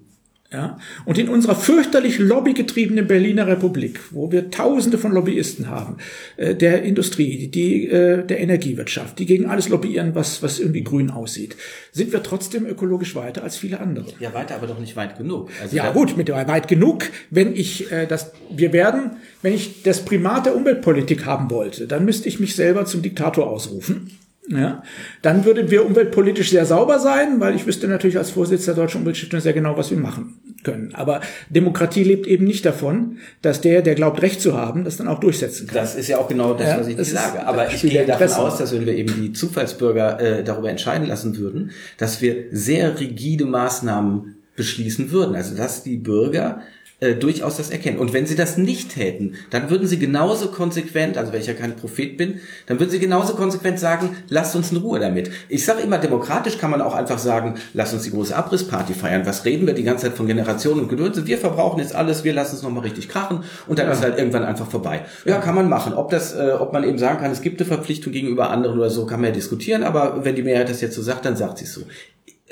Ja? 0.53 0.77
Und 1.05 1.17
in 1.17 1.29
unserer 1.29 1.55
fürchterlich 1.55 2.19
lobbygetriebenen 2.19 3.07
Berliner 3.07 3.47
Republik, 3.47 3.99
wo 4.11 4.31
wir 4.31 4.51
Tausende 4.51 4.99
von 4.99 5.11
Lobbyisten 5.11 5.67
haben, 5.67 5.97
äh, 6.37 6.53
der 6.53 6.83
Industrie, 6.83 7.47
die, 7.47 7.89
äh, 7.89 8.23
der 8.23 8.39
Energiewirtschaft, 8.39 9.17
die 9.17 9.25
gegen 9.25 9.47
alles 9.47 9.69
lobbyieren, 9.69 10.13
was, 10.13 10.43
was 10.43 10.59
irgendwie 10.59 10.83
grün 10.83 11.09
aussieht, 11.09 11.55
sind 11.91 12.13
wir 12.13 12.21
trotzdem 12.21 12.67
ökologisch 12.67 13.15
weiter 13.15 13.43
als 13.43 13.57
viele 13.57 13.79
andere. 13.79 14.05
Ja, 14.19 14.33
weiter, 14.35 14.55
aber 14.55 14.67
doch 14.67 14.79
nicht 14.79 14.95
weit 14.95 15.17
genug. 15.17 15.49
Also 15.61 15.75
ja, 15.75 15.91
gut, 15.91 16.15
mit 16.15 16.29
weit 16.29 16.67
genug, 16.67 17.05
wenn 17.31 17.55
ich 17.55 17.91
äh, 17.91 18.05
das, 18.05 18.31
wir 18.55 18.73
werden, 18.73 19.17
wenn 19.41 19.53
ich 19.53 19.81
das 19.81 20.05
Primat 20.05 20.45
der 20.45 20.55
Umweltpolitik 20.55 21.25
haben 21.25 21.49
wollte, 21.49 21.87
dann 21.87 22.05
müsste 22.05 22.29
ich 22.29 22.39
mich 22.39 22.55
selber 22.55 22.85
zum 22.85 23.01
Diktator 23.01 23.49
ausrufen. 23.49 24.11
Ja, 24.49 24.84
dann 25.21 25.45
würden 25.45 25.71
wir 25.71 25.86
umweltpolitisch 25.86 26.49
sehr 26.49 26.65
sauber 26.65 26.99
sein, 26.99 27.39
weil 27.39 27.56
ich 27.56 27.65
wüsste 27.65 27.88
natürlich 27.88 28.17
als 28.17 28.32
Vorsitzender 28.32 28.75
der 28.75 28.84
Deutschen 28.84 29.01
Umweltstiftung 29.01 29.39
sehr 29.39 29.53
genau, 29.53 29.77
was 29.77 29.89
wir 29.89 29.97
machen 29.97 30.38
können. 30.63 30.93
Aber 30.93 31.21
Demokratie 31.49 32.03
lebt 32.03 32.27
eben 32.27 32.43
nicht 32.43 32.65
davon, 32.65 33.19
dass 33.41 33.62
der, 33.62 33.82
der 33.82 33.95
glaubt, 33.95 34.21
Recht 34.21 34.41
zu 34.41 34.58
haben, 34.58 34.84
das 34.84 34.97
dann 34.97 35.08
auch 35.08 35.21
durchsetzen 35.21 35.67
kann. 35.67 35.75
Das 35.75 35.95
ist 35.95 36.10
ja 36.10 36.17
auch 36.17 36.27
genau 36.27 36.53
das, 36.56 36.67
ja, 36.67 36.79
was 36.79 36.88
ich 36.88 36.97
das 36.97 37.12
sage. 37.12 37.45
Aber 37.45 37.71
ich 37.71 37.82
gehe 37.82 38.06
davon 38.06 38.32
aus, 38.32 38.58
dass 38.58 38.73
wenn 38.73 38.86
wir 38.86 38.95
eben 38.95 39.13
die 39.21 39.32
Zufallsbürger 39.32 40.19
äh, 40.19 40.43
darüber 40.43 40.69
entscheiden 40.69 41.08
lassen 41.08 41.38
würden, 41.38 41.71
dass 41.97 42.21
wir 42.21 42.45
sehr 42.51 42.99
rigide 42.99 43.45
Maßnahmen 43.45 44.36
beschließen 44.58 45.12
würden. 45.12 45.36
Also 45.36 45.56
dass 45.56 45.84
die 45.84 45.97
Bürger 45.97 46.62
äh, 46.99 47.15
durchaus 47.15 47.58
das 47.58 47.69
erkennen. 47.69 47.97
Und 47.97 48.13
wenn 48.13 48.25
sie 48.25 48.36
das 48.36 48.58
nicht 48.58 48.93
täten, 48.93 49.36
dann 49.49 49.69
würden 49.69 49.88
sie 49.88 49.99
genauso 49.99 50.47
konsequent, 50.47 51.17
also 51.17 51.34
wenn 51.34 51.41
ich 51.41 51.47
ja 51.47 51.53
kein 51.53 51.75
Prophet 51.75 52.17
bin, 52.17 52.39
dann 52.65 52.79
würden 52.79 52.91
sie 52.91 52.99
genauso 52.99 53.36
konsequent 53.36 53.79
sagen, 53.79 54.15
lasst 54.29 54.56
uns 54.56 54.71
in 54.71 54.77
Ruhe 54.77 54.99
damit. 54.99 55.29
Ich 55.49 55.65
sage 55.65 55.82
immer, 55.82 55.97
demokratisch 55.97 56.58
kann 56.58 56.71
man 56.71 56.82
auch 56.82 56.93
einfach 56.95 57.19
sagen, 57.19 57.56
lasst 57.73 57.93
uns 57.93 58.03
die 58.03 58.12
große 58.12 58.36
Abrissparty 58.36 58.93
feiern. 58.93 59.25
Was 59.25 59.43
reden 59.45 59.67
wir 59.67 59.73
die 59.73 59.84
ganze 59.84 60.06
Zeit 60.06 60.15
von 60.15 60.27
Generationen 60.27 60.82
und 60.82 60.89
Geduld? 60.89 61.25
Wir 61.25 61.38
verbrauchen 61.38 61.79
jetzt 61.79 61.93
alles, 61.93 62.23
wir 62.23 62.34
lassen 62.34 62.56
es 62.56 62.63
nochmal 62.63 62.84
richtig 62.84 63.10
krachen 63.10 63.43
und 63.67 63.79
dann 63.79 63.88
ja. 63.88 63.93
ist 63.93 64.01
halt 64.01 64.17
irgendwann 64.17 64.45
einfach 64.45 64.69
vorbei. 64.69 65.01
Ja, 65.25 65.39
kann 65.39 65.56
man 65.56 65.69
machen. 65.69 65.93
Ob 65.93 66.10
das, 66.10 66.34
äh, 66.34 66.51
ob 66.58 66.73
man 66.73 66.84
eben 66.84 66.97
sagen 66.97 67.19
kann, 67.19 67.32
es 67.32 67.41
gibt 67.41 67.60
eine 67.60 67.67
Verpflichtung 67.67 68.13
gegenüber 68.13 68.49
anderen 68.49 68.77
oder 68.77 68.89
so, 68.89 69.06
kann 69.06 69.19
man 69.19 69.29
ja 69.29 69.34
diskutieren, 69.34 69.84
aber 69.84 70.23
wenn 70.23 70.36
die 70.36 70.43
Mehrheit 70.43 70.69
das 70.69 70.82
jetzt 70.82 70.95
so 70.95 71.01
sagt, 71.01 71.25
dann 71.25 71.36
sagt 71.36 71.58
sie 71.58 71.65
es 71.65 71.73
so 71.73 71.82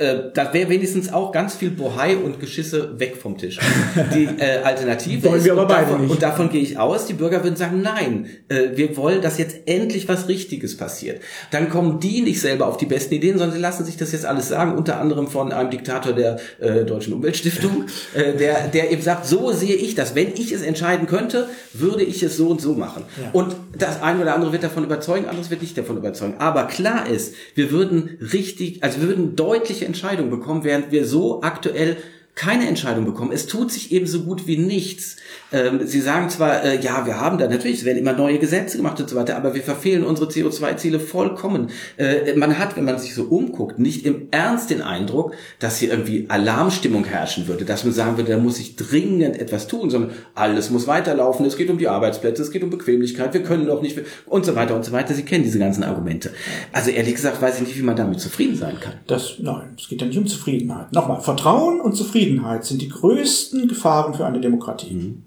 äh, 0.02 0.32
da 0.34 0.52
wäre 0.54 0.70
wenigstens 0.70 1.14
auch 1.14 1.32
ganz 1.32 1.54
viel 1.54 1.70
Bohai 1.70 2.18
und 2.18 2.40
Geschisse 2.40 3.00
weg 3.00 3.18
vom 3.18 3.38
Tisch. 3.38 3.60
Die 4.14 4.26
äh, 4.26 4.58
Alternative 4.64 5.30
wollen 5.30 5.38
ist, 5.38 5.46
wir 5.46 5.54
aber 5.54 5.68
beide 5.68 5.86
davon, 5.86 6.02
nicht. 6.02 6.12
und 6.12 6.22
davon 6.24 6.50
gehe 6.50 6.62
ich 6.62 6.80
aus, 6.80 7.06
die 7.06 7.14
Bürger 7.14 7.44
würden 7.44 7.56
sagen, 7.56 7.82
nein, 7.82 8.28
äh, 8.50 8.70
wir 8.76 8.98
wollen, 8.98 9.22
dass 9.22 9.38
jetzt 9.38 9.68
endlich 9.68 10.08
was 10.10 10.28
Richtiges 10.28 10.76
passiert. 10.76 11.22
Dann 11.52 11.70
kommen 11.70 12.00
die 12.00 12.22
nicht 12.22 12.42
selber 12.42 12.66
auf 12.66 12.78
die 12.78 12.88
besten 12.88 13.14
Ideen, 13.14 13.38
sondern 13.38 13.56
sie 13.56 13.62
lassen 13.62 13.86
sich 13.86 13.96
das 13.96 14.12
jetzt 14.12 14.26
alles 14.26 14.48
sagen, 14.48 14.76
unter 14.76 15.00
anderem 15.00 15.28
von 15.28 15.52
einem 15.52 15.70
Diktator 15.70 16.14
der 16.14 16.40
äh, 16.60 16.84
Deutschen 16.84 17.14
Umweltstiftung, 17.14 17.86
äh, 18.16 18.36
der, 18.36 18.70
der 18.70 18.92
eben 18.92 19.04
sagt, 19.04 19.28
so 19.28 19.52
sehe 19.52 19.76
ich 19.76 19.94
das. 19.94 20.16
Wenn 20.16 20.34
ich 20.34 20.52
es 20.52 20.64
entscheiden 20.64 21.06
könnte, 21.06 21.48
würde 21.74 22.04
ich 22.04 22.24
es 22.24 22.38
so 22.38 22.48
und 22.48 22.60
so 22.60 22.74
machen. 22.74 23.04
Ja. 23.22 23.30
Und 23.34 23.56
das 23.78 24.02
eine 24.02 24.22
oder 24.22 24.34
andere 24.34 24.52
wird 24.52 24.64
davon 24.64 24.84
überzeugen, 24.84 25.28
anderes 25.28 25.52
wird 25.52 25.62
nicht 25.62 25.78
davon 25.78 25.98
überzeugen. 25.98 26.36
Aber 26.40 26.66
klar 26.66 27.08
ist, 27.08 27.36
wir 27.54 27.70
würden 27.70 28.18
richtig, 28.34 28.84
also 28.84 29.02
wir 29.02 29.08
würden 29.08 29.36
deutliche 29.36 29.86
Entscheidung 29.92 30.30
bekommen, 30.30 30.64
während 30.64 30.92
wir 30.92 31.06
so 31.06 31.42
aktuell 31.42 31.98
keine 32.36 32.68
Entscheidung 32.68 33.06
bekommen. 33.06 33.32
Es 33.34 33.46
tut 33.46 33.72
sich 33.72 33.92
eben 33.92 34.08
so 34.08 34.22
gut 34.22 34.48
wie 34.48 34.58
nichts. 34.58 35.18
Ähm, 35.52 35.82
Sie 35.86 36.00
sagen 36.00 36.30
zwar, 36.30 36.64
äh, 36.64 36.80
ja, 36.80 37.06
wir 37.06 37.20
haben 37.20 37.38
da 37.38 37.48
natürlich, 37.48 37.80
es 37.80 37.86
werden 37.86 37.98
immer 37.98 38.14
neue 38.14 38.40
Gesetze 38.40 38.78
gemacht 38.78 39.00
und 39.02 39.10
so 39.10 39.18
weiter, 39.18 39.36
aber 39.36 39.54
wir 39.54 39.62
verfehlen 39.62 40.04
unsere 40.04 40.30
CO2-Ziele 40.30 41.00
vollkommen. 41.00 41.68
Äh, 41.98 42.34
man 42.36 42.58
hat, 42.58 42.78
wenn 42.78 42.86
man 42.86 42.98
sich 43.00 43.14
so 43.14 43.24
umguckt, 43.24 43.80
nicht 43.80 44.06
im 44.06 44.30
Ernst 44.32 44.70
den 44.70 44.82
Eindruck, 44.82 45.36
dass 45.60 45.78
hier 45.78 45.90
irgendwie 45.90 46.26
Alarmstimmung 46.30 47.04
herrschen 47.04 47.48
würde, 47.48 47.66
dass 47.66 47.84
man 47.84 47.94
sagen 47.94 48.18
würde, 48.18 48.32
da 48.32 48.38
muss 48.38 48.60
ich 48.60 48.78
dringend 48.78 49.38
etwas 49.38 49.68
tun, 49.68 49.90
sondern 49.90 50.12
alles 50.34 50.70
muss 50.70 50.88
weiterlaufen, 50.88 51.46
es 51.46 51.58
geht 51.58 51.70
um 51.70 51.78
die 51.78 51.90
Arbeitsplätze, 51.90 52.42
es 52.42 52.52
geht 52.52 52.64
um 52.64 52.70
Bequemlichkeit, 52.70 53.34
wir 53.34 53.44
können 53.44 53.68
doch 53.68 53.82
nicht 53.82 54.00
und 54.26 54.46
so 54.46 54.56
weiter 54.56 54.76
und 54.76 54.86
so 54.86 54.94
weiter. 54.94 55.14
Sie 55.14 55.24
kennen 55.24 55.44
diese 55.44 55.60
ganzen 55.60 55.84
Argumente. 55.84 56.32
Also 56.72 56.92
ehrlich 56.92 57.16
gesagt 57.16 57.42
weiß 57.42 57.56
ich 57.56 57.68
nicht, 57.68 57.78
wie 57.78 57.84
man 57.84 57.98
damit 57.98 58.22
zufrieden 58.22 58.56
sein 58.56 58.80
kann. 58.80 58.94
Das, 59.06 59.36
nein, 59.40 59.76
es 59.78 59.90
geht 59.90 60.00
ja 60.00 60.08
nicht 60.08 60.18
um 60.18 60.28
Zufriedenheit. 60.28 60.94
Nochmal, 60.94 61.20
Vertrauen 61.20 61.82
und 61.82 61.94
Zufriedenheit 61.96 62.21
sind 62.62 62.82
die 62.82 62.90
größten 62.90 63.68
Gefahren 63.68 64.14
für 64.14 64.26
eine 64.26 64.42
Demokratie. 64.42 64.94
Mhm. 64.94 65.24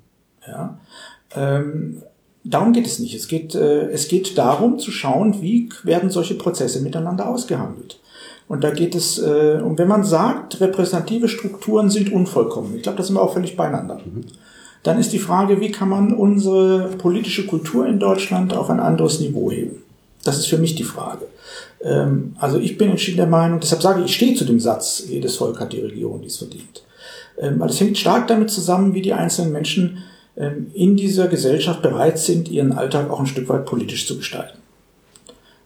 Ja? 0.46 0.78
Ähm, 1.34 2.02
darum 2.44 2.72
geht 2.72 2.86
es 2.86 2.98
nicht. 2.98 3.14
Es 3.14 3.28
geht, 3.28 3.54
äh, 3.54 3.88
es 3.90 4.08
geht 4.08 4.38
darum 4.38 4.78
zu 4.78 4.90
schauen, 4.90 5.40
wie 5.40 5.68
werden 5.82 6.10
solche 6.10 6.34
Prozesse 6.34 6.80
miteinander 6.80 7.28
ausgehandelt. 7.28 8.00
Und 8.46 8.62
da 8.62 8.70
geht 8.70 8.94
es, 8.94 9.18
äh, 9.18 9.60
und 9.64 9.78
wenn 9.78 9.88
man 9.88 10.04
sagt, 10.04 10.60
repräsentative 10.60 11.28
Strukturen 11.28 11.88
sind 11.88 12.12
unvollkommen, 12.12 12.76
ich 12.76 12.82
glaube, 12.82 12.98
da 12.98 13.04
sind 13.04 13.16
wir 13.16 13.22
auch 13.22 13.32
völlig 13.32 13.56
beieinander, 13.56 14.00
mhm. 14.04 14.26
dann 14.82 14.98
ist 14.98 15.12
die 15.12 15.18
Frage, 15.18 15.60
wie 15.60 15.70
kann 15.70 15.88
man 15.88 16.12
unsere 16.12 16.90
politische 16.98 17.46
Kultur 17.46 17.86
in 17.86 17.98
Deutschland 17.98 18.52
auf 18.54 18.68
ein 18.68 18.80
anderes 18.80 19.20
Niveau 19.20 19.50
heben? 19.50 19.82
Das 20.24 20.38
ist 20.38 20.46
für 20.46 20.58
mich 20.58 20.74
die 20.74 20.84
Frage. 20.84 21.26
Ähm, 21.84 22.34
also 22.38 22.58
ich 22.58 22.78
bin 22.78 22.90
entschieden 22.90 23.18
der 23.18 23.26
Meinung, 23.26 23.60
deshalb 23.60 23.82
sage 23.82 24.00
ich, 24.00 24.06
ich 24.06 24.16
stehe 24.16 24.34
zu 24.34 24.44
dem 24.44 24.58
Satz, 24.58 25.04
jedes 25.08 25.36
Volk 25.36 25.60
hat 25.60 25.72
die 25.72 25.80
Regierung, 25.80 26.22
die 26.22 26.28
es 26.28 26.38
verdient. 26.38 26.82
Ähm, 27.38 27.60
weil 27.60 27.68
es 27.68 27.80
hängt 27.80 27.98
stark 27.98 28.26
damit 28.26 28.50
zusammen, 28.50 28.94
wie 28.94 29.02
die 29.02 29.12
einzelnen 29.12 29.52
Menschen 29.52 29.98
ähm, 30.36 30.70
in 30.74 30.96
dieser 30.96 31.28
Gesellschaft 31.28 31.82
bereit 31.82 32.18
sind, 32.18 32.48
ihren 32.48 32.72
Alltag 32.72 33.10
auch 33.10 33.20
ein 33.20 33.26
Stück 33.26 33.48
weit 33.48 33.66
politisch 33.66 34.06
zu 34.06 34.16
gestalten. 34.16 34.58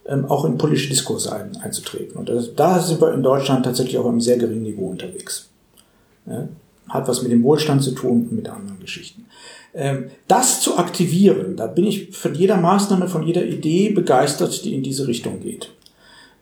Ähm, 0.05 0.25
auch 0.25 0.45
in 0.45 0.57
politische 0.57 0.89
Diskurse 0.89 1.33
ein, 1.33 1.55
einzutreten. 1.57 2.17
Und 2.17 2.29
das, 2.29 2.53
da 2.55 2.79
sind 2.79 3.01
wir 3.01 3.13
in 3.13 3.23
Deutschland 3.23 3.65
tatsächlich 3.65 3.97
auf 3.97 4.05
einem 4.05 4.21
sehr 4.21 4.37
geringen 4.37 4.63
Niveau 4.63 4.89
unterwegs. 4.89 5.49
Ja, 6.25 6.49
hat 6.89 7.07
was 7.07 7.21
mit 7.21 7.31
dem 7.31 7.43
Wohlstand 7.43 7.83
zu 7.83 7.91
tun 7.91 8.27
und 8.29 8.31
mit 8.31 8.49
anderen 8.49 8.79
Geschichten. 8.79 9.25
Ähm, 9.73 10.09
das 10.27 10.61
zu 10.61 10.77
aktivieren, 10.77 11.55
da 11.55 11.67
bin 11.67 11.85
ich 11.85 12.17
von 12.17 12.33
jeder 12.33 12.57
Maßnahme, 12.57 13.07
von 13.07 13.23
jeder 13.23 13.45
Idee 13.45 13.89
begeistert, 13.89 14.65
die 14.65 14.73
in 14.73 14.81
diese 14.81 15.07
Richtung 15.07 15.39
geht. 15.39 15.71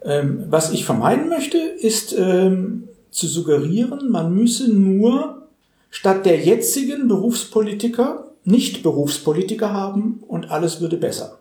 Was 0.09 0.71
ich 0.71 0.85
vermeiden 0.85 1.27
möchte, 1.27 1.57
ist 1.57 2.11
zu 2.11 3.27
suggerieren, 3.27 4.09
man 4.09 4.33
müsse 4.33 4.71
nur 4.71 5.47
statt 5.89 6.25
der 6.25 6.39
jetzigen 6.39 7.09
Berufspolitiker 7.09 8.31
nicht 8.45 8.83
Berufspolitiker 8.83 9.73
haben 9.73 10.23
und 10.25 10.49
alles 10.49 10.79
würde 10.79 10.95
besser. 10.95 11.39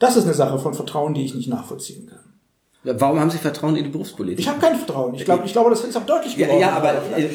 Das 0.00 0.16
ist 0.16 0.24
eine 0.24 0.34
Sache 0.34 0.58
von 0.58 0.74
Vertrauen, 0.74 1.14
die 1.14 1.24
ich 1.24 1.36
nicht 1.36 1.48
nachvollziehen 1.48 2.08
kann. 2.08 2.31
Warum 2.84 3.20
haben 3.20 3.30
Sie 3.30 3.38
Vertrauen 3.38 3.76
in 3.76 3.84
die 3.84 3.90
Berufspolitik? 3.90 4.40
Ich 4.40 4.48
habe 4.48 4.58
kein 4.58 4.74
Vertrauen. 4.74 5.14
Ich 5.14 5.24
glaube, 5.24 5.44
ich 5.46 5.52
glaube, 5.52 5.70
das 5.70 5.84
ist 5.84 5.96
auch 5.96 6.04
deutlich 6.04 6.36
geworden. 6.36 6.58
Ja, 6.58 6.68
ja 6.68 6.76
aber 6.76 6.94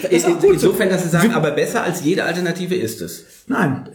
insofern, 0.10 0.90
dass 0.90 1.04
Sie 1.04 1.10
sagen, 1.10 1.32
aber 1.32 1.52
besser 1.52 1.84
als 1.84 2.04
jede 2.04 2.26
Alternative 2.26 2.76
ist 2.76 3.02
es. 3.02 3.26
Nein, 3.48 3.88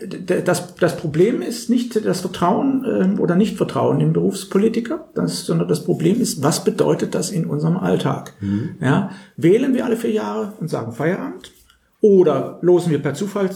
das, 0.45 0.75
das 0.77 0.97
Problem 0.97 1.43
ist 1.43 1.69
nicht 1.69 2.07
das 2.07 2.23
Vertrauen 2.23 2.87
ähm, 2.89 3.21
oder 3.21 3.35
Nicht-Vertrauen 3.35 4.01
in 4.01 4.15
Berufspolitiker, 4.15 5.09
das, 5.15 5.45
sondern 5.45 5.69
das 5.69 5.85
Problem 5.85 6.23
ist, 6.23 6.43
was 6.43 6.65
bedeutet 6.65 7.15
das 7.15 7.31
in 7.31 7.45
unserem 7.45 7.77
Alltag? 7.77 8.33
Mhm. 8.41 8.77
Ja, 8.81 9.11
wählen 9.37 9.75
wir 9.75 9.85
alle 9.85 9.99
vier 9.99 10.13
Jahre 10.13 10.55
und 10.59 10.69
sagen 10.69 10.93
Feierabend? 10.93 11.53
Oder 12.01 12.59
losen 12.63 12.91
wir 12.91 13.03
per 13.03 13.13
Zufall 13.13 13.51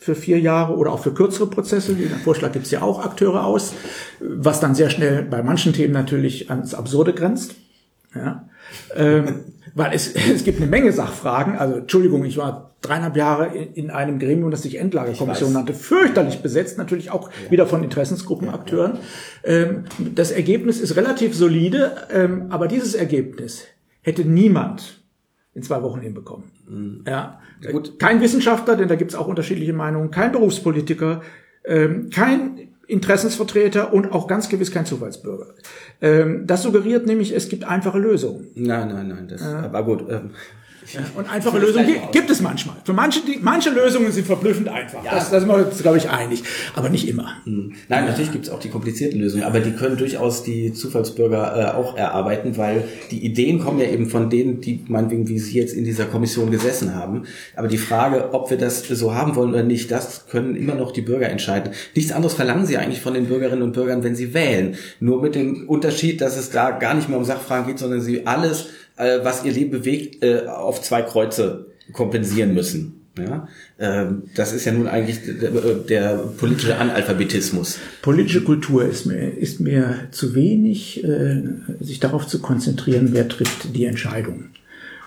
für 0.00 0.14
vier 0.14 0.38
Jahre 0.40 0.76
oder 0.76 0.92
auch 0.92 1.00
für 1.00 1.14
kürzere 1.14 1.46
Prozesse, 1.48 1.94
den 1.94 2.10
Vorschlag 2.10 2.52
gibt 2.52 2.66
es 2.66 2.70
ja 2.70 2.82
auch 2.82 3.04
Akteure 3.04 3.44
aus, 3.44 3.74
was 4.20 4.60
dann 4.60 4.74
sehr 4.74 4.90
schnell 4.90 5.22
bei 5.22 5.42
manchen 5.42 5.72
Themen 5.72 5.92
natürlich 5.92 6.50
ans 6.50 6.74
Absurde 6.74 7.14
grenzt. 7.14 7.54
Ja. 8.14 8.48
Ähm, 8.94 9.44
weil 9.74 9.92
es, 9.92 10.14
es 10.14 10.44
gibt 10.44 10.60
eine 10.60 10.70
Menge 10.70 10.92
Sachfragen. 10.92 11.56
Also 11.56 11.76
Entschuldigung, 11.76 12.24
ich 12.24 12.36
war 12.36 12.74
dreieinhalb 12.80 13.16
Jahre 13.16 13.56
in, 13.56 13.90
einem 13.90 14.18
Gremium, 14.18 14.50
das 14.50 14.62
sich 14.62 14.78
Endlagerkommission 14.78 15.52
nannte, 15.52 15.74
fürchterlich 15.74 16.40
besetzt, 16.42 16.78
natürlich 16.78 17.10
auch 17.10 17.30
ja. 17.44 17.50
wieder 17.50 17.66
von 17.66 17.82
Interessensgruppenakteuren. 17.82 18.98
Ähm, 19.42 19.84
das 20.14 20.30
Ergebnis 20.30 20.80
ist 20.80 20.96
relativ 20.96 21.34
solide, 21.34 21.96
ähm, 22.12 22.46
aber 22.50 22.68
dieses 22.68 22.94
Ergebnis 22.94 23.64
hätte 24.02 24.24
niemand 24.24 25.03
in 25.54 25.62
zwei 25.62 25.82
Wochen 25.82 26.00
hinbekommen. 26.00 26.44
Mhm. 26.68 27.04
Ja, 27.06 27.40
Gut. 27.70 27.98
Kein 27.98 28.20
Wissenschaftler, 28.20 28.76
denn 28.76 28.88
da 28.88 28.94
gibt 28.96 29.12
es 29.12 29.16
auch 29.16 29.26
unterschiedliche 29.26 29.72
Meinungen, 29.72 30.10
kein 30.10 30.32
Berufspolitiker, 30.32 31.22
ähm, 31.64 32.10
kein 32.10 32.68
Interessensvertreter 32.86 33.92
und 33.92 34.12
auch 34.12 34.26
ganz 34.26 34.48
gewiss 34.48 34.70
kein 34.70 34.84
Zufallsbürger. 34.84 35.54
Ähm, 36.02 36.46
das 36.46 36.62
suggeriert 36.62 37.06
nämlich, 37.06 37.34
es 37.34 37.48
gibt 37.48 37.64
einfache 37.64 37.98
Lösungen. 37.98 38.48
Nein, 38.54 38.88
nein, 38.88 39.08
nein. 39.08 39.28
Das, 39.28 39.40
äh, 39.40 39.46
aber 39.46 39.82
gut. 39.84 40.04
Ähm, 40.10 40.30
ja, 40.92 41.00
und 41.14 41.30
einfache 41.30 41.58
Lösungen 41.58 41.86
gibt, 41.86 42.12
gibt 42.12 42.30
es 42.30 42.40
manchmal. 42.40 42.76
Für 42.84 42.92
manche, 42.92 43.20
die, 43.20 43.38
manche 43.40 43.70
Lösungen 43.70 44.12
sind 44.12 44.26
verblüffend 44.26 44.68
einfach. 44.68 45.04
Ja. 45.04 45.12
Das, 45.12 45.30
da 45.30 45.40
sind 45.40 45.48
wir 45.48 45.66
uns, 45.66 45.80
glaube 45.82 45.98
ich, 45.98 46.08
einig. 46.08 46.42
Aber 46.74 46.88
nicht 46.88 47.08
immer. 47.08 47.36
Hm. 47.44 47.72
Nein, 47.88 48.06
natürlich 48.06 48.32
gibt 48.32 48.46
es 48.46 48.50
auch 48.50 48.60
die 48.60 48.70
komplizierten 48.70 49.20
Lösungen, 49.20 49.44
aber 49.44 49.60
die 49.60 49.72
können 49.72 49.96
durchaus 49.96 50.42
die 50.42 50.72
Zufallsbürger 50.72 51.74
äh, 51.74 51.76
auch 51.76 51.96
erarbeiten, 51.96 52.56
weil 52.56 52.84
die 53.10 53.24
Ideen 53.24 53.58
kommen 53.58 53.80
ja 53.80 53.86
eben 53.86 54.06
von 54.06 54.30
denen, 54.30 54.60
die 54.60 54.84
meinetwegen, 54.88 55.28
wie 55.28 55.38
Sie 55.38 55.58
jetzt 55.58 55.74
in 55.74 55.84
dieser 55.84 56.06
Kommission 56.06 56.50
gesessen 56.50 56.94
haben. 56.94 57.24
Aber 57.56 57.68
die 57.68 57.78
Frage, 57.78 58.32
ob 58.32 58.50
wir 58.50 58.58
das 58.58 58.86
so 58.86 59.14
haben 59.14 59.36
wollen 59.36 59.50
oder 59.50 59.62
nicht, 59.62 59.90
das 59.90 60.26
können 60.26 60.56
immer 60.56 60.74
noch 60.74 60.92
die 60.92 61.02
Bürger 61.02 61.28
entscheiden. 61.28 61.72
Nichts 61.94 62.12
anderes 62.12 62.34
verlangen 62.34 62.66
sie 62.66 62.76
eigentlich 62.76 63.00
von 63.00 63.14
den 63.14 63.26
Bürgerinnen 63.26 63.62
und 63.62 63.72
Bürgern, 63.72 64.02
wenn 64.02 64.14
sie 64.14 64.34
wählen. 64.34 64.76
Nur 65.00 65.22
mit 65.22 65.34
dem 65.34 65.68
Unterschied, 65.68 66.20
dass 66.20 66.36
es 66.36 66.50
da 66.50 66.70
gar 66.70 66.94
nicht 66.94 67.08
mehr 67.08 67.18
um 67.18 67.24
Sachfragen 67.24 67.66
geht, 67.66 67.78
sondern 67.78 68.00
sie 68.00 68.26
alles 68.26 68.68
äh, 68.96 69.20
was 69.22 69.44
ihr 69.44 69.52
Leben 69.52 69.70
bewegt, 69.70 70.22
äh, 70.22 70.46
auf 70.46 70.82
zwei 70.82 71.02
Kreuze 71.02 71.66
kompensieren 71.92 72.54
müssen. 72.54 73.00
Ja, 73.16 73.46
ähm, 73.78 74.24
das 74.34 74.52
ist 74.52 74.64
ja 74.64 74.72
nun 74.72 74.88
eigentlich 74.88 75.20
der, 75.40 75.50
der 75.50 76.16
politische 76.36 76.76
Analphabetismus. 76.76 77.78
Politische 78.02 78.42
Kultur 78.42 78.84
ist 78.84 79.06
mir, 79.06 79.30
ist 79.38 79.60
mir 79.60 80.08
zu 80.10 80.34
wenig, 80.34 81.04
äh, 81.04 81.42
sich 81.78 82.00
darauf 82.00 82.26
zu 82.26 82.40
konzentrieren, 82.40 83.10
wer 83.12 83.28
trifft 83.28 83.76
die 83.76 83.84
Entscheidungen, 83.84 84.50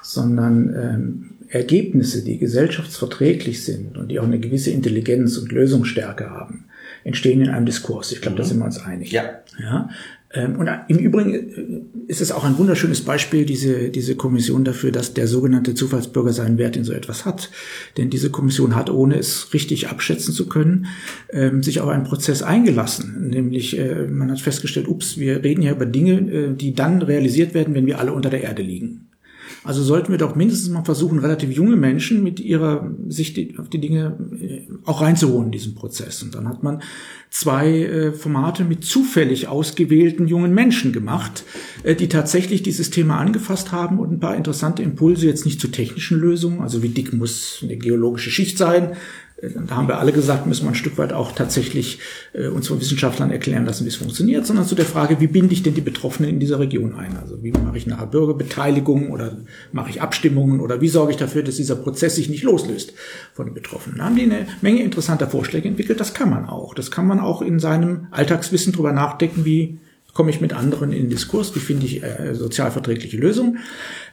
sondern 0.01 0.73
ähm, 0.73 1.29
Ergebnisse, 1.49 2.23
die 2.23 2.37
gesellschaftsverträglich 2.37 3.65
sind 3.65 3.97
und 3.97 4.09
die 4.09 4.19
auch 4.19 4.25
eine 4.25 4.39
gewisse 4.39 4.71
Intelligenz 4.71 5.37
und 5.37 5.51
Lösungsstärke 5.51 6.29
haben, 6.29 6.65
entstehen 7.03 7.41
in 7.41 7.49
einem 7.49 7.65
Diskurs. 7.65 8.13
Ich 8.13 8.21
glaube, 8.21 8.35
mhm. 8.35 8.39
da 8.39 8.43
sind 8.45 8.59
wir 8.59 8.65
uns 8.65 8.79
einig. 8.79 9.11
Ja. 9.11 9.41
ja? 9.59 9.89
Ähm, 10.33 10.57
und 10.57 10.69
im 10.89 10.97
Übrigen 10.97 11.33
äh, 11.33 12.11
ist 12.11 12.21
es 12.21 12.31
auch 12.31 12.43
ein 12.43 12.57
wunderschönes 12.57 13.01
Beispiel, 13.01 13.45
diese, 13.45 13.89
diese 13.89 14.15
Kommission 14.15 14.65
dafür, 14.65 14.91
dass 14.91 15.13
der 15.13 15.27
sogenannte 15.27 15.73
Zufallsbürger 15.73 16.33
seinen 16.33 16.57
Wert 16.57 16.75
in 16.75 16.83
so 16.83 16.93
etwas 16.93 17.25
hat. 17.25 17.49
Denn 17.97 18.09
diese 18.09 18.29
Kommission 18.29 18.75
hat, 18.75 18.89
ohne 18.89 19.17
es 19.17 19.53
richtig 19.53 19.87
abschätzen 19.89 20.33
zu 20.33 20.47
können, 20.47 20.87
ähm, 21.31 21.63
sich 21.63 21.79
auf 21.79 21.89
einen 21.89 22.03
Prozess 22.03 22.43
eingelassen. 22.43 23.29
Nämlich, 23.29 23.77
äh, 23.77 24.07
man 24.07 24.31
hat 24.31 24.41
festgestellt, 24.41 24.87
ups, 24.87 25.17
wir 25.17 25.43
reden 25.43 25.61
ja 25.61 25.71
über 25.71 25.85
Dinge, 25.85 26.13
äh, 26.31 26.53
die 26.53 26.73
dann 26.73 27.01
realisiert 27.01 27.53
werden, 27.53 27.73
wenn 27.73 27.85
wir 27.85 27.99
alle 27.99 28.13
unter 28.13 28.29
der 28.29 28.43
Erde 28.43 28.63
liegen. 28.63 29.07
Also 29.67 29.83
sollten 29.83 30.13
wir 30.13 30.17
doch 30.17 30.33
mindestens 30.33 30.69
mal 30.69 30.85
versuchen, 30.85 31.19
relativ 31.19 31.51
junge 31.51 31.75
Menschen 31.75 32.23
mit 32.23 32.39
ihrer 32.39 32.89
Sicht 33.09 33.37
auf 33.59 33.67
die 33.67 33.81
Dinge 33.81 34.17
äh, 34.39 34.61
auch 34.85 35.01
reinzuholen 35.01 35.47
in 35.47 35.51
diesen 35.51 35.75
Prozess. 35.75 36.23
Und 36.23 36.35
dann 36.35 36.47
hat 36.47 36.63
man 36.63 36.81
zwei 37.29 37.83
äh, 37.83 38.11
Formate 38.13 38.63
mit 38.63 38.85
zufällig 38.85 39.49
ausgewählten 39.49 40.25
jungen 40.25 40.53
Menschen 40.53 40.93
gemacht, 40.93 41.43
äh, 41.83 41.95
die 41.95 42.07
tatsächlich 42.07 42.63
dieses 42.63 42.91
Thema 42.91 43.17
angefasst 43.17 43.73
haben 43.73 43.99
und 43.99 44.13
ein 44.13 44.21
paar 44.21 44.37
interessante 44.37 44.83
Impulse 44.83 45.27
jetzt 45.27 45.43
nicht 45.43 45.59
zu 45.59 45.67
technischen 45.67 46.17
Lösungen, 46.17 46.61
also 46.61 46.81
wie 46.81 46.87
dick 46.87 47.11
muss 47.11 47.59
eine 47.61 47.75
geologische 47.75 48.31
Schicht 48.31 48.57
sein, 48.57 48.95
da 49.39 49.75
haben 49.75 49.87
wir 49.87 49.99
alle 49.99 50.11
gesagt, 50.11 50.47
müssen 50.47 50.65
wir 50.65 50.69
ein 50.69 50.75
Stück 50.75 50.97
weit 50.97 51.13
auch 51.13 51.31
tatsächlich 51.31 51.99
äh, 52.33 52.47
uns 52.47 52.67
von 52.67 52.81
Wissenschaftlern 52.81 53.29
erklären 53.29 53.65
lassen, 53.65 53.85
wie 53.85 53.89
es 53.89 53.95
funktioniert, 53.95 54.47
sondern 54.47 54.65
zu 54.65 54.73
der 54.73 54.85
Frage, 54.85 55.19
wie 55.19 55.27
binde 55.27 55.53
ich 55.53 55.61
denn 55.61 55.75
die 55.75 55.81
Betroffenen 55.81 56.31
in 56.31 56.39
dieser 56.39 56.59
Region 56.59 56.95
ein? 56.95 57.17
Also 57.17 57.43
wie 57.43 57.51
mache 57.51 57.77
ich 57.77 57.85
nachher 57.85 58.07
Bürgerbeteiligung 58.07 59.11
oder 59.11 59.37
mache 59.71 59.91
ich 59.91 60.01
Abstimmungen 60.01 60.59
oder 60.59 60.81
wie 60.81 60.89
sorge 60.89 61.11
ich 61.11 61.17
dafür, 61.17 61.43
dass 61.43 61.57
dieser 61.57 61.75
Prozess 61.75 62.15
sich 62.15 62.29
nicht 62.29 62.43
loslöst 62.43 62.93
von 63.33 63.45
den 63.45 63.53
Betroffenen? 63.53 63.99
Da 63.99 64.05
haben 64.05 64.15
die 64.15 64.23
eine 64.23 64.47
Menge 64.61 64.81
interessanter 64.81 65.27
Vorschläge 65.27 65.67
entwickelt. 65.67 65.99
Das 65.99 66.15
kann 66.15 66.31
man 66.31 66.45
auch. 66.45 66.73
Das 66.73 66.89
kann 66.89 67.05
man 67.05 67.19
auch 67.19 67.43
in 67.43 67.59
seinem 67.59 68.07
Alltagswissen 68.09 68.73
drüber 68.73 68.91
nachdenken, 68.91 69.45
wie 69.45 69.77
komme 70.17 70.31
ich 70.31 70.41
mit 70.41 70.51
anderen 70.51 70.93
in 70.93 71.11
Diskurs, 71.11 71.55
wie 71.55 71.59
finde 71.59 71.85
ich 71.85 72.01
äh, 72.01 72.33
sozialverträgliche 72.33 73.17
Lösungen. 73.17 73.59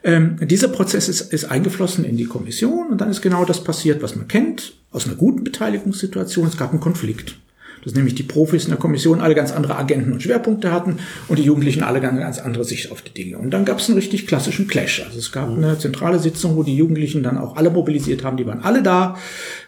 Ähm, 0.04 0.36
dieser 0.42 0.68
Prozess 0.68 1.08
ist, 1.08 1.32
ist 1.32 1.46
eingeflossen 1.46 2.04
in 2.04 2.18
die 2.18 2.26
Kommission 2.26 2.90
und 2.90 3.00
dann 3.00 3.10
ist 3.10 3.22
genau 3.22 3.46
das 3.46 3.64
passiert, 3.64 4.02
was 4.02 4.14
man 4.14 4.28
kennt 4.28 4.74
aus 4.90 5.06
einer 5.06 5.16
guten 5.16 5.44
Beteiligungssituation. 5.44 6.46
Es 6.46 6.58
gab 6.58 6.72
einen 6.72 6.80
Konflikt 6.80 7.38
dass 7.84 7.94
nämlich 7.94 8.14
die 8.14 8.22
Profis 8.22 8.64
in 8.64 8.70
der 8.70 8.78
Kommission 8.78 9.20
alle 9.20 9.34
ganz 9.34 9.52
andere 9.52 9.76
Agenten 9.76 10.12
und 10.12 10.22
Schwerpunkte 10.22 10.72
hatten 10.72 10.96
und 11.28 11.38
die 11.38 11.42
Jugendlichen 11.42 11.82
alle 11.82 12.00
ganz, 12.00 12.18
ganz 12.18 12.38
andere 12.38 12.64
Sicht 12.64 12.90
auf 12.90 13.02
die 13.02 13.12
Dinge. 13.12 13.38
Und 13.38 13.50
dann 13.50 13.64
gab 13.64 13.78
es 13.78 13.88
einen 13.88 13.98
richtig 13.98 14.26
klassischen 14.26 14.66
Clash. 14.66 15.02
Also 15.04 15.18
es 15.18 15.32
gab 15.32 15.50
eine 15.50 15.78
zentrale 15.78 16.18
Sitzung, 16.18 16.56
wo 16.56 16.62
die 16.62 16.76
Jugendlichen 16.76 17.22
dann 17.22 17.38
auch 17.38 17.56
alle 17.56 17.70
mobilisiert 17.70 18.24
haben, 18.24 18.36
die 18.36 18.46
waren 18.46 18.60
alle 18.60 18.82
da. 18.82 19.18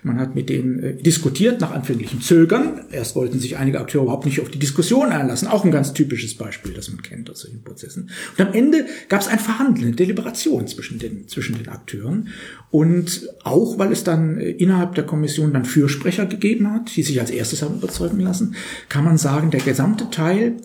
Man 0.02 0.18
hat 0.18 0.34
mit 0.34 0.48
denen 0.48 0.82
äh, 0.82 0.94
diskutiert 0.94 1.60
nach 1.60 1.72
anfänglichem 1.72 2.20
Zögern. 2.20 2.80
Erst 2.90 3.16
wollten 3.16 3.38
sich 3.38 3.56
einige 3.56 3.80
Akteure 3.80 4.04
überhaupt 4.04 4.26
nicht 4.26 4.40
auf 4.40 4.48
die 4.48 4.58
Diskussion 4.58 5.10
einlassen. 5.10 5.48
Auch 5.48 5.64
ein 5.64 5.70
ganz 5.70 5.92
typisches 5.92 6.34
Beispiel, 6.34 6.72
das 6.72 6.90
man 6.90 7.02
kennt 7.02 7.30
aus 7.30 7.40
solchen 7.40 7.62
Prozessen. 7.62 8.10
Und 8.36 8.46
am 8.46 8.54
Ende 8.54 8.86
gab 9.08 9.20
es 9.20 9.28
ein 9.28 9.38
Verhandeln, 9.38 9.88
eine 9.88 9.96
Deliberation 9.96 10.66
zwischen 10.66 10.98
den, 10.98 11.28
zwischen 11.28 11.56
den 11.58 11.68
Akteuren. 11.68 12.28
Und 12.70 13.28
auch, 13.44 13.78
weil 13.78 13.92
es 13.92 14.04
dann 14.04 14.38
äh, 14.38 14.50
innerhalb 14.50 14.94
der 14.94 15.04
Kommission 15.04 15.52
dann 15.52 15.64
Fürsprecher 15.64 16.26
gegeben 16.26 16.72
hat, 16.72 16.94
die 16.96 17.02
sich 17.02 17.20
als 17.20 17.30
erstes 17.30 17.62
haben 17.62 17.76
überzeugt 17.76 18.05
folgen 18.06 18.20
lassen, 18.20 18.54
kann 18.88 19.04
man 19.04 19.18
sagen, 19.18 19.50
der 19.50 19.60
gesamte 19.60 20.10
Teil, 20.10 20.56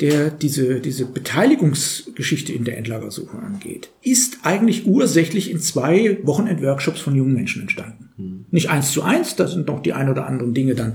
der 0.00 0.30
diese, 0.30 0.80
diese 0.80 1.06
Beteiligungsgeschichte 1.06 2.52
in 2.52 2.64
der 2.64 2.78
Endlagersuche 2.78 3.36
angeht, 3.38 3.90
ist 4.02 4.38
eigentlich 4.42 4.86
ursächlich 4.86 5.50
in 5.50 5.60
zwei 5.60 6.18
Wochenend-Workshops 6.22 7.00
von 7.00 7.16
jungen 7.16 7.34
Menschen 7.34 7.62
entstanden. 7.62 8.10
Hm. 8.16 8.44
Nicht 8.50 8.70
eins 8.70 8.92
zu 8.92 9.02
eins, 9.02 9.34
da 9.34 9.48
sind 9.48 9.66
noch 9.66 9.82
die 9.82 9.92
ein 9.92 10.08
oder 10.08 10.26
anderen 10.26 10.54
Dinge 10.54 10.74
dann 10.74 10.94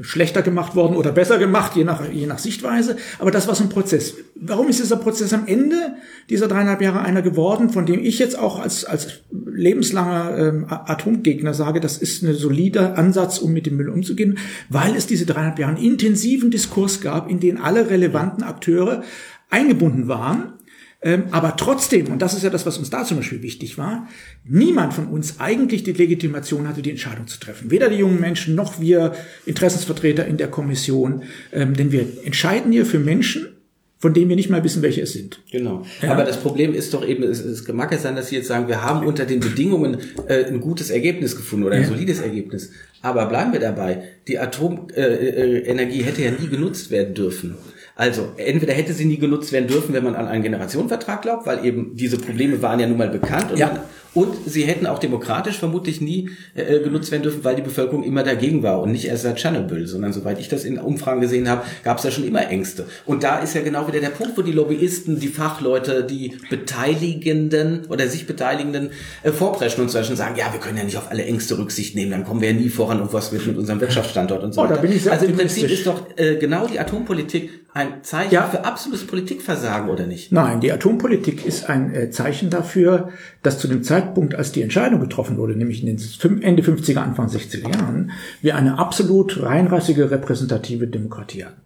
schlechter 0.00 0.42
gemacht 0.42 0.74
worden 0.74 0.96
oder 0.96 1.12
besser 1.12 1.38
gemacht, 1.38 1.76
je 1.76 1.84
nach, 1.84 2.08
je 2.10 2.26
nach 2.26 2.38
Sichtweise. 2.38 2.96
Aber 3.18 3.30
das 3.30 3.48
war 3.48 3.54
so 3.54 3.64
ein 3.64 3.68
Prozess. 3.68 4.14
Warum 4.34 4.68
ist 4.68 4.80
dieser 4.80 4.96
Prozess 4.96 5.32
am 5.32 5.46
Ende 5.46 5.96
dieser 6.28 6.48
dreieinhalb 6.48 6.80
Jahre 6.80 7.00
einer 7.00 7.22
geworden, 7.22 7.70
von 7.70 7.86
dem 7.86 8.00
ich 8.04 8.18
jetzt 8.18 8.38
auch 8.38 8.58
als, 8.58 8.84
als 8.84 9.20
lebenslanger 9.30 10.38
ähm, 10.38 10.66
Atomgegner 10.68 11.54
sage, 11.54 11.80
das 11.80 11.98
ist 11.98 12.22
ein 12.22 12.34
solider 12.34 12.96
Ansatz, 12.98 13.38
um 13.38 13.52
mit 13.52 13.66
dem 13.66 13.76
Müll 13.76 13.88
umzugehen, 13.88 14.38
weil 14.68 14.94
es 14.96 15.06
diese 15.06 15.26
dreieinhalb 15.26 15.58
Jahre 15.58 15.76
einen 15.76 15.84
intensiven 15.84 16.50
Diskurs 16.50 17.00
gab, 17.00 17.30
in 17.30 17.40
den 17.40 17.58
alle 17.58 17.90
relevanten 17.90 18.42
Akteure 18.42 19.02
eingebunden 19.50 20.08
waren 20.08 20.54
ähm, 21.02 21.24
aber 21.30 21.56
trotzdem, 21.56 22.08
und 22.08 22.20
das 22.20 22.34
ist 22.34 22.42
ja 22.42 22.50
das, 22.50 22.66
was 22.66 22.76
uns 22.76 22.90
da 22.90 23.04
zum 23.04 23.16
Beispiel 23.16 23.42
wichtig 23.42 23.78
war, 23.78 24.06
niemand 24.44 24.92
von 24.92 25.06
uns 25.06 25.40
eigentlich 25.40 25.82
die 25.82 25.92
Legitimation 25.92 26.68
hatte, 26.68 26.82
die 26.82 26.90
Entscheidung 26.90 27.26
zu 27.26 27.40
treffen. 27.40 27.70
Weder 27.70 27.88
die 27.88 27.96
jungen 27.96 28.20
Menschen 28.20 28.54
noch 28.54 28.80
wir 28.80 29.14
Interessensvertreter 29.46 30.26
in 30.26 30.36
der 30.36 30.48
Kommission. 30.48 31.22
Ähm, 31.52 31.74
denn 31.74 31.90
wir 31.90 32.06
entscheiden 32.24 32.70
hier 32.70 32.84
für 32.84 32.98
Menschen, 32.98 33.48
von 33.96 34.12
denen 34.12 34.28
wir 34.28 34.36
nicht 34.36 34.50
mal 34.50 34.62
wissen, 34.62 34.82
welche 34.82 35.02
es 35.02 35.12
sind. 35.12 35.40
Genau. 35.50 35.86
Ja. 36.02 36.12
Aber 36.12 36.24
das 36.24 36.40
Problem 36.40 36.74
ist 36.74 36.92
doch 36.92 37.06
eben, 37.06 37.22
es, 37.22 37.40
es 37.40 37.66
mag 37.68 37.92
ja 37.92 37.98
sein, 37.98 38.16
dass 38.16 38.28
Sie 38.28 38.36
jetzt 38.36 38.48
sagen, 38.48 38.68
wir 38.68 38.82
haben 38.82 39.06
unter 39.06 39.24
den 39.24 39.40
Bedingungen 39.40 39.98
äh, 40.26 40.44
ein 40.44 40.60
gutes 40.60 40.90
Ergebnis 40.90 41.34
gefunden 41.34 41.66
oder 41.66 41.76
ein 41.76 41.82
ja. 41.82 41.88
solides 41.88 42.20
Ergebnis. 42.20 42.72
Aber 43.00 43.24
bleiben 43.26 43.52
wir 43.52 43.60
dabei, 43.60 44.02
die 44.28 44.38
Atomenergie 44.38 44.98
äh, 45.00 46.00
äh, 46.00 46.04
hätte 46.04 46.22
ja 46.22 46.30
nie 46.30 46.48
genutzt 46.48 46.90
werden 46.90 47.14
dürfen. 47.14 47.56
Also, 48.00 48.32
entweder 48.38 48.72
hätte 48.72 48.94
sie 48.94 49.04
nie 49.04 49.18
genutzt 49.18 49.52
werden 49.52 49.68
dürfen, 49.68 49.92
wenn 49.92 50.02
man 50.02 50.14
an 50.14 50.26
einen 50.26 50.42
Generationenvertrag 50.42 51.20
glaubt, 51.20 51.44
weil 51.44 51.66
eben 51.66 51.94
diese 51.96 52.16
Probleme 52.16 52.62
waren 52.62 52.80
ja 52.80 52.86
nun 52.86 52.96
mal 52.96 53.10
bekannt 53.10 53.52
und 53.52 53.58
ja. 53.58 53.66
man 53.66 53.80
und 54.14 54.34
sie 54.46 54.62
hätten 54.64 54.86
auch 54.86 54.98
demokratisch 54.98 55.58
vermutlich 55.58 56.00
nie 56.00 56.30
äh, 56.54 56.62
äh, 56.62 56.82
genutzt 56.82 57.10
werden 57.10 57.22
dürfen, 57.22 57.44
weil 57.44 57.56
die 57.56 57.62
Bevölkerung 57.62 58.02
immer 58.02 58.22
dagegen 58.22 58.62
war 58.62 58.80
und 58.80 58.92
nicht 58.92 59.06
erst 59.06 59.22
seit 59.22 59.36
Tschernobyl, 59.36 59.86
sondern 59.86 60.12
soweit 60.12 60.40
ich 60.40 60.48
das 60.48 60.64
in 60.64 60.78
Umfragen 60.78 61.20
gesehen 61.20 61.48
habe, 61.48 61.62
gab 61.84 61.98
es 61.98 62.04
ja 62.04 62.10
schon 62.10 62.24
immer 62.24 62.48
Ängste. 62.48 62.86
Und 63.06 63.22
da 63.22 63.38
ist 63.38 63.54
ja 63.54 63.62
genau 63.62 63.86
wieder 63.86 64.00
der 64.00 64.10
Punkt, 64.10 64.36
wo 64.36 64.42
die 64.42 64.52
Lobbyisten, 64.52 65.20
die 65.20 65.28
Fachleute, 65.28 66.04
die 66.04 66.36
Beteiligenden 66.48 67.86
oder 67.88 68.08
sich 68.08 68.26
Beteiligenden 68.26 68.90
äh, 69.22 69.30
vorpreschen 69.30 69.82
und 69.82 69.90
zum 69.90 70.00
Beispiel 70.00 70.16
sagen, 70.16 70.34
ja, 70.36 70.52
wir 70.52 70.60
können 70.60 70.78
ja 70.78 70.84
nicht 70.84 70.96
auf 70.96 71.10
alle 71.10 71.24
Ängste 71.24 71.58
Rücksicht 71.58 71.94
nehmen, 71.94 72.10
dann 72.10 72.24
kommen 72.24 72.40
wir 72.40 72.50
ja 72.50 72.58
nie 72.58 72.68
voran 72.68 73.00
und 73.00 73.12
was 73.12 73.32
wird 73.32 73.46
mit 73.46 73.56
unserem 73.56 73.80
Wirtschaftsstandort 73.80 74.42
und 74.42 74.54
so 74.54 74.62
oh, 74.62 74.64
weiter. 74.64 75.12
also 75.12 75.26
im 75.26 75.36
Prinzip 75.36 75.70
ist 75.70 75.86
doch 75.86 76.06
äh, 76.16 76.36
genau 76.36 76.66
die 76.66 76.80
Atompolitik 76.80 77.50
ein 77.72 78.02
Zeichen 78.02 78.34
ja. 78.34 78.48
für 78.48 78.64
absolutes 78.64 79.06
Politikversagen, 79.06 79.88
oder 79.90 80.06
nicht? 80.06 80.32
Nein, 80.32 80.60
die 80.60 80.72
Atompolitik 80.72 81.46
ist 81.46 81.68
ein 81.68 81.94
äh, 81.94 82.10
Zeichen 82.10 82.50
dafür, 82.50 83.10
dass 83.42 83.58
zu 83.58 83.68
dem 83.68 83.84
Zeitpunkt, 83.84 83.99
als 84.34 84.52
die 84.52 84.62
Entscheidung 84.62 85.00
getroffen 85.00 85.36
wurde, 85.36 85.54
nämlich 85.54 85.84
in 85.84 85.96
den 85.96 86.42
Ende 86.42 86.62
50er, 86.62 86.98
Anfang 86.98 87.28
60er 87.28 87.72
Jahren, 87.72 88.12
wir 88.42 88.56
eine 88.56 88.78
absolut 88.78 89.42
reinrassige 89.42 90.10
repräsentative 90.10 90.86
Demokratie 90.86 91.44
hatten. 91.44 91.60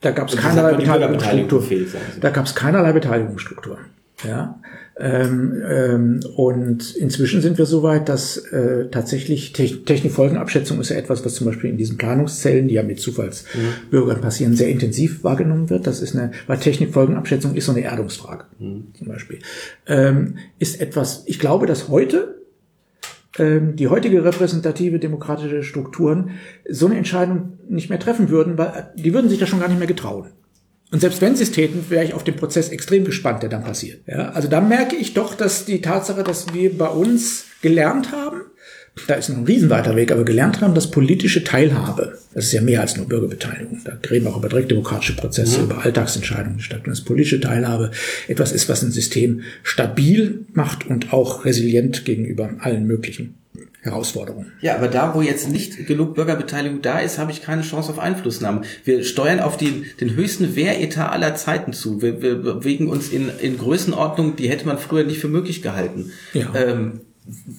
Da 0.00 0.12
gab 0.12 0.28
es 0.28 0.36
keinerlei 0.36 0.74
Beteiligungsstruktur. 0.74 1.62
Da 2.20 2.30
gab 2.30 2.46
es 2.46 2.54
keinerlei 2.54 2.92
Beteiligungsstruktur. 2.92 3.78
Ja. 4.26 4.60
Ähm, 4.98 5.62
ähm, 5.66 6.20
und 6.36 6.94
inzwischen 6.94 7.40
sind 7.40 7.56
wir 7.56 7.64
so 7.64 7.82
weit, 7.82 8.10
dass 8.10 8.36
äh, 8.36 8.88
tatsächlich 8.90 9.54
Te 9.54 9.82
Technikfolgenabschätzung 9.82 10.78
ist 10.78 10.90
ja 10.90 10.96
etwas, 10.96 11.24
was 11.24 11.34
zum 11.34 11.46
Beispiel 11.46 11.70
in 11.70 11.78
diesen 11.78 11.96
Planungszellen, 11.96 12.68
die 12.68 12.74
ja 12.74 12.82
mit 12.82 13.00
Zufallsbürgern 13.00 14.18
mhm. 14.18 14.20
passieren, 14.20 14.54
sehr 14.54 14.68
intensiv 14.68 15.24
wahrgenommen 15.24 15.70
wird. 15.70 15.86
Das 15.86 16.02
ist 16.02 16.14
eine, 16.14 16.32
weil 16.46 16.58
Technikfolgenabschätzung 16.58 17.54
ist 17.54 17.64
so 17.64 17.72
eine 17.72 17.80
Erdungsfrage 17.80 18.44
mhm. 18.58 18.88
zum 18.96 19.08
Beispiel. 19.08 19.38
Ähm, 19.86 20.36
ist 20.58 20.80
etwas, 20.82 21.22
ich 21.24 21.38
glaube, 21.38 21.66
dass 21.66 21.88
heute 21.88 22.40
ähm, 23.38 23.76
die 23.76 23.88
heutige 23.88 24.22
repräsentative 24.22 24.98
demokratische 24.98 25.62
Strukturen 25.62 26.32
so 26.68 26.86
eine 26.86 26.96
Entscheidung 26.96 27.58
nicht 27.68 27.88
mehr 27.88 28.00
treffen 28.00 28.28
würden, 28.28 28.58
weil 28.58 28.92
die 28.96 29.14
würden 29.14 29.30
sich 29.30 29.38
da 29.38 29.46
schon 29.46 29.60
gar 29.60 29.68
nicht 29.68 29.78
mehr 29.78 29.86
getrauen. 29.86 30.26
Und 30.90 31.00
selbst 31.00 31.20
wenn 31.20 31.36
sie 31.36 31.44
es 31.44 31.52
täten, 31.52 31.84
wäre 31.88 32.04
ich 32.04 32.14
auf 32.14 32.24
den 32.24 32.36
Prozess 32.36 32.70
extrem 32.70 33.04
gespannt, 33.04 33.42
der 33.42 33.50
dann 33.50 33.62
passiert. 33.62 34.00
Ja, 34.06 34.30
also 34.30 34.48
da 34.48 34.60
merke 34.60 34.96
ich 34.96 35.14
doch, 35.14 35.34
dass 35.34 35.64
die 35.64 35.80
Tatsache, 35.80 36.24
dass 36.24 36.52
wir 36.52 36.76
bei 36.76 36.88
uns 36.88 37.44
gelernt 37.62 38.12
haben, 38.12 38.42
da 39.06 39.14
ist 39.14 39.28
noch 39.28 39.38
ein 39.38 39.44
riesenweiter 39.44 39.94
Weg, 39.96 40.10
aber 40.12 40.24
gelernt 40.24 40.60
haben, 40.60 40.74
dass 40.74 40.90
politische 40.90 41.44
Teilhabe, 41.44 42.18
das 42.34 42.46
ist 42.46 42.52
ja 42.52 42.60
mehr 42.60 42.80
als 42.80 42.96
nur 42.96 43.06
Bürgerbeteiligung, 43.06 43.80
da 43.84 43.96
reden 44.10 44.24
wir 44.24 44.32
auch 44.32 44.38
über 44.38 44.48
direktdemokratische 44.48 45.16
Prozesse, 45.16 45.58
mhm. 45.58 45.64
über 45.66 45.84
Alltagsentscheidungen 45.84 46.60
statt, 46.60 46.82
dass 46.84 47.02
politische 47.02 47.40
Teilhabe 47.40 47.92
etwas 48.28 48.52
ist, 48.52 48.68
was 48.68 48.82
ein 48.82 48.90
System 48.90 49.42
stabil 49.62 50.44
macht 50.52 50.86
und 50.86 51.12
auch 51.12 51.44
resilient 51.44 52.04
gegenüber 52.04 52.50
allen 52.58 52.86
möglichen 52.86 53.39
Herausforderungen. 53.82 54.52
Ja, 54.60 54.76
aber 54.76 54.88
da, 54.88 55.14
wo 55.14 55.22
jetzt 55.22 55.48
nicht 55.48 55.86
genug 55.86 56.14
Bürgerbeteiligung 56.14 56.82
da 56.82 56.98
ist, 56.98 57.18
habe 57.18 57.32
ich 57.32 57.42
keine 57.42 57.62
Chance 57.62 57.90
auf 57.90 57.98
Einflussnahme. 57.98 58.62
Wir 58.84 59.04
steuern 59.04 59.40
auf 59.40 59.56
die, 59.56 59.86
den 60.00 60.14
höchsten 60.14 60.54
Wehretat 60.54 61.10
aller 61.10 61.34
Zeiten 61.34 61.72
zu. 61.72 62.02
Wir, 62.02 62.20
wir 62.20 62.36
bewegen 62.36 62.88
uns 62.88 63.08
in, 63.08 63.30
in 63.40 63.56
Größenordnungen, 63.56 64.36
die 64.36 64.50
hätte 64.50 64.66
man 64.66 64.78
früher 64.78 65.04
nicht 65.04 65.18
für 65.18 65.28
möglich 65.28 65.62
gehalten. 65.62 66.12
Ja. 66.34 66.54
Ähm, 66.54 67.00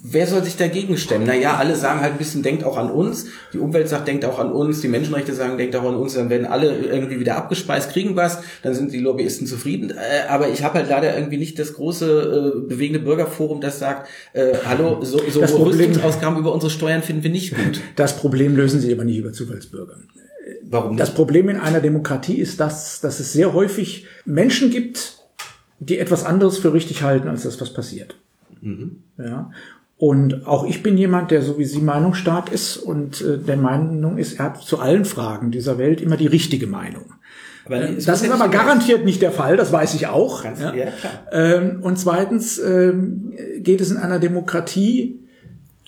wer 0.04 0.28
soll 0.28 0.44
sich 0.44 0.58
dagegen 0.58 0.98
stemmen? 0.98 1.26
Naja, 1.26 1.56
alle 1.56 1.76
sagen 1.76 2.02
halt 2.02 2.14
ein 2.14 2.18
bisschen, 2.18 2.44
denkt 2.44 2.64
auch 2.64 2.78
an 2.78 2.90
uns. 2.90 3.26
Die 3.54 3.60
Umwelt 3.60 3.88
sagt, 3.88 4.08
denkt 4.08 4.26
auch 4.26 4.40
an 4.40 4.52
uns. 4.52 4.82
Die 4.82 4.88
Menschenrechte 4.88 5.34
sagen, 5.34 5.58
denkt 5.58 5.76
auch 5.76 5.84
an 5.84 5.96
uns. 5.96 6.16
Dann 6.16 6.30
werden 6.30 6.48
alle 6.48 6.76
irgendwie 6.78 7.20
wieder 7.20 7.38
abgespeist, 7.38 7.92
kriegen 7.92 8.16
was. 8.16 8.40
Dann 8.64 8.74
sind 8.74 8.92
die 8.92 9.00
Lobbyisten 9.00 9.48
zufrieden. 9.48 9.92
Äh, 9.92 10.28
aber 10.30 10.50
ich 10.50 10.64
habe 10.64 10.80
halt 10.80 10.90
leider 10.90 11.16
irgendwie 11.16 11.38
nicht 11.38 11.60
das 11.60 11.74
große 11.74 12.56
äh, 12.56 12.68
bewegende 12.68 13.00
Bürgerforum, 13.00 13.62
das 13.62 13.80
sagt, 13.80 14.10
äh, 14.34 14.54
hallo, 14.66 15.04
so, 15.04 15.20
so 15.30 15.42
Rüstungsausgaben 15.42 16.40
über 16.40 16.54
unsere 16.54 16.72
Steuern 16.72 17.04
finden 17.04 17.24
wir 17.24 17.32
nicht 17.32 17.56
gut. 17.56 17.82
Das 17.96 18.18
Problem 18.18 18.56
lösen 18.56 18.80
sie 18.80 18.92
aber 18.92 19.04
nicht 19.04 19.18
über 19.18 19.34
Zufallsbürger. 19.34 19.96
Warum? 20.64 20.98
Das 20.98 21.14
Problem 21.14 21.50
in 21.50 21.58
einer 21.58 21.82
Demokratie 21.82 22.36
ist, 22.36 22.60
dass, 22.60 23.02
dass 23.02 23.20
es 23.20 23.34
sehr 23.34 23.54
häufig 23.54 24.06
Menschen 24.26 24.70
gibt, 24.70 25.18
die 25.80 26.00
etwas 26.00 26.24
anderes 26.24 26.58
für 26.58 26.74
richtig 26.74 27.04
halten 27.04 27.28
als 27.28 27.44
das, 27.44 27.60
was 27.60 27.74
passiert. 27.74 28.16
Mhm. 28.62 28.98
Ja. 29.18 29.52
Und 29.98 30.48
auch 30.48 30.66
ich 30.66 30.82
bin 30.82 30.98
jemand, 30.98 31.30
der 31.30 31.44
so 31.44 31.60
wie 31.60 31.66
Sie 31.66 31.82
meinungsstark 31.82 32.52
ist 32.52 32.78
und 32.78 33.22
äh, 33.22 33.38
der 33.38 33.58
Meinung 33.58 34.18
ist, 34.18 34.40
er 34.40 34.46
hat 34.46 34.62
zu 34.62 34.80
allen 34.80 35.06
Fragen 35.06 35.52
dieser 35.52 35.78
Welt 35.78 36.02
immer 36.02 36.18
die 36.18 36.28
richtige 36.28 36.66
Meinung. 36.66 37.14
Aber 37.66 37.82
äh, 37.82 37.96
das 38.04 38.24
ist 38.24 38.32
aber 38.32 38.50
garantiert 38.50 39.06
nicht 39.06 39.22
der 39.22 39.32
Fall, 39.32 39.58
das 39.58 39.72
weiß 39.72 39.94
ich 39.94 40.08
auch. 40.08 40.44
Ganz, 40.44 40.60
ja. 40.60 40.74
Ja, 40.74 40.88
ähm, 41.32 41.84
und 41.84 42.00
zweitens 42.00 42.58
ähm, 42.58 43.34
geht 43.60 43.82
es 43.82 43.92
in 43.92 43.98
einer 43.98 44.18
Demokratie 44.18 45.20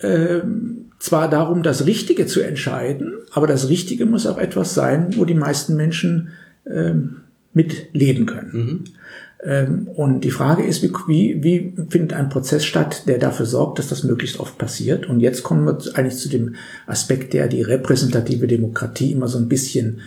ähm, 0.02 0.92
zwar 1.00 1.30
darum, 1.30 1.64
das 1.64 1.86
Richtige 1.86 2.28
zu 2.28 2.42
entscheiden, 2.42 3.14
aber 3.32 3.48
das 3.48 3.68
Richtige 3.70 4.06
muss 4.06 4.28
auch 4.28 4.38
etwas 4.38 4.74
sein, 4.74 5.16
wo 5.18 5.26
die 5.26 5.34
meisten 5.34 5.76
Menschen 5.76 6.30
ähm, 6.70 7.22
mitleben 7.54 8.26
können. 8.26 8.52
Mhm. 8.54 8.84
Ähm, 9.46 9.88
und 9.96 10.22
die 10.22 10.32
Frage 10.32 10.64
ist, 10.64 10.84
wie, 10.84 11.44
wie, 11.44 11.74
findet 11.90 12.14
ein 12.14 12.30
Prozess 12.30 12.66
statt, 12.66 13.04
der 13.08 13.18
dafür 13.18 13.46
sorgt, 13.46 13.80
dass 13.80 13.90
das 13.90 14.04
möglichst 14.04 14.40
oft 14.40 14.58
passiert? 14.58 15.08
Und 15.08 15.20
jetzt 15.20 15.44
kommen 15.44 15.66
wir 15.66 15.78
eigentlich 15.96 16.18
zu 16.18 16.30
dem 16.30 16.56
Aspekt, 16.88 17.34
der 17.34 17.48
die 17.48 17.62
repräsentative 17.62 18.48
Demokratie 18.48 19.12
immer 19.12 19.28
so 19.28 19.38
ein 19.38 19.50
bisschen, 19.50 20.02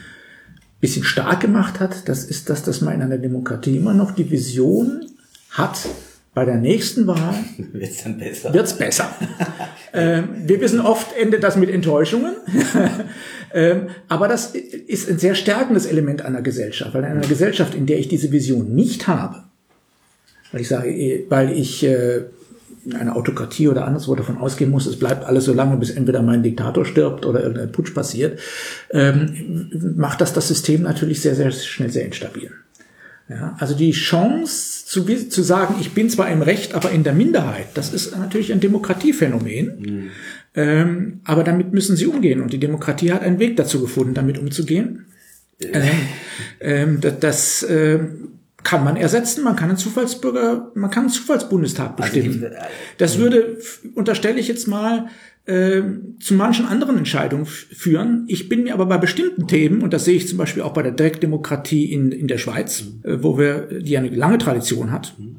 bisschen 0.81 1.05
stark 1.05 1.41
gemacht 1.41 1.81
hat. 1.81 2.09
Das 2.09 2.25
ist 2.25 2.49
das, 2.49 2.63
dass 2.63 2.81
man 2.81 2.95
in 2.95 3.03
einer 3.03 3.19
Demokratie 3.19 3.77
immer 3.77 3.95
noch 3.95 4.13
die 4.13 4.31
Vision 4.31 5.07
hat, 5.51 5.81
bei 6.37 6.45
der 6.45 6.57
nächsten 6.57 7.07
Wahl 7.07 7.35
wird's 7.73 8.05
dann 8.05 8.19
besser. 8.19 8.53
Wird's 8.53 8.77
besser. 8.77 9.09
äh, 9.93 10.23
wir 10.45 10.61
wissen 10.61 10.81
oft 10.81 11.17
endet 11.17 11.43
das 11.43 11.57
mit 11.57 11.71
Enttäuschungen. 11.71 12.35
ähm, 13.55 13.87
aber 14.09 14.29
das 14.29 14.55
ist 14.55 15.09
ein 15.09 15.19
sehr 15.19 15.35
stärkendes 15.35 15.87
Element 15.87 16.21
einer 16.21 16.43
Gesellschaft, 16.43 16.93
weil 16.93 17.05
in 17.05 17.13
einer 17.13 17.27
Gesellschaft, 17.27 17.75
in 17.75 17.87
der 17.87 17.99
ich 17.99 18.09
diese 18.09 18.33
Vision 18.33 18.75
nicht 18.75 19.09
habe, 19.09 19.45
weil 20.53 20.61
ich 20.61 20.69
sage, 20.69 20.91
eh, 20.91 21.25
weil 21.31 21.53
ich 21.53 21.83
äh, 21.85 22.25
in 22.85 22.97
einer 22.97 23.17
Autokratie 23.17 23.69
oder 23.69 23.87
anderswo 23.87 24.15
davon 24.15 24.37
ausgehen 24.37 24.71
muss, 24.71 24.85
es 24.85 24.99
bleibt 24.99 25.25
alles 25.25 25.47
so 25.47 25.55
lange, 25.55 25.79
bis 25.79 25.89
entweder 25.89 26.21
mein 26.21 26.43
Diktator 26.43 26.85
stirbt 26.85 27.25
oder 27.25 27.41
irgendein 27.41 27.73
Putsch 27.73 27.95
passiert, 27.95 28.39
ähm, 28.91 29.71
macht 29.97 30.21
das 30.21 30.35
das 30.35 30.49
System 30.49 30.83
natürlich 30.83 31.23
sehr, 31.23 31.35
sehr 31.35 31.51
schnell 31.51 31.89
sehr 31.89 32.05
instabil. 32.05 32.51
Ja, 33.29 33.57
also 33.59 33.75
die 33.75 33.91
Chance 33.91 34.87
zu, 34.87 35.05
zu 35.05 35.43
sagen, 35.43 35.77
ich 35.81 35.93
bin 35.93 36.09
zwar 36.09 36.31
im 36.31 36.43
Recht, 36.43 36.75
aber 36.75 36.93
in 36.93 37.03
der 37.03 37.13
Minderheit, 37.13 37.67
das 37.75 37.93
ist 37.93 38.17
natürlich 38.17 38.53
ein 38.53 38.61
Demokratiephänomen. 38.61 39.81
Mhm. 39.81 40.11
Ähm, 40.55 41.21
aber 41.25 41.43
damit 41.43 41.73
müssen 41.73 41.97
sie 41.97 42.07
umgehen 42.07 42.41
und 42.41 42.53
die 42.53 42.61
Demokratie 42.61 43.13
hat 43.13 43.23
einen 43.23 43.41
Weg 43.41 43.57
dazu 43.57 43.81
gefunden, 43.81 44.15
damit 44.15 44.39
umzugehen. 44.39 45.07
Ähm, 45.61 45.83
ähm, 46.61 47.01
das, 47.01 47.19
das 47.19 47.63
äh, 47.65 47.99
kann 48.63 48.85
man 48.85 48.97
ersetzen, 48.97 49.45
man 49.45 49.57
kann 49.57 49.71
einen 49.71 49.79
Zufallsbürger, 49.79 50.73
man 50.75 50.91
kann 50.91 51.05
einen 51.05 51.13
Zufallsbundestag 51.13 52.01
also 52.01 52.03
bestimmen. 52.03 52.45
Also 52.45 52.57
das 52.99 53.19
würde, 53.19 53.59
unterstelle 53.95 54.39
ich 54.39 54.49
jetzt 54.49 54.67
mal, 54.67 55.07
äh, 55.47 55.83
zu 56.21 56.35
manchen 56.35 56.67
anderen 56.67 56.99
Entscheidungen 56.99 57.47
führen. 57.47 58.25
Ich 58.29 58.49
bin 58.49 58.65
mir 58.65 58.75
aber 58.75 58.87
bei 58.87 58.99
bestimmten 58.99 59.47
Themen, 59.47 59.83
und 59.83 59.93
das 59.93 60.05
sehe 60.05 60.17
ich 60.17 60.29
zum 60.29 60.39
Beispiel 60.39 60.63
auch 60.63 60.73
bei 60.73 60.83
der 60.83 60.93
Direktdemokratie 60.93 61.93
in, 61.93 62.13
in 62.13 62.27
der 62.27 62.39
Schweiz, 62.39 62.85
mhm. 62.85 63.09
äh, 63.09 63.23
wo 63.23 63.39
wir, 63.39 63.81
die 63.81 63.97
eine 63.97 64.09
lange 64.09 64.39
Tradition 64.39 64.91
hat, 64.91 65.15
mhm. 65.19 65.37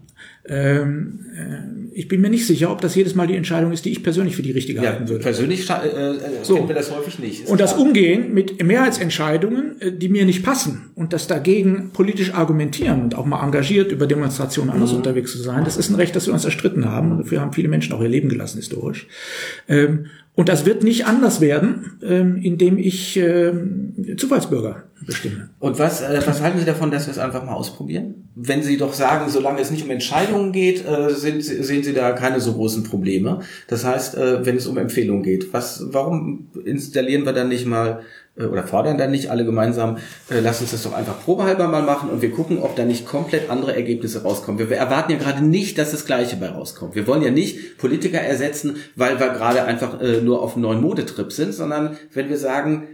Ähm, 0.47 1.19
äh, 1.35 1.77
ich 1.97 2.07
bin 2.07 2.21
mir 2.21 2.29
nicht 2.29 2.45
sicher, 2.45 2.71
ob 2.71 2.79
das 2.81 2.93
jedes 2.93 3.15
Mal 3.15 3.25
die 3.25 3.35
Entscheidung 3.35 3.71
ist, 3.71 3.83
die 3.85 3.91
ich 3.91 4.03
persönlich 4.03 4.35
für 4.35 4.43
die 4.43 4.51
richtige 4.51 4.81
ja, 4.81 4.91
halten 4.91 5.09
würde. 5.09 5.23
Persönlich 5.23 5.67
äh, 5.69 5.73
äh, 5.73 6.13
so. 6.43 6.55
kennen 6.55 6.67
wir 6.67 6.75
das 6.75 6.95
häufig 6.95 7.17
nicht. 7.17 7.47
Und 7.47 7.59
das 7.59 7.73
klar. 7.73 7.85
Umgehen 7.85 8.33
mit 8.33 8.63
Mehrheitsentscheidungen, 8.63 9.81
äh, 9.81 9.91
die 9.91 10.07
mir 10.07 10.25
nicht 10.25 10.43
passen 10.43 10.91
und 10.95 11.11
das 11.11 11.27
dagegen 11.27 11.89
politisch 11.93 12.33
argumentieren 12.33 13.01
und 13.01 13.15
auch 13.15 13.25
mal 13.25 13.43
engagiert 13.43 13.91
über 13.91 14.05
Demonstrationen 14.05 14.69
anders 14.69 14.91
mhm. 14.91 14.97
unterwegs 14.97 15.31
zu 15.31 15.39
sein, 15.39 15.65
das 15.65 15.75
ist 15.75 15.89
ein 15.89 15.95
Recht, 15.95 16.15
das 16.15 16.27
wir 16.27 16.33
uns 16.33 16.45
erstritten 16.45 16.85
haben. 16.85 17.11
Und 17.11 17.17
dafür 17.19 17.41
haben 17.41 17.53
viele 17.53 17.67
Menschen 17.67 17.93
auch 17.93 18.01
ihr 18.01 18.09
Leben 18.09 18.29
gelassen 18.29 18.57
historisch. 18.57 19.07
Ähm, 19.67 20.05
und 20.35 20.49
das 20.49 20.67
wird 20.67 20.83
nicht 20.83 21.07
anders 21.07 21.41
werden, 21.41 21.97
ähm, 22.03 22.35
indem 22.35 22.77
ich 22.77 23.17
ähm, 23.17 23.95
Zufallsbürger 24.17 24.83
bestimme. 25.05 25.49
Und 25.59 25.79
was, 25.79 26.01
äh, 26.01 26.21
was 26.25 26.41
halten 26.41 26.59
Sie 26.59 26.65
davon, 26.65 26.91
dass 26.91 27.07
wir 27.07 27.11
es 27.11 27.19
einfach 27.19 27.43
mal 27.43 27.53
ausprobieren? 27.53 28.29
Wenn 28.35 28.63
Sie 28.63 28.77
doch 28.77 28.93
sagen, 28.93 29.29
solange 29.29 29.61
es 29.61 29.71
nicht 29.71 29.83
um 29.83 29.89
Entscheidungen 29.89 30.51
geht, 30.51 30.85
äh, 30.85 31.09
sind, 31.11 31.43
sehen 31.43 31.83
Sie 31.83 31.93
da 31.93 32.11
keine 32.11 32.39
so 32.39 32.53
großen 32.53 32.83
Probleme. 32.83 33.41
Das 33.67 33.85
heißt, 33.85 34.15
äh, 34.15 34.45
wenn 34.45 34.57
es 34.57 34.67
um 34.67 34.77
Empfehlungen 34.77 35.23
geht, 35.23 35.53
was, 35.53 35.85
warum 35.91 36.47
installieren 36.65 37.25
wir 37.25 37.33
dann 37.33 37.49
nicht 37.49 37.65
mal 37.65 38.01
äh, 38.37 38.45
oder 38.45 38.63
fordern 38.63 38.97
dann 38.97 39.11
nicht 39.11 39.29
alle 39.29 39.45
gemeinsam, 39.45 39.97
äh, 40.29 40.39
lass 40.39 40.61
uns 40.61 40.71
das 40.71 40.83
doch 40.83 40.93
einfach 40.93 41.23
probehalber 41.23 41.67
mal 41.67 41.83
machen 41.83 42.09
und 42.09 42.21
wir 42.21 42.31
gucken, 42.31 42.59
ob 42.59 42.75
da 42.75 42.85
nicht 42.85 43.05
komplett 43.05 43.49
andere 43.49 43.75
Ergebnisse 43.75 44.23
rauskommen. 44.23 44.59
Wir, 44.59 44.69
wir 44.69 44.77
erwarten 44.77 45.11
ja 45.11 45.17
gerade 45.17 45.43
nicht, 45.43 45.77
dass 45.77 45.91
das 45.91 46.05
Gleiche 46.05 46.37
bei 46.37 46.49
rauskommt. 46.49 46.95
Wir 46.95 47.07
wollen 47.07 47.21
ja 47.21 47.31
nicht 47.31 47.77
Politiker 47.77 48.19
ersetzen, 48.19 48.77
weil 48.95 49.19
wir 49.19 49.29
gerade 49.29 49.63
einfach 49.63 50.01
äh, 50.01 50.21
nur 50.21 50.41
auf 50.41 50.53
einem 50.53 50.63
neuen 50.63 50.81
Modetrip 50.81 51.31
sind, 51.31 51.53
sondern 51.53 51.97
wenn 52.13 52.29
wir 52.29 52.37
sagen, 52.37 52.87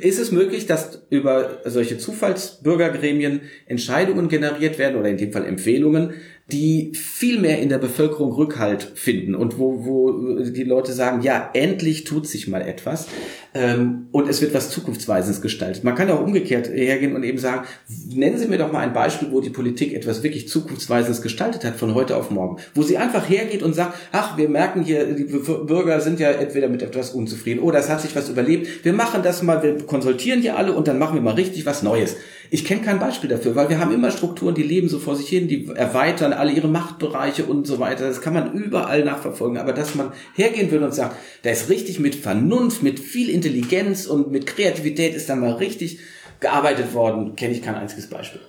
ist 0.00 0.18
es 0.18 0.32
möglich, 0.32 0.66
dass 0.66 1.02
über 1.10 1.60
solche 1.64 1.98
Zufallsbürgergremien 1.98 3.42
Entscheidungen 3.66 4.28
generiert 4.28 4.78
werden 4.78 4.98
oder 4.98 5.08
in 5.08 5.16
dem 5.16 5.32
Fall 5.32 5.44
Empfehlungen, 5.44 6.14
die 6.50 6.92
viel 6.94 7.38
mehr 7.40 7.60
in 7.60 7.68
der 7.68 7.76
Bevölkerung 7.76 8.32
Rückhalt 8.32 8.92
finden 8.94 9.34
und 9.34 9.58
wo, 9.58 9.84
wo 9.84 10.40
die 10.42 10.64
Leute 10.64 10.92
sagen, 10.92 11.20
ja, 11.20 11.50
endlich 11.52 12.04
tut 12.04 12.26
sich 12.26 12.48
mal 12.48 12.62
etwas 12.62 13.06
ähm, 13.52 14.06
und 14.12 14.30
es 14.30 14.40
wird 14.40 14.54
was 14.54 14.70
Zukunftsweisendes 14.70 15.42
gestaltet. 15.42 15.84
Man 15.84 15.94
kann 15.94 16.10
auch 16.10 16.22
umgekehrt 16.22 16.68
hergehen 16.68 17.14
und 17.14 17.22
eben 17.22 17.36
sagen, 17.36 17.66
nennen 18.08 18.38
Sie 18.38 18.48
mir 18.48 18.56
doch 18.56 18.72
mal 18.72 18.80
ein 18.80 18.94
Beispiel, 18.94 19.30
wo 19.30 19.42
die 19.42 19.50
Politik 19.50 19.92
etwas 19.92 20.22
wirklich 20.22 20.48
Zukunftsweisendes 20.48 21.20
gestaltet 21.20 21.64
hat 21.64 21.76
von 21.76 21.92
heute 21.92 22.16
auf 22.16 22.30
morgen, 22.30 22.56
wo 22.74 22.82
sie 22.82 22.96
einfach 22.96 23.28
hergeht 23.28 23.62
und 23.62 23.74
sagt, 23.74 23.98
ach, 24.12 24.38
wir 24.38 24.48
merken 24.48 24.82
hier, 24.82 25.04
die 25.04 25.24
Bürger 25.24 26.00
sind 26.00 26.18
ja 26.18 26.30
entweder 26.30 26.70
mit 26.70 26.80
etwas 26.80 27.10
unzufrieden 27.10 27.60
oder 27.60 27.78
es 27.78 27.90
hat 27.90 28.00
sich 28.00 28.16
was 28.16 28.30
überlebt, 28.30 28.86
wir 28.86 28.94
machen 28.94 29.22
das 29.22 29.42
mal, 29.42 29.62
wir 29.62 29.76
konsultieren 29.86 30.40
hier 30.40 30.56
alle 30.56 30.72
und 30.72 30.88
dann 30.88 30.98
machen 30.98 31.14
wir 31.14 31.22
mal 31.22 31.34
richtig 31.34 31.66
was 31.66 31.82
Neues. 31.82 32.16
Ich 32.50 32.64
kenne 32.64 32.82
kein 32.82 32.98
Beispiel 32.98 33.28
dafür, 33.28 33.54
weil 33.54 33.68
wir 33.68 33.78
haben 33.78 33.92
immer 33.92 34.10
Strukturen, 34.10 34.54
die 34.54 34.62
leben 34.62 34.88
so 34.88 34.98
vor 34.98 35.16
sich 35.16 35.28
hin, 35.28 35.48
die 35.48 35.66
erweitern 35.74 36.32
alle 36.32 36.52
ihre 36.52 36.68
Machtbereiche 36.68 37.44
und 37.44 37.66
so 37.66 37.78
weiter. 37.78 38.06
Das 38.06 38.20
kann 38.20 38.34
man 38.34 38.52
überall 38.52 39.04
nachverfolgen. 39.04 39.58
Aber 39.58 39.72
dass 39.72 39.94
man 39.94 40.12
hergehen 40.34 40.70
würde 40.70 40.86
und 40.86 40.94
sagt, 40.94 41.16
da 41.42 41.50
ist 41.50 41.68
richtig 41.68 42.00
mit 42.00 42.14
Vernunft, 42.14 42.82
mit 42.82 43.00
viel 43.00 43.28
Intelligenz 43.28 44.06
und 44.06 44.30
mit 44.30 44.46
Kreativität 44.46 45.14
ist 45.14 45.28
da 45.28 45.36
mal 45.36 45.52
richtig 45.52 45.98
gearbeitet 46.40 46.94
worden, 46.94 47.36
kenne 47.36 47.52
ich 47.52 47.62
kein 47.62 47.74
einziges 47.74 48.08
Beispiel. 48.08 48.40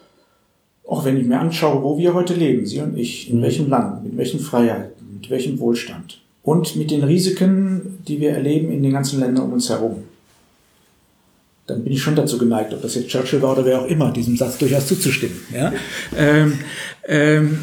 Auch 0.85 1.05
wenn 1.05 1.17
ich 1.17 1.25
mir 1.25 1.39
anschaue, 1.39 1.83
wo 1.83 1.97
wir 1.97 2.13
heute 2.13 2.33
leben, 2.33 2.65
Sie 2.65 2.79
und 2.79 2.97
ich, 2.97 3.29
in 3.29 3.41
welchem 3.41 3.69
Land, 3.69 4.03
mit 4.03 4.17
welchen 4.17 4.39
Freiheiten, 4.39 5.13
mit 5.13 5.29
welchem 5.29 5.59
Wohlstand 5.59 6.21
und 6.41 6.75
mit 6.75 6.89
den 6.89 7.03
Risiken, 7.03 7.99
die 8.07 8.19
wir 8.19 8.31
erleben 8.31 8.71
in 8.71 8.81
den 8.81 8.93
ganzen 8.93 9.19
Ländern 9.19 9.45
um 9.45 9.53
uns 9.53 9.69
herum 9.69 10.03
dann 11.69 11.83
bin 11.83 11.93
ich 11.93 12.01
schon 12.01 12.15
dazu 12.15 12.37
geneigt, 12.37 12.73
ob 12.73 12.81
das 12.81 12.95
jetzt 12.95 13.09
Churchill 13.09 13.41
war 13.41 13.53
oder 13.53 13.65
wer 13.65 13.81
auch 13.81 13.87
immer, 13.87 14.11
diesem 14.11 14.35
Satz 14.37 14.57
durchaus 14.57 14.87
zuzustimmen. 14.87 15.37
Ja? 15.53 15.73
Ähm, 16.17 16.59
ähm, 17.07 17.59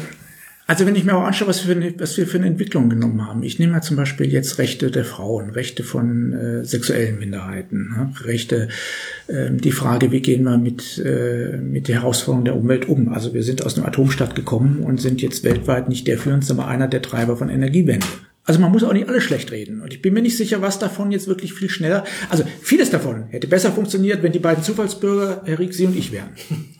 also 0.69 0.85
wenn 0.85 0.97
ich 0.97 1.05
mir 1.05 1.15
auch 1.15 1.23
anschaue, 1.23 1.47
was 1.47 1.65
wir, 1.65 1.93
was 1.97 2.17
wir 2.17 2.27
für 2.27 2.37
eine 2.37 2.47
Entwicklung 2.47 2.89
genommen 2.89 3.25
haben. 3.25 3.41
Ich 3.41 3.57
nehme 3.57 3.71
mal 3.71 3.81
zum 3.81 3.95
Beispiel 3.95 4.27
jetzt 4.27 4.57
Rechte 4.57 4.91
der 4.91 5.05
Frauen, 5.05 5.51
Rechte 5.51 5.81
von 5.81 6.33
äh, 6.33 6.65
sexuellen 6.65 7.19
Minderheiten, 7.19 7.87
ne? 7.89 8.13
Rechte, 8.25 8.67
äh, 9.27 9.49
die 9.49 9.71
Frage, 9.71 10.11
wie 10.11 10.19
gehen 10.19 10.43
wir 10.43 10.57
mit, 10.57 10.97
äh, 10.97 11.55
mit 11.55 11.87
der 11.87 12.01
Herausforderung 12.01 12.43
der 12.43 12.57
Umwelt 12.57 12.89
um. 12.89 13.13
Also 13.13 13.33
wir 13.33 13.43
sind 13.43 13.65
aus 13.65 13.77
einem 13.77 13.85
Atomstaat 13.85 14.35
gekommen 14.35 14.79
und 14.83 14.99
sind 14.99 15.21
jetzt 15.21 15.45
weltweit 15.45 15.87
nicht 15.87 16.05
der 16.05 16.17
führendste, 16.17 16.51
aber 16.53 16.67
einer 16.67 16.89
der 16.89 17.01
Treiber 17.01 17.37
von 17.37 17.49
Energiewende. 17.49 18.05
Also 18.47 18.61
man 18.61 18.71
muss 18.71 18.83
auch 18.83 18.93
nicht 18.93 19.09
alles 19.09 19.23
schlecht 19.23 19.51
reden. 19.51 19.81
Und 19.81 19.93
ich 19.93 20.01
bin 20.01 20.13
mir 20.13 20.21
nicht 20.21 20.37
sicher, 20.37 20.61
was 20.61 20.79
davon 20.79 21.11
jetzt 21.11 21.27
wirklich 21.27 21.53
viel 21.53 21.69
schneller. 21.69 22.05
Also 22.29 22.45
vieles 22.61 22.89
davon 22.89 23.27
hätte 23.27 23.45
besser 23.45 23.73
funktioniert, 23.73 24.23
wenn 24.23 24.31
die 24.31 24.39
beiden 24.39 24.63
Zufallsbürger, 24.63 25.41
Herr 25.45 25.59
Rieck, 25.59 25.73
Sie 25.73 25.85
und 25.85 25.95
ich 25.95 26.11
wären. 26.11 26.29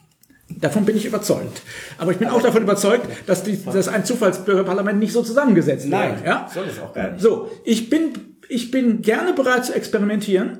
Davon 0.49 0.85
bin 0.85 0.95
ich 0.95 1.05
überzeugt. 1.05 1.61
Aber 1.97 2.13
ich 2.13 2.17
bin 2.17 2.29
auch 2.29 2.41
davon 2.41 2.63
überzeugt, 2.63 3.05
dass, 3.25 3.43
die, 3.43 3.61
dass 3.65 3.89
ein 3.89 4.05
Zufallsbürgerparlament 4.05 4.97
nicht 4.97 5.11
so 5.11 5.21
zusammengesetzt 5.21 5.83
wird. 5.83 5.91
Nein, 5.91 6.21
ja? 6.25 6.49
soll 6.51 6.67
es 6.67 6.79
auch 6.79 6.93
gar 6.93 7.11
nicht. 7.11 7.21
So, 7.21 7.51
ich 7.65 7.89
bin, 7.89 8.13
ich 8.47 8.71
bin 8.71 9.01
gerne 9.01 9.33
bereit 9.33 9.65
zu 9.65 9.75
experimentieren. 9.75 10.59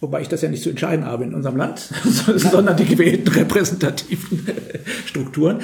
Wobei 0.00 0.22
ich 0.22 0.28
das 0.28 0.42
ja 0.42 0.48
nicht 0.48 0.62
zu 0.62 0.70
entscheiden 0.70 1.04
habe 1.04 1.24
in 1.24 1.34
unserem 1.34 1.56
Land, 1.56 1.78
sondern 2.36 2.76
die 2.76 2.86
gewählten 2.86 3.28
repräsentativen 3.34 4.46
Strukturen. 5.06 5.60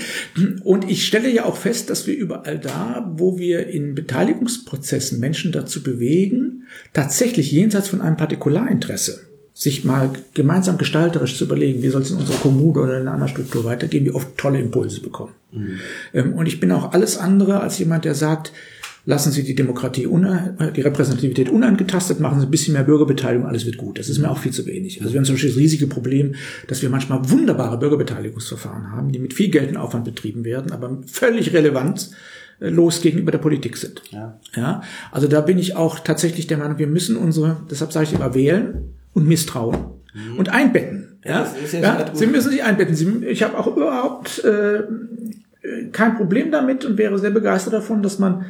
Und 0.63 0.89
ich 0.89 1.07
stelle 1.07 1.31
ja 1.31 1.45
auch 1.45 1.57
fest, 1.57 1.91
dass 1.91 2.07
wir 2.07 2.17
überall 2.17 2.59
da, 2.59 3.11
wo 3.17 3.39
wir 3.39 3.67
in 3.67 3.95
Beteiligungsprozessen 3.95 5.19
Menschen 5.19 5.53
dazu 5.53 5.83
bewegen, 5.83 6.65
tatsächlich 6.93 7.51
jenseits 7.51 7.89
von 7.89 8.01
einem 8.01 8.17
Partikularinteresse 8.17 9.27
sich 9.55 9.85
mal 9.85 10.11
gemeinsam 10.35 10.77
gestalterisch 10.77 11.39
zu 11.39 11.45
überlegen, 11.45 11.83
wie 11.83 11.89
soll 11.89 12.03
es 12.03 12.11
in 12.11 12.19
unserer 12.19 12.37
Kommune 12.37 12.79
oder 12.79 12.97
in 12.97 13.03
einer 13.03 13.13
anderen 13.13 13.31
Struktur 13.31 13.65
weitergehen, 13.65 14.05
wie 14.05 14.11
oft 14.11 14.37
tolle 14.37 14.61
Impulse 14.61 15.01
bekommen. 15.01 15.33
Mhm. 15.51 16.35
Und 16.35 16.45
ich 16.45 16.61
bin 16.61 16.71
auch 16.73 16.93
alles 16.93 17.17
andere 17.17 17.61
als 17.61 17.79
jemand, 17.79 18.05
der 18.05 18.15
sagt, 18.15 18.53
lassen 19.07 19.31
Sie 19.33 19.45
die 19.45 19.55
Demokratie, 19.55 20.07
die 20.07 20.81
Repräsentativität 20.81 21.49
unangetastet, 21.49 22.21
machen 22.21 22.41
Sie 22.41 22.47
ein 22.47 22.51
bisschen 22.51 22.75
mehr 22.75 22.83
Bürgerbeteiligung, 22.83 23.47
alles 23.47 23.65
wird 23.65 23.77
gut. 23.77 23.99
Das 23.99 24.09
ist 24.09 24.19
mir 24.19 24.29
auch 24.29 24.39
viel 24.39 24.53
zu 24.53 24.67
wenig. 24.67 25.01
Also 25.01 25.15
wir 25.15 25.19
haben 25.19 25.25
zum 25.25 25.37
Beispiel 25.37 25.51
das 25.51 25.59
riesige 25.59 25.87
Problem, 25.87 26.35
dass 26.67 26.83
wir 26.83 26.91
manchmal 26.91 27.31
wunderbare 27.31 27.79
Bürgerbeteiligungsverfahren 27.79 28.91
haben, 28.91 29.13
die 29.13 29.21
mit 29.21 29.33
viel 29.33 29.49
Geld 29.49 29.71
und 29.71 29.77
Aufwand 29.77 30.05
betrieben 30.05 30.45
werden, 30.45 30.73
aber 30.73 30.99
völlig 31.07 31.55
relevant 31.55 32.11
äh, 32.59 32.69
los 32.69 33.01
gegenüber 33.01 33.31
der 33.31 33.39
Politik 33.39 33.77
sind. 33.77 34.03
Ja. 34.11 34.41
ja. 34.57 34.83
Also 35.13 35.29
da 35.29 35.41
bin 35.41 35.59
ich 35.59 35.77
auch 35.77 36.01
tatsächlich 36.01 36.49
der 36.49 36.59
Meinung, 36.59 36.79
wir 36.79 36.89
müssen 36.89 37.17
unsere, 37.17 37.59
deshalb 37.71 37.93
sage 37.93 38.07
ich 38.07 38.13
immer, 38.13 38.35
wählen 38.35 38.93
und 39.15 39.29
misstrauen 39.29 39.77
mhm. 40.15 40.39
und 40.39 40.49
einbetten. 40.49 41.19
Ja, 41.25 41.47
ja, 41.73 41.81
ja 41.81 42.11
Sie 42.13 42.27
müssen 42.27 42.51
sich 42.51 42.65
einbetten. 42.65 42.95
Sie, 42.95 43.25
ich 43.25 43.45
habe 43.45 43.57
auch 43.57 43.69
überhaupt 43.69 44.43
äh, 44.45 44.83
kein 45.93 46.17
Problem 46.17 46.51
damit 46.51 46.85
und 46.85 46.99
wäre 46.99 47.19
sehr 47.19 47.31
begeistert 47.31 47.73
davon, 47.73 48.03
dass 48.03 48.19
man 48.19 48.43
äh, 48.43 48.47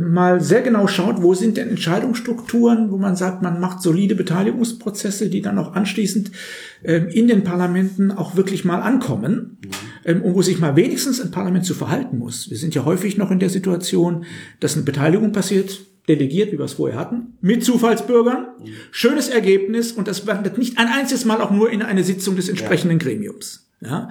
mal 0.00 0.40
sehr 0.40 0.62
genau 0.62 0.86
schaut, 0.86 1.22
wo 1.22 1.34
sind 1.34 1.56
denn 1.56 1.70
Entscheidungsstrukturen, 1.70 2.90
wo 2.90 2.98
man 2.98 3.16
sagt, 3.16 3.42
man 3.42 3.60
macht 3.60 3.80
solide 3.80 4.14
Beteiligungsprozesse, 4.14 5.30
die 5.30 5.40
dann 5.40 5.58
auch 5.58 5.74
anschließend 5.74 6.30
ähm, 6.84 7.08
in 7.08 7.28
den 7.28 7.44
Parlamenten 7.44 8.10
auch 8.10 8.36
wirklich 8.36 8.64
mal 8.64 8.80
ankommen 8.80 9.58
mhm. 9.62 9.68
Ähm, 10.04 10.22
und 10.22 10.34
wo 10.34 10.42
sich 10.42 10.58
mal 10.58 10.76
wenigstens 10.76 11.20
ein 11.20 11.30
Parlament 11.30 11.64
zu 11.64 11.74
verhalten 11.74 12.18
muss. 12.18 12.50
Wir 12.50 12.56
sind 12.56 12.74
ja 12.74 12.84
häufig 12.84 13.18
noch 13.18 13.30
in 13.30 13.40
der 13.40 13.50
Situation, 13.50 14.24
dass 14.60 14.74
eine 14.74 14.84
Beteiligung 14.84 15.32
passiert, 15.32 15.80
delegiert, 16.08 16.52
wie 16.52 16.58
wir 16.58 16.64
es 16.64 16.74
vorher 16.74 16.98
hatten, 16.98 17.34
mit 17.40 17.64
Zufallsbürgern. 17.64 18.46
Mhm. 18.58 18.66
Schönes 18.90 19.28
Ergebnis 19.28 19.92
und 19.92 20.08
das 20.08 20.26
wandert 20.26 20.58
nicht 20.58 20.78
ein 20.78 20.86
einziges 20.86 21.24
Mal 21.24 21.40
auch 21.40 21.50
nur 21.50 21.70
in 21.70 21.82
eine 21.82 22.04
Sitzung 22.04 22.36
des 22.36 22.48
entsprechenden 22.48 22.98
ja. 22.98 23.04
Gremiums. 23.04 23.68
Ja, 23.80 24.08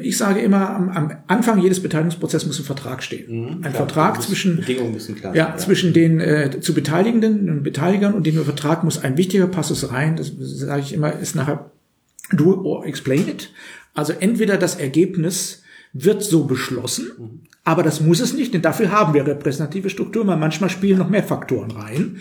ich 0.00 0.16
sage 0.16 0.40
immer, 0.40 0.70
am, 0.70 1.12
Anfang 1.26 1.60
jedes 1.60 1.82
Beteiligungsprozesses 1.82 2.46
muss 2.46 2.58
ein 2.58 2.64
Vertrag 2.64 3.02
stehen. 3.02 3.26
Mhm, 3.28 3.48
ein 3.48 3.60
klar, 3.60 3.72
Vertrag 3.72 4.22
zwischen, 4.22 4.56
Bedingungen 4.56 4.92
müssen 4.92 5.16
klar 5.16 5.34
ja, 5.34 5.48
ja. 5.48 5.56
zwischen 5.56 5.92
den 5.92 6.20
äh, 6.20 6.60
zu 6.60 6.74
Beteiligenden 6.74 7.50
und 7.50 7.62
Beteiligern 7.62 8.14
und 8.14 8.26
dem 8.26 8.42
Vertrag 8.44 8.84
muss 8.84 9.02
ein 9.02 9.16
wichtiger 9.16 9.46
Passus 9.46 9.90
rein. 9.90 10.16
Das 10.16 10.32
sage 10.38 10.82
ich 10.82 10.92
immer, 10.92 11.12
ist 11.12 11.34
nachher 11.34 11.70
do 12.32 12.62
or 12.62 12.86
explain 12.86 13.28
it. 13.28 13.50
Also 13.94 14.12
entweder 14.12 14.56
das 14.56 14.76
Ergebnis 14.76 15.62
wird 15.92 16.22
so 16.22 16.44
beschlossen, 16.44 17.10
mhm. 17.18 17.40
aber 17.64 17.82
das 17.82 18.00
muss 18.00 18.20
es 18.20 18.34
nicht, 18.34 18.52
denn 18.52 18.62
dafür 18.62 18.90
haben 18.90 19.14
wir 19.14 19.26
repräsentative 19.26 19.88
Strukturen, 19.88 20.26
weil 20.26 20.36
manchmal 20.36 20.68
spielen 20.68 20.98
noch 20.98 21.08
mehr 21.08 21.22
Faktoren 21.22 21.70
rein. 21.70 22.18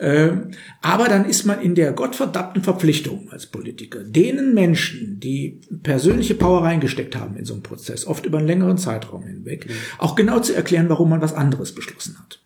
Ähm, 0.00 0.52
aber 0.80 1.08
dann 1.08 1.24
ist 1.24 1.44
man 1.44 1.60
in 1.60 1.74
der 1.74 1.92
gottverdammten 1.92 2.62
Verpflichtung 2.62 3.28
als 3.30 3.46
Politiker, 3.46 4.04
denen 4.04 4.54
Menschen, 4.54 5.18
die 5.18 5.60
persönliche 5.82 6.34
Power 6.34 6.62
reingesteckt 6.62 7.16
haben 7.16 7.36
in 7.36 7.44
so 7.44 7.54
einen 7.54 7.64
Prozess, 7.64 8.06
oft 8.06 8.24
über 8.24 8.38
einen 8.38 8.46
längeren 8.46 8.78
Zeitraum 8.78 9.24
hinweg, 9.24 9.66
mhm. 9.68 9.72
auch 9.98 10.14
genau 10.14 10.38
zu 10.38 10.54
erklären, 10.54 10.88
warum 10.88 11.10
man 11.10 11.20
was 11.20 11.34
anderes 11.34 11.74
beschlossen 11.74 12.16
hat. 12.18 12.40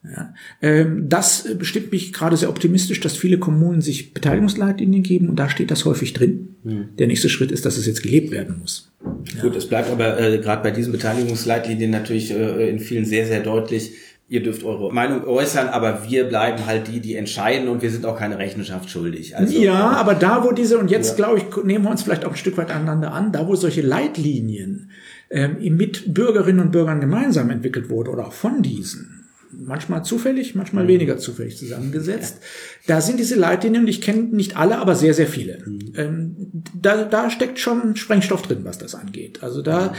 Ähm, 0.63 1.09
das 1.09 1.47
bestimmt 1.59 1.93
mich 1.93 2.13
gerade 2.13 2.37
sehr 2.37 2.49
optimistisch, 2.49 3.01
dass 3.01 3.17
viele 3.17 3.39
Kommunen 3.39 3.83
sich 3.83 4.15
Beteiligungsleitlinien 4.15 5.03
geben 5.03 5.29
und 5.29 5.37
da 5.37 5.49
steht 5.49 5.71
das 5.71 5.85
häufig 5.85 6.15
drin. 6.15 6.57
Mhm. 6.65 6.89
Der 6.99 7.07
nächste 7.07 7.29
Schritt 7.29 7.53
ist, 7.53 7.67
dass 7.67 7.77
es 7.77 7.87
jetzt 7.87 8.03
gelebt 8.03 8.31
werden 8.31 8.59
muss. 8.61 8.93
Gut, 9.41 9.57
es 9.57 9.67
bleibt 9.67 9.91
aber 9.91 10.19
äh, 10.19 10.39
gerade 10.39 10.63
bei 10.63 10.71
diesen 10.71 10.93
Beteiligungsleitlinien 10.93 11.91
natürlich 11.91 12.31
äh, 12.31 12.71
in 12.71 12.79
vielen 12.79 13.05
sehr, 13.05 13.27
sehr 13.27 13.41
deutlich, 13.41 13.93
ihr 14.33 14.43
dürft 14.43 14.65
eure 14.65 14.91
Meinung 14.91 15.27
äußern, 15.27 15.69
aber 15.69 16.09
wir 16.09 16.25
bleiben 16.25 16.65
halt 16.65 16.89
die, 16.89 17.01
die 17.01 17.17
entscheiden 17.17 17.69
und 17.69 17.83
wir 17.83 17.91
sind 17.91 18.07
auch 18.07 18.19
keine 18.19 18.39
Rechenschaft 18.39 18.89
schuldig. 18.89 19.37
Also, 19.37 19.61
ja, 19.61 19.91
aber 19.91 20.15
da, 20.15 20.43
wo 20.43 20.53
diese, 20.53 20.79
und 20.79 20.91
jetzt 20.91 21.11
ja. 21.11 21.17
glaube 21.17 21.39
ich, 21.39 21.65
nehmen 21.65 21.85
wir 21.85 21.91
uns 21.91 22.03
vielleicht 22.03 22.25
auch 22.25 22.31
ein 22.31 22.37
Stück 22.37 22.57
weit 22.57 22.71
aneinander 22.71 23.13
an, 23.13 23.31
da, 23.31 23.47
wo 23.47 23.55
solche 23.57 23.83
Leitlinien 23.83 24.91
ähm, 25.29 25.59
mit 25.77 26.15
Bürgerinnen 26.15 26.61
und 26.61 26.73
Bürgern 26.73 27.01
gemeinsam 27.01 27.51
entwickelt 27.51 27.91
wurde 27.91 28.11
oder 28.11 28.27
auch 28.27 28.33
von 28.33 28.63
diesen, 28.63 29.22
manchmal 29.65 30.05
zufällig, 30.05 30.55
manchmal 30.55 30.85
mhm. 30.85 30.89
weniger 30.89 31.19
zufällig 31.19 31.57
zusammengesetzt. 31.57 32.39
Da 32.87 33.01
sind 33.01 33.19
diese 33.19 33.37
Leitlinien, 33.37 33.87
ich 33.87 34.01
kenne 34.01 34.23
nicht 34.23 34.57
alle, 34.57 34.79
aber 34.79 34.95
sehr, 34.95 35.15
sehr 35.15 35.27
viele. 35.27 35.59
Mhm. 35.65 35.93
Ähm, 35.97 36.37
da, 36.75 37.05
da 37.05 37.31
steckt 37.31 37.59
schon 37.59 37.97
Sprengstoff 37.97 38.43
drin, 38.43 38.61
was 38.65 38.79
das 38.79 38.95
angeht. 38.95 39.43
Also 39.43 39.63
da 39.63 39.95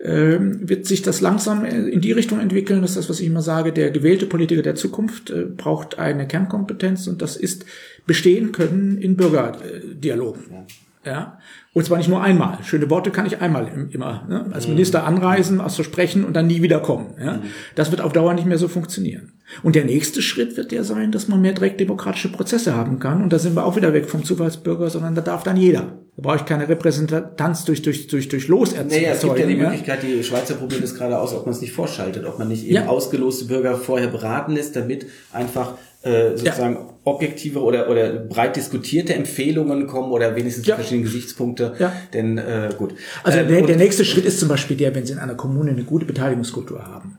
ähm, 0.00 0.68
wird 0.68 0.86
sich 0.86 1.02
das 1.02 1.20
langsam 1.20 1.64
in 1.64 2.00
die 2.00 2.12
Richtung 2.12 2.40
entwickeln. 2.40 2.82
Das 2.82 2.92
ist 2.92 2.96
das, 2.96 3.10
was 3.10 3.20
ich 3.20 3.26
immer 3.26 3.42
sage. 3.42 3.72
Der 3.72 3.90
gewählte 3.90 4.26
Politiker 4.26 4.62
der 4.62 4.74
Zukunft 4.74 5.30
äh, 5.30 5.44
braucht 5.44 5.98
eine 5.98 6.26
Kernkompetenz 6.26 7.06
und 7.06 7.22
das 7.22 7.36
ist 7.36 7.64
bestehen 8.06 8.52
können 8.52 8.98
in 8.98 9.16
Bürgerdialogen. 9.16 10.66
Ja. 11.08 11.38
Und 11.72 11.86
zwar 11.86 11.98
nicht 11.98 12.08
nur 12.08 12.22
einmal. 12.22 12.58
Schöne 12.64 12.90
Worte 12.90 13.10
kann 13.10 13.24
ich 13.24 13.40
einmal 13.40 13.88
immer 13.90 14.24
ne? 14.28 14.46
als 14.52 14.66
mhm. 14.66 14.74
Minister 14.74 15.04
anreisen, 15.04 15.58
was 15.58 15.74
versprechen 15.74 16.24
und 16.24 16.34
dann 16.34 16.46
nie 16.46 16.60
wieder 16.60 16.80
kommen. 16.80 17.14
Ja? 17.18 17.34
Mhm. 17.34 17.42
Das 17.74 17.90
wird 17.90 18.02
auf 18.02 18.12
Dauer 18.12 18.34
nicht 18.34 18.46
mehr 18.46 18.58
so 18.58 18.68
funktionieren. 18.68 19.32
Und 19.62 19.76
der 19.76 19.84
nächste 19.84 20.22
Schritt 20.22 20.56
wird 20.56 20.72
ja 20.72 20.84
sein, 20.84 21.12
dass 21.12 21.28
man 21.28 21.40
mehr 21.40 21.52
direkt 21.52 21.80
demokratische 21.80 22.30
Prozesse 22.30 22.74
haben 22.74 22.98
kann. 22.98 23.22
Und 23.22 23.32
da 23.32 23.38
sind 23.38 23.54
wir 23.56 23.64
auch 23.64 23.76
wieder 23.76 23.92
weg 23.92 24.08
vom 24.08 24.24
Zufallsbürger, 24.24 24.90
sondern 24.90 25.14
da 25.14 25.20
darf 25.20 25.42
dann 25.42 25.56
jeder. 25.56 25.98
Da 26.16 26.22
brauche 26.22 26.36
ich 26.36 26.44
keine 26.44 26.68
Repräsentanz 26.68 27.64
durch, 27.64 27.82
durch, 27.82 28.08
durch, 28.08 28.28
durch 28.28 28.48
Loserzeugung. 28.48 28.88
Naja, 28.90 29.12
es 29.12 29.22
gibt 29.22 29.38
ja 29.38 29.46
die 29.46 29.56
Möglichkeit, 29.56 30.02
die 30.02 30.22
Schweizer 30.22 30.54
probiert 30.54 30.82
es 30.82 30.94
gerade 30.94 31.18
aus, 31.18 31.32
ob 31.32 31.46
man 31.46 31.54
es 31.54 31.60
nicht 31.60 31.72
vorschaltet, 31.72 32.26
ob 32.26 32.38
man 32.38 32.48
nicht 32.48 32.64
eben 32.64 32.74
ja. 32.74 32.86
ausgeloste 32.86 33.44
Bürger 33.44 33.76
vorher 33.76 34.08
beraten 34.08 34.52
lässt, 34.52 34.74
damit 34.76 35.06
einfach 35.32 35.74
äh, 36.02 36.36
sozusagen 36.36 36.74
ja. 36.74 36.94
objektive 37.04 37.60
oder, 37.60 37.90
oder 37.90 38.10
breit 38.10 38.54
diskutierte 38.54 39.14
Empfehlungen 39.14 39.88
kommen 39.88 40.12
oder 40.12 40.36
wenigstens 40.36 40.64
ja. 40.66 40.76
verschiedene 40.76 41.02
Gesichtspunkte. 41.02 41.74
Ja. 41.78 41.92
Denn 42.12 42.38
äh, 42.38 42.70
gut. 42.78 42.94
Also 43.24 43.42
der, 43.42 43.62
der 43.62 43.76
nächste 43.76 44.04
Schritt 44.04 44.24
ist 44.24 44.38
zum 44.38 44.48
Beispiel 44.48 44.76
der, 44.76 44.94
wenn 44.94 45.04
Sie 45.04 45.12
in 45.12 45.18
einer 45.18 45.34
Kommune 45.34 45.70
eine 45.70 45.82
gute 45.82 46.06
Beteiligungskultur 46.06 46.86
haben, 46.86 47.18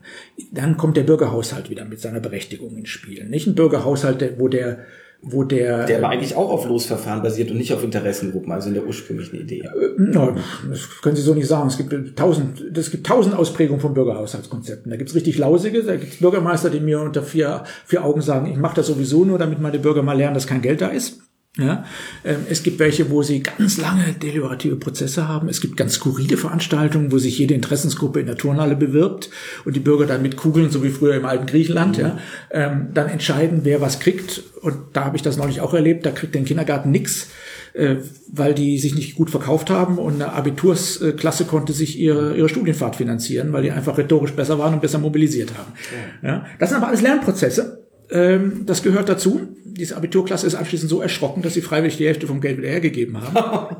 dann 0.50 0.78
kommt 0.78 0.96
der 0.96 1.02
Bürgerhaushalt 1.02 1.68
wieder 1.68 1.84
mit 1.84 2.00
seiner 2.00 2.19
Berechtigung 2.22 2.76
ins 2.76 2.88
Spiel. 2.88 3.28
Nicht 3.28 3.46
ein 3.46 3.54
Bürgerhaushalt, 3.54 4.38
wo 4.38 4.48
der 4.48 4.78
wo 5.22 5.44
der 5.44 5.84
der 5.84 5.98
aber 5.98 6.08
eigentlich 6.08 6.34
auch 6.34 6.50
auf 6.50 6.66
Losverfahren 6.66 7.22
basiert 7.22 7.50
und 7.50 7.58
nicht 7.58 7.74
auf 7.74 7.84
Interessengruppen, 7.84 8.50
also 8.52 8.68
in 8.68 8.74
der 8.74 8.86
ursprünglichen 8.86 9.36
Idee. 9.36 9.60
Äh, 9.60 9.90
no, 9.98 10.34
das 10.68 10.88
können 11.02 11.14
Sie 11.14 11.22
so 11.22 11.34
nicht 11.34 11.46
sagen. 11.46 11.68
Es 11.68 11.76
gibt 11.76 12.16
tausend, 12.16 12.76
es 12.76 12.90
gibt 12.90 13.06
tausend 13.06 13.36
Ausprägungen 13.36 13.80
von 13.80 13.92
Bürgerhaushaltskonzepten. 13.92 14.90
Da 14.90 14.96
gibt's 14.96 15.14
richtig 15.14 15.36
lausige, 15.36 15.82
da 15.82 15.96
gibt's 15.96 16.16
Bürgermeister, 16.16 16.70
die 16.70 16.80
mir 16.80 17.00
unter 17.00 17.22
vier, 17.22 17.64
vier 17.84 18.04
Augen 18.04 18.22
sagen, 18.22 18.50
ich 18.50 18.56
mache 18.56 18.76
das 18.76 18.86
sowieso 18.86 19.26
nur, 19.26 19.38
damit 19.38 19.60
meine 19.60 19.78
Bürger 19.78 20.02
mal 20.02 20.16
lernen, 20.16 20.34
dass 20.34 20.46
kein 20.46 20.62
Geld 20.62 20.80
da 20.80 20.88
ist. 20.88 21.20
Ja, 21.58 21.84
ähm, 22.24 22.46
es 22.48 22.62
gibt 22.62 22.78
welche, 22.78 23.10
wo 23.10 23.24
sie 23.24 23.42
ganz 23.42 23.76
lange 23.76 24.12
deliberative 24.12 24.76
Prozesse 24.76 25.26
haben. 25.26 25.48
Es 25.48 25.60
gibt 25.60 25.76
ganz 25.76 25.94
skurrile 25.94 26.36
Veranstaltungen, 26.36 27.10
wo 27.10 27.18
sich 27.18 27.38
jede 27.40 27.54
Interessensgruppe 27.54 28.20
in 28.20 28.26
der 28.26 28.36
Turnhalle 28.36 28.76
bewirbt 28.76 29.30
und 29.64 29.74
die 29.74 29.80
Bürger 29.80 30.06
dann 30.06 30.22
mit 30.22 30.36
Kugeln, 30.36 30.70
so 30.70 30.84
wie 30.84 30.90
früher 30.90 31.16
im 31.16 31.24
alten 31.24 31.46
Griechenland, 31.46 31.98
mhm. 31.98 32.04
ja, 32.04 32.18
ähm, 32.52 32.90
dann 32.94 33.08
entscheiden, 33.08 33.62
wer 33.64 33.80
was 33.80 33.98
kriegt. 33.98 34.44
Und 34.62 34.76
da 34.92 35.04
habe 35.04 35.16
ich 35.16 35.22
das 35.22 35.38
neulich 35.38 35.60
auch 35.60 35.74
erlebt. 35.74 36.06
Da 36.06 36.12
kriegt 36.12 36.36
der 36.36 36.44
Kindergarten 36.44 36.92
nix, 36.92 37.30
äh, 37.72 37.96
weil 38.30 38.54
die 38.54 38.78
sich 38.78 38.94
nicht 38.94 39.16
gut 39.16 39.30
verkauft 39.30 39.70
haben 39.70 39.98
und 39.98 40.14
eine 40.14 40.32
Abitursklasse 40.32 41.46
konnte 41.46 41.72
sich 41.72 41.98
ihre, 41.98 42.36
ihre 42.36 42.48
Studienfahrt 42.48 42.94
finanzieren, 42.94 43.52
weil 43.52 43.64
die 43.64 43.72
einfach 43.72 43.98
rhetorisch 43.98 44.34
besser 44.34 44.60
waren 44.60 44.74
und 44.74 44.82
besser 44.82 45.00
mobilisiert 45.00 45.50
haben. 45.58 45.72
Ja. 46.22 46.28
ja. 46.28 46.46
Das 46.60 46.68
sind 46.68 46.78
aber 46.78 46.86
alles 46.86 47.02
Lernprozesse. 47.02 47.88
Ähm, 48.08 48.62
das 48.66 48.84
gehört 48.84 49.08
dazu 49.08 49.48
diese 49.80 49.96
Abiturklasse 49.96 50.46
ist 50.46 50.54
anschließend 50.54 50.90
so 50.90 51.00
erschrocken, 51.00 51.40
dass 51.40 51.54
sie 51.54 51.62
freiwillig 51.62 51.96
die 51.96 52.06
Hälfte 52.06 52.26
vom 52.26 52.42
Geld 52.42 52.58
wieder 52.58 52.68
hergegeben 52.68 53.18
haben. 53.18 53.76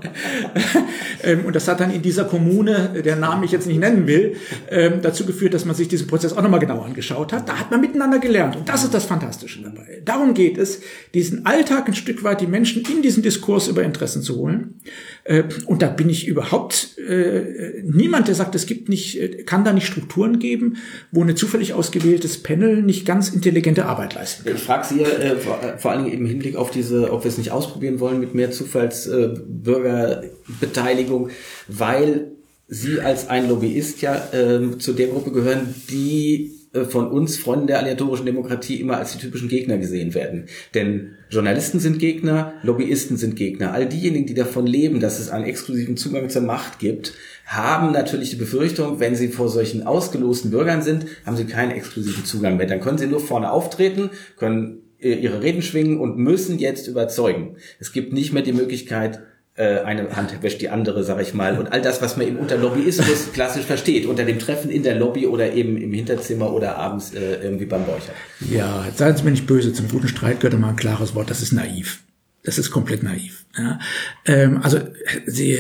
ähm, 1.23 1.45
und 1.45 1.55
das 1.55 1.69
hat 1.69 1.81
dann 1.81 1.93
in 1.93 2.01
dieser 2.01 2.25
Kommune, 2.25 3.03
der 3.05 3.17
Namen 3.17 3.45
ich 3.45 3.53
jetzt 3.53 3.67
nicht 3.67 3.79
nennen 3.79 4.07
will, 4.07 4.37
ähm, 4.71 5.03
dazu 5.03 5.27
geführt, 5.27 5.53
dass 5.53 5.67
man 5.67 5.75
sich 5.75 5.89
diesen 5.89 6.07
Prozess 6.07 6.33
auch 6.33 6.43
nochmal 6.43 6.61
genau 6.61 6.81
angeschaut 6.81 7.35
hat. 7.35 7.49
Da 7.49 7.59
hat 7.59 7.71
man 7.71 7.83
miteinander 7.83 8.19
gelernt. 8.19 8.57
Und 8.57 8.69
das 8.69 8.83
ist 8.83 8.95
das 8.95 9.05
Fantastische 9.05 9.63
dabei. 9.63 10.01
Darum 10.03 10.33
geht 10.33 10.57
es, 10.57 10.81
diesen 11.13 11.45
Alltag 11.45 11.87
ein 11.87 11.95
Stück 11.95 12.25
weit 12.25 12.41
die 12.41 12.47
Menschen 12.47 12.83
in 12.91 13.03
diesen 13.03 13.23
Diskurs 13.23 13.69
über 13.69 13.83
Interessen 13.83 14.23
zu 14.23 14.37
holen. 14.37 14.81
Äh, 15.25 15.45
und 15.67 15.83
da 15.83 15.89
bin 15.89 16.09
ich 16.09 16.27
überhaupt 16.27 16.97
äh, 16.99 17.83
niemand, 17.85 18.29
der 18.29 18.35
sagt, 18.35 18.55
es 18.55 18.65
gibt 18.65 18.89
nicht, 18.89 19.21
äh, 19.21 19.43
kann 19.43 19.65
da 19.65 19.75
nicht 19.75 19.87
Strukturen 19.87 20.39
geben, 20.39 20.79
wo 21.13 21.21
eine 21.21 21.35
zufällig 21.35 21.75
ausgewähltes 21.75 22.43
Panel 22.43 22.83
nicht 22.83 23.05
ganz 23.05 23.29
intelligente 23.29 23.85
Arbeit 23.85 24.15
leisten 24.15 24.45
kann. 24.45 24.55
Ich 24.57 24.63
frage 24.63 24.87
Sie 24.87 25.03
äh, 25.03 25.37
vor, 25.37 25.61
vor 25.91 25.97
allen 25.97 26.05
Dingen 26.05 26.21
im 26.21 26.27
Hinblick 26.27 26.55
auf 26.55 26.71
diese, 26.71 27.13
ob 27.13 27.25
wir 27.25 27.31
es 27.31 27.39
nicht 27.39 27.51
ausprobieren 27.51 27.99
wollen 27.99 28.21
mit 28.21 28.33
mehr 28.33 28.53
Zufallsbürgerbeteiligung, 28.53 31.31
äh, 31.31 31.33
weil 31.67 32.31
Sie 32.69 33.01
als 33.01 33.29
ein 33.29 33.49
Lobbyist 33.49 34.01
ja 34.01 34.15
äh, 34.33 34.79
zu 34.79 34.93
der 34.93 35.09
Gruppe 35.09 35.33
gehören, 35.33 35.75
die 35.91 36.53
äh, 36.73 36.85
von 36.85 37.11
uns 37.11 37.39
Freunden 37.39 37.67
der 37.67 37.81
aleatorischen 37.81 38.27
Demokratie 38.27 38.81
immer 38.81 38.99
als 38.99 39.11
die 39.11 39.19
typischen 39.19 39.49
Gegner 39.49 39.79
gesehen 39.79 40.15
werden. 40.15 40.45
Denn 40.75 41.17
Journalisten 41.29 41.81
sind 41.81 41.99
Gegner, 41.99 42.53
Lobbyisten 42.63 43.17
sind 43.17 43.35
Gegner. 43.35 43.73
All 43.73 43.89
diejenigen, 43.89 44.27
die 44.27 44.35
davon 44.35 44.69
leben, 44.69 45.01
dass 45.01 45.19
es 45.19 45.29
einen 45.29 45.47
exklusiven 45.47 45.97
Zugang 45.97 46.31
zur 46.31 46.43
Macht 46.43 46.79
gibt, 46.79 47.15
haben 47.47 47.91
natürlich 47.91 48.31
die 48.31 48.37
Befürchtung, 48.37 49.01
wenn 49.01 49.17
sie 49.17 49.27
vor 49.27 49.49
solchen 49.49 49.83
ausgelosten 49.83 50.53
Bürgern 50.53 50.83
sind, 50.83 51.07
haben 51.27 51.37
sie 51.37 51.47
keinen 51.47 51.73
exklusiven 51.73 52.25
Zugang 52.25 52.59
mehr. 52.59 52.69
Dann 52.69 52.81
können 52.81 52.99
sie 52.99 53.09
nur 53.09 53.19
vorne 53.19 53.51
auftreten, 53.51 54.11
können 54.37 54.83
ihre 55.09 55.43
Reden 55.43 55.63
schwingen 55.63 55.99
und 55.99 56.19
müssen 56.19 56.59
jetzt 56.59 56.87
überzeugen. 56.87 57.57
Es 57.79 57.93
gibt 57.93 58.13
nicht 58.13 58.33
mehr 58.33 58.43
die 58.43 58.53
Möglichkeit, 58.53 59.21
äh, 59.57 59.81
eine 59.81 60.17
Hand 60.17 60.43
wäscht 60.43 60.61
die 60.61 60.69
andere, 60.69 61.05
sag 61.05 61.21
ich 61.21 61.35
mal. 61.35 61.59
Und 61.59 61.73
all 61.73 61.83
das, 61.83 62.01
was 62.01 62.17
man 62.17 62.27
eben 62.27 62.37
unter 62.39 62.57
Lobbyismus 62.57 63.31
klassisch 63.33 63.65
versteht, 63.65 64.07
unter 64.07 64.25
dem 64.25 64.39
Treffen 64.39 64.71
in 64.71 64.83
der 64.83 64.95
Lobby 64.95 65.27
oder 65.27 65.53
eben 65.53 65.77
im 65.77 65.93
Hinterzimmer 65.93 66.53
oder 66.53 66.77
abends 66.77 67.13
äh, 67.15 67.43
irgendwie 67.43 67.67
beim 67.67 67.85
Borcher. 67.85 68.13
Ja, 68.51 68.87
seien 68.95 69.17
Sie 69.17 69.25
mir 69.25 69.33
nicht 69.33 69.47
böse, 69.47 69.73
zum 69.73 69.89
guten 69.89 70.09
Streit 70.09 70.41
gehört 70.41 70.55
immer 70.55 70.69
ein 70.69 70.77
klares 70.77 71.15
Wort, 71.15 71.31
das 71.31 71.43
ist 71.43 71.53
naiv. 71.53 72.01
Das 72.43 72.57
ist 72.57 72.71
komplett 72.71 73.03
naiv. 73.03 73.45
Ja. 73.57 73.79
Ähm, 74.25 74.61
also 74.63 74.79
sie, 75.27 75.59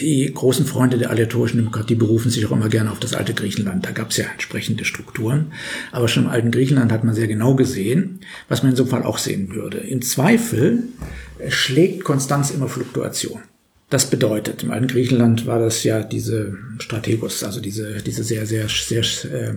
die 0.00 0.30
großen 0.32 0.66
Freunde 0.66 0.98
der 0.98 1.10
aleatorischen 1.10 1.58
Demokratie 1.58 1.94
berufen 1.94 2.30
sich 2.30 2.44
auch 2.44 2.52
immer 2.52 2.68
gerne 2.68 2.90
auf 2.90 3.00
das 3.00 3.14
alte 3.14 3.32
Griechenland. 3.32 3.86
Da 3.86 3.92
gab 3.92 4.10
es 4.10 4.18
ja 4.18 4.26
entsprechende 4.26 4.84
Strukturen. 4.84 5.52
Aber 5.92 6.08
schon 6.08 6.24
im 6.24 6.30
alten 6.30 6.50
Griechenland 6.50 6.92
hat 6.92 7.04
man 7.04 7.14
sehr 7.14 7.28
genau 7.28 7.54
gesehen, 7.54 8.20
was 8.48 8.62
man 8.62 8.72
in 8.72 8.76
so 8.76 8.82
einem 8.82 8.90
Fall 8.90 9.02
auch 9.04 9.18
sehen 9.18 9.54
würde. 9.54 9.78
Im 9.78 10.02
Zweifel 10.02 10.82
schlägt 11.48 12.04
Konstanz 12.04 12.50
immer 12.50 12.68
Fluktuation. 12.68 13.40
Das 13.88 14.10
bedeutet, 14.10 14.64
im 14.64 14.72
alten 14.72 14.88
Griechenland 14.88 15.46
war 15.46 15.60
das 15.60 15.84
ja 15.84 16.02
diese 16.02 16.58
Strategos, 16.78 17.44
also 17.44 17.60
diese, 17.60 18.02
diese 18.02 18.24
sehr, 18.24 18.44
sehr, 18.44 18.68
sehr 18.68 19.02
äh, 19.32 19.54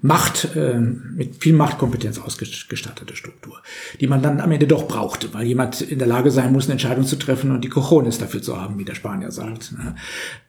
Macht, 0.00 0.54
äh, 0.54 0.78
mit 0.78 1.42
viel 1.42 1.54
Machtkompetenz 1.54 2.18
ausgestattete 2.18 3.16
Struktur, 3.16 3.60
die 4.00 4.06
man 4.06 4.22
dann 4.22 4.40
am 4.40 4.52
Ende 4.52 4.68
doch 4.68 4.86
brauchte, 4.86 5.34
weil 5.34 5.46
jemand 5.46 5.80
in 5.80 5.98
der 5.98 6.06
Lage 6.06 6.30
sein 6.30 6.52
muss, 6.52 6.66
eine 6.66 6.72
Entscheidung 6.72 7.04
zu 7.04 7.16
treffen 7.16 7.50
und 7.50 7.64
die 7.64 7.68
Cojones 7.68 8.18
dafür 8.18 8.42
zu 8.42 8.60
haben, 8.60 8.78
wie 8.78 8.84
der 8.84 8.94
Spanier 8.94 9.32
sagt. 9.32 9.72
Ne? 9.72 9.96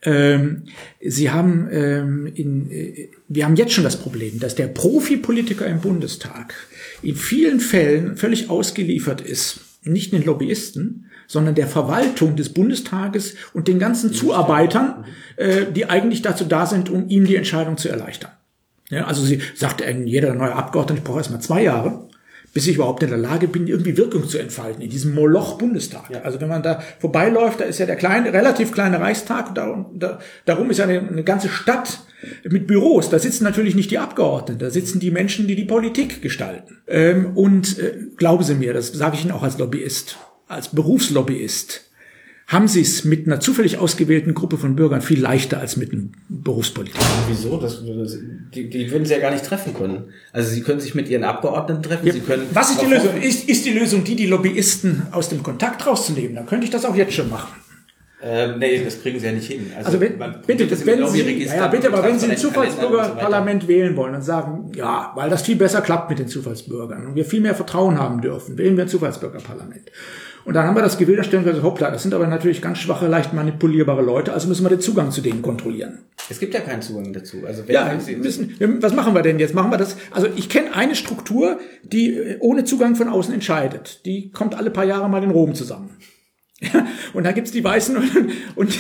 Ähm, 0.04 0.64
sie 1.02 1.32
haben, 1.32 1.68
ähm, 1.72 2.28
in, 2.28 2.70
äh, 2.70 3.10
wir 3.28 3.46
haben 3.46 3.56
jetzt 3.56 3.74
schon 3.74 3.86
das 3.86 3.98
Problem, 3.98 4.40
dass 4.40 4.54
der 4.54 4.68
Profipolitiker 4.68 5.66
im 5.66 5.80
Bundestag 5.80 6.54
in 7.02 7.16
vielen 7.16 7.60
Fällen 7.60 8.18
völlig 8.18 8.52
ausgeliefert 8.52 9.22
ist, 9.22 9.62
nicht 9.84 10.14
den 10.14 10.24
Lobbyisten, 10.24 11.10
sondern 11.28 11.56
der 11.56 11.68
Verwaltung 11.68 12.36
des 12.36 12.50
Bundestages 12.50 13.36
und 13.54 13.68
den 13.68 13.80
ganzen 13.80 14.14
Zuarbeitern, 14.14 15.06
äh, 15.38 15.66
die 15.72 15.90
eigentlich 15.90 16.22
dazu 16.22 16.46
da 16.46 16.66
sind, 16.66 16.90
um 16.90 17.10
ihm 17.10 17.26
die 17.26 17.36
Entscheidung 17.36 17.78
zu 17.78 17.90
erleichtern. 17.90 18.32
Ja, 18.90 19.06
also 19.06 19.24
sie 19.24 19.42
sagt 19.56 19.84
jeder 20.06 20.34
neue 20.36 20.54
Abgeordnete, 20.54 21.00
ich 21.00 21.04
brauche 21.04 21.18
erstmal 21.18 21.42
zwei 21.42 21.64
Jahre, 21.64 22.08
bis 22.54 22.68
ich 22.68 22.76
überhaupt 22.76 23.04
in 23.04 23.10
der 23.10 23.18
Lage 23.18 23.48
bin, 23.48 23.68
irgendwie 23.68 23.98
Wirkung 23.98 24.28
zu 24.30 24.38
entfalten 24.38 24.82
in 24.82 24.90
diesem 24.90 25.14
Moloch 25.14 25.58
Bundestag. 25.58 26.10
Ja. 26.10 26.22
Also 26.22 26.40
wenn 26.40 26.48
man 26.48 26.64
da 26.64 26.82
vorbeiläuft, 27.00 27.60
da 27.60 27.66
ist 27.66 27.80
ja 27.80 27.86
der 27.86 27.98
kleine, 27.98 28.32
relativ 28.32 28.72
kleine 28.72 29.00
Reichstag, 29.02 29.54
darum, 29.56 29.88
da, 29.96 30.20
darum 30.46 30.70
ist 30.70 30.78
ja 30.78 30.86
eine, 30.86 31.00
eine 31.00 31.24
ganze 31.24 31.50
Stadt 31.50 32.00
mit 32.48 32.66
Büros. 32.68 33.10
Da 33.10 33.20
sitzen 33.20 33.44
natürlich 33.44 33.76
nicht 33.76 33.92
die 33.92 33.98
Abgeordneten, 33.98 34.60
da 34.60 34.70
sitzen 34.70 35.00
die 35.02 35.12
Menschen, 35.12 35.48
die 35.48 35.56
die 35.56 35.66
Politik 35.66 36.22
gestalten. 36.22 36.78
Ähm, 36.88 37.36
und 37.36 37.78
äh, 37.80 37.98
glauben 38.16 38.44
Sie 38.44 38.56
mir, 38.56 38.74
das 38.74 38.88
sage 38.94 39.16
ich 39.16 39.24
Ihnen 39.24 39.34
auch 39.34 39.44
als 39.44 39.58
Lobbyist 39.58 40.18
als 40.48 40.70
Berufslobbyist 40.70 41.82
haben 42.48 42.68
sie 42.68 42.82
es 42.82 43.04
mit 43.06 43.26
einer 43.26 43.40
zufällig 43.40 43.80
ausgewählten 43.80 44.36
Gruppe 44.36 44.58
von 44.58 44.76
Bürgern 44.76 45.02
viel 45.02 45.20
leichter 45.20 45.60
als 45.60 45.78
mit 45.78 45.92
einem 45.92 46.12
Berufspolitiker. 46.30 47.04
Wieso? 47.28 47.58
Das, 47.58 47.82
die, 47.84 48.70
die 48.70 48.92
würden 48.92 49.06
sie 49.06 49.14
ja 49.14 49.20
gar 49.20 49.32
nicht 49.32 49.46
treffen 49.46 49.74
können. 49.74 50.14
Also 50.32 50.52
sie 50.52 50.62
können 50.62 50.80
sich 50.80 50.94
mit 50.94 51.10
ihren 51.10 51.24
Abgeordneten 51.24 51.82
treffen. 51.82 52.06
Ja, 52.06 52.14
sie 52.14 52.20
können 52.20 52.44
was 52.54 52.70
ist 52.70 52.82
die 52.82 52.86
Lösung? 52.86 53.20
Ist, 53.20 53.50
ist 53.50 53.66
die 53.66 53.72
Lösung, 53.72 54.04
die 54.04 54.16
die 54.16 54.28
Lobbyisten 54.28 55.08
aus 55.12 55.30
dem 55.30 55.42
Kontakt 55.42 55.88
rauszunehmen? 55.88 56.36
Dann 56.36 56.46
könnte 56.46 56.66
ich 56.66 56.72
das 56.72 56.86
auch 56.86 56.96
jetzt 56.96 57.14
schon 57.14 57.32
machen. 57.32 57.50
Ähm, 58.22 58.58
nee, 58.60 58.84
das 58.84 59.02
kriegen 59.02 59.20
sie 59.20 59.26
ja 59.26 59.32
nicht 59.34 59.52
hin. 59.52 59.72
Also, 59.76 59.88
also 59.88 60.02
wenn, 60.02 60.18
bitte, 60.48 60.86
wenn 60.86 61.08
Sie, 61.08 61.44
ja, 61.44 61.68
bitte, 61.68 61.88
aber 61.90 62.04
wenn 62.04 62.18
Sie 62.18 62.28
ein 62.28 62.38
Zufallsbürgerparlament 62.38 63.64
so 63.64 63.68
wählen 63.68 63.96
wollen 63.96 64.16
und 64.16 64.24
sagen, 64.24 64.72
ja, 64.74 65.12
weil 65.16 65.30
das 65.30 65.44
viel 65.44 65.58
besser 65.58 65.82
klappt 65.82 66.10
mit 66.10 66.18
den 66.18 66.28
Zufallsbürgern 66.28 67.06
und 67.06 67.16
wir 67.16 67.26
viel 67.26 67.42
mehr 67.42 67.54
Vertrauen 67.54 68.00
haben 68.00 68.22
dürfen, 68.22 68.58
wählen 68.58 68.78
wir 68.78 68.86
ein 68.86 68.90
Zufallsbürgerparlament. 68.90 69.92
Und 70.46 70.54
dann 70.54 70.66
haben 70.68 70.76
wir 70.76 70.84
das 70.84 70.98
da 70.98 71.24
stellen 71.24 71.56
so, 71.56 71.64
hoppla, 71.64 71.90
das 71.90 72.04
sind 72.04 72.14
aber 72.14 72.28
natürlich 72.28 72.62
ganz 72.62 72.78
schwache, 72.78 73.08
leicht 73.08 73.34
manipulierbare 73.34 74.04
Leute, 74.04 74.32
also 74.32 74.48
müssen 74.48 74.64
wir 74.64 74.70
den 74.70 74.80
Zugang 74.80 75.10
zu 75.12 75.22
denen 75.22 75.42
kontrollieren. 75.42 76.06
Es 76.30 76.40
gibt 76.40 76.54
ja 76.54 76.60
keinen 76.60 76.82
Zugang 76.82 77.14
dazu. 77.14 77.44
Also 77.46 77.68
wenn 77.68 77.74
ja, 77.74 77.92
müssen, 78.18 78.56
was 78.82 78.94
machen 78.94 79.14
wir 79.16 79.24
denn 79.24 79.40
jetzt? 79.40 79.54
Machen 79.56 79.72
wir 79.72 79.78
das? 79.78 79.98
Also 80.12 80.28
ich 80.36 80.48
kenne 80.50 80.76
eine 80.76 80.96
Struktur, 80.96 81.60
die 81.84 82.14
äh, 82.14 82.38
ohne 82.40 82.64
Zugang 82.64 82.96
von 82.96 83.10
außen 83.10 83.34
entscheidet. 83.34 84.06
Die 84.06 84.32
kommt 84.32 84.56
alle 84.56 84.70
paar 84.70 84.86
Jahre 84.86 85.10
mal 85.10 85.24
in 85.24 85.32
Rom 85.32 85.56
zusammen. 85.56 85.98
und 87.14 87.24
da 87.24 87.32
gibt's 87.32 87.52
die 87.52 87.64
Weißen 87.64 87.98
und, 87.98 88.12
und 88.56 88.78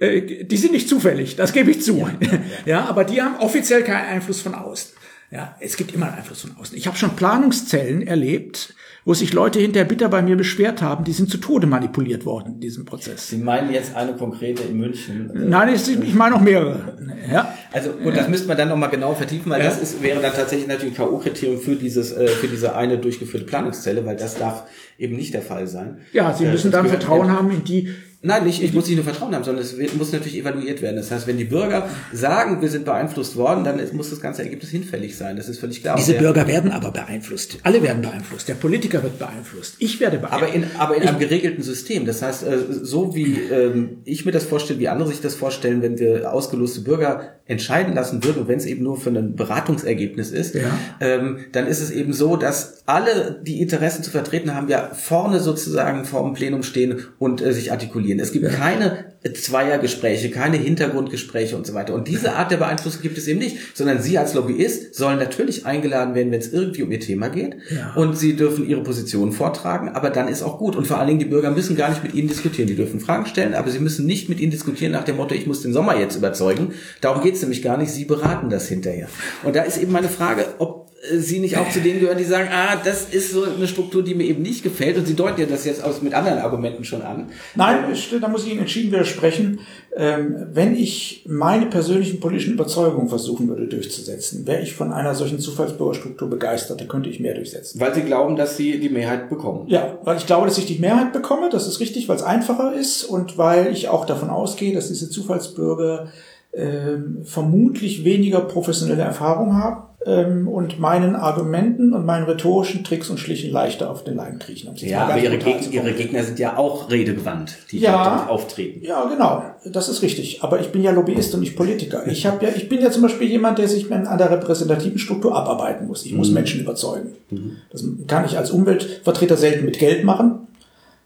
äh, 0.00 0.44
die 0.44 0.56
sind 0.56 0.72
nicht 0.72 0.88
zufällig, 0.88 1.36
das 1.36 1.52
gebe 1.52 1.70
ich 1.70 1.82
zu. 1.82 1.98
Ja, 1.98 2.08
ja, 2.20 2.28
ja. 2.32 2.38
ja, 2.66 2.84
aber 2.86 3.04
die 3.04 3.20
haben 3.20 3.36
offiziell 3.36 3.82
keinen 3.82 4.06
Einfluss 4.06 4.40
von 4.40 4.54
außen. 4.54 4.94
Ja, 5.30 5.56
es 5.60 5.76
gibt 5.76 5.94
immer 5.94 6.06
einen 6.06 6.18
Einfluss 6.18 6.42
von 6.42 6.56
außen. 6.56 6.76
Ich 6.76 6.86
habe 6.86 6.96
schon 6.96 7.16
Planungszellen 7.16 8.06
erlebt, 8.06 8.74
wo 9.04 9.12
sich 9.12 9.32
Leute 9.32 9.60
hinterher 9.60 9.86
bitter 9.86 10.08
bei 10.08 10.22
mir 10.22 10.36
beschwert 10.36 10.80
haben, 10.80 11.04
die 11.04 11.12
sind 11.12 11.30
zu 11.30 11.38
Tode 11.38 11.66
manipuliert 11.66 12.24
worden 12.24 12.54
in 12.54 12.60
diesem 12.60 12.84
Prozess. 12.84 13.28
Sie 13.28 13.36
meinen 13.36 13.72
jetzt 13.72 13.94
eine 13.94 14.14
konkrete 14.14 14.62
in 14.62 14.78
München? 14.78 15.30
Nein, 15.34 15.74
ich 15.74 16.14
meine 16.14 16.36
noch 16.36 16.40
mehrere. 16.40 16.96
Ja. 17.30 17.54
Also 17.72 17.90
gut, 17.90 18.16
das 18.16 18.28
müsste 18.28 18.48
man 18.48 18.56
dann 18.56 18.68
nochmal 18.68 18.90
genau 18.90 19.14
vertiefen, 19.14 19.50
weil 19.50 19.60
ja. 19.60 19.66
das 19.66 19.80
ist, 19.80 20.02
wäre 20.02 20.20
dann 20.20 20.32
tatsächlich 20.32 20.68
natürlich 20.68 20.98
ein 20.98 21.04
K.O.-Kriterium 21.04 21.58
für 21.58 21.76
dieses, 21.76 22.12
äh, 22.12 22.28
für 22.28 22.48
diese 22.48 22.76
eine 22.76 22.98
durchgeführte 22.98 23.44
Planungszelle, 23.44 24.06
weil 24.06 24.16
das 24.16 24.36
darf 24.36 24.64
eben 24.98 25.16
nicht 25.16 25.34
der 25.34 25.42
Fall 25.42 25.66
sein. 25.66 25.98
Ja, 26.12 26.32
Sie 26.32 26.46
müssen 26.46 26.68
äh, 26.68 26.72
dann 26.72 26.88
Vertrauen 26.88 27.30
haben 27.30 27.50
in 27.50 27.64
die 27.64 27.90
Nein, 28.26 28.44
nicht, 28.44 28.62
ich 28.62 28.72
muss 28.72 28.86
nicht 28.86 28.96
nur 28.96 29.04
Vertrauen 29.04 29.34
haben, 29.34 29.44
sondern 29.44 29.62
es 29.62 29.94
muss 29.96 30.10
natürlich 30.10 30.38
evaluiert 30.38 30.80
werden. 30.80 30.96
Das 30.96 31.10
heißt, 31.10 31.26
wenn 31.26 31.36
die 31.36 31.44
Bürger 31.44 31.90
sagen, 32.10 32.62
wir 32.62 32.70
sind 32.70 32.86
beeinflusst 32.86 33.36
worden, 33.36 33.64
dann 33.64 33.78
muss 33.92 34.08
das 34.08 34.20
ganze 34.22 34.42
Ergebnis 34.42 34.70
hinfällig 34.70 35.14
sein. 35.14 35.36
Das 35.36 35.46
ist 35.50 35.58
völlig 35.58 35.82
klar. 35.82 35.96
Diese 35.96 36.14
Bürger 36.14 36.46
werden 36.46 36.72
aber 36.72 36.90
beeinflusst. 36.90 37.58
Alle 37.64 37.82
werden 37.82 38.00
beeinflusst. 38.00 38.48
Der 38.48 38.54
Politiker 38.54 39.02
wird 39.02 39.18
beeinflusst. 39.18 39.76
Ich 39.78 40.00
werde 40.00 40.16
beeinflusst. 40.16 40.42
Aber 40.42 40.54
in, 40.54 40.64
aber 40.78 40.96
in 40.96 41.02
einem 41.06 41.18
geregelten 41.18 41.62
System. 41.62 42.06
Das 42.06 42.22
heißt, 42.22 42.44
äh, 42.44 42.58
so 42.70 43.14
wie 43.14 43.40
ähm, 43.40 43.98
ich 44.04 44.24
mir 44.24 44.32
das 44.32 44.44
vorstelle, 44.44 44.80
wie 44.80 44.88
andere 44.88 45.10
sich 45.10 45.20
das 45.20 45.34
vorstellen, 45.34 45.82
wenn 45.82 45.98
wir 45.98 46.32
ausgeloste 46.32 46.80
Bürger 46.80 47.34
entscheiden 47.46 47.94
lassen 47.94 48.24
würden, 48.24 48.42
und 48.42 48.48
wenn 48.48 48.58
es 48.58 48.64
eben 48.64 48.82
nur 48.82 48.96
für 48.96 49.10
ein 49.10 49.36
Beratungsergebnis 49.36 50.30
ist, 50.30 50.54
ja. 50.54 50.78
ähm, 51.00 51.40
dann 51.52 51.66
ist 51.66 51.80
es 51.80 51.90
eben 51.90 52.14
so, 52.14 52.36
dass 52.36 52.82
alle, 52.86 53.40
die 53.42 53.60
Interessen 53.60 54.02
zu 54.02 54.10
vertreten 54.10 54.54
haben, 54.54 54.68
ja 54.68 54.90
vorne 54.94 55.40
sozusagen 55.40 56.06
vor 56.06 56.22
dem 56.22 56.32
Plenum 56.32 56.62
stehen 56.62 57.00
und 57.18 57.42
äh, 57.42 57.52
sich 57.52 57.70
artikulieren. 57.70 58.18
Es 58.18 58.32
gibt 58.32 58.46
ja. 58.46 58.50
keine 58.50 59.14
Zweiergespräche, 59.32 60.30
keine 60.30 60.58
Hintergrundgespräche 60.58 61.56
und 61.56 61.66
so 61.66 61.72
weiter. 61.72 61.94
Und 61.94 62.08
diese 62.08 62.34
Art 62.34 62.50
der 62.50 62.58
Beeinflussung 62.58 63.00
gibt 63.00 63.16
es 63.16 63.26
eben 63.26 63.38
nicht, 63.38 63.56
sondern 63.74 64.02
Sie 64.02 64.18
als 64.18 64.34
Lobbyist 64.34 64.94
sollen 64.94 65.18
natürlich 65.18 65.64
eingeladen 65.64 66.14
werden, 66.14 66.30
wenn 66.30 66.40
es 66.40 66.52
irgendwie 66.52 66.82
um 66.82 66.92
Ihr 66.92 67.00
Thema 67.00 67.28
geht. 67.28 67.56
Ja. 67.74 67.94
Und 67.94 68.18
Sie 68.18 68.36
dürfen 68.36 68.68
Ihre 68.68 68.82
Position 68.82 69.32
vortragen, 69.32 69.88
aber 69.88 70.10
dann 70.10 70.28
ist 70.28 70.42
auch 70.42 70.58
gut. 70.58 70.76
Und 70.76 70.86
vor 70.86 70.98
allen 70.98 71.08
Dingen, 71.08 71.20
die 71.20 71.24
Bürger 71.24 71.50
müssen 71.50 71.74
gar 71.74 71.88
nicht 71.88 72.02
mit 72.02 72.12
Ihnen 72.12 72.28
diskutieren. 72.28 72.68
Die 72.68 72.76
dürfen 72.76 73.00
Fragen 73.00 73.24
stellen, 73.24 73.54
aber 73.54 73.70
Sie 73.70 73.78
müssen 73.78 74.04
nicht 74.04 74.28
mit 74.28 74.40
Ihnen 74.40 74.50
diskutieren 74.50 74.92
nach 74.92 75.04
dem 75.04 75.16
Motto, 75.16 75.34
ich 75.34 75.46
muss 75.46 75.62
den 75.62 75.72
Sommer 75.72 75.98
jetzt 75.98 76.16
überzeugen. 76.16 76.72
Darum 77.00 77.22
geht 77.22 77.33
es 77.34 77.42
nämlich 77.42 77.62
gar 77.62 77.76
nicht. 77.76 77.90
Sie 77.90 78.04
beraten 78.04 78.50
das 78.50 78.68
hinterher. 78.68 79.08
Und 79.42 79.56
da 79.56 79.62
ist 79.62 79.78
eben 79.78 79.92
meine 79.92 80.08
Frage, 80.08 80.46
ob 80.58 80.84
Sie 81.12 81.38
nicht 81.38 81.58
auch 81.58 81.68
zu 81.68 81.80
denen 81.80 82.00
gehören, 82.00 82.16
die 82.16 82.24
sagen, 82.24 82.48
ah, 82.50 82.76
das 82.82 83.10
ist 83.10 83.32
so 83.32 83.44
eine 83.44 83.68
Struktur, 83.68 84.02
die 84.02 84.14
mir 84.14 84.24
eben 84.24 84.40
nicht 84.40 84.62
gefällt. 84.62 84.96
Und 84.96 85.06
Sie 85.06 85.14
deuten 85.14 85.38
ja 85.38 85.46
das 85.46 85.66
jetzt 85.66 85.84
aus 85.84 86.00
mit 86.00 86.14
anderen 86.14 86.38
Argumenten 86.38 86.84
schon 86.84 87.02
an. 87.02 87.30
Nein, 87.54 87.84
da 88.20 88.28
muss 88.28 88.44
ich 88.44 88.52
Ihnen 88.52 88.60
entschieden 88.60 88.90
widersprechen. 88.90 89.60
Ähm, 89.94 90.46
wenn 90.52 90.74
ich 90.74 91.24
meine 91.28 91.66
persönlichen 91.66 92.20
politischen 92.20 92.54
Überzeugungen 92.54 93.08
versuchen 93.08 93.48
würde 93.48 93.66
durchzusetzen, 93.66 94.46
wäre 94.46 94.62
ich 94.62 94.74
von 94.74 94.92
einer 94.92 95.14
solchen 95.14 95.40
Zufallsbürgerstruktur 95.40 96.30
begeistert, 96.30 96.80
da 96.80 96.84
könnte 96.86 97.10
ich 97.10 97.20
mehr 97.20 97.34
durchsetzen. 97.34 97.80
Weil 97.80 97.94
Sie 97.94 98.02
glauben, 98.02 98.36
dass 98.36 98.56
Sie 98.56 98.80
die 98.80 98.88
Mehrheit 98.88 99.28
bekommen? 99.28 99.68
Ja, 99.68 99.98
weil 100.04 100.16
ich 100.16 100.26
glaube, 100.26 100.46
dass 100.46 100.56
ich 100.56 100.66
die 100.66 100.78
Mehrheit 100.78 101.12
bekomme, 101.12 101.50
das 101.50 101.66
ist 101.66 101.80
richtig, 101.80 102.08
weil 102.08 102.16
es 102.16 102.22
einfacher 102.22 102.74
ist 102.74 103.04
und 103.04 103.36
weil 103.36 103.70
ich 103.72 103.88
auch 103.88 104.06
davon 104.06 104.30
ausgehe, 104.30 104.74
dass 104.74 104.88
diese 104.88 105.10
Zufallsbürger 105.10 106.08
ähm, 106.56 107.18
vermutlich 107.24 108.04
weniger 108.04 108.40
professionelle 108.40 109.02
Erfahrung 109.02 109.56
haben 109.56 109.82
ähm, 110.06 110.48
und 110.48 110.78
meinen 110.78 111.16
Argumenten 111.16 111.92
und 111.92 112.04
meinen 112.04 112.24
rhetorischen 112.24 112.84
Tricks 112.84 113.08
und 113.10 113.18
Schlichen 113.18 113.50
leichter 113.50 113.90
auf 113.90 114.04
den 114.04 114.16
Leim 114.16 114.38
kriechen. 114.38 114.68
Um 114.68 114.76
ja, 114.76 115.06
aber 115.06 115.18
ihre, 115.18 115.38
Geg 115.38 115.72
ihre, 115.72 115.92
Gegner 115.92 116.22
sind 116.22 116.38
ja 116.38 116.56
auch 116.56 116.90
redegewandt, 116.90 117.56
die 117.70 117.78
ja, 117.78 118.26
auftreten. 118.26 118.84
Ja, 118.84 119.04
genau, 119.06 119.42
das 119.64 119.88
ist 119.88 120.02
richtig. 120.02 120.42
Aber 120.42 120.60
ich 120.60 120.70
bin 120.70 120.82
ja 120.82 120.90
Lobbyist 120.90 121.34
und 121.34 121.40
nicht 121.40 121.56
Politiker. 121.56 122.06
Ich 122.06 122.26
habe 122.26 122.44
ja, 122.44 122.52
ich 122.54 122.68
bin 122.68 122.80
ja 122.80 122.90
zum 122.90 123.02
Beispiel 123.02 123.28
jemand, 123.28 123.58
der 123.58 123.68
sich 123.68 123.90
an 123.92 124.18
der 124.18 124.30
repräsentativen 124.30 124.98
Struktur 124.98 125.34
abarbeiten 125.34 125.86
muss. 125.86 126.04
Ich 126.04 126.12
muss 126.12 126.28
mhm. 126.28 126.34
Menschen 126.34 126.60
überzeugen. 126.60 127.12
Mhm. 127.30 127.56
Das 127.70 127.84
kann 128.06 128.24
ich 128.24 128.36
als 128.36 128.50
Umweltvertreter 128.50 129.36
selten 129.36 129.64
mit 129.64 129.78
Geld 129.78 130.04
machen. 130.04 130.46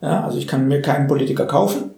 Ja, 0.01 0.25
also 0.25 0.39
ich 0.39 0.47
kann 0.47 0.69
mir 0.69 0.83
keinen 0.83 1.09
Politiker 1.09 1.47
kaufen. 1.47 1.91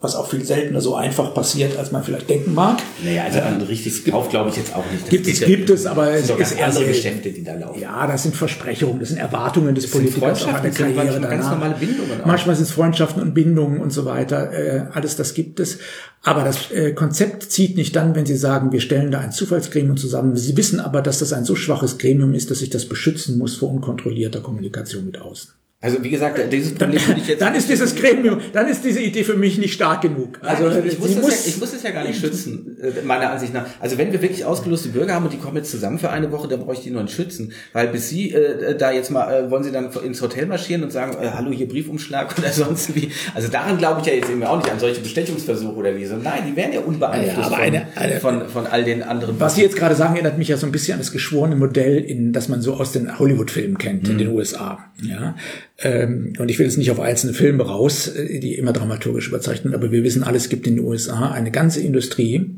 Was 0.00 0.14
auch 0.14 0.28
viel 0.28 0.44
seltener 0.44 0.82
so 0.82 0.94
einfach 0.94 1.32
passiert, 1.32 1.76
als 1.78 1.90
man 1.90 2.04
vielleicht 2.04 2.28
denken 2.28 2.52
mag. 2.52 2.82
Naja, 3.02 3.24
also 3.24 3.40
ein 3.40 3.62
richtiges 3.62 4.04
Kauf 4.04 4.28
glaube 4.28 4.50
ich 4.50 4.56
jetzt 4.56 4.74
auch 4.74 4.84
nicht. 4.90 5.04
Das 5.04 5.08
Gibt 5.08 5.26
es, 5.26 5.40
gibt 5.40 5.70
es, 5.70 5.86
aber 5.86 6.12
es 6.12 6.26
sind 6.26 6.38
ist 6.38 6.50
ganz 6.50 6.60
eher 6.60 6.66
andere. 6.66 6.84
Geschäfte, 6.86 7.30
die 7.30 7.42
da 7.42 7.54
laufen. 7.54 7.80
Ja, 7.80 8.06
das 8.06 8.22
sind 8.22 8.36
Versprechungen, 8.36 9.00
das 9.00 9.08
sind 9.08 9.18
Erwartungen 9.18 9.74
des 9.74 9.84
sind 9.84 9.92
Politikers 9.92 10.44
auf 10.44 10.54
eine 10.54 10.68
das 10.68 10.76
Karriere 10.76 11.04
manchmal 11.04 11.20
ganz 11.30 11.44
danach. 11.44 11.50
normale 11.52 11.74
Bindungen 11.76 12.20
auch. 12.20 12.26
Manchmal 12.26 12.56
sind 12.56 12.64
es 12.64 12.72
Freundschaften 12.72 13.22
und 13.22 13.32
Bindungen 13.32 13.80
und 13.80 13.90
so 13.90 14.04
weiter. 14.04 14.52
Äh, 14.52 14.84
alles 14.92 15.16
das 15.16 15.32
gibt 15.32 15.60
es. 15.60 15.78
Aber 16.22 16.44
das 16.44 16.70
äh, 16.72 16.92
Konzept 16.92 17.44
zieht 17.44 17.76
nicht 17.76 17.96
dann, 17.96 18.14
wenn 18.14 18.26
Sie 18.26 18.36
sagen, 18.36 18.72
wir 18.72 18.80
stellen 18.80 19.10
da 19.10 19.20
ein 19.20 19.32
Zufallsgremium 19.32 19.96
zusammen. 19.96 20.36
Sie 20.36 20.56
wissen 20.56 20.78
aber, 20.78 21.00
dass 21.00 21.20
das 21.20 21.32
ein 21.32 21.44
so 21.44 21.54
schwaches 21.56 21.98
Gremium 21.98 22.34
ist, 22.34 22.50
dass 22.50 22.58
sich 22.58 22.68
das 22.70 22.84
beschützen 22.84 23.38
muss 23.38 23.56
vor 23.56 23.70
unkontrollierter 23.70 24.40
Kommunikation 24.40 25.06
mit 25.06 25.20
außen. 25.20 25.52
Also 25.78 26.02
wie 26.02 26.08
gesagt, 26.08 26.40
dieses 26.50 26.74
Problem 26.74 27.06
würde 27.06 27.20
ich 27.20 27.28
jetzt 27.28 27.42
Dann 27.42 27.54
ist 27.54 27.68
dieses 27.68 27.94
Gremium, 27.94 28.40
dann 28.54 28.66
ist 28.66 28.82
diese 28.82 29.00
Idee 29.00 29.22
für 29.24 29.36
mich 29.36 29.58
nicht 29.58 29.74
stark 29.74 30.00
genug. 30.00 30.38
Also 30.42 30.70
ich, 30.70 30.94
ich, 30.94 30.98
muss 30.98 31.12
ja, 31.14 31.20
ich 31.46 31.60
muss 31.60 31.74
es 31.74 31.82
ja 31.82 31.90
gar 31.90 32.02
nicht 32.04 32.18
schützen, 32.18 32.78
äh, 32.80 33.02
meiner 33.04 33.30
Ansicht 33.30 33.52
nach. 33.52 33.66
Also 33.78 33.98
wenn 33.98 34.10
wir 34.10 34.22
wirklich 34.22 34.44
ausgeloste 34.46 34.88
Bürger 34.88 35.14
haben 35.14 35.24
und 35.26 35.34
die 35.34 35.36
kommen 35.36 35.56
jetzt 35.58 35.70
zusammen 35.70 35.98
für 35.98 36.08
eine 36.10 36.32
Woche, 36.32 36.48
dann 36.48 36.60
brauche 36.60 36.72
ich 36.72 36.80
die 36.80 36.90
nur 36.90 37.02
nicht 37.02 37.14
schützen. 37.14 37.52
Weil 37.74 37.88
bis 37.88 38.08
sie 38.08 38.32
äh, 38.32 38.74
da 38.76 38.90
jetzt 38.90 39.10
mal, 39.10 39.30
äh, 39.30 39.50
wollen 39.50 39.64
sie 39.64 39.70
dann 39.70 39.90
ins 40.02 40.22
Hotel 40.22 40.46
marschieren 40.46 40.82
und 40.82 40.92
sagen, 40.92 41.14
äh, 41.22 41.28
hallo, 41.34 41.52
hier 41.52 41.68
Briefumschlag 41.68 42.34
oder 42.38 42.50
sonst 42.52 42.94
wie. 42.94 43.10
Also 43.34 43.48
daran 43.48 43.76
glaube 43.76 44.00
ich 44.00 44.06
ja 44.06 44.14
jetzt 44.14 44.30
eben 44.30 44.42
auch 44.44 44.56
nicht 44.56 44.70
an 44.72 44.80
solche 44.80 45.00
Bestechungsversuche 45.02 45.74
oder 45.74 45.94
wie. 45.94 46.06
So, 46.06 46.16
nein, 46.16 46.42
die 46.50 46.56
werden 46.56 46.72
ja 46.72 46.80
unbeeinflusst 46.80 47.36
Ja, 47.38 47.46
aber 47.54 47.58
eine- 47.58 47.86
von, 47.92 48.02
eine- 48.02 48.20
von, 48.20 48.48
von 48.48 48.66
all 48.66 48.82
den 48.82 49.02
anderen. 49.02 49.38
Was 49.38 49.56
Sie 49.56 49.62
jetzt 49.62 49.76
gerade 49.76 49.94
sagen, 49.94 50.14
erinnert 50.14 50.38
mich 50.38 50.48
ja 50.48 50.56
so 50.56 50.64
ein 50.64 50.72
bisschen 50.72 50.94
an 50.94 51.00
das 51.00 51.12
geschworene 51.12 51.54
Modell, 51.54 51.98
in, 51.98 52.32
das 52.32 52.48
man 52.48 52.62
so 52.62 52.74
aus 52.74 52.92
den 52.92 53.18
Hollywood-Filmen 53.18 53.76
kennt, 53.76 54.08
in 54.08 54.16
den 54.16 54.28
USA. 54.28 54.78
Ja? 55.02 55.36
Ähm, 55.78 56.32
und 56.38 56.50
ich 56.50 56.58
will 56.58 56.66
jetzt 56.66 56.78
nicht 56.78 56.90
auf 56.90 57.00
einzelne 57.00 57.34
Filme 57.34 57.64
raus, 57.64 58.08
äh, 58.08 58.40
die 58.40 58.54
immer 58.54 58.72
dramaturgisch 58.72 59.28
überzeichnen, 59.28 59.74
aber 59.74 59.92
wir 59.92 60.04
wissen 60.04 60.22
alle, 60.22 60.38
es 60.38 60.48
gibt 60.48 60.66
in 60.66 60.76
den 60.76 60.84
USA 60.84 61.30
eine 61.30 61.50
ganze 61.50 61.80
Industrie 61.80 62.50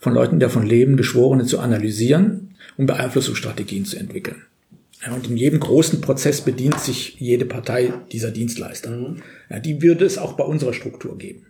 von 0.00 0.12
Leuten, 0.12 0.38
die 0.38 0.44
davon 0.44 0.66
leben, 0.66 0.96
Geschworene 0.96 1.44
zu 1.44 1.60
analysieren 1.60 2.56
und 2.76 2.86
Beeinflussungsstrategien 2.86 3.86
zu 3.86 3.96
entwickeln. 3.96 4.42
Ja, 5.04 5.14
und 5.14 5.30
in 5.30 5.36
jedem 5.36 5.60
großen 5.60 6.00
Prozess 6.00 6.40
bedient 6.40 6.80
sich 6.80 7.18
jede 7.20 7.46
Partei 7.46 7.92
dieser 8.12 8.32
Dienstleister. 8.32 9.14
Ja, 9.48 9.60
die 9.60 9.80
würde 9.80 10.04
es 10.04 10.18
auch 10.18 10.34
bei 10.34 10.44
unserer 10.44 10.74
Struktur 10.74 11.16
geben. 11.16 11.46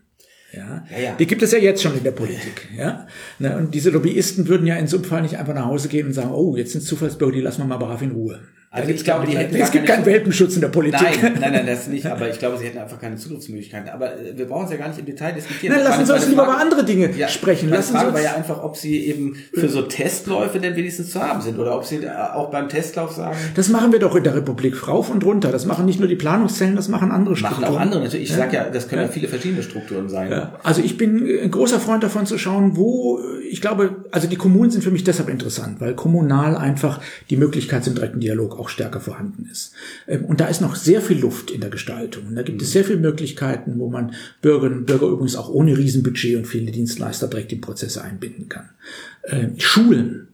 Ja, 0.52 0.86
Ja, 0.90 0.98
ja. 0.98 1.16
Die 1.16 1.26
gibt 1.26 1.42
es 1.42 1.52
ja 1.52 1.58
jetzt 1.58 1.82
schon 1.82 1.96
in 1.96 2.04
der 2.04 2.12
Politik. 2.12 2.68
Ja? 2.76 3.06
Na, 3.38 3.56
und 3.56 3.74
diese 3.74 3.90
Lobbyisten 3.90 4.48
würden 4.48 4.66
ja 4.66 4.76
in 4.76 4.86
so 4.86 4.96
einem 4.98 5.04
Fall 5.04 5.22
nicht 5.22 5.36
einfach 5.36 5.54
nach 5.54 5.66
Hause 5.66 5.88
gehen 5.88 6.06
und 6.06 6.12
sagen, 6.12 6.30
oh, 6.30 6.56
jetzt 6.56 6.72
sind 6.72 6.82
Zufallsbürger, 6.82 7.32
die 7.32 7.40
lassen 7.40 7.62
wir 7.62 7.66
mal 7.66 7.78
brav 7.78 8.02
in 8.02 8.12
Ruhe. 8.12 8.40
Also 8.70 8.90
ich 8.90 9.02
glaube, 9.02 9.26
die 9.26 9.34
hätten 9.34 9.54
es 9.56 9.70
gibt 9.70 9.86
keine- 9.86 10.02
keinen 10.02 10.06
Welpenschutz 10.06 10.54
in 10.56 10.60
der 10.60 10.68
Politik. 10.68 11.00
Nein, 11.22 11.38
nein, 11.40 11.52
nein, 11.52 11.66
das 11.66 11.86
nicht. 11.88 12.04
Aber 12.04 12.28
ich 12.28 12.38
glaube, 12.38 12.58
sie 12.58 12.66
hätten 12.66 12.76
einfach 12.76 13.00
keine 13.00 13.16
Zugriffsmöglichkeiten. 13.16 13.88
Aber 13.88 14.12
äh, 14.12 14.36
wir 14.36 14.44
brauchen 14.46 14.66
es 14.66 14.70
ja 14.72 14.76
gar 14.76 14.88
nicht 14.88 14.98
im 14.98 15.06
Detail 15.06 15.32
diskutieren. 15.32 15.74
Nein, 15.74 15.84
lassen 15.84 16.04
Sie 16.04 16.12
uns 16.12 16.28
lieber 16.28 16.42
über 16.44 16.58
andere 16.58 16.84
Dinge 16.84 17.10
Ja, 17.16 17.28
sprechen. 17.28 17.70
Meine 17.70 17.78
Lassen 17.78 17.94
Frage 17.94 18.08
Sie 18.08 18.14
war 18.14 18.20
ja 18.22 18.34
einfach, 18.34 18.62
ob 18.62 18.76
Sie 18.76 19.06
eben 19.06 19.36
für 19.54 19.70
so 19.70 19.82
Testläufe 19.82 20.60
denn 20.60 20.76
wenigstens 20.76 21.10
zu 21.12 21.22
haben 21.22 21.40
sind 21.40 21.58
oder 21.58 21.74
ob 21.76 21.84
Sie 21.86 21.96
äh, 21.96 22.08
auch 22.34 22.50
beim 22.50 22.68
Testlauf 22.68 23.12
sagen, 23.12 23.36
das 23.54 23.70
machen 23.70 23.90
wir 23.92 24.00
doch 24.00 24.14
in 24.14 24.24
der 24.24 24.34
Republik 24.34 24.86
rauf 24.86 25.08
und 25.08 25.24
runter. 25.24 25.50
Das 25.50 25.64
machen 25.64 25.86
nicht 25.86 25.98
nur 25.98 26.08
die 26.08 26.16
Planungszellen, 26.16 26.76
das 26.76 26.88
machen 26.88 27.10
andere 27.10 27.34
machen 27.36 27.46
Strukturen. 27.54 27.74
auch 27.74 27.80
andere 27.80 28.02
natürlich. 28.02 28.28
Ich 28.30 28.36
sage 28.36 28.54
ja, 28.56 28.64
das 28.64 28.86
können 28.88 29.00
ja 29.02 29.08
viele 29.08 29.28
verschiedene 29.28 29.62
Strukturen 29.62 30.10
sein. 30.10 30.30
Ja, 30.30 30.52
Also 30.62 30.82
ich 30.82 30.98
bin 30.98 31.26
ein 31.42 31.50
großer 31.50 31.80
Freund 31.80 32.02
davon 32.02 32.26
zu 32.26 32.36
schauen, 32.36 32.76
wo, 32.76 33.18
ich 33.50 33.62
glaube, 33.62 34.04
also 34.10 34.28
die 34.28 34.36
Kommunen 34.36 34.70
sind 34.70 34.82
für 34.82 34.90
mich 34.90 35.04
deshalb 35.04 35.28
interessant, 35.28 35.80
weil 35.80 35.94
kommunal 35.94 36.56
einfach 36.56 37.00
die 37.30 37.36
Möglichkeit 37.36 37.84
zum 37.84 37.94
direkten 37.94 38.20
Dialog 38.20 38.58
auch 38.58 38.68
stärker 38.68 39.00
vorhanden 39.00 39.48
ist. 39.50 39.72
Ähm, 40.06 40.24
Und 40.24 40.40
da 40.40 40.46
ist 40.46 40.60
noch 40.60 40.76
sehr 40.76 41.00
viel 41.00 41.18
Luft 41.18 41.50
in 41.50 41.60
der 41.60 41.70
Gestaltung. 41.70 42.26
Und 42.28 42.36
da 42.36 42.42
gibt 42.42 42.62
es 42.62 42.72
sehr 42.72 42.84
viele 42.84 42.98
Möglichkeiten, 42.98 43.78
wo 43.78 43.88
man 43.88 44.14
Bürgerinnen 44.42 44.78
und 44.78 44.86
Bürger 44.86 45.06
übrigens 45.06 45.36
auch 45.36 45.48
ohne 45.48 45.76
Riesenbudget 45.76 46.36
und 46.36 46.46
viele 46.46 46.70
Dienstleister 46.70 47.28
direkt 47.28 47.52
in 47.52 47.60
Prozesse 47.60 48.02
einbinden 48.02 48.48
kann. 48.48 48.70
Ähm, 49.26 49.54
Schulen, 49.58 50.28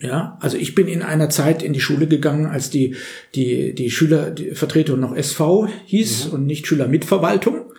ja, 0.00 0.38
also 0.40 0.56
ich 0.56 0.74
bin 0.74 0.88
in 0.88 1.02
einer 1.02 1.28
Zeit 1.28 1.62
in 1.62 1.74
die 1.74 1.80
Schule 1.80 2.06
gegangen, 2.06 2.46
als 2.46 2.70
die, 2.70 2.96
die, 3.34 3.74
die 3.74 3.90
Schüler, 3.90 4.30
die 4.30 4.52
Vertretung 4.52 4.98
noch 4.98 5.14
SV 5.14 5.68
hieß 5.84 6.26
und 6.26 6.46
nicht 6.46 6.66
Schülermitverwaltung. 6.66 7.70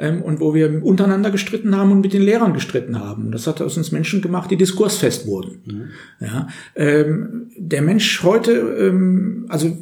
Ähm, 0.00 0.22
und 0.22 0.40
wo 0.40 0.54
wir 0.54 0.82
untereinander 0.82 1.30
gestritten 1.30 1.76
haben 1.76 1.92
und 1.92 2.00
mit 2.00 2.14
den 2.14 2.22
Lehrern 2.22 2.54
gestritten 2.54 2.98
haben. 2.98 3.26
Und 3.26 3.32
das 3.32 3.46
hat 3.46 3.60
aus 3.60 3.76
uns 3.76 3.92
Menschen 3.92 4.22
gemacht, 4.22 4.50
die 4.50 4.56
diskursfest 4.56 5.26
wurden. 5.26 5.90
Ja, 6.20 6.48
ähm, 6.74 7.50
der 7.58 7.82
Mensch 7.82 8.22
heute, 8.22 8.52
ähm, 8.52 9.44
also 9.50 9.76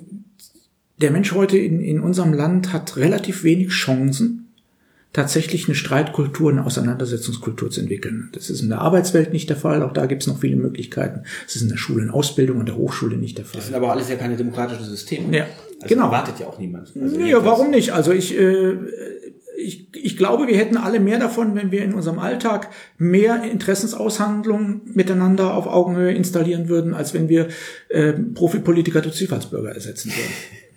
der 1.00 1.12
Mensch 1.12 1.32
heute 1.32 1.56
in, 1.56 1.80
in 1.80 2.00
unserem 2.00 2.32
Land 2.32 2.72
hat 2.72 2.96
relativ 2.96 3.44
wenig 3.44 3.68
Chancen, 3.68 4.48
tatsächlich 5.12 5.66
eine 5.66 5.74
Streitkultur, 5.74 6.50
eine 6.50 6.66
Auseinandersetzungskultur 6.66 7.70
zu 7.70 7.80
entwickeln. 7.80 8.28
Das 8.32 8.50
ist 8.50 8.60
in 8.60 8.68
der 8.68 8.80
Arbeitswelt 8.80 9.32
nicht 9.32 9.48
der 9.48 9.56
Fall, 9.56 9.82
auch 9.82 9.92
da 9.92 10.06
gibt 10.06 10.22
es 10.22 10.28
noch 10.28 10.40
viele 10.40 10.56
Möglichkeiten. 10.56 11.22
Das 11.44 11.56
ist 11.56 11.62
in 11.62 11.68
der 11.68 11.76
Schule 11.76 12.02
und 12.02 12.10
Ausbildung 12.10 12.58
und 12.58 12.66
der 12.66 12.76
Hochschule 12.76 13.16
nicht 13.16 13.38
der 13.38 13.44
Fall. 13.44 13.56
Das 13.56 13.66
sind 13.66 13.74
aber 13.74 13.90
alles 13.90 14.08
ja 14.08 14.16
keine 14.16 14.36
demokratischen 14.36 14.84
Systeme. 14.84 15.36
Ja, 15.36 15.46
also 15.80 15.94
genau. 15.94 16.06
erwartet 16.06 16.40
ja 16.40 16.46
auch 16.46 16.58
niemand. 16.58 16.92
Also 17.00 17.20
Ja, 17.20 17.44
warum 17.44 17.70
nicht? 17.70 17.92
Also 17.92 18.12
ich, 18.12 18.38
äh, 18.38 18.76
ich, 19.60 19.88
ich 19.92 20.16
glaube, 20.16 20.46
wir 20.46 20.56
hätten 20.56 20.76
alle 20.76 21.00
mehr 21.00 21.18
davon, 21.18 21.56
wenn 21.56 21.72
wir 21.72 21.82
in 21.82 21.92
unserem 21.92 22.20
Alltag 22.20 22.70
mehr 22.96 23.42
Interessensaushandlungen 23.42 24.82
miteinander 24.84 25.54
auf 25.54 25.66
Augenhöhe 25.66 26.12
installieren 26.12 26.68
würden, 26.68 26.94
als 26.94 27.12
wenn 27.12 27.28
wir 27.28 27.48
äh, 27.88 28.12
Profipolitiker 28.12 29.00
durch 29.00 29.16
Zufallsbürger 29.16 29.72
ersetzen 29.72 30.10
würden. 30.10 30.32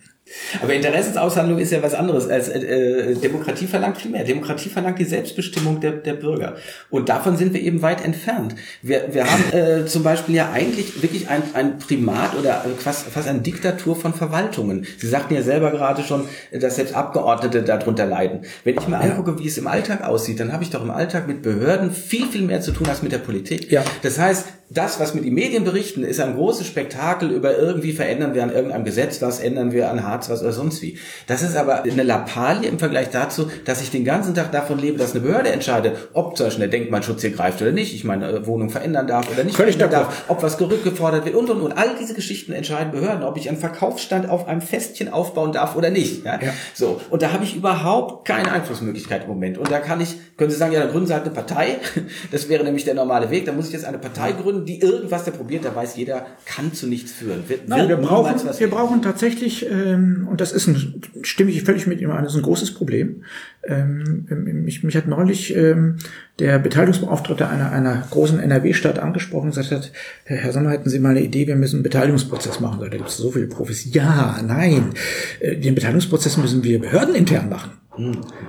Aber 0.62 0.74
Interessensaushandlung 0.74 1.58
ist 1.58 1.72
ja 1.72 1.82
was 1.82 1.94
anderes 1.94 2.28
als 2.28 2.48
äh, 2.48 2.58
äh, 2.58 3.14
Demokratie 3.14 3.66
verlangt 3.66 3.98
viel 3.98 4.10
mehr. 4.10 4.24
Demokratie 4.24 4.68
verlangt 4.68 4.98
die 4.98 5.04
Selbstbestimmung 5.04 5.80
der, 5.80 5.92
der 5.92 6.14
Bürger. 6.14 6.56
Und 6.90 7.08
davon 7.08 7.36
sind 7.36 7.54
wir 7.54 7.60
eben 7.60 7.82
weit 7.82 8.04
entfernt. 8.04 8.54
Wir, 8.82 9.08
wir 9.12 9.30
haben 9.30 9.52
äh, 9.52 9.86
zum 9.86 10.02
Beispiel 10.02 10.34
ja 10.34 10.50
eigentlich 10.52 11.02
wirklich 11.02 11.28
ein, 11.28 11.42
ein 11.54 11.78
Primat 11.78 12.36
oder 12.38 12.64
fast, 12.78 13.06
fast 13.08 13.28
eine 13.28 13.40
Diktatur 13.40 13.96
von 13.96 14.14
Verwaltungen. 14.14 14.86
Sie 14.98 15.08
sagten 15.08 15.34
ja 15.34 15.42
selber 15.42 15.70
gerade 15.70 16.02
schon, 16.02 16.28
dass 16.52 16.76
selbst 16.76 16.94
Abgeordnete 16.94 17.62
darunter 17.62 18.06
leiden. 18.06 18.42
Wenn 18.64 18.78
ich 18.78 18.88
mir 18.88 18.98
angucke, 18.98 19.38
wie 19.38 19.46
es 19.46 19.58
im 19.58 19.66
Alltag 19.66 20.02
aussieht, 20.04 20.40
dann 20.40 20.52
habe 20.52 20.64
ich 20.64 20.70
doch 20.70 20.82
im 20.82 20.90
Alltag 20.90 21.28
mit 21.28 21.42
Behörden 21.42 21.90
viel, 21.90 22.26
viel 22.26 22.42
mehr 22.42 22.60
zu 22.60 22.72
tun 22.72 22.88
als 22.88 23.02
mit 23.02 23.12
der 23.12 23.18
Politik. 23.18 23.70
Ja. 23.70 23.84
Das 24.02 24.18
heißt, 24.18 24.46
das, 24.74 25.00
was 25.00 25.14
mir 25.14 25.20
die 25.20 25.30
Medien 25.30 25.64
berichten, 25.64 26.04
ist 26.04 26.20
ein 26.20 26.34
großes 26.34 26.66
Spektakel 26.66 27.30
über 27.30 27.56
irgendwie 27.56 27.92
verändern 27.92 28.34
wir 28.34 28.42
an 28.42 28.52
irgendeinem 28.52 28.84
Gesetz 28.84 29.20
was, 29.20 29.40
ändern 29.40 29.72
wir 29.72 29.90
an 29.90 30.06
Hartz 30.06 30.30
was 30.30 30.40
oder 30.42 30.52
sonst 30.52 30.80
wie. 30.82 30.98
Das 31.26 31.42
ist 31.42 31.56
aber 31.56 31.82
eine 31.82 32.02
Lappalie 32.02 32.68
im 32.68 32.78
Vergleich 32.78 33.10
dazu, 33.10 33.50
dass 33.64 33.82
ich 33.82 33.90
den 33.90 34.04
ganzen 34.04 34.34
Tag 34.34 34.52
davon 34.52 34.78
lebe, 34.78 34.98
dass 34.98 35.12
eine 35.12 35.20
Behörde 35.20 35.50
entscheidet, 35.50 35.96
ob 36.12 36.36
zum 36.36 36.46
Beispiel 36.46 36.68
der 36.68 36.78
Denkmalschutz 36.78 37.20
hier 37.20 37.30
greift 37.30 37.60
oder 37.60 37.72
nicht, 37.72 37.94
ich 37.94 38.04
meine 38.04 38.28
äh, 38.28 38.46
Wohnung 38.46 38.70
verändern 38.70 39.06
darf 39.06 39.30
oder 39.30 39.44
nicht 39.44 39.56
Völlig 39.56 39.76
verändern 39.76 40.04
darf, 40.04 40.24
ob 40.28 40.42
was 40.42 40.56
zurückgefordert 40.56 41.24
wird 41.24 41.34
und 41.34 41.50
und 41.50 41.60
und. 41.60 41.72
All 41.72 41.96
diese 42.00 42.14
Geschichten 42.14 42.52
entscheiden 42.52 42.92
Behörden, 42.92 43.24
ob 43.24 43.36
ich 43.36 43.48
einen 43.48 43.58
Verkaufsstand 43.58 44.28
auf 44.28 44.48
einem 44.48 44.60
Festchen 44.60 45.08
aufbauen 45.08 45.52
darf 45.52 45.76
oder 45.76 45.90
nicht. 45.90 46.24
Ja? 46.24 46.40
Ja. 46.40 46.52
So, 46.74 47.00
und 47.10 47.22
da 47.22 47.32
habe 47.32 47.44
ich 47.44 47.56
überhaupt 47.56 48.26
keine 48.26 48.52
Einflussmöglichkeit 48.52 49.24
im 49.24 49.28
Moment. 49.28 49.58
Und 49.58 49.70
da 49.70 49.80
kann 49.80 50.00
ich, 50.00 50.16
können 50.42 50.50
Sie 50.50 50.58
sagen, 50.58 50.72
ja, 50.72 50.80
dann 50.80 50.90
gründen 50.90 51.06
Sie 51.06 51.14
halt 51.14 51.24
eine 51.24 51.32
Partei. 51.34 51.78
Das 52.30 52.48
wäre 52.48 52.64
nämlich 52.64 52.84
der 52.84 52.94
normale 52.94 53.30
Weg. 53.30 53.46
Da 53.46 53.52
muss 53.52 53.66
ich 53.68 53.72
jetzt 53.72 53.84
eine 53.84 53.98
Partei 53.98 54.32
gründen, 54.32 54.64
die 54.64 54.80
irgendwas 54.80 55.24
der 55.24 55.32
probiert, 55.32 55.64
da 55.64 55.74
weiß 55.74 55.96
jeder, 55.96 56.26
kann 56.46 56.72
zu 56.72 56.86
nichts 56.86 57.12
führen. 57.12 57.48
Wird, 57.48 57.68
Nein, 57.68 57.88
wir 57.88 57.96
brauchen, 57.96 58.34
wir 58.42 58.58
werden. 58.58 58.70
brauchen 58.70 59.02
tatsächlich, 59.02 59.66
ähm, 59.70 60.26
und 60.30 60.40
das 60.40 60.52
ist 60.52 60.66
ein, 60.66 61.00
stimme 61.22 61.50
ich 61.50 61.62
völlig 61.62 61.86
mit 61.86 62.00
ihm 62.00 62.10
ein, 62.10 62.24
das 62.24 62.32
ist 62.32 62.38
ein 62.38 62.42
großes 62.44 62.74
Problem. 62.74 63.22
Ähm, 63.66 64.26
mich, 64.64 64.82
mich 64.82 64.96
hat 64.96 65.06
neulich 65.06 65.54
ähm, 65.54 65.98
der 66.38 66.58
Beteiligungsbeauftragte 66.58 67.48
einer, 67.48 67.70
einer 67.70 68.04
großen 68.10 68.40
NRW-Stadt 68.40 68.98
angesprochen 68.98 69.46
und 69.50 69.54
gesagt 69.54 69.70
hat, 69.70 69.92
Herr, 70.24 70.38
Herr 70.38 70.52
Sommer, 70.52 70.70
hätten 70.70 70.90
Sie 70.90 70.98
mal 70.98 71.10
eine 71.10 71.22
Idee, 71.22 71.46
wir 71.46 71.56
müssen 71.56 71.76
einen 71.76 71.82
Beteiligungsprozess 71.84 72.60
machen. 72.60 72.80
Da 72.80 72.88
gibt 72.88 73.08
es 73.08 73.16
so 73.16 73.30
viele 73.30 73.46
Profis. 73.46 73.92
Ja, 73.92 74.40
nein, 74.44 74.92
Äh, 75.40 75.56
den 75.56 75.74
Beteiligungsprozess 75.74 76.36
müssen 76.36 76.64
wir 76.64 76.80
behördenintern 76.80 77.48
machen. 77.48 77.72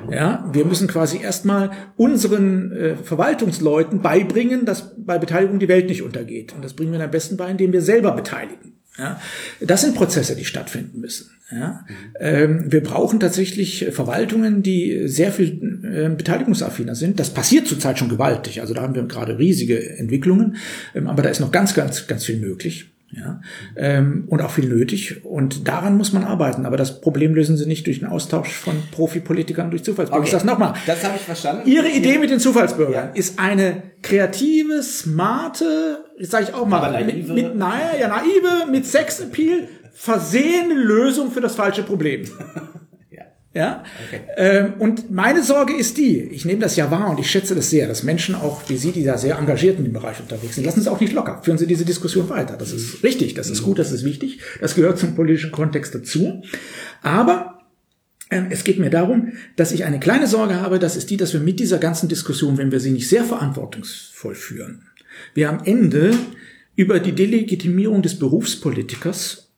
Ja, 0.09 0.49
wir 0.51 0.65
müssen 0.65 0.87
quasi 0.87 1.21
erstmal 1.21 1.71
unseren 1.97 2.71
äh, 2.71 2.95
Verwaltungsleuten 2.95 4.01
beibringen, 4.01 4.65
dass 4.65 4.93
bei 4.97 5.17
Beteiligung 5.17 5.59
die 5.59 5.67
Welt 5.67 5.87
nicht 5.87 6.01
untergeht. 6.01 6.53
Und 6.53 6.63
das 6.63 6.73
bringen 6.73 6.93
wir 6.93 7.03
am 7.03 7.11
besten 7.11 7.35
bei, 7.35 7.49
indem 7.49 7.73
wir 7.73 7.81
selber 7.81 8.11
beteiligen. 8.11 8.73
Ja, 8.97 9.19
das 9.59 9.81
sind 9.81 9.95
Prozesse, 9.95 10.35
die 10.35 10.45
stattfinden 10.45 10.99
müssen. 10.99 11.31
Ja, 11.51 11.83
ähm, 12.19 12.71
wir 12.71 12.83
brauchen 12.83 13.19
tatsächlich 13.19 13.87
Verwaltungen, 13.91 14.61
die 14.61 15.07
sehr 15.07 15.31
viel 15.31 15.81
äh, 15.83 16.09
beteiligungsaffiner 16.09 16.93
sind. 16.93 17.19
Das 17.19 17.31
passiert 17.31 17.67
zurzeit 17.67 17.97
schon 17.97 18.09
gewaltig. 18.09 18.61
Also 18.61 18.73
da 18.75 18.81
haben 18.81 18.93
wir 18.93 19.03
gerade 19.03 19.39
riesige 19.39 19.97
Entwicklungen, 19.97 20.57
ähm, 20.93 21.07
aber 21.07 21.23
da 21.23 21.29
ist 21.29 21.39
noch 21.39 21.51
ganz, 21.51 21.73
ganz, 21.73 22.05
ganz 22.05 22.23
viel 22.25 22.39
möglich. 22.39 22.92
Ja, 23.15 23.41
ähm, 23.75 24.23
und 24.27 24.41
auch 24.41 24.49
viel 24.49 24.67
nötig. 24.67 25.23
Und 25.23 25.67
daran 25.67 25.97
muss 25.97 26.13
man 26.13 26.23
arbeiten. 26.23 26.65
Aber 26.65 26.77
das 26.77 26.99
Problem 26.99 27.35
lösen 27.35 27.57
Sie 27.57 27.67
nicht 27.67 27.85
durch 27.85 28.01
einen 28.03 28.11
Austausch 28.11 28.51
von 28.53 28.73
Profipolitikern 28.91 29.69
durch 29.69 29.83
Zufallsbürger. 29.83 30.23
Ich 30.23 30.29
Okay. 30.29 30.39
sag's 30.39 30.51
nochmal. 30.51 30.73
Das 30.87 31.03
habe 31.03 31.15
ich 31.17 31.21
verstanden. 31.21 31.69
Ihre 31.69 31.89
Idee 31.89 32.17
mit 32.17 32.31
den 32.31 32.39
Zufallsbürgern 32.39 32.93
Ja. 33.09 33.11
ist 33.13 33.37
eine 33.39 33.83
kreative, 34.01 34.81
smarte, 34.81 36.03
jetzt 36.17 36.31
sage 36.31 36.45
ich 36.49 36.53
auch 36.55 36.65
mal, 36.67 36.79
Aber 36.83 36.97
mit, 36.97 37.07
naive. 37.07 37.33
mit 37.33 37.55
naja, 37.55 37.91
ja, 37.99 38.07
naive, 38.07 38.71
mit 38.71 38.85
Sexappeal 38.85 39.67
versehene 39.93 40.73
Lösung 40.73 41.31
für 41.31 41.41
das 41.41 41.55
falsche 41.55 41.83
Problem. 41.83 42.23
Ja. 43.53 43.83
Okay. 44.07 44.21
Ähm, 44.35 44.73
und 44.79 45.11
meine 45.11 45.43
Sorge 45.43 45.73
ist 45.73 45.97
die, 45.97 46.19
ich 46.19 46.43
nehme 46.43 46.59
das 46.59 46.75
ja 46.75 46.89
wahr 46.89 47.11
und 47.11 47.19
ich 47.19 47.29
schätze 47.29 47.53
das 47.53 47.69
sehr, 47.69 47.87
dass 47.87 48.01
Menschen 48.01 48.33
auch 48.33 48.67
wie 48.67 48.77
Sie, 48.77 48.91
die 48.91 49.03
da 49.03 49.17
sehr 49.17 49.37
engagiert 49.37 49.77
in 49.77 49.83
dem 49.83 49.93
Bereich 49.93 50.19
unterwegs 50.19 50.55
sind, 50.55 50.63
lassen 50.63 50.81
Sie 50.81 50.91
auch 50.91 50.99
nicht 50.99 51.13
locker. 51.13 51.41
Führen 51.43 51.59
Sie 51.59 51.67
diese 51.67 51.85
Diskussion 51.85 52.29
weiter. 52.29 52.57
Das 52.57 52.71
ist 52.71 53.03
richtig, 53.03 53.35
das 53.35 53.51
ist 53.51 53.61
gut, 53.61 53.77
das 53.77 53.91
ist 53.91 54.03
wichtig. 54.03 54.39
Das 54.59 54.73
gehört 54.73 54.97
zum 54.97 55.13
politischen 55.13 55.51
Kontext 55.51 55.93
dazu. 55.93 56.41
Aber 57.03 57.59
ähm, 58.31 58.47
es 58.49 58.63
geht 58.63 58.79
mir 58.79 58.89
darum, 58.89 59.33
dass 59.55 59.71
ich 59.71 59.85
eine 59.85 59.99
kleine 59.99 60.25
Sorge 60.25 60.59
habe, 60.59 60.79
das 60.79 60.95
ist 60.95 61.11
die, 61.11 61.17
dass 61.17 61.33
wir 61.33 61.39
mit 61.39 61.59
dieser 61.59 61.77
ganzen 61.77 62.09
Diskussion, 62.09 62.57
wenn 62.57 62.71
wir 62.71 62.79
sie 62.79 62.91
nicht 62.91 63.07
sehr 63.07 63.23
verantwortungsvoll 63.23 64.33
führen, 64.33 64.87
wir 65.35 65.49
am 65.49 65.63
Ende 65.63 66.15
über 66.75 66.99
die 66.99 67.11
Delegitimierung 67.11 68.01
des 68.01 68.17
Berufspolitikers 68.17 69.51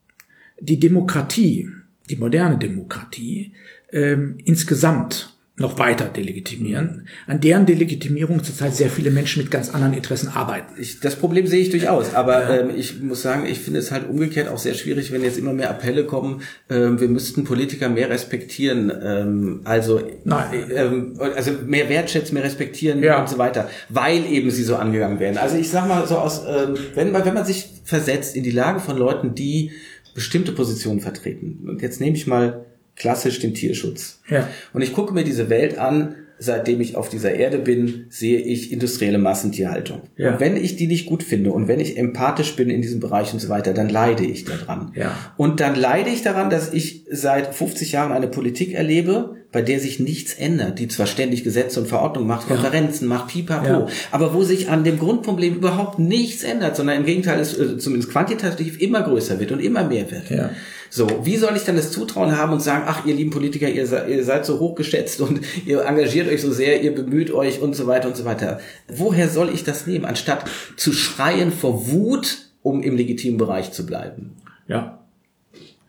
die 0.59 0.79
Demokratie, 0.79 1.69
die 2.09 2.17
moderne 2.17 2.57
Demokratie, 2.57 3.53
ähm, 3.95 4.37
insgesamt 4.43 5.35
noch 5.57 5.79
weiter 5.79 6.05
delegitimieren, 6.05 7.07
an 7.27 7.39
deren 7.39 7.65
Delegitimierung 7.65 8.43
zurzeit 8.43 8.75
sehr 8.75 8.89
viele 8.89 9.09
Menschen 9.09 9.41
mit 9.41 9.51
ganz 9.51 9.69
anderen 9.69 9.93
Interessen 9.93 10.27
arbeiten. 10.27 10.73
Ich, 10.77 10.99
das 10.99 11.15
Problem 11.15 11.47
sehe 11.47 11.61
ich 11.61 11.69
durchaus, 11.69 12.13
aber 12.13 12.41
ja. 12.41 12.59
ähm, 12.59 12.71
ich 12.75 13.01
muss 13.01 13.21
sagen, 13.21 13.45
ich 13.45 13.59
finde 13.59 13.79
es 13.79 13.89
halt 13.89 14.09
umgekehrt 14.09 14.49
auch 14.49 14.57
sehr 14.57 14.73
schwierig, 14.73 15.13
wenn 15.13 15.23
jetzt 15.23 15.37
immer 15.37 15.53
mehr 15.53 15.69
Appelle 15.69 16.03
kommen, 16.03 16.41
ähm, 16.69 16.99
wir 16.99 17.07
müssten 17.07 17.45
Politiker 17.45 17.87
mehr 17.87 18.09
respektieren, 18.09 18.91
ähm, 19.01 19.61
also, 19.63 20.01
Nein. 20.25 20.71
Ähm, 20.75 21.13
also 21.19 21.51
mehr 21.65 21.87
wertschätzen, 21.87 22.33
mehr 22.33 22.43
respektieren 22.43 23.01
ja. 23.01 23.21
und 23.21 23.29
so 23.29 23.37
weiter, 23.37 23.69
weil 23.87 24.25
eben 24.25 24.51
sie 24.51 24.63
so 24.63 24.75
angegangen 24.75 25.21
werden. 25.21 25.37
Also 25.37 25.55
ich 25.55 25.69
sag 25.69 25.87
mal 25.87 26.05
so 26.05 26.17
aus, 26.17 26.43
ähm, 26.45 26.75
wenn, 26.95 27.13
man, 27.13 27.23
wenn 27.23 27.33
man 27.33 27.45
sich 27.45 27.69
versetzt 27.85 28.35
in 28.35 28.43
die 28.43 28.51
Lage 28.51 28.81
von 28.81 28.97
Leuten, 28.97 29.35
die 29.35 29.71
bestimmte 30.13 30.51
Positionen 30.51 30.99
vertreten, 30.99 31.65
und 31.69 31.81
jetzt 31.81 32.01
nehme 32.01 32.17
ich 32.17 32.27
mal 32.27 32.65
klassisch 32.95 33.39
den 33.39 33.53
Tierschutz. 33.53 34.19
Ja. 34.29 34.47
Und 34.73 34.81
ich 34.81 34.93
gucke 34.93 35.13
mir 35.13 35.23
diese 35.23 35.49
Welt 35.49 35.77
an, 35.77 36.15
seitdem 36.37 36.81
ich 36.81 36.95
auf 36.95 37.09
dieser 37.09 37.33
Erde 37.33 37.59
bin, 37.59 38.07
sehe 38.09 38.39
ich 38.39 38.71
industrielle 38.71 39.17
Massentierhaltung. 39.17 40.01
Ja. 40.17 40.33
Und 40.33 40.39
wenn 40.39 40.57
ich 40.57 40.75
die 40.75 40.87
nicht 40.87 41.05
gut 41.05 41.23
finde 41.23 41.51
und 41.51 41.67
wenn 41.67 41.79
ich 41.79 41.97
empathisch 41.97 42.55
bin 42.55 42.69
in 42.69 42.81
diesem 42.81 42.99
Bereich 42.99 43.33
und 43.33 43.39
so 43.39 43.49
weiter, 43.49 43.73
dann 43.73 43.89
leide 43.89 44.25
ich 44.25 44.43
daran. 44.43 44.91
Ja. 44.95 45.17
Und 45.37 45.59
dann 45.59 45.75
leide 45.75 46.09
ich 46.09 46.23
daran, 46.23 46.49
dass 46.49 46.73
ich 46.73 47.05
seit 47.09 47.55
50 47.55 47.93
Jahren 47.93 48.11
eine 48.11 48.27
Politik 48.27 48.73
erlebe, 48.73 49.37
bei 49.51 49.61
der 49.61 49.79
sich 49.79 50.01
nichts 50.01 50.33
ändert, 50.33 50.79
die 50.79 50.89
zwar 50.89 51.07
ständig 51.07 51.45
Gesetze 51.45 51.79
und 51.79 51.87
Verordnungen 51.87 52.27
macht, 52.27 52.47
Konferenzen 52.47 53.09
ja. 53.09 53.15
macht, 53.15 53.29
pipapo, 53.29 53.65
ja. 53.65 53.87
aber 54.11 54.33
wo 54.33 54.43
sich 54.43 54.69
an 54.69 54.83
dem 54.83 54.99
Grundproblem 54.99 55.55
überhaupt 55.55 55.97
nichts 55.97 56.43
ändert, 56.43 56.75
sondern 56.75 56.97
im 56.97 57.05
Gegenteil 57.05 57.39
es 57.39 57.57
äh, 57.57 57.77
zumindest 57.77 58.11
quantitativ 58.11 58.81
immer 58.81 59.01
größer 59.03 59.39
wird 59.39 59.53
und 59.53 59.61
immer 59.61 59.85
mehr 59.85 60.11
wird. 60.11 60.29
Ja. 60.29 60.49
So, 60.95 61.25
wie 61.25 61.35
soll 61.35 61.57
ich 61.57 61.63
dann 61.63 61.75
das 61.75 61.91
Zutrauen 61.91 62.37
haben 62.37 62.53
und 62.53 62.61
sagen, 62.61 62.85
ach, 62.87 63.05
ihr 63.05 63.13
lieben 63.13 63.29
Politiker, 63.29 63.67
ihr, 63.67 63.85
seid, 63.85 64.07
ihr 64.07 64.23
seid 64.23 64.45
so 64.45 64.61
hochgeschätzt 64.61 65.19
und 65.19 65.41
ihr 65.65 65.83
engagiert 65.83 66.29
euch 66.29 66.41
so 66.41 66.53
sehr, 66.53 66.81
ihr 66.83 66.95
bemüht 66.95 67.31
euch 67.31 67.59
und 67.59 67.75
so 67.75 67.85
weiter 67.85 68.07
und 68.07 68.15
so 68.15 68.23
weiter. 68.23 68.61
Woher 68.87 69.27
soll 69.27 69.53
ich 69.53 69.65
das 69.65 69.87
nehmen, 69.87 70.05
anstatt 70.05 70.45
zu 70.77 70.93
schreien 70.93 71.51
vor 71.51 71.91
Wut, 71.91 72.37
um 72.61 72.81
im 72.81 72.95
legitimen 72.95 73.37
Bereich 73.37 73.73
zu 73.73 73.85
bleiben? 73.85 74.37
Ja, 74.69 75.05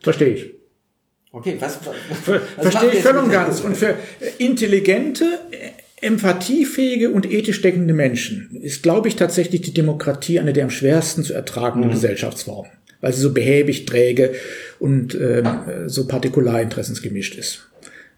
verstehe 0.01 0.31
ich. 0.31 0.51
Okay, 1.31 1.57
was, 1.61 1.79
was, 1.87 2.41
was 2.57 2.73
verstehe 2.73 2.91
ich 2.91 3.03
voll 3.05 3.17
und 3.19 3.31
ganz. 3.31 3.61
Und 3.61 3.77
für 3.77 3.95
intelligente, 4.39 5.39
empathiefähige 6.01 7.11
und 7.11 7.31
ethisch 7.31 7.63
denkende 7.63 7.95
Menschen 7.95 8.59
ist, 8.61 8.83
glaube 8.83 9.07
ich, 9.07 9.15
tatsächlich 9.15 9.61
die 9.61 9.73
Demokratie 9.73 10.41
eine 10.41 10.53
der 10.53 10.65
am 10.65 10.71
schwersten 10.71 11.23
zu 11.23 11.33
ertragenden 11.33 11.91
mhm. 11.91 11.95
Gesellschaftsformen 11.95 12.73
weil 13.07 13.13
sie 13.13 13.21
so 13.21 13.33
behäbig, 13.33 13.87
träge 13.87 14.35
und 14.81 15.15
äh, 15.15 15.45
so 15.87 16.09
partikularinteressensgemischt 16.09 17.37
ist. 17.37 17.69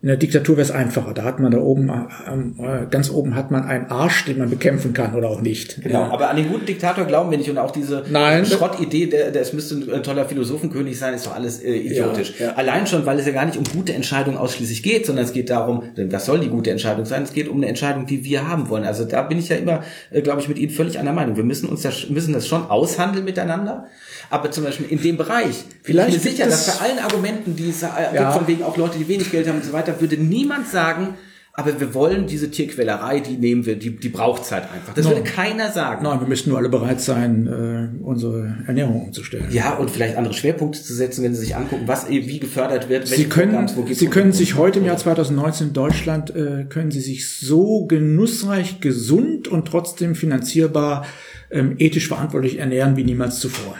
In 0.01 0.07
der 0.07 0.16
Diktatur 0.16 0.57
wäre 0.57 0.64
es 0.64 0.70
einfacher. 0.70 1.12
Da 1.12 1.24
hat 1.24 1.40
man 1.40 1.51
da 1.51 1.59
oben, 1.59 1.88
äh, 1.88 2.86
ganz 2.88 3.11
oben 3.11 3.34
hat 3.34 3.51
man 3.51 3.64
einen 3.64 3.86
Arsch, 3.86 4.26
den 4.26 4.38
man 4.38 4.49
bekämpfen 4.49 4.92
kann 4.92 5.16
oder 5.16 5.28
auch 5.28 5.40
nicht. 5.40 5.82
Genau, 5.82 6.03
ja. 6.03 6.11
aber 6.12 6.30
an 6.30 6.36
den 6.36 6.49
guten 6.49 6.66
Diktator 6.66 7.05
glauben 7.05 7.32
wir 7.32 7.38
nicht 7.38 7.51
und 7.51 7.59
auch 7.59 7.72
diese 7.72 8.05
Nein, 8.09 8.46
Schrottidee, 8.46 9.07
der, 9.07 9.32
der, 9.32 9.42
es 9.42 9.53
müsste 9.53 9.74
ein 9.92 10.05
toller 10.05 10.24
Philosophenkönig 10.24 10.96
sein, 10.96 11.14
ist 11.14 11.26
doch 11.26 11.34
alles 11.34 11.61
äh, 11.64 11.74
idiotisch. 11.74 12.34
Ja, 12.38 12.46
ja. 12.46 12.53
Allein 12.53 12.86
schon, 12.86 13.07
weil 13.07 13.18
es 13.18 13.26
ja 13.26 13.32
gar 13.32 13.44
nicht 13.44 13.59
um 13.59 13.64
gute 13.64 13.92
Entscheidungen 13.92 14.38
ausschließlich 14.38 14.84
geht, 14.84 15.05
sondern 15.05 15.24
es 15.24 15.32
geht 15.32 15.51
darum, 15.51 15.82
was 15.96 16.26
soll 16.26 16.38
die 16.38 16.49
gute 16.49 16.70
Entscheidung 16.70 17.05
sein? 17.05 17.24
Es 17.24 17.32
geht 17.32 17.49
um 17.49 17.57
eine 17.57 17.66
Entscheidung, 17.66 18.07
die 18.07 18.22
wir 18.22 18.46
haben 18.46 18.68
wollen. 18.68 18.84
Also 18.84 19.05
da 19.05 19.22
bin 19.22 19.40
ich 19.40 19.49
ja 19.49 19.57
immer, 19.57 19.82
äh, 20.12 20.22
glaube 20.22 20.40
ich, 20.40 20.49
mit 20.49 20.59
Ihnen 20.59 20.70
völlig 20.70 20.96
einer 21.01 21.12
Meinung. 21.12 21.34
Wir 21.34 21.44
müssen 21.44 21.68
uns 21.68 21.82
das, 21.82 22.09
müssen 22.09 22.32
das 22.32 22.46
schon 22.46 22.70
aushandeln 22.70 23.24
miteinander. 23.24 23.88
Aber 24.30 24.51
zum 24.51 24.64
Beispiel 24.64 24.86
in 24.90 25.01
dem 25.01 25.16
Bereich, 25.16 25.64
vielleicht 25.82 26.11
bin 26.11 26.16
ich 26.18 26.24
mir 26.24 26.30
sicher, 26.30 26.46
dass 26.46 26.78
bei 26.78 26.86
allen 26.86 26.99
Argumenten, 26.99 27.57
die 27.57 27.70
es 27.70 27.82
äh, 27.82 27.86
ja. 27.86 28.11
gibt, 28.12 28.32
von 28.34 28.46
wegen 28.46 28.62
auch 28.62 28.76
Leute, 28.76 28.99
die 28.99 29.09
wenig 29.09 29.30
Geld 29.30 29.49
haben 29.49 29.57
und 29.57 29.64
so 29.64 29.72
weiter, 29.72 29.88
würde 30.01 30.16
niemand 30.16 30.68
sagen, 30.68 31.14
aber 31.59 31.80
wir 31.80 31.93
wollen 31.93 32.28
diese 32.28 32.53
Tierquälerei, 32.53 33.18
die 33.18 33.36
nehmen 33.36 33.66
wir, 33.66 33.76
die, 33.76 33.97
die 33.97 34.11
braucht 34.11 34.49
halt 34.53 34.70
einfach. 34.72 34.95
Das 34.95 35.05
no. 35.05 35.11
würde 35.11 35.24
keiner 35.24 35.72
sagen. 35.72 36.05
Nein, 36.05 36.20
wir 36.20 36.28
müssten 36.28 36.51
nur 36.51 36.59
alle 36.61 36.68
bereit 36.68 37.01
sein, 37.01 37.49
äh, 37.49 38.05
unsere 38.05 38.59
Ernährung 38.68 39.07
umzustellen. 39.07 39.49
Ja, 39.51 39.74
und 39.74 39.91
vielleicht 39.91 40.16
andere 40.16 40.34
Schwerpunkte 40.34 40.80
zu 40.80 40.95
setzen, 40.95 41.24
wenn 41.24 41.34
Sie 41.34 41.41
sich 41.41 41.57
angucken, 41.57 41.82
was 41.86 42.09
wie 42.09 42.39
gefördert 42.39 42.89
wird. 42.89 43.09
Sie 43.09 43.24
können, 43.24 43.66
Programms, 43.66 43.99
Sie 43.99 44.07
können 44.07 44.32
sich 44.32 44.55
heute 44.55 44.78
im 44.78 44.84
Jahr 44.84 44.99
2019 44.99 45.68
in 45.68 45.72
Deutschland, 45.72 46.30
äh, 46.30 46.66
können 46.68 46.93
Sie 46.93 47.01
sich 47.01 47.28
so 47.28 47.86
genussreich, 47.86 48.80
gesund 48.80 49.49
und 49.49 49.66
trotzdem 49.66 50.14
finanzierbar 50.14 51.07
ähm, 51.51 51.74
ethisch 51.78 52.07
verantwortlich 52.07 52.61
ernähren 52.61 52.97
wie 52.97 53.03
niemals 53.03 53.41
zuvor. 53.41 53.74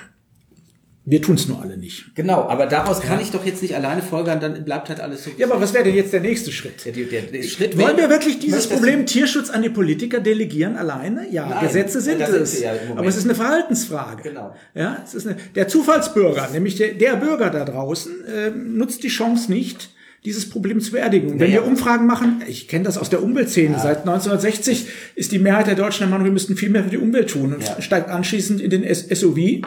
Wir 1.11 1.23
tun 1.23 1.37
es 1.37 1.49
nur 1.49 1.63
alle 1.63 1.79
nicht. 1.79 2.15
Genau, 2.15 2.49
aber 2.49 2.67
daraus 2.67 3.01
kann 3.01 3.19
ich 3.19 3.31
doch 3.31 3.47
jetzt 3.47 3.63
nicht 3.63 3.75
alleine 3.75 4.03
folgern, 4.03 4.41
dann 4.41 4.63
bleibt 4.65 4.91
halt 4.91 5.01
alles 5.01 5.25
so. 5.25 5.31
Ja, 5.39 5.47
aber 5.47 5.59
was 5.59 5.73
wäre 5.73 5.85
denn 5.85 5.95
jetzt 5.95 6.13
der 6.13 6.21
nächste 6.21 6.53
Schritt? 6.53 6.85
Der, 6.85 6.93
der, 6.93 7.23
der 7.23 7.43
Schritt 7.45 7.79
Wollen 7.79 7.97
wir 7.97 8.11
wirklich 8.11 8.39
dieses 8.41 8.67
Problem 8.67 9.07
Tierschutz 9.07 9.49
an 9.49 9.63
die 9.63 9.71
Politiker 9.71 10.21
delegieren 10.21 10.77
alleine? 10.77 11.27
Ja, 11.31 11.49
Nein, 11.49 11.67
Gesetze 11.67 12.03
sind 12.03 12.21
es. 12.21 12.61
Ja 12.61 12.73
aber 12.95 13.07
es 13.07 13.17
ist 13.17 13.25
eine 13.25 13.35
Verhaltensfrage. 13.35 14.23
Genau. 14.23 14.55
Ja, 14.75 15.03
es 15.05 15.15
ist 15.15 15.27
eine, 15.27 15.37
der 15.55 15.69
Zufallsbürger, 15.69 16.51
nämlich 16.53 16.77
der, 16.77 16.93
der 16.93 17.17
Bürger 17.17 17.51
da 17.51 17.65
draußen, 17.65 18.27
äh, 18.27 18.51
nutzt 18.51 19.03
die 19.03 19.09
Chance 19.09 19.51
nicht, 19.51 19.91
dieses 20.25 20.51
Problem 20.51 20.81
zu 20.81 20.93
beerdigen. 20.93 21.39
Wenn 21.41 21.51
ja, 21.51 21.63
wir 21.63 21.65
Umfragen 21.65 22.07
machen, 22.07 22.43
ich 22.47 22.69
kenne 22.69 22.85
das 22.85 22.99
aus 22.99 23.09
der 23.09 23.23
Umweltszene, 23.23 23.77
ja. 23.77 23.83
seit 23.83 24.01
1960 24.01 24.87
ist 25.15 25.33
die 25.33 25.39
Mehrheit 25.39 25.69
der 25.69 25.75
Deutschen 25.75 26.01
der 26.01 26.09
Meinung, 26.09 26.25
wir 26.25 26.33
müssten 26.33 26.57
viel 26.57 26.71
mehr 26.71 26.85
für 26.85 26.91
die 26.91 26.99
Umwelt 26.99 27.31
tun 27.31 27.55
und 27.55 27.63
ja. 27.63 27.81
steigt 27.81 28.11
anschließend 28.11 28.61
in 28.61 28.71
den 28.71 28.95
SUV 28.95 29.63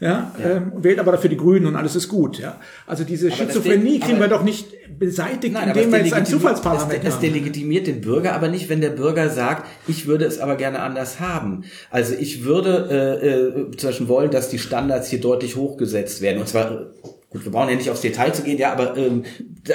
ja, 0.00 0.32
ja. 0.38 0.50
Ähm, 0.56 0.72
wählt 0.76 0.98
aber 0.98 1.12
dafür 1.12 1.30
die 1.30 1.36
Grünen 1.36 1.66
und 1.66 1.76
alles 1.76 1.94
ist 1.96 2.08
gut. 2.08 2.38
Ja, 2.38 2.60
also 2.86 3.04
diese 3.04 3.28
aber 3.28 3.36
Schizophrenie 3.36 4.00
kriegen 4.00 4.18
wir 4.18 4.28
doch 4.28 4.42
nicht 4.42 4.98
beseitigt, 4.98 5.54
nein, 5.54 5.68
indem 5.68 5.92
wir 5.92 6.00
jetzt 6.00 6.12
ein 6.12 6.26
Zufallsparlament 6.26 7.04
es, 7.04 7.14
es 7.14 7.20
delegitimiert 7.20 7.86
den 7.86 8.00
Bürger, 8.00 8.34
aber 8.34 8.48
nicht, 8.48 8.68
wenn 8.68 8.80
der 8.80 8.90
Bürger 8.90 9.30
sagt, 9.30 9.66
ich 9.86 10.06
würde 10.06 10.24
es 10.24 10.40
aber 10.40 10.56
gerne 10.56 10.80
anders 10.80 11.20
haben. 11.20 11.64
Also 11.90 12.14
ich 12.14 12.44
würde 12.44 13.20
äh, 13.22 13.28
äh, 13.28 13.76
zum 13.76 13.88
Beispiel 13.88 14.08
wollen, 14.08 14.30
dass 14.30 14.48
die 14.48 14.58
Standards 14.58 15.08
hier 15.08 15.20
deutlich 15.20 15.56
hochgesetzt 15.56 16.20
werden 16.20 16.40
und 16.40 16.48
zwar 16.48 16.86
Gut, 17.34 17.44
wir 17.44 17.50
brauchen 17.50 17.68
ja 17.68 17.74
nicht 17.74 17.90
aufs 17.90 18.00
Detail 18.00 18.32
zu 18.32 18.42
gehen, 18.42 18.58
ja, 18.58 18.70
aber 18.70 18.96
ähm, 18.96 19.24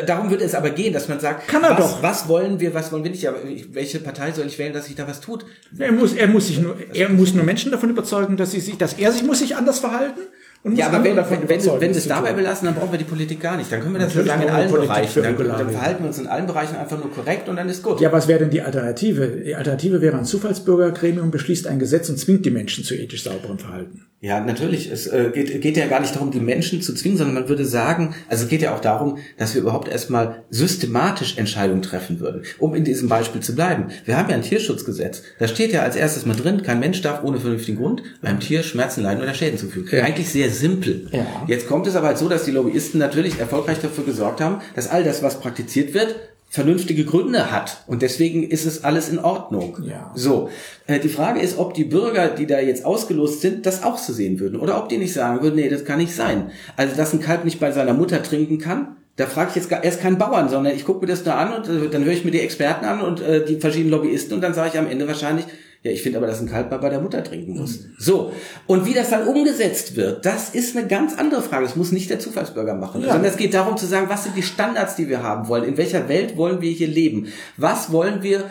darum 0.06 0.32
wird 0.32 0.42
es 0.42 0.56
aber 0.56 0.70
gehen, 0.70 0.94
dass 0.94 1.10
man 1.10 1.20
sagt, 1.20 1.50
Kann 1.50 1.62
er 1.62 1.72
was, 1.72 1.78
doch. 1.78 2.02
was 2.02 2.30
wollen 2.30 2.62
wir, 2.62 2.74
was 2.74 2.90
wollen 2.94 3.04
wir 3.04 3.12
nicht, 3.12 3.28
aber 3.28 3.40
welche 3.74 4.00
Partei 4.00 4.32
soll 4.32 4.48
ich 4.48 4.58
wählen, 4.58 4.72
dass 4.72 4.86
sich 4.86 4.96
da 4.96 5.06
was 5.06 5.20
tut? 5.20 5.46
Er 5.78 5.92
muss, 5.92 6.14
er 6.14 6.28
muss 6.28 6.48
sich 6.48 6.62
nur, 6.62 6.78
er 6.94 7.10
muss 7.10 7.34
nur 7.34 7.44
Menschen 7.44 7.72
davon 7.74 7.90
überzeugen, 7.90 8.38
dass 8.38 8.52
sie 8.52 8.62
sich, 8.62 8.78
dass 8.78 8.94
er 8.94 9.12
sich 9.12 9.24
muss 9.24 9.40
sich 9.40 9.58
anders 9.58 9.80
verhalten 9.80 10.22
ja, 10.64 10.88
aber 10.88 11.04
wenn, 11.04 11.16
wenn, 11.16 11.26
wenn, 11.26 11.50
wenn 11.50 11.82
wir 11.82 11.90
es 11.92 12.08
dabei 12.08 12.34
belassen, 12.34 12.66
dann 12.66 12.76
brauchen 12.76 12.92
wir 12.92 12.98
die 12.98 13.06
Politik 13.06 13.40
gar 13.40 13.56
nicht. 13.56 13.72
Dann 13.72 13.80
können 13.82 13.94
wir 13.94 14.02
das 14.02 14.14
sagen 14.14 14.42
in 14.42 14.50
allen 14.50 14.70
Politik 14.70 14.90
Bereichen. 14.90 15.24
Dann, 15.24 15.38
dann, 15.38 15.70
verhalten 15.70 16.04
wir 16.04 16.08
uns 16.08 16.20
in 16.20 16.28
allen 16.28 16.48
Bereichen 16.48 16.76
einfach 16.76 16.98
nur 16.98 17.12
korrekt 17.12 17.48
und 17.48 17.56
dann 17.56 17.70
ist 17.70 17.82
gut. 17.82 18.02
Ja, 18.02 18.12
was 18.12 18.28
wäre 18.28 18.40
denn 18.40 18.50
die 18.50 18.62
Alternative? 18.62 19.42
Die 19.46 19.56
Alternative 19.56 20.02
wäre 20.02 20.18
ein 20.18 20.26
Zufallsbürgergremium 20.26 21.32
beschließt 21.32 21.66
ein 21.68 21.80
Gesetz 21.80 22.10
und 22.10 22.20
zwingt 22.20 22.46
die 22.46 22.52
Menschen 22.52 22.84
zu 22.84 22.94
ethisch 22.94 23.24
sauberem 23.24 23.58
Verhalten. 23.58 24.06
Ja, 24.22 24.42
natürlich. 24.42 24.92
Es 24.92 25.08
äh, 25.08 25.32
geht, 25.34 25.62
geht 25.62 25.78
ja 25.78 25.88
gar 25.88 26.02
nicht 26.02 26.14
darum, 26.14 26.32
die 26.32 26.42
Menschen 26.42 26.82
zu 26.82 26.94
zwingen, 26.94 27.18
sondern 27.18 27.36
man 27.36 27.48
würde 27.48 27.64
sagen, 27.64 28.14
also 28.28 28.44
es 28.44 28.50
geht 28.50 28.62
ja 28.62 28.76
auch 28.76 28.82
darum, 28.82 29.18
dass 29.38 29.54
wir 29.54 29.62
überhaupt 29.62 29.88
erstmal 29.88 30.44
systematisch 30.50 31.38
Entscheidungen 31.38 31.82
treffen 31.82 32.20
würden. 32.20 32.44
Um 32.58 32.76
in 32.76 32.84
diesem 32.84 33.08
Beispiel 33.08 33.40
zu 33.40 33.56
bleiben. 33.56 33.86
Wir 34.04 34.18
haben 34.18 34.30
ja 34.30 34.36
ein 34.36 34.42
Tierschutzgesetz. 34.42 35.24
Da 35.40 35.48
steht 35.48 35.72
ja 35.72 35.84
als 35.84 35.96
erstes 35.96 36.26
mal 36.26 36.36
drin, 36.36 36.64
kein 36.64 36.82
Mensch 36.82 37.02
darf 37.02 37.24
ohne 37.24 37.40
vernünftigen 37.40 37.78
Grund 37.78 38.04
einem 38.22 38.42
Tier 38.42 38.64
Schmerzen, 38.64 39.04
Leiden 39.04 39.24
oder 39.24 39.34
Schäden 39.34 39.58
zufügen. 39.58 39.88
Ja. 39.90 40.04
Eigentlich 40.04 40.30
sehr 40.30 40.49
simpel. 40.52 41.08
Ja. 41.12 41.26
Jetzt 41.48 41.68
kommt 41.68 41.88
es 41.88 41.96
aber 41.96 42.08
halt 42.08 42.18
so, 42.18 42.30
dass 42.30 42.46
die 42.46 42.52
Lobbyisten 42.52 43.00
natürlich 43.00 43.40
erfolgreich 43.40 43.80
dafür 43.82 44.04
gesorgt 44.04 44.42
haben, 44.42 44.62
dass 44.76 44.90
all 44.90 45.04
das, 45.04 45.24
was 45.24 45.40
praktiziert 45.40 45.94
wird, 45.94 46.16
vernünftige 46.50 47.06
Gründe 47.06 47.52
hat. 47.52 47.84
Und 47.86 48.02
deswegen 48.02 48.44
ist 48.44 48.66
es 48.66 48.84
alles 48.84 49.10
in 49.10 49.20
Ordnung. 49.20 49.78
Ja. 49.84 50.12
So. 50.16 50.50
Äh, 50.88 51.00
die 51.00 51.10
Frage 51.10 51.40
ist, 51.40 51.60
ob 51.60 51.76
die 51.76 51.84
Bürger, 51.84 52.30
die 52.30 52.48
da 52.48 52.60
jetzt 52.60 52.86
ausgelost 52.86 53.42
sind, 53.42 53.66
das 53.66 53.84
auch 53.84 54.00
so 54.00 54.14
sehen 54.14 54.40
würden. 54.40 54.60
Oder 54.60 54.82
ob 54.82 54.90
die 54.90 54.98
nicht 54.98 55.14
sagen 55.14 55.44
würden, 55.44 55.56
nee, 55.56 55.70
das 55.70 55.86
kann 55.86 56.00
nicht 56.00 56.16
sein. 56.16 56.50
Also, 56.76 56.96
dass 56.96 57.14
ein 57.14 57.22
Kalb 57.22 57.46
nicht 57.46 57.60
bei 57.60 57.72
seiner 57.72 57.94
Mutter 57.94 58.24
trinken 58.24 58.58
kann, 58.58 58.96
da 59.16 59.26
frage 59.26 59.50
ich 59.50 59.56
jetzt 59.58 59.70
gar, 59.70 59.84
erst 59.84 60.02
keinen 60.02 60.18
Bauern, 60.18 60.48
sondern 60.48 60.74
ich 60.74 60.86
gucke 60.86 61.02
mir 61.02 61.12
das 61.12 61.24
da 61.24 61.36
an 61.36 61.54
und 61.54 61.68
äh, 61.68 61.90
dann 61.90 62.06
höre 62.06 62.14
ich 62.14 62.24
mir 62.24 62.32
die 62.32 62.40
Experten 62.40 62.86
an 62.86 63.02
und 63.02 63.22
äh, 63.22 63.44
die 63.44 63.60
verschiedenen 63.60 63.92
Lobbyisten 63.92 64.34
und 64.34 64.42
dann 64.42 64.54
sage 64.54 64.70
ich 64.74 64.80
am 64.80 64.88
Ende 64.88 65.08
wahrscheinlich, 65.08 65.46
Ja, 65.82 65.92
ich 65.92 66.02
finde 66.02 66.18
aber, 66.18 66.28
dass 66.28 66.42
ein 66.42 66.50
Kaltbad 66.50 66.82
bei 66.82 66.90
der 66.90 67.00
Mutter 67.00 67.24
trinken 67.24 67.58
muss. 67.58 67.86
So. 67.98 68.34
Und 68.68 68.86
wie 68.86 68.94
das 68.94 69.12
dann 69.12 69.26
umgesetzt 69.28 69.96
wird, 69.96 70.26
das 70.26 70.50
ist 70.50 70.76
eine 70.76 70.88
ganz 70.88 71.18
andere 71.18 71.42
Frage. 71.42 71.64
Das 71.66 71.78
muss 71.78 71.94
nicht 71.94 72.10
der 72.10 72.20
Zufallsbürger 72.20 72.74
machen, 72.74 73.02
Ja. 73.02 73.14
sondern 73.14 73.32
es 73.32 73.38
geht 73.38 73.54
darum 73.54 73.78
zu 73.78 73.86
sagen, 73.86 74.10
was 74.10 74.26
sind 74.26 74.36
die 74.36 74.44
Standards, 74.44 74.98
die 74.98 75.08
wir 75.08 75.24
haben 75.24 75.48
wollen? 75.48 75.64
In 75.64 75.78
welcher 75.78 76.10
Welt 76.10 76.36
wollen 76.36 76.60
wir 76.62 76.72
hier 76.72 76.88
leben? 76.90 77.28
Was 77.56 77.94
wollen 77.94 78.24
wir 78.24 78.44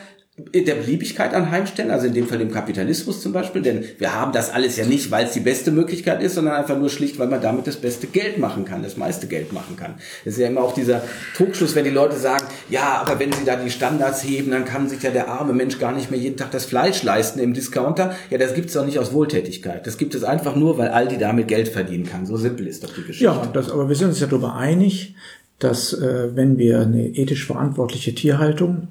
der 0.55 0.75
Beliebigkeit 0.77 1.35
anheimstellen, 1.35 1.91
also 1.91 2.07
in 2.07 2.15
dem 2.15 2.29
Fall 2.29 2.39
dem 2.39 2.53
Kapitalismus 2.53 3.21
zum 3.21 3.33
Beispiel, 3.33 3.63
denn 3.63 3.85
wir 3.99 4.15
haben 4.15 4.33
das 4.33 4.51
alles 4.51 4.77
ja 4.77 4.85
nicht, 4.85 5.11
weil 5.11 5.27
es 5.27 5.33
die 5.33 5.41
beste 5.41 5.73
Möglichkeit 5.73 6.23
ist, 6.23 6.37
sondern 6.37 6.55
einfach 6.55 6.79
nur 6.79 6.91
schlicht, 6.91 7.19
weil 7.19 7.27
man 7.27 7.41
damit 7.41 7.67
das 7.67 7.77
beste 7.77 8.07
Geld 8.07 8.39
machen 8.39 8.65
kann, 8.65 8.83
das 8.83 8.97
meiste 8.97 9.27
Geld 9.27 9.53
machen 9.53 9.77
kann. 9.77 9.95
Das 10.25 10.35
ist 10.35 10.41
ja 10.41 10.47
immer 10.47 10.61
auch 10.61 10.75
dieser 10.75 11.03
Trugschluss, 11.37 11.75
wenn 11.75 11.85
die 11.85 11.91
Leute 11.91 12.17
sagen, 12.17 12.45
ja, 12.71 13.03
aber 13.05 13.19
wenn 13.19 13.33
sie 13.33 13.45
da 13.45 13.57
die 13.57 13.71
Standards 13.71 14.23
heben, 14.23 14.53
dann 14.53 14.65
kann 14.65 14.89
sich 14.89 15.03
ja 15.03 15.11
der 15.11 15.29
arme 15.29 15.53
Mensch 15.53 15.79
gar 15.79 15.93
nicht 15.93 16.11
mehr 16.11 16.21
jeden 16.21 16.37
Tag 16.37 16.53
das 16.53 16.65
Fleisch 16.65 17.03
leisten 17.03 17.41
im 17.41 17.53
Discounter. 17.53 18.15
Ja, 18.31 18.39
das 18.39 18.55
gibt 18.55 18.69
es 18.69 18.75
doch 18.75 18.87
nicht 18.87 18.99
aus 18.99 19.13
Wohltätigkeit. 19.13 19.87
Das 19.87 19.99
gibt 19.99 20.15
es 20.15 20.23
einfach 20.23 20.55
nur, 20.55 20.79
weil 20.79 20.89
Aldi 20.89 21.19
damit 21.19 21.49
Geld 21.49 21.69
verdienen 21.69 22.05
kann. 22.05 22.27
So 22.27 22.37
simpel 22.37 22.67
ist 22.69 22.85
doch 22.85 22.95
die 22.95 23.03
Geschichte. 23.03 23.25
Ja, 23.25 23.49
das, 23.53 23.71
aber 23.71 23.89
wir 23.89 23.97
sind 23.97 24.09
uns 24.09 24.21
ja 24.21 24.27
darüber 24.29 24.55
einig, 24.55 25.15
dass 25.59 25.93
äh, 25.93 26.37
wenn 26.37 26.59
wir 26.59 26.81
eine 26.81 27.09
ethisch 27.09 27.47
verantwortliche 27.47 28.15
Tierhaltung 28.15 28.89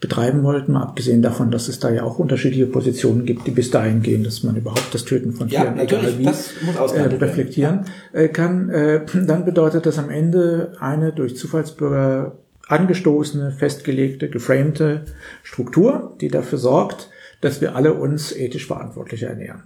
betreiben 0.00 0.44
wollten, 0.44 0.72
mal 0.72 0.82
abgesehen 0.82 1.22
davon, 1.22 1.50
dass 1.50 1.68
es 1.68 1.80
da 1.80 1.90
ja 1.90 2.04
auch 2.04 2.18
unterschiedliche 2.18 2.66
Positionen 2.66 3.24
gibt, 3.24 3.46
die 3.46 3.50
bis 3.50 3.70
dahin 3.70 4.00
gehen, 4.00 4.22
dass 4.22 4.44
man 4.44 4.56
überhaupt 4.56 4.94
das 4.94 5.04
Töten 5.04 5.32
von 5.32 5.48
Ja, 5.48 5.62
Tieren, 5.62 5.76
natürlich, 5.76 6.18
egal 6.20 6.34
wie, 6.92 6.96
äh, 6.96 7.16
reflektieren 7.16 7.80
äh, 8.12 8.28
kann, 8.28 8.70
äh, 8.70 9.04
dann 9.26 9.44
bedeutet 9.44 9.86
das 9.86 9.98
am 9.98 10.10
Ende 10.10 10.72
eine 10.78 11.12
durch 11.12 11.36
Zufallsbürger 11.36 12.38
angestoßene, 12.68 13.50
festgelegte, 13.50 14.28
geframte 14.28 15.06
Struktur, 15.42 16.16
die 16.20 16.28
dafür 16.28 16.58
sorgt, 16.58 17.10
dass 17.40 17.60
wir 17.60 17.74
alle 17.74 17.94
uns 17.94 18.34
ethisch 18.34 18.66
verantwortlicher 18.66 19.28
ernähren. 19.28 19.64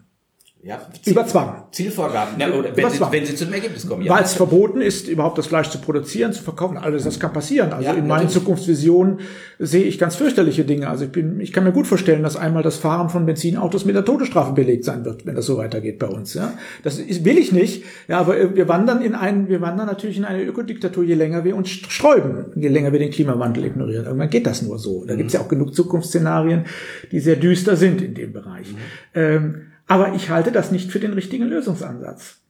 Ja, 0.64 0.80
Über 1.06 1.26
Zwang. 1.26 1.64
Zielvorgaben. 1.72 2.38
Ja, 2.38 2.48
oder 2.52 2.76
wenn, 2.76 2.88
sie, 2.88 3.00
wenn 3.00 3.26
sie 3.26 3.34
zu 3.34 3.46
Ergebnis 3.52 3.88
kommen. 3.88 4.04
Ja. 4.04 4.14
Weil 4.14 4.22
es 4.22 4.34
verboten 4.34 4.80
ist, 4.80 5.08
überhaupt 5.08 5.36
das 5.36 5.48
Fleisch 5.48 5.70
zu 5.70 5.78
produzieren, 5.78 6.32
zu 6.32 6.44
verkaufen, 6.44 6.76
alles 6.76 7.02
das 7.02 7.18
kann 7.18 7.32
passieren. 7.32 7.72
Also 7.72 7.84
Ja, 7.84 7.94
in 7.94 8.06
meinen 8.06 8.26
natürlich. 8.26 8.34
Zukunftsvisionen 8.34 9.18
sehe 9.58 9.82
ich 9.82 9.98
ganz 9.98 10.14
fürchterliche 10.14 10.64
Dinge. 10.64 10.88
Also 10.88 11.06
ich 11.06 11.10
bin, 11.10 11.40
ich 11.40 11.52
kann 11.52 11.64
mir 11.64 11.72
gut 11.72 11.88
vorstellen, 11.88 12.22
dass 12.22 12.36
einmal 12.36 12.62
das 12.62 12.76
Fahren 12.76 13.08
von 13.08 13.26
Benzinautos 13.26 13.84
mit 13.84 13.96
der 13.96 14.04
Todesstrafe 14.04 14.52
belegt 14.52 14.84
sein 14.84 15.04
wird, 15.04 15.26
wenn 15.26 15.34
das 15.34 15.46
so 15.46 15.56
weitergeht 15.56 15.98
bei 15.98 16.06
uns. 16.06 16.34
Ja, 16.34 16.52
das 16.84 17.00
ist, 17.00 17.24
will 17.24 17.38
ich 17.38 17.50
nicht. 17.50 17.82
Ja, 18.06 18.20
aber 18.20 18.38
äh, 18.38 18.54
wir 18.54 18.68
wandern 18.68 19.02
in 19.02 19.16
einen, 19.16 19.48
wir 19.48 19.60
wandern 19.60 19.86
natürlich 19.88 20.16
in 20.16 20.24
eine 20.24 20.44
Ökodiktatur, 20.44 21.02
je 21.02 21.14
länger 21.14 21.42
wir 21.42 21.56
uns 21.56 21.70
sträuben, 21.70 22.52
je 22.54 22.68
länger 22.68 22.92
wir 22.92 23.00
den 23.00 23.10
Klimawandel 23.10 23.64
ignorieren. 23.64 24.04
Irgendwann 24.04 24.30
geht 24.30 24.46
das 24.46 24.62
nur 24.62 24.78
so. 24.78 25.04
Da 25.06 25.16
gibt 25.16 25.26
es 25.26 25.32
ja 25.32 25.40
auch 25.40 25.48
genug 25.48 25.74
Zukunftsszenarien, 25.74 26.66
die 27.10 27.18
sehr 27.18 27.34
düster 27.34 27.74
sind 27.74 28.00
in 28.00 28.14
dem 28.14 28.32
Bereich. 28.32 28.68
Ähm, 29.12 29.71
aber 29.86 30.14
ich 30.14 30.30
halte 30.30 30.52
das 30.52 30.70
nicht 30.70 30.90
für 30.90 31.00
den 31.00 31.12
richtigen 31.12 31.46
Lösungsansatz. 31.46 32.40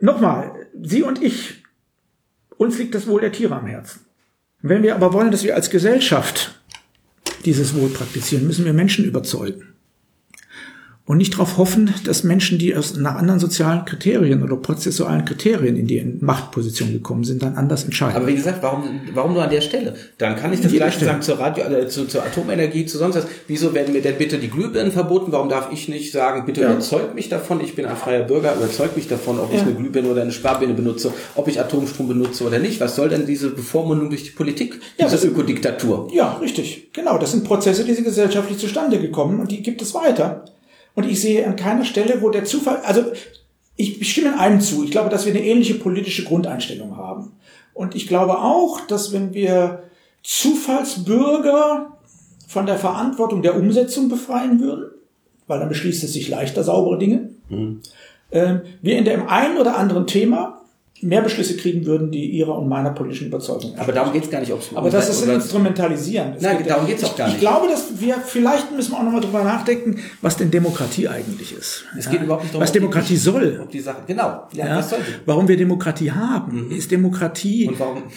Nochmal, 0.00 0.66
Sie 0.80 1.02
und 1.02 1.22
ich, 1.22 1.62
uns 2.56 2.78
liegt 2.78 2.94
das 2.94 3.06
Wohl 3.06 3.20
der 3.20 3.32
Tiere 3.32 3.56
am 3.56 3.66
Herzen. 3.66 4.00
Wenn 4.60 4.82
wir 4.82 4.94
aber 4.94 5.12
wollen, 5.12 5.30
dass 5.30 5.44
wir 5.44 5.54
als 5.54 5.70
Gesellschaft 5.70 6.60
dieses 7.44 7.74
Wohl 7.74 7.88
praktizieren, 7.88 8.46
müssen 8.46 8.64
wir 8.64 8.72
Menschen 8.72 9.04
überzeugen. 9.04 9.75
Und 11.08 11.18
nicht 11.18 11.34
darauf 11.34 11.56
hoffen, 11.56 11.94
dass 12.04 12.24
Menschen, 12.24 12.58
die 12.58 12.74
aus, 12.74 12.96
nach 12.96 13.14
anderen 13.14 13.38
sozialen 13.38 13.84
Kriterien 13.84 14.42
oder 14.42 14.56
prozessualen 14.56 15.24
Kriterien 15.24 15.76
in 15.76 15.86
die 15.86 16.04
Machtposition 16.20 16.92
gekommen 16.92 17.22
sind, 17.22 17.44
dann 17.44 17.54
anders 17.54 17.84
entscheiden. 17.84 18.16
Aber 18.16 18.26
wie 18.26 18.34
gesagt, 18.34 18.60
warum, 18.60 19.00
warum 19.14 19.34
nur 19.34 19.44
an 19.44 19.50
der 19.50 19.60
Stelle? 19.60 19.94
Dann 20.18 20.34
kann 20.34 20.52
ich 20.52 20.60
das 20.60 20.72
Stelle. 20.72 20.90
sagen 21.12 21.22
zur 21.22 21.38
Radio, 21.38 21.62
äh, 21.64 21.86
zu, 21.86 22.06
zur 22.06 22.24
Atomenergie, 22.24 22.86
zu 22.86 22.98
sonst 22.98 23.14
was. 23.14 23.26
Wieso 23.46 23.72
werden 23.72 23.92
mir 23.92 24.02
denn 24.02 24.16
bitte 24.18 24.38
die 24.38 24.50
Glühbirnen 24.50 24.90
verboten? 24.90 25.30
Warum 25.30 25.48
darf 25.48 25.68
ich 25.72 25.88
nicht 25.88 26.10
sagen, 26.10 26.44
bitte 26.44 26.62
Ja. 26.62 26.72
überzeugt 26.72 27.14
mich 27.14 27.28
davon, 27.28 27.60
ich 27.60 27.76
bin 27.76 27.86
ein 27.86 27.96
freier 27.96 28.24
Bürger, 28.24 28.56
überzeugt 28.56 28.96
mich 28.96 29.06
davon, 29.06 29.38
ob 29.38 29.52
ich 29.52 29.60
Ja. 29.60 29.62
eine 29.66 29.74
Glühbirne 29.76 30.08
oder 30.08 30.22
eine 30.22 30.32
Sparbirne 30.32 30.74
benutze, 30.74 31.12
ob 31.36 31.46
ich 31.46 31.60
Atomstrom 31.60 32.08
benutze 32.08 32.42
oder 32.44 32.58
nicht? 32.58 32.80
Was 32.80 32.96
soll 32.96 33.10
denn 33.10 33.26
diese 33.26 33.50
Bevormundung 33.50 34.10
durch 34.10 34.24
die 34.24 34.30
Politik? 34.30 34.80
Ja, 34.98 35.08
diese 35.08 35.28
Ökodiktatur? 35.28 36.08
Ja, 36.12 36.32
richtig. 36.42 36.90
Genau, 36.92 37.16
das 37.16 37.30
sind 37.30 37.44
Prozesse, 37.44 37.84
die 37.84 37.94
sind 37.94 38.04
gesellschaftlich 38.04 38.58
zustande 38.58 38.98
gekommen 38.98 39.38
und 39.38 39.52
die 39.52 39.62
gibt 39.62 39.80
es 39.82 39.94
weiter. 39.94 40.44
Und 40.96 41.04
ich 41.04 41.20
sehe 41.20 41.46
an 41.46 41.54
keiner 41.54 41.84
Stelle, 41.84 42.22
wo 42.22 42.30
der 42.30 42.44
Zufall, 42.44 42.78
also 42.78 43.04
ich, 43.76 44.10
stimme 44.10 44.30
in 44.30 44.34
einem 44.34 44.60
zu. 44.60 44.82
Ich 44.82 44.90
glaube, 44.90 45.10
dass 45.10 45.26
wir 45.26 45.32
eine 45.32 45.44
ähnliche 45.44 45.74
politische 45.74 46.24
Grundeinstellung 46.24 46.96
haben. 46.96 47.32
Und 47.74 47.94
ich 47.94 48.08
glaube 48.08 48.38
auch, 48.38 48.80
dass 48.80 49.12
wenn 49.12 49.34
wir 49.34 49.84
Zufallsbürger 50.22 51.98
von 52.48 52.66
der 52.66 52.78
Verantwortung 52.78 53.42
der 53.42 53.56
Umsetzung 53.56 54.08
befreien 54.08 54.58
würden, 54.58 54.90
weil 55.46 55.60
dann 55.60 55.68
beschließt 55.68 56.02
es 56.02 56.14
sich 56.14 56.28
leichter 56.28 56.64
saubere 56.64 56.98
Dinge, 56.98 57.30
ähm, 58.32 58.62
wir 58.80 58.98
in 58.98 59.04
dem 59.04 59.28
einen 59.28 59.58
oder 59.58 59.76
anderen 59.76 60.06
Thema 60.06 60.55
mehr 61.02 61.20
Beschlüsse 61.22 61.56
kriegen 61.56 61.84
würden, 61.86 62.10
die 62.10 62.30
ihrer 62.30 62.58
und 62.58 62.68
meiner 62.68 62.90
politischen 62.90 63.28
Überzeugung 63.28 63.74
Aber 63.78 63.92
darum 63.92 64.12
geht 64.12 64.24
es 64.24 64.30
gar 64.30 64.40
nicht, 64.40 64.52
ob 64.52 64.60
es 64.60 64.74
aber 64.74 64.88
das 64.90 65.08
ist 65.08 65.22
ein 65.28 65.34
Instrumentalisieren. 65.34 66.34
Es 66.36 66.42
Nein, 66.42 66.58
geht- 66.58 66.70
darum 66.70 66.86
geht's 66.86 67.04
auch 67.04 67.16
gar 67.16 67.28
ich, 67.28 67.34
nicht. 67.34 67.42
Ich 67.42 67.48
glaube, 67.48 67.68
dass 67.68 68.00
wir, 68.00 68.14
vielleicht 68.24 68.74
müssen 68.74 68.92
wir 68.92 68.98
auch 68.98 69.02
nochmal 69.04 69.20
drüber 69.20 69.44
nachdenken, 69.44 69.96
was 70.22 70.36
denn 70.36 70.50
Demokratie 70.50 71.08
eigentlich 71.08 71.52
ist. 71.56 71.84
Es 71.98 72.08
geht 72.10 72.22
überhaupt 72.22 72.44
nicht 72.44 72.54
darum, 72.54 72.62
Was 72.62 72.72
die- 72.72 72.78
Demokratie 72.78 73.16
soll. 73.16 73.60
Ob 73.62 73.70
die 73.70 73.80
Sache, 73.80 73.98
genau. 74.06 74.48
Ja, 74.52 74.66
Ja, 74.66 74.76
was 74.78 74.90
soll 74.90 74.98
sie? 75.00 75.12
warum 75.26 75.48
wir 75.48 75.56
Demokratie 75.56 76.10
haben. 76.12 76.70
Ist 76.70 76.90
Demokratie 76.90 77.70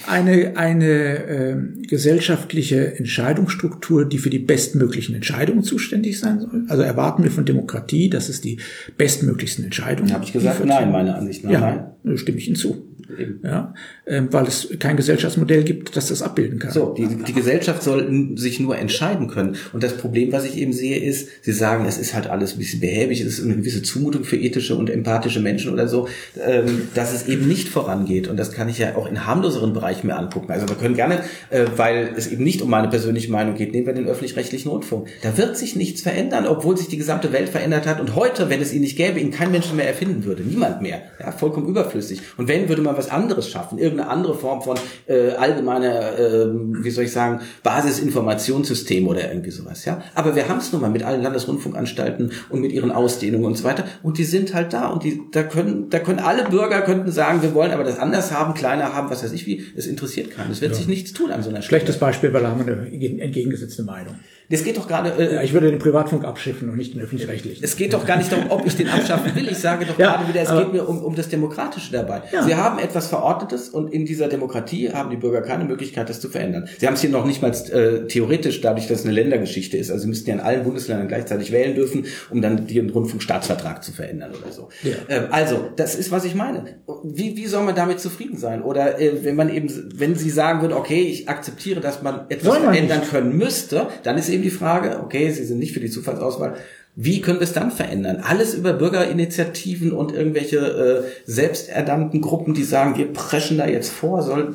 eine, 0.08 0.54
eine 0.56 1.26
ähm, 1.28 1.82
gesellschaftliche 1.88 2.96
Entscheidungsstruktur, 2.98 4.06
die 4.06 4.18
für 4.18 4.30
die 4.30 4.40
bestmöglichen 4.40 5.16
Entscheidungen 5.16 5.64
zuständig 5.64 6.20
sein 6.20 6.40
soll? 6.40 6.64
Also 6.68 6.84
erwarten 6.84 7.24
wir 7.24 7.32
von 7.32 7.46
Demokratie, 7.46 8.10
dass 8.10 8.30
es 8.30 8.42
die 8.42 8.60
bestmöglichsten 8.98 9.66
Entscheidungen 9.66 10.14
Habe 10.14 10.24
ich 10.24 10.34
gesagt, 10.34 10.64
nein, 10.66 10.92
meiner 10.92 11.16
Ansicht 11.18 11.44
nach, 11.44 11.52
Ja, 11.52 11.60
nein. 11.60 11.86
Stimme 12.16 12.38
ich 12.38 12.48
Ihnen 12.48 12.56
zu. 12.56 12.89
Eben. 13.18 13.40
Ja, 13.44 13.74
ähm, 14.06 14.28
weil 14.32 14.46
es 14.46 14.68
kein 14.80 14.98
Gesellschaftsmodell 14.98 15.64
gibt, 15.64 15.96
das 15.96 16.08
das 16.08 16.22
abbilden 16.22 16.60
kann. 16.60 16.72
So, 16.72 16.94
die, 16.94 17.08
die 17.08 17.34
Gesellschaft 17.34 17.82
soll 17.84 18.36
sich 18.36 18.60
nur 18.60 18.78
entscheiden 18.78 19.28
können. 19.28 19.56
Und 19.74 19.84
das 19.84 19.98
Problem, 19.98 20.32
was 20.32 20.46
ich 20.46 20.58
eben 20.58 20.74
sehe, 20.74 20.98
ist, 20.98 21.30
Sie 21.42 21.52
sagen, 21.52 21.86
es 21.86 21.98
ist 21.98 22.14
halt 22.14 22.28
alles 22.28 22.54
ein 22.54 22.60
bisschen 22.60 22.80
behäbig, 22.80 23.22
es 23.22 23.40
ist 23.40 23.46
eine 23.46 23.56
gewisse 23.56 23.82
Zumutung 23.82 24.24
für 24.24 24.38
ethische 24.38 24.76
und 24.76 24.90
empathische 24.90 25.40
Menschen 25.40 25.74
oder 25.74 25.88
so, 25.88 26.08
ähm, 26.46 26.90
dass 26.94 27.14
es 27.14 27.28
eben 27.28 27.48
nicht 27.48 27.70
vorangeht. 27.70 28.28
Und 28.28 28.38
das 28.38 28.52
kann 28.52 28.70
ich 28.70 28.78
ja 28.78 28.96
auch 28.96 29.08
in 29.08 29.26
harmloseren 29.26 29.74
Bereichen 29.74 30.08
mir 30.08 30.18
angucken. 30.18 30.52
Also 30.52 30.68
wir 30.68 30.76
können 30.76 30.96
gerne, 30.96 31.22
äh, 31.50 31.66
weil 31.76 32.14
es 32.16 32.28
eben 32.28 32.44
nicht 32.44 32.62
um 32.62 32.70
meine 32.70 32.90
persönliche 32.90 33.32
Meinung 33.32 33.56
geht, 33.56 33.72
nehmen 33.72 33.88
wir 33.88 33.94
den 33.94 34.08
öffentlich-rechtlichen 34.08 34.70
Rundfunk. 34.70 35.08
Da 35.22 35.38
wird 35.38 35.58
sich 35.58 35.76
nichts 35.76 36.02
verändern, 36.02 36.46
obwohl 36.46 36.78
sich 36.78 36.88
die 36.88 36.98
gesamte 36.98 37.34
Welt 37.34 37.50
verändert 37.50 37.88
hat. 37.88 38.00
Und 38.00 38.16
heute, 38.16 38.50
wenn 38.50 38.62
es 38.62 38.74
ihn 38.74 38.82
nicht 38.82 38.98
gäbe, 38.98 39.20
ihn 39.20 39.32
kein 39.32 39.52
Mensch 39.52 39.72
mehr 39.74 39.88
erfinden 39.88 40.26
würde. 40.26 40.44
Niemand 40.44 40.82
mehr. 40.82 41.02
Ja, 41.20 41.32
vollkommen 41.32 41.68
überflüssig. 41.68 42.22
Und 42.38 42.48
wenn, 42.48 42.70
würde 42.70 42.82
man 42.82 42.96
was 43.00 43.10
anderes 43.10 43.50
schaffen. 43.50 43.80
Irgendeine 43.80 44.10
andere 44.10 44.36
Form 44.36 44.62
von 44.62 44.78
äh, 45.08 45.32
allgemeiner, 45.32 46.20
äh, 46.20 46.48
wie 46.52 46.92
soll 46.92 47.06
ich 47.06 47.12
sagen, 47.12 47.40
Basisinformationssystem 47.64 49.08
oder 49.08 49.30
irgendwie 49.30 49.52
sowas. 49.52 49.86
Ja, 49.86 50.04
Aber 50.14 50.36
wir 50.36 50.48
haben 50.48 50.60
es 50.60 50.72
nun 50.72 50.82
mal 50.82 50.90
mit 50.90 51.04
allen 51.04 51.24
Landesrundfunkanstalten 51.24 52.32
und 52.50 52.62
mit 52.62 52.72
ihren 52.72 52.92
Ausdehnungen 52.92 53.46
und 53.46 53.58
so 53.58 53.64
weiter. 53.64 53.86
Und 54.04 54.18
die 54.18 54.24
sind 54.24 54.54
halt 54.54 54.74
da. 54.74 54.88
Und 54.88 55.04
die, 55.04 55.22
da 55.32 55.44
können, 55.44 55.90
da 55.90 56.00
können 56.00 56.20
alle 56.20 56.44
Bürger 56.50 56.82
könnten 56.82 57.12
sagen, 57.12 57.42
wir 57.42 57.54
wollen 57.54 57.72
aber 57.72 57.84
das 57.84 57.98
anders 57.98 58.32
haben, 58.32 58.54
kleiner 58.54 58.94
haben, 58.94 59.10
was 59.10 59.24
weiß 59.24 59.32
ich 59.32 59.46
wie. 59.46 59.66
Es 59.76 59.88
interessiert 59.88 60.32
keinen. 60.32 60.52
Es 60.52 60.62
wird 60.62 60.76
sich 60.76 60.88
nichts 60.88 61.14
tun 61.14 61.32
an 61.32 61.42
so 61.42 61.50
einer 61.50 61.62
Stelle. 61.62 61.80
Schlechtes 61.80 61.98
Beispiel, 61.98 62.34
weil 62.34 62.44
da 62.44 62.50
haben 62.50 62.66
wir 62.66 62.74
eine 62.74 63.22
entgegengesetzte 63.22 63.84
Meinung. 63.84 64.16
Das 64.50 64.64
geht 64.64 64.78
doch 64.78 64.88
gerade. 64.88 65.12
Äh, 65.12 65.36
Ja, 65.36 65.42
ich 65.44 65.54
würde 65.54 65.70
den 65.70 65.80
Privatfunk 65.80 66.26
abschiffen 66.26 66.70
und 66.70 66.78
nicht 66.78 66.94
den 66.96 67.02
öffentlich-rechtlichen. 67.02 67.64
Es 67.64 67.76
geht 67.76 67.94
doch 67.94 68.06
gar 68.06 68.18
nicht 68.18 68.32
darum, 68.32 68.46
ob 68.50 68.66
ich 68.66 68.76
den 68.76 68.90
abschaffen 68.90 69.36
will. 69.36 69.48
Ich 69.48 69.60
sage 69.60 69.86
doch 69.86 69.98
Ja, 70.00 70.16
gerade 70.16 70.28
wieder, 70.28 70.42
es 70.42 70.50
geht 70.50 70.74
mir 70.74 70.88
um, 70.88 71.04
um 71.04 71.16
das 71.16 71.30
Demokratische 71.30 71.92
dabei. 71.92 72.24
Ja. 72.32 72.44
Sie 72.44 72.56
haben 72.56 72.80
etwas 72.80 73.08
Verordnetes 73.08 73.70
und 73.70 73.94
in 73.94 74.06
dieser 74.06 74.28
Demokratie 74.28 74.92
haben 74.92 75.10
die 75.12 75.18
Bürger 75.18 75.42
keine 75.42 75.66
Möglichkeit, 75.66 76.10
das 76.10 76.20
zu 76.20 76.30
verändern. 76.30 76.68
Sie 76.80 76.88
haben 76.88 76.96
es 76.96 77.02
hier 77.02 77.10
noch 77.12 77.26
nicht 77.26 77.42
mal 77.42 77.52
äh, 77.52 78.08
theoretisch, 78.08 78.62
dadurch, 78.62 78.88
dass 78.88 79.00
es 79.02 79.06
eine 79.06 79.14
Ländergeschichte 79.14 79.78
ist. 79.78 79.92
Also 79.92 80.04
Sie 80.04 80.08
müssten 80.10 80.30
ja 80.30 80.36
in 80.36 80.42
allen 80.42 80.64
Bundesländern 80.64 81.08
gleichzeitig 81.08 81.52
wählen 81.52 81.76
dürfen, 81.76 82.06
um 82.32 82.42
dann 82.42 82.66
den 82.66 82.90
Rundfunkstaatsvertrag 82.90 83.84
zu 83.84 83.92
verändern 83.92 84.32
oder 84.32 84.52
so. 84.52 84.70
Ja. 84.84 84.96
Ähm, 85.10 85.24
also, 85.30 85.70
das 85.76 85.96
ist, 85.96 86.12
was 86.12 86.26
ich 86.26 86.34
meine. 86.36 86.78
Wie, 87.04 87.38
wie 87.38 87.46
soll 87.46 87.64
man 87.64 87.76
damit 87.76 88.00
zufrieden 88.00 88.38
sein? 88.38 88.64
Oder 88.64 89.00
äh, 89.00 89.24
wenn 89.24 89.36
man 89.36 89.54
eben, 89.54 89.70
wenn 89.96 90.16
Sie 90.16 90.30
sagen 90.30 90.62
würden, 90.62 90.74
okay, 90.74 91.02
ich 91.04 91.30
akzeptiere, 91.30 91.82
dass 91.82 92.02
man 92.02 92.22
etwas 92.30 92.54
Soll 92.54 92.60
man 92.64 92.74
verändern 92.74 93.02
können 93.10 93.38
müsste, 93.38 93.88
dann 94.04 94.18
ist 94.18 94.30
eben 94.30 94.39
die 94.42 94.50
Frage, 94.50 95.00
okay, 95.04 95.30
Sie 95.32 95.44
sind 95.44 95.60
nicht 95.60 95.74
für 95.74 95.80
die 95.80 95.90
Zufallsauswahl. 95.90 96.56
Wie 96.96 97.22
können 97.22 97.40
wir 97.40 97.46
es 97.46 97.54
dann 97.54 97.72
verändern? 97.72 98.22
Alles 98.24 98.54
über 98.54 98.74
Bürgerinitiativen 98.74 99.94
und 99.94 100.12
irgendwelche 100.12 100.58
äh, 100.58 101.04
selbsternannten 101.26 102.20
Gruppen, 102.20 102.54
die 102.54 102.64
sagen, 102.64 102.98
wir 102.98 103.14
preschen 103.14 103.58
da 103.58 103.68
jetzt 103.68 103.90
vor, 103.90 104.22
soll, 104.22 104.54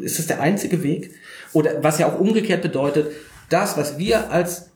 ist 0.00 0.18
das 0.18 0.26
der 0.26 0.40
einzige 0.40 0.82
Weg? 0.82 1.12
Oder 1.52 1.82
was 1.82 1.98
ja 1.98 2.08
auch 2.08 2.20
umgekehrt 2.20 2.62
bedeutet, 2.62 3.06
das, 3.48 3.76
was 3.76 3.98
wir 3.98 4.30
als 4.30 4.69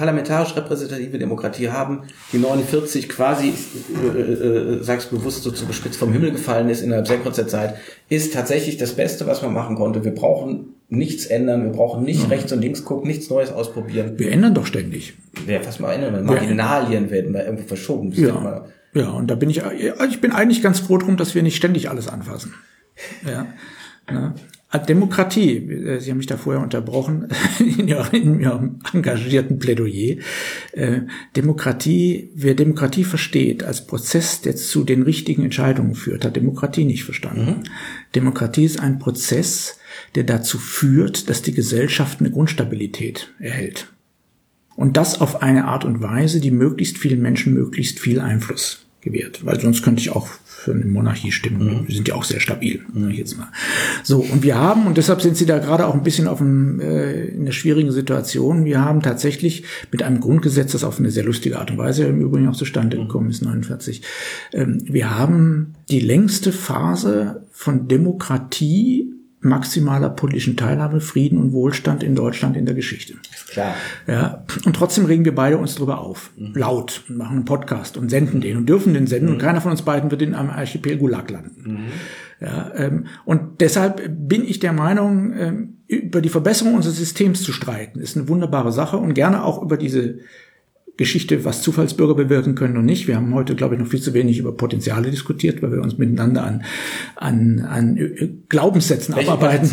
parlamentarisch 0.00 0.56
repräsentative 0.56 1.18
Demokratie 1.18 1.68
haben, 1.68 2.04
die 2.32 2.38
49 2.38 3.06
quasi, 3.10 3.50
ich 3.50 4.16
äh, 4.16 4.18
äh, 4.18 4.82
sag's 4.82 5.04
bewusst 5.04 5.42
so 5.42 5.50
zu 5.50 5.66
bespitzt 5.66 5.98
vom 5.98 6.10
Himmel 6.10 6.30
gefallen 6.30 6.70
ist 6.70 6.80
innerhalb 6.80 7.06
sehr 7.06 7.18
kurzer 7.18 7.46
Zeit, 7.46 7.74
ist 8.08 8.32
tatsächlich 8.32 8.78
das 8.78 8.94
Beste, 8.94 9.26
was 9.26 9.42
man 9.42 9.52
machen 9.52 9.76
konnte. 9.76 10.02
Wir 10.02 10.14
brauchen 10.14 10.74
nichts 10.88 11.26
ändern, 11.26 11.64
wir 11.64 11.72
brauchen 11.72 12.02
nicht 12.02 12.22
ja. 12.22 12.28
rechts 12.28 12.50
und 12.50 12.62
links 12.62 12.82
gucken, 12.82 13.08
nichts 13.08 13.28
Neues 13.28 13.52
ausprobieren. 13.52 14.14
Wir 14.16 14.32
ändern 14.32 14.54
doch 14.54 14.64
ständig. 14.64 15.12
Ja, 15.46 15.60
fast 15.60 15.80
mal 15.80 15.92
ändern, 15.92 16.24
Marginalien 16.24 17.10
werden 17.10 17.34
da 17.34 17.44
irgendwo 17.44 17.68
verschoben. 17.68 18.10
Ja. 18.12 18.64
ja, 18.94 19.10
und 19.10 19.30
da 19.30 19.34
bin 19.34 19.50
ich, 19.50 19.60
ich 20.08 20.20
bin 20.22 20.32
eigentlich 20.32 20.62
ganz 20.62 20.80
froh 20.80 20.96
drum, 20.96 21.18
dass 21.18 21.34
wir 21.34 21.42
nicht 21.42 21.56
ständig 21.56 21.90
alles 21.90 22.08
anfassen. 22.08 22.54
Ja. 23.22 23.48
Ne? 24.10 24.34
Demokratie, 24.78 25.56
äh, 25.56 26.00
Sie 26.00 26.10
haben 26.10 26.18
mich 26.18 26.26
da 26.26 26.36
vorher 26.36 26.62
unterbrochen 26.62 27.28
in 27.58 27.88
Ihrem, 27.88 28.78
engagierten 28.92 29.58
Plädoyer. 29.58 30.18
Äh, 30.72 31.00
Demokratie, 31.36 32.30
wer 32.34 32.54
Demokratie 32.54 33.04
versteht 33.04 33.64
als 33.64 33.86
Prozess, 33.86 34.40
der 34.42 34.56
zu 34.56 34.84
den 34.84 35.02
richtigen 35.02 35.44
Entscheidungen 35.44 35.94
führt, 35.94 36.24
hat 36.24 36.36
Demokratie 36.36 36.84
nicht 36.84 37.04
verstanden. 37.04 37.46
Mhm. 37.46 37.62
Demokratie 38.14 38.64
ist 38.64 38.80
ein 38.80 38.98
Prozess, 38.98 39.78
der 40.14 40.24
dazu 40.24 40.58
führt, 40.58 41.28
dass 41.28 41.42
die 41.42 41.54
Gesellschaft 41.54 42.20
eine 42.20 42.30
Grundstabilität 42.30 43.32
erhält. 43.40 43.92
Und 44.76 44.96
das 44.96 45.20
auf 45.20 45.42
eine 45.42 45.66
Art 45.66 45.84
und 45.84 46.00
Weise, 46.00 46.40
die 46.40 46.50
möglichst 46.50 46.96
vielen 46.96 47.20
Menschen 47.20 47.54
möglichst 47.54 47.98
viel 47.98 48.20
Einfluss 48.20 48.86
gewährt. 49.00 49.44
Weil 49.44 49.60
sonst 49.60 49.82
könnte 49.82 50.00
ich 50.00 50.10
auch 50.10 50.28
für 50.60 50.72
eine 50.72 50.84
Monarchie 50.84 51.32
stimmen. 51.32 51.80
Mhm. 51.80 51.88
Wir 51.88 51.94
sind 51.94 52.08
ja 52.08 52.14
auch 52.14 52.24
sehr 52.24 52.40
stabil, 52.40 52.80
mhm. 52.92 53.10
jetzt 53.10 53.38
mal. 53.38 53.48
So, 54.02 54.18
und 54.18 54.42
wir 54.42 54.58
haben, 54.58 54.86
und 54.86 54.98
deshalb 54.98 55.22
sind 55.22 55.36
Sie 55.36 55.46
da 55.46 55.58
gerade 55.58 55.86
auch 55.86 55.94
ein 55.94 56.02
bisschen 56.02 56.28
auf 56.28 56.40
einem, 56.40 56.80
äh, 56.80 57.24
in 57.28 57.42
einer 57.42 57.52
schwierigen 57.52 57.92
Situation, 57.92 58.66
wir 58.66 58.84
haben 58.84 59.00
tatsächlich 59.00 59.64
mit 59.90 60.02
einem 60.02 60.20
Grundgesetz, 60.20 60.72
das 60.72 60.84
auf 60.84 60.98
eine 60.98 61.10
sehr 61.10 61.24
lustige 61.24 61.58
Art 61.58 61.70
und 61.70 61.78
Weise 61.78 62.04
im 62.04 62.20
Übrigen 62.20 62.48
auch 62.48 62.56
zustande 62.56 62.98
mhm. 62.98 63.02
gekommen 63.02 63.30
ist, 63.30 63.42
49, 63.42 64.02
ähm, 64.52 64.82
wir 64.84 65.16
haben 65.18 65.74
die 65.88 66.00
längste 66.00 66.52
Phase 66.52 67.46
von 67.50 67.88
Demokratie 67.88 69.19
maximaler 69.40 70.10
politischen 70.10 70.56
Teilhabe, 70.56 71.00
Frieden 71.00 71.38
und 71.38 71.52
Wohlstand 71.52 72.02
in 72.02 72.14
Deutschland 72.14 72.56
in 72.56 72.66
der 72.66 72.74
Geschichte. 72.74 73.14
Klar. 73.48 73.74
Ja, 74.06 74.44
und 74.64 74.76
trotzdem 74.76 75.06
regen 75.06 75.24
wir 75.24 75.34
beide 75.34 75.56
uns 75.56 75.76
darüber 75.76 76.00
auf. 76.00 76.30
Mhm. 76.36 76.52
Laut. 76.54 77.04
Und 77.08 77.16
machen 77.16 77.36
einen 77.36 77.44
Podcast 77.46 77.96
und 77.96 78.10
senden 78.10 78.40
den 78.40 78.58
und 78.58 78.68
dürfen 78.68 78.92
den 78.92 79.06
senden 79.06 79.28
mhm. 79.28 79.34
und 79.34 79.40
keiner 79.40 79.60
von 79.60 79.70
uns 79.70 79.82
beiden 79.82 80.10
wird 80.10 80.22
in 80.22 80.34
einem 80.34 80.50
Archipel 80.50 80.98
Gulag 80.98 81.30
landen. 81.30 81.62
Mhm. 81.64 81.78
Ja, 82.40 82.72
ähm, 82.74 83.06
und 83.24 83.60
deshalb 83.60 84.02
bin 84.28 84.44
ich 84.44 84.60
der 84.60 84.72
Meinung, 84.72 85.32
ähm, 85.36 85.76
über 85.88 86.20
die 86.20 86.28
Verbesserung 86.28 86.74
unseres 86.74 86.96
Systems 86.96 87.42
zu 87.42 87.52
streiten, 87.52 88.00
ist 88.00 88.16
eine 88.16 88.28
wunderbare 88.28 88.72
Sache 88.72 88.96
und 88.96 89.14
gerne 89.14 89.44
auch 89.44 89.62
über 89.62 89.76
diese 89.76 90.20
Geschichte, 91.00 91.46
was 91.46 91.62
Zufallsbürger 91.62 92.14
bewirken 92.14 92.54
können 92.54 92.76
und 92.76 92.84
nicht. 92.84 93.08
Wir 93.08 93.16
haben 93.16 93.32
heute, 93.32 93.54
glaube 93.54 93.74
ich, 93.74 93.80
noch 93.80 93.88
viel 93.88 94.02
zu 94.02 94.12
wenig 94.12 94.38
über 94.38 94.52
Potenziale 94.52 95.10
diskutiert, 95.10 95.62
weil 95.62 95.72
wir 95.72 95.80
uns 95.80 95.96
miteinander 95.96 96.44
an, 96.44 96.62
an, 97.16 97.60
an 97.60 97.96
äh, 97.96 98.28
Glaubenssätzen 98.50 99.16
Welche 99.16 99.32
abarbeiten, 99.32 99.70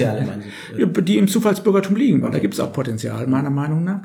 die 1.05 1.17
im 1.17 1.27
Zufallsbürgertum 1.27 1.97
liegen. 1.97 2.21
Weil 2.21 2.31
da 2.31 2.39
gibt 2.39 2.53
es 2.53 2.61
auch 2.61 2.71
Potenzial, 2.71 3.27
meiner 3.27 3.49
Meinung 3.49 3.83
nach, 3.83 4.03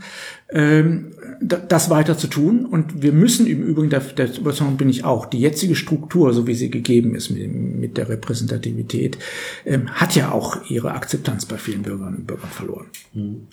ähm, 0.51 1.13
das 1.43 1.91
weiter 1.91 2.17
zu 2.17 2.27
tun. 2.27 2.67
Und 2.67 3.03
wir 3.03 3.13
müssen 3.13 3.47
im 3.47 3.63
Übrigen, 3.63 3.91
der, 3.91 4.01
der 4.01 4.37
Überzeugung 4.37 4.77
bin 4.77 4.89
ich 4.89 5.05
auch, 5.05 5.27
die 5.27 5.41
jetzige 5.41 5.75
Struktur, 5.75 6.33
so 6.33 6.47
wie 6.47 6.55
sie 6.55 6.71
gegeben 6.71 7.15
ist 7.15 7.31
mit, 7.31 7.53
mit 7.55 7.97
der 7.97 8.09
Repräsentativität, 8.09 9.19
ähm, 9.65 9.89
hat 9.91 10.15
ja 10.15 10.33
auch 10.33 10.69
ihre 10.71 10.93
Akzeptanz 10.93 11.47
bei 11.47 11.57
vielen 11.57 11.83
Bürgerinnen 11.83 12.19
und 12.19 12.27
Bürgern 12.27 12.51
verloren. 12.51 12.87
Mhm. 13.15 13.49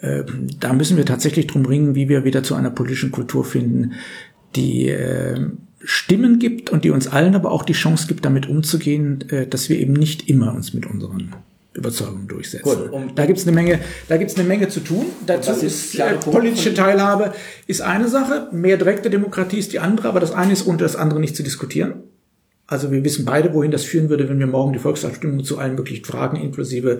Ähm, 0.00 0.46
da 0.60 0.72
müssen 0.72 0.96
wir 0.96 1.06
tatsächlich 1.06 1.46
drum 1.46 1.66
ringen, 1.66 1.94
wie 1.94 2.08
wir 2.08 2.24
wieder 2.24 2.42
zu 2.42 2.54
einer 2.54 2.70
politischen 2.70 3.10
Kultur 3.10 3.44
finden, 3.44 3.92
die 4.56 4.88
äh, 4.88 5.48
Stimmen 5.80 6.38
gibt 6.38 6.70
und 6.70 6.84
die 6.84 6.90
uns 6.90 7.06
allen 7.06 7.34
aber 7.34 7.52
auch 7.52 7.62
die 7.62 7.72
Chance 7.72 8.08
gibt, 8.08 8.24
damit 8.24 8.48
umzugehen, 8.48 9.28
äh, 9.30 9.46
dass 9.46 9.68
wir 9.68 9.78
eben 9.78 9.92
nicht 9.92 10.28
immer 10.28 10.54
uns 10.54 10.74
mit 10.74 10.86
unseren 10.86 11.34
Überzeugungen 11.78 12.28
durchsetzen. 12.28 12.64
Gut, 12.64 12.92
um 12.92 13.14
da 13.14 13.26
gibt's 13.26 13.46
eine 13.46 13.54
Menge, 13.54 13.80
da 14.08 14.16
gibt's 14.16 14.36
eine 14.36 14.46
Menge 14.46 14.68
zu 14.68 14.80
tun. 14.80 15.06
Dazu 15.26 15.52
ist, 15.52 15.62
ist 15.62 15.98
äh, 15.98 16.14
politische 16.14 16.74
Teilhabe 16.74 17.32
ist 17.66 17.80
eine 17.80 18.08
Sache, 18.08 18.48
mehr 18.52 18.76
direkte 18.76 19.10
Demokratie 19.10 19.58
ist 19.58 19.72
die 19.72 19.80
andere, 19.80 20.08
aber 20.08 20.20
das 20.20 20.32
eine 20.32 20.52
ist 20.52 20.66
ohne 20.66 20.78
das 20.78 20.96
andere 20.96 21.20
nicht 21.20 21.36
zu 21.36 21.42
diskutieren. 21.42 22.02
Also 22.70 22.92
wir 22.92 23.02
wissen 23.02 23.24
beide, 23.24 23.54
wohin 23.54 23.70
das 23.70 23.84
führen 23.84 24.10
würde, 24.10 24.28
wenn 24.28 24.38
wir 24.38 24.46
morgen 24.46 24.74
die 24.74 24.78
Volksabstimmung 24.78 25.42
zu 25.42 25.56
allen 25.56 25.74
möglichen 25.74 26.04
Fragen 26.04 26.36
inklusive 26.36 26.98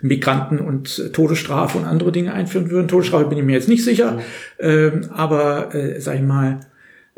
Migranten 0.00 0.60
und 0.60 1.12
Todesstrafe 1.12 1.76
und 1.76 1.84
andere 1.84 2.10
Dinge 2.10 2.32
einführen 2.32 2.70
würden. 2.70 2.88
Todesstrafe 2.88 3.26
bin 3.26 3.36
ich 3.36 3.44
mir 3.44 3.52
jetzt 3.52 3.68
nicht 3.68 3.84
sicher, 3.84 4.12
mhm. 4.12 4.20
ähm, 4.60 5.10
aber 5.10 5.74
äh, 5.74 6.00
sag 6.00 6.14
ich 6.14 6.22
mal, 6.22 6.60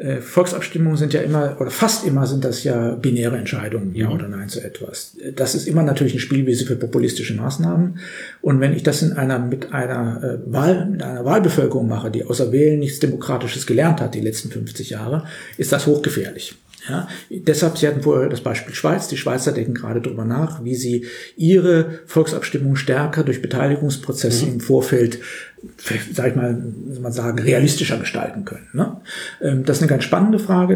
äh, 0.02 0.20
Volksabstimmungen 0.20 0.96
sind 0.96 1.12
ja 1.12 1.20
immer 1.20 1.56
oder 1.60 1.70
fast 1.70 2.04
immer 2.04 2.26
sind 2.26 2.44
das 2.44 2.64
ja 2.64 2.94
binäre 2.94 3.36
Entscheidungen, 3.36 3.94
ja 3.94 4.08
mhm. 4.08 4.14
oder 4.14 4.28
nein 4.28 4.48
zu 4.48 4.60
etwas. 4.60 5.16
Das 5.36 5.54
ist 5.54 5.68
immer 5.68 5.82
natürlich 5.82 6.14
eine 6.14 6.20
Spielwiese 6.20 6.66
für 6.66 6.76
populistische 6.76 7.34
Maßnahmen. 7.34 7.98
Und 8.40 8.60
wenn 8.60 8.74
ich 8.74 8.82
das 8.82 9.02
in 9.02 9.12
einer 9.12 9.38
mit 9.38 9.72
einer 9.72 10.22
äh, 10.22 10.52
Wahl 10.52 10.86
mit 10.86 11.02
einer 11.02 11.24
Wahlbevölkerung 11.24 11.88
mache, 11.88 12.10
die 12.10 12.24
außer 12.24 12.50
Wählen 12.50 12.80
nichts 12.80 12.98
Demokratisches 12.98 13.66
gelernt 13.66 14.00
hat 14.00 14.14
die 14.14 14.20
letzten 14.20 14.50
50 14.50 14.90
Jahre, 14.90 15.24
ist 15.56 15.72
das 15.72 15.86
hochgefährlich. 15.86 16.56
Ja, 16.88 17.06
deshalb, 17.30 17.78
Sie 17.78 17.86
hatten 17.86 18.02
vorher 18.02 18.28
das 18.28 18.40
Beispiel 18.40 18.74
Schweiz. 18.74 19.06
Die 19.06 19.16
Schweizer 19.16 19.52
denken 19.52 19.74
gerade 19.74 20.00
darüber 20.00 20.24
nach, 20.24 20.64
wie 20.64 20.74
sie 20.74 21.06
ihre 21.36 22.00
Volksabstimmung 22.06 22.74
stärker 22.74 23.22
durch 23.22 23.40
Beteiligungsprozesse 23.40 24.46
mhm. 24.46 24.52
im 24.54 24.60
Vorfeld, 24.60 25.20
sag 26.12 26.28
ich 26.28 26.36
mal, 26.36 26.60
man 27.00 27.12
sagen, 27.12 27.38
realistischer 27.38 27.98
gestalten 27.98 28.44
können. 28.44 28.66
Ne? 28.72 29.00
Ähm, 29.40 29.64
das 29.64 29.76
ist 29.76 29.82
eine 29.82 29.90
ganz 29.90 30.02
spannende 30.02 30.40
Frage. 30.40 30.74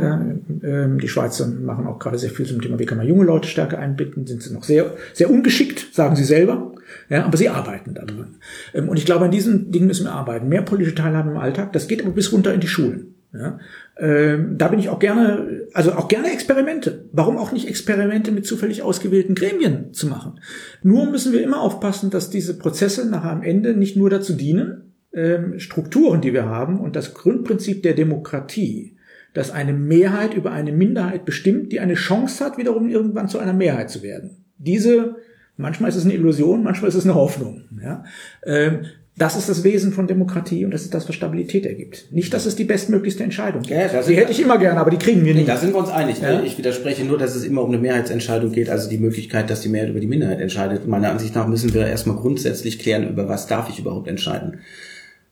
Ähm, 0.63 1.01
die 1.01 1.09
Schweizer 1.09 1.49
machen 1.49 1.87
auch 1.87 1.99
gerade 1.99 2.19
sehr 2.19 2.31
viel 2.31 2.47
zum 2.47 2.63
Thema, 2.63 2.79
wie 2.79 2.87
kann 2.87 2.99
man 2.99 3.09
junge 3.09 3.25
Leute 3.25 3.49
stärker 3.49 3.79
einbinden, 3.79 4.27
sind 4.27 4.43
sie 4.43 4.55
noch 4.55 4.63
sehr, 4.63 4.95
sehr 5.13 5.29
ungeschickt, 5.29 5.93
sagen 5.93 6.15
sie 6.15 6.25
selber. 6.25 6.73
Ja, 7.09 7.25
aber 7.25 7.37
sie 7.37 7.49
arbeiten 7.49 7.95
daran. 7.95 8.37
Ähm, 8.75 8.89
und 8.89 8.97
ich 8.97 9.07
glaube, 9.07 9.25
an 9.25 9.33
diesen 9.33 9.73
Dingen 9.73 9.89
müssen 9.89 10.07
wir 10.07 10.13
arbeiten. 10.13 10.49
Mehr 10.49 10.63
politische 10.63 10.95
Teilhabe 10.95 11.31
im 11.31 11.37
Alltag, 11.37 11.73
das 11.73 11.89
geht 11.89 12.03
aber 12.03 12.13
bis 12.13 12.33
runter 12.33 12.55
in 12.55 12.61
die 12.61 12.69
Schulen. 12.69 13.15
Ja? 13.33 13.59
Ähm, 13.99 14.59
da 14.59 14.69
bin 14.69 14.79
ich 14.79 14.89
auch 14.89 14.99
gerne, 14.99 15.67
also 15.73 15.93
auch 15.93 16.09
gerne 16.09 16.31
Experimente. 16.31 17.07
Warum 17.13 17.39
auch 17.39 17.53
nicht 17.53 17.69
Experimente 17.69 18.31
mit 18.31 18.47
zufällig 18.47 18.83
ausgewählten 18.83 19.35
Gremien 19.35 19.93
zu 19.93 20.07
machen? 20.07 20.41
Nur 20.83 21.07
müssen 21.07 21.33
wir 21.33 21.43
immer 21.43 21.61
aufpassen, 21.61 22.11
dass 22.11 22.31
diese 22.31 22.59
Prozesse 22.59 23.09
nachher 23.09 23.31
am 23.31 23.43
Ende 23.43 23.75
nicht 23.75 23.97
nur 23.97 24.11
dazu 24.11 24.35
dienen, 24.35 24.93
ähm, 25.13 25.59
Strukturen, 25.59 26.21
die 26.21 26.35
wir 26.35 26.45
haben 26.45 26.81
und 26.81 26.95
das 26.95 27.15
Grundprinzip 27.15 27.83
der 27.83 27.95
Demokratie, 27.95 28.97
dass 29.33 29.51
eine 29.51 29.73
Mehrheit 29.73 30.35
über 30.35 30.53
eine 30.53 30.73
Minderheit 30.73 31.25
bestimmt, 31.25 31.73
die 31.73 31.81
eine 31.81 31.95
Chance 31.95 32.45
hat, 32.45 32.59
wiederum 32.59 32.89
irgendwann 32.89 33.29
zu 33.29 33.39
einer 33.39 33.55
Mehrheit 33.55 33.91
zu 33.91 34.03
werden. 34.03 34.45
Diese 34.59 35.17
Manchmal 35.57 35.89
ist 35.89 35.97
es 35.97 36.05
eine 36.05 36.15
Illusion, 36.15 36.63
manchmal 36.63 36.89
ist 36.89 36.97
es 36.97 37.05
eine 37.05 37.15
Hoffnung. 37.15 37.63
Ja? 37.83 38.05
Ähm, 38.45 38.85
das 39.19 39.35
ist 39.35 39.49
das 39.49 39.65
Wesen 39.65 39.93
von 39.93 40.07
Demokratie 40.07 40.67
und 40.67 40.73
das 40.73 40.83
ist 40.83 40.93
das, 40.93 41.09
was 41.09 41.15
Stabilität 41.15 41.65
ergibt. 41.65 42.13
Nicht, 42.13 42.35
dass 42.35 42.45
es 42.45 42.55
die 42.55 42.65
bestmöglichste 42.65 43.25
Entscheidung 43.25 43.63
gibt. 43.63 43.75
Ja, 43.75 44.03
die 44.03 44.15
hätte 44.15 44.31
ich 44.31 44.43
immer 44.43 44.59
gerne, 44.59 44.79
aber 44.79 44.91
die 44.91 44.99
kriegen 44.99 45.25
wir 45.25 45.35
nicht. 45.35 45.49
Da 45.49 45.57
sind 45.57 45.73
wir 45.73 45.79
uns 45.79 45.89
einig. 45.89 46.21
Ja? 46.21 46.43
Ich 46.43 46.59
widerspreche 46.59 47.03
nur, 47.03 47.17
dass 47.17 47.35
es 47.35 47.45
immer 47.45 47.63
um 47.63 47.71
eine 47.71 47.79
Mehrheitsentscheidung 47.79 48.53
geht, 48.53 48.69
also 48.69 48.91
die 48.91 48.99
Möglichkeit, 48.99 49.49
dass 49.49 49.63
die 49.63 49.71
Mehrheit 49.71 49.89
über 49.89 50.01
die 50.01 50.07
Minderheit 50.07 50.41
entscheidet. 50.41 50.87
Meiner 50.87 51.11
Ansicht 51.11 51.35
nach 51.35 51.47
müssen 51.49 51.73
wir 51.73 51.87
erstmal 51.87 52.17
grundsätzlich 52.17 52.79
klären, 52.79 53.09
über 53.09 53.27
was 53.27 53.47
darf 53.47 53.71
ich 53.71 53.79
überhaupt 53.79 54.07
entscheiden. 54.07 54.61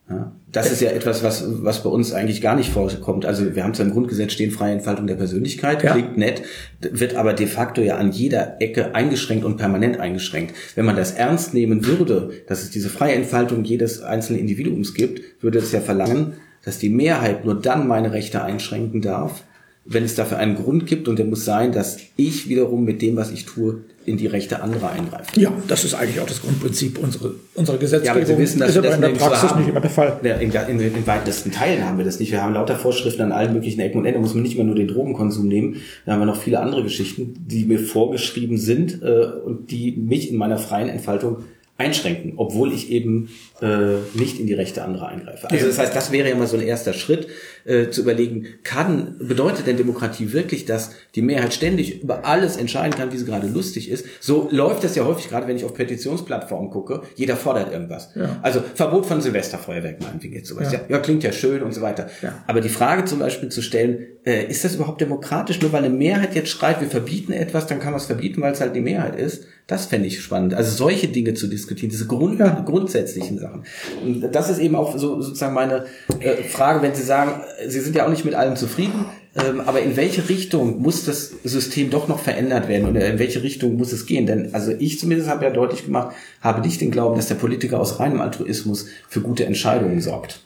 Ja, 0.08 0.32
das 0.52 0.70
ist 0.70 0.82
ja 0.82 0.90
etwas, 0.90 1.22
was, 1.22 1.64
was 1.64 1.82
bei 1.82 1.88
uns 1.88 2.12
eigentlich 2.12 2.42
gar 2.42 2.56
nicht 2.56 2.70
vorkommt. 2.70 3.24
Also 3.24 3.54
wir 3.54 3.64
haben 3.64 3.72
zwar 3.72 3.86
im 3.86 3.92
Grundgesetz 3.92 4.32
stehen 4.32 4.50
freie 4.50 4.74
Entfaltung 4.74 5.06
der 5.06 5.14
Persönlichkeit, 5.14 5.82
ja. 5.82 5.92
klingt 5.92 6.18
nett, 6.18 6.42
wird 6.80 7.16
aber 7.16 7.32
de 7.32 7.46
facto 7.46 7.80
ja 7.80 7.96
an 7.96 8.12
jeder 8.12 8.60
Ecke 8.60 8.94
eingeschränkt 8.94 9.46
und 9.46 9.56
permanent 9.56 9.98
eingeschränkt. 9.98 10.54
Wenn 10.74 10.84
man 10.84 10.96
das 10.96 11.12
ernst 11.12 11.54
nehmen 11.54 11.86
würde, 11.86 12.32
dass 12.46 12.62
es 12.62 12.70
diese 12.70 12.90
freie 12.90 13.14
Entfaltung 13.14 13.64
jedes 13.64 14.02
einzelnen 14.02 14.40
Individuums 14.40 14.92
gibt, 14.92 15.42
würde 15.42 15.58
es 15.58 15.72
ja 15.72 15.80
verlangen, 15.80 16.34
dass 16.64 16.78
die 16.78 16.90
Mehrheit 16.90 17.46
nur 17.46 17.60
dann 17.60 17.88
meine 17.88 18.12
Rechte 18.12 18.42
einschränken 18.42 19.00
darf, 19.00 19.44
wenn 19.86 20.04
es 20.04 20.14
dafür 20.14 20.38
einen 20.38 20.56
Grund 20.56 20.86
gibt 20.86 21.08
und 21.08 21.18
der 21.18 21.26
muss 21.26 21.44
sein, 21.44 21.72
dass 21.72 21.98
ich 22.16 22.48
wiederum 22.48 22.84
mit 22.84 23.02
dem, 23.02 23.16
was 23.16 23.30
ich 23.30 23.44
tue, 23.44 23.84
in 24.06 24.16
die 24.16 24.26
Rechte 24.26 24.62
anderer 24.62 24.90
eingreife. 24.90 25.40
Ja, 25.40 25.52
das 25.66 25.84
ist 25.84 25.94
eigentlich 25.94 26.20
auch 26.20 26.26
das 26.26 26.42
Grundprinzip 26.42 26.98
unserer, 26.98 27.32
unserer 27.54 27.78
Gesetzgebung. 27.78 28.20
Ja, 28.20 28.26
aber 28.26 28.34
Sie 28.34 28.42
wissen, 28.42 28.60
dass 28.60 28.70
ist 28.70 28.78
aber 28.78 28.94
in 28.94 29.00
der 29.00 29.08
Praxis 29.08 29.50
haben. 29.50 29.60
nicht 29.60 29.70
immer 29.70 29.80
der 29.80 29.90
Fall. 29.90 30.20
Ja, 30.22 30.34
in, 30.36 30.50
in, 30.52 30.80
in 30.80 31.06
weitesten 31.06 31.52
Teilen 31.52 31.84
haben 31.84 31.98
wir 31.98 32.04
das 32.04 32.20
nicht. 32.20 32.30
Wir 32.30 32.42
haben 32.42 32.54
lauter 32.54 32.76
Vorschriften 32.76 33.22
an 33.22 33.32
allen 33.32 33.54
möglichen 33.54 33.80
Ecken 33.80 33.98
und 33.98 34.04
Enden. 34.04 34.20
Da 34.20 34.20
muss 34.20 34.34
man 34.34 34.42
nicht 34.42 34.56
immer 34.56 34.64
nur 34.64 34.74
den 34.74 34.88
Drogenkonsum 34.88 35.48
nehmen. 35.48 35.76
Da 36.04 36.12
haben 36.12 36.20
wir 36.20 36.26
noch 36.26 36.40
viele 36.40 36.60
andere 36.60 36.82
Geschichten, 36.82 37.34
die 37.46 37.64
mir 37.64 37.78
vorgeschrieben 37.78 38.58
sind 38.58 39.02
äh, 39.02 39.26
und 39.44 39.70
die 39.70 39.92
mich 39.92 40.30
in 40.30 40.36
meiner 40.36 40.58
freien 40.58 40.88
Entfaltung 40.88 41.38
einschränken, 41.76 42.34
obwohl 42.36 42.72
ich 42.72 42.90
eben 42.90 43.30
äh, 43.60 43.96
nicht 44.14 44.38
in 44.38 44.46
die 44.46 44.54
Rechte 44.54 44.84
anderer 44.84 45.08
eingreife. 45.08 45.50
Also 45.50 45.66
das 45.66 45.78
heißt, 45.78 45.94
das 45.94 46.12
wäre 46.12 46.28
ja 46.28 46.36
mal 46.36 46.46
so 46.46 46.56
ein 46.56 46.62
erster 46.62 46.92
Schritt, 46.92 47.26
äh, 47.64 47.90
zu 47.90 48.02
überlegen, 48.02 48.46
kann, 48.62 49.16
bedeutet 49.18 49.66
denn 49.66 49.76
Demokratie 49.76 50.32
wirklich, 50.32 50.66
dass 50.66 50.92
die 51.16 51.22
Mehrheit 51.22 51.52
ständig 51.52 52.02
über 52.02 52.24
alles 52.26 52.56
entscheiden 52.56 52.94
kann, 52.96 53.12
wie 53.12 53.16
sie 53.16 53.24
gerade 53.24 53.48
lustig 53.48 53.90
ist? 53.90 54.06
So 54.20 54.48
läuft 54.52 54.84
das 54.84 54.94
ja 54.94 55.04
häufig, 55.04 55.28
gerade 55.28 55.48
wenn 55.48 55.56
ich 55.56 55.64
auf 55.64 55.74
Petitionsplattformen 55.74 56.70
gucke, 56.70 57.02
jeder 57.16 57.36
fordert 57.36 57.72
irgendwas. 57.72 58.10
Ja. 58.14 58.38
Also 58.42 58.62
Verbot 58.74 59.06
von 59.06 59.20
Silvesterfeuerwerk 59.20 60.00
meinetwegen 60.00 60.34
jetzt 60.34 60.48
sowas. 60.48 60.72
Ja. 60.72 60.80
ja. 60.88 60.98
klingt 60.98 61.24
ja 61.24 61.32
schön 61.32 61.62
und 61.62 61.74
so 61.74 61.80
weiter. 61.80 62.08
Ja. 62.22 62.44
Aber 62.46 62.60
die 62.60 62.68
Frage 62.68 63.04
zum 63.04 63.18
Beispiel 63.18 63.48
zu 63.48 63.62
stellen, 63.62 64.06
äh, 64.24 64.46
ist 64.46 64.64
das 64.64 64.76
überhaupt 64.76 65.00
demokratisch? 65.00 65.60
Nur 65.60 65.72
weil 65.72 65.84
eine 65.84 65.94
Mehrheit 65.94 66.34
jetzt 66.34 66.48
schreit, 66.48 66.80
wir 66.80 66.88
verbieten 66.88 67.32
etwas, 67.32 67.66
dann 67.66 67.78
kann 67.78 67.92
man 67.92 68.00
es 68.00 68.06
verbieten, 68.06 68.40
weil 68.40 68.52
es 68.52 68.60
halt 68.60 68.74
die 68.74 68.80
Mehrheit 68.80 69.16
ist. 69.16 69.44
Das 69.66 69.86
fände 69.86 70.06
ich 70.06 70.20
spannend. 70.20 70.54
Also 70.54 70.76
solche 70.76 71.08
Dinge 71.08 71.34
zu 71.34 71.46
diskutieren 71.46 71.90
diese 71.90 72.06
Grund, 72.06 72.38
ja. 72.38 72.60
grundsätzlichen 72.66 73.38
Sachen. 73.38 73.64
Und 74.04 74.20
das 74.34 74.50
ist 74.50 74.58
eben 74.58 74.76
auch 74.76 74.96
so 74.98 75.20
sozusagen 75.22 75.54
meine 75.54 75.86
äh, 76.20 76.42
Frage, 76.42 76.82
wenn 76.82 76.94
Sie 76.94 77.02
sagen, 77.02 77.40
Sie 77.66 77.80
sind 77.80 77.96
ja 77.96 78.04
auch 78.04 78.10
nicht 78.10 78.24
mit 78.24 78.34
allem 78.34 78.56
zufrieden, 78.56 79.06
ähm, 79.36 79.60
aber 79.60 79.80
in 79.80 79.96
welche 79.96 80.28
Richtung 80.28 80.80
muss 80.80 81.04
das 81.04 81.32
System 81.44 81.90
doch 81.90 82.08
noch 82.08 82.20
verändert 82.20 82.68
werden 82.68 82.88
oder 82.88 83.06
in 83.06 83.18
welche 83.18 83.42
Richtung 83.42 83.76
muss 83.76 83.92
es 83.92 84.06
gehen? 84.06 84.26
Denn 84.26 84.54
also 84.54 84.72
ich 84.78 85.00
zumindest 85.00 85.28
habe 85.28 85.44
ja 85.44 85.50
deutlich 85.50 85.86
gemacht, 85.86 86.14
habe 86.40 86.60
nicht 86.60 86.80
den 86.80 86.90
Glauben, 86.90 87.16
dass 87.16 87.28
der 87.28 87.34
Politiker 87.34 87.80
aus 87.80 87.98
reinem 88.00 88.20
Altruismus 88.20 88.86
für 89.08 89.22
gute 89.22 89.46
Entscheidungen 89.46 90.00
sorgt. 90.00 90.40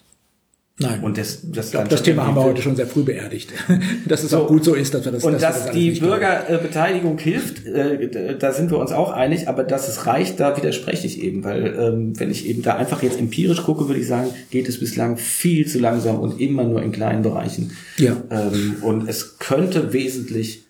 Nein. 0.80 1.00
Und 1.02 1.18
das, 1.18 1.40
das, 1.42 1.72
glaub, 1.72 1.88
das 1.88 2.04
Thema 2.04 2.24
haben 2.24 2.36
wir 2.36 2.44
heute 2.44 2.62
schon 2.62 2.76
sehr 2.76 2.86
früh 2.86 3.02
beerdigt. 3.02 3.52
dass 4.06 4.22
es 4.22 4.30
so, 4.30 4.38
auch 4.38 4.46
gut 4.46 4.64
so 4.64 4.74
ist, 4.74 4.94
dass 4.94 5.04
wir 5.04 5.10
das 5.10 5.24
Und 5.24 5.32
dass, 5.32 5.42
dass 5.42 5.64
das 5.66 5.74
die 5.74 5.90
Bürgerbeteiligung 5.90 7.18
hilft, 7.18 7.66
äh, 7.66 8.36
da 8.38 8.52
sind 8.52 8.70
wir 8.70 8.78
uns 8.78 8.92
auch 8.92 9.10
einig, 9.10 9.48
aber 9.48 9.64
dass 9.64 9.88
es 9.88 10.06
reicht, 10.06 10.38
da 10.38 10.56
widerspreche 10.56 11.06
ich 11.08 11.20
eben, 11.20 11.42
weil 11.42 11.74
ähm, 11.78 12.18
wenn 12.20 12.30
ich 12.30 12.46
eben 12.46 12.62
da 12.62 12.76
einfach 12.76 13.02
jetzt 13.02 13.18
empirisch 13.18 13.64
gucke, 13.64 13.88
würde 13.88 14.00
ich 14.00 14.06
sagen, 14.06 14.28
geht 14.50 14.68
es 14.68 14.78
bislang 14.78 15.16
viel 15.16 15.66
zu 15.66 15.80
langsam 15.80 16.20
und 16.20 16.40
immer 16.40 16.62
nur 16.62 16.80
in 16.80 16.92
kleinen 16.92 17.22
Bereichen. 17.22 17.72
Ja. 17.96 18.16
Ähm, 18.30 18.76
und 18.82 19.08
es 19.08 19.38
könnte 19.38 19.92
wesentlich 19.92 20.67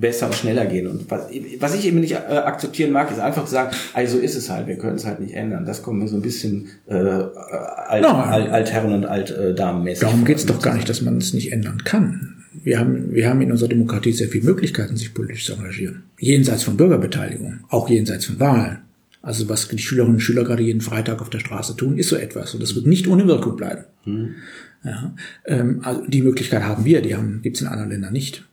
besser 0.00 0.26
und 0.26 0.34
schneller 0.34 0.66
gehen. 0.66 0.86
Und 0.86 1.10
was, 1.10 1.28
was 1.58 1.74
ich 1.74 1.86
eben 1.86 2.00
nicht 2.00 2.12
äh, 2.12 2.16
akzeptieren 2.16 2.92
mag, 2.92 3.10
ist 3.10 3.20
einfach 3.20 3.44
zu 3.44 3.52
sagen, 3.52 3.76
also 3.92 4.18
ist 4.18 4.34
es 4.34 4.50
halt, 4.50 4.66
wir 4.66 4.76
können 4.76 4.96
es 4.96 5.06
halt 5.06 5.20
nicht 5.20 5.34
ändern. 5.34 5.66
Das 5.66 5.82
kommt 5.82 6.00
mir 6.00 6.08
so 6.08 6.16
ein 6.16 6.22
bisschen 6.22 6.68
äh, 6.86 6.94
alt, 6.94 8.02
no. 8.02 8.08
alt, 8.08 8.50
Altherren 8.50 8.92
und 8.92 9.04
Altdamenmäßig. 9.04 10.00
Darum 10.00 10.24
geht 10.24 10.38
es 10.38 10.46
doch 10.46 10.60
gar 10.60 10.74
nicht, 10.74 10.88
dass 10.88 11.02
man 11.02 11.18
es 11.18 11.34
nicht 11.34 11.52
ändern 11.52 11.84
kann. 11.84 12.36
Wir 12.62 12.80
haben, 12.80 13.12
wir 13.12 13.28
haben 13.28 13.40
in 13.42 13.52
unserer 13.52 13.68
Demokratie 13.68 14.12
sehr 14.12 14.28
viele 14.28 14.44
Möglichkeiten, 14.44 14.96
sich 14.96 15.14
politisch 15.14 15.46
zu 15.46 15.54
engagieren. 15.54 16.02
Jenseits 16.18 16.64
von 16.64 16.76
Bürgerbeteiligung, 16.76 17.60
auch 17.68 17.88
jenseits 17.88 18.24
von 18.24 18.40
Wahlen. 18.40 18.78
Also 19.22 19.48
was 19.48 19.68
die 19.68 19.78
Schülerinnen 19.78 20.16
und 20.16 20.20
Schüler 20.20 20.44
gerade 20.44 20.62
jeden 20.62 20.80
Freitag 20.80 21.20
auf 21.20 21.30
der 21.30 21.40
Straße 21.40 21.76
tun, 21.76 21.98
ist 21.98 22.08
so 22.08 22.16
etwas. 22.16 22.54
Und 22.54 22.62
das 22.62 22.74
wird 22.74 22.86
nicht 22.86 23.06
ohne 23.06 23.26
Wirkung 23.26 23.56
bleiben. 23.56 23.84
Hm. 24.04 24.34
Ja, 24.82 25.14
ähm, 25.44 25.80
also 25.84 26.06
die 26.06 26.22
Möglichkeit 26.22 26.62
haben 26.62 26.86
wir, 26.86 27.02
die 27.02 27.14
haben, 27.14 27.40
gibt's 27.42 27.60
in 27.60 27.66
anderen 27.66 27.90
Ländern 27.90 28.14
nicht. 28.14 28.46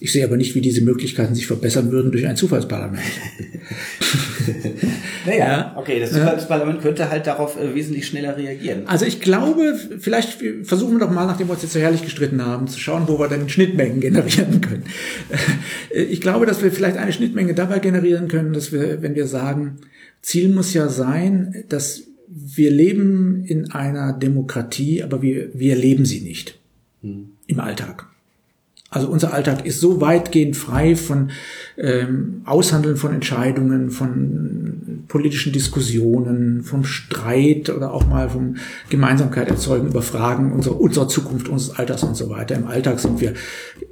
Ich 0.00 0.10
sehe 0.10 0.24
aber 0.24 0.36
nicht, 0.36 0.56
wie 0.56 0.60
diese 0.60 0.80
Möglichkeiten 0.80 1.36
sich 1.36 1.46
verbessern 1.46 1.92
würden 1.92 2.10
durch 2.10 2.26
ein 2.26 2.34
Zufallsparlament. 2.34 3.00
naja, 5.26 5.72
okay, 5.76 6.00
das 6.00 6.10
Zufallsparlament 6.10 6.82
könnte 6.82 7.10
halt 7.10 7.28
darauf 7.28 7.56
äh, 7.56 7.76
wesentlich 7.76 8.08
schneller 8.08 8.36
reagieren. 8.36 8.88
Also 8.88 9.06
ich 9.06 9.20
glaube, 9.20 9.78
vielleicht 10.00 10.42
versuchen 10.64 10.94
wir 10.94 10.98
doch 10.98 11.12
mal, 11.12 11.26
nachdem 11.26 11.46
wir 11.46 11.52
uns 11.52 11.62
jetzt 11.62 11.74
so 11.74 11.78
herrlich 11.78 12.02
gestritten 12.02 12.44
haben, 12.44 12.66
zu 12.66 12.80
schauen, 12.80 13.06
wo 13.06 13.20
wir 13.20 13.28
denn 13.28 13.48
Schnittmengen 13.48 14.00
generieren 14.00 14.60
können. 14.60 14.82
Äh, 15.90 16.02
ich 16.02 16.20
glaube, 16.20 16.44
dass 16.44 16.60
wir 16.60 16.72
vielleicht 16.72 16.96
eine 16.96 17.12
Schnittmenge 17.12 17.54
dabei 17.54 17.78
generieren 17.78 18.26
können, 18.26 18.52
dass 18.52 18.72
wir, 18.72 19.00
wenn 19.00 19.14
wir 19.14 19.28
sagen, 19.28 19.76
Ziel 20.22 20.48
muss 20.48 20.74
ja 20.74 20.88
sein, 20.88 21.64
dass 21.68 22.02
wir 22.26 22.72
leben 22.72 23.44
in 23.44 23.70
einer 23.70 24.12
Demokratie, 24.12 25.04
aber 25.04 25.22
wir, 25.22 25.50
wir 25.54 25.76
leben 25.76 26.04
sie 26.04 26.20
nicht 26.20 26.58
hm. 27.02 27.30
im 27.46 27.60
Alltag. 27.60 28.08
Also 28.94 29.08
unser 29.08 29.34
Alltag 29.34 29.66
ist 29.66 29.80
so 29.80 30.00
weitgehend 30.00 30.56
frei 30.56 30.94
von 30.94 31.32
ähm, 31.76 32.42
Aushandeln 32.44 32.96
von 32.96 33.12
Entscheidungen, 33.12 33.90
von 33.90 35.04
politischen 35.08 35.52
Diskussionen, 35.52 36.62
vom 36.62 36.84
Streit 36.84 37.70
oder 37.70 37.92
auch 37.92 38.06
mal 38.06 38.30
vom 38.30 38.54
Gemeinsamkeit 38.90 39.48
erzeugen 39.48 39.88
über 39.88 40.00
Fragen 40.00 40.52
unserer, 40.52 40.80
unserer 40.80 41.08
Zukunft, 41.08 41.48
unseres 41.48 41.76
Alters 41.76 42.04
und 42.04 42.16
so 42.16 42.30
weiter. 42.30 42.54
Im 42.54 42.68
Alltag 42.68 43.00
sind 43.00 43.20
wir, 43.20 43.34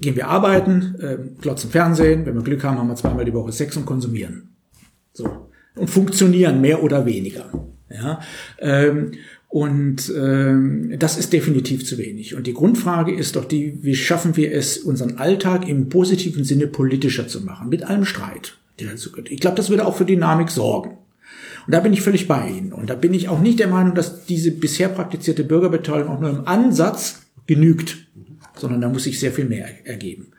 gehen 0.01 0.15
wir 0.15 0.29
arbeiten, 0.29 0.95
äh, 1.01 1.19
glotzen 1.41 1.71
Fernsehen, 1.71 2.25
wenn 2.25 2.37
wir 2.37 2.45
Glück 2.45 2.63
haben, 2.63 2.79
haben 2.79 2.87
wir 2.87 2.95
zweimal 2.95 3.25
die 3.25 3.35
Woche 3.35 3.51
Sex 3.51 3.77
und 3.77 3.87
konsumieren. 3.87 4.55
So. 5.15 5.49
Und 5.75 5.91
funktionieren 5.91 6.61
mehr 6.61 6.81
oder 6.81 7.07
weniger. 7.07 7.51
Ja. 7.91 8.21
Ähm, 8.61 9.13
und 9.53 10.11
ähm, 10.17 10.95
das 10.99 11.19
ist 11.19 11.35
definitiv 11.35 11.85
zu 11.85 11.99
wenig. 11.99 12.35
Und 12.35 12.47
die 12.47 12.55
Grundfrage 12.55 13.15
ist 13.15 13.37
doch 13.37 13.45
die, 13.45 13.85
wie 13.85 13.95
schaffen 13.95 14.35
wir 14.35 14.51
es, 14.51 14.79
unseren 14.79 15.19
Alltag 15.19 15.69
im 15.69 15.91
positiven 15.91 16.43
Sinne 16.43 16.67
politischer 16.67 17.29
zu 17.29 17.43
machen, 17.43 17.69
mit 17.69 17.83
allem 17.83 18.07
Streit. 18.07 18.57
Ich 19.29 19.41
glaube, 19.41 19.57
das 19.57 19.69
würde 19.69 19.85
auch 19.85 19.95
für 19.95 20.07
Dynamik 20.07 20.49
sorgen. 20.49 20.97
Und 21.67 21.75
da 21.75 21.81
bin 21.81 21.93
ich 21.93 22.01
völlig 22.01 22.27
bei 22.29 22.49
Ihnen. 22.49 22.73
Und 22.73 22.89
da 22.89 22.95
bin 22.95 23.13
ich 23.13 23.29
auch 23.29 23.41
nicht 23.41 23.59
der 23.59 23.69
Meinung, 23.69 23.95
dass 23.95 24.25
diese 24.25 24.53
bisher 24.53 24.89
praktizierte 24.89 25.45
Bürgerbeteiligung 25.45 26.17
auch 26.17 26.21
nur 26.21 26.31
im 26.31 26.49
Ansatz 26.49 27.21
genügt, 27.47 28.07
sondern 28.57 28.81
da 28.81 28.89
muss 28.89 29.05
sich 29.05 29.21
sehr 29.21 29.33
viel 29.33 29.45
mehr 29.45 29.87
ergeben 29.87 30.32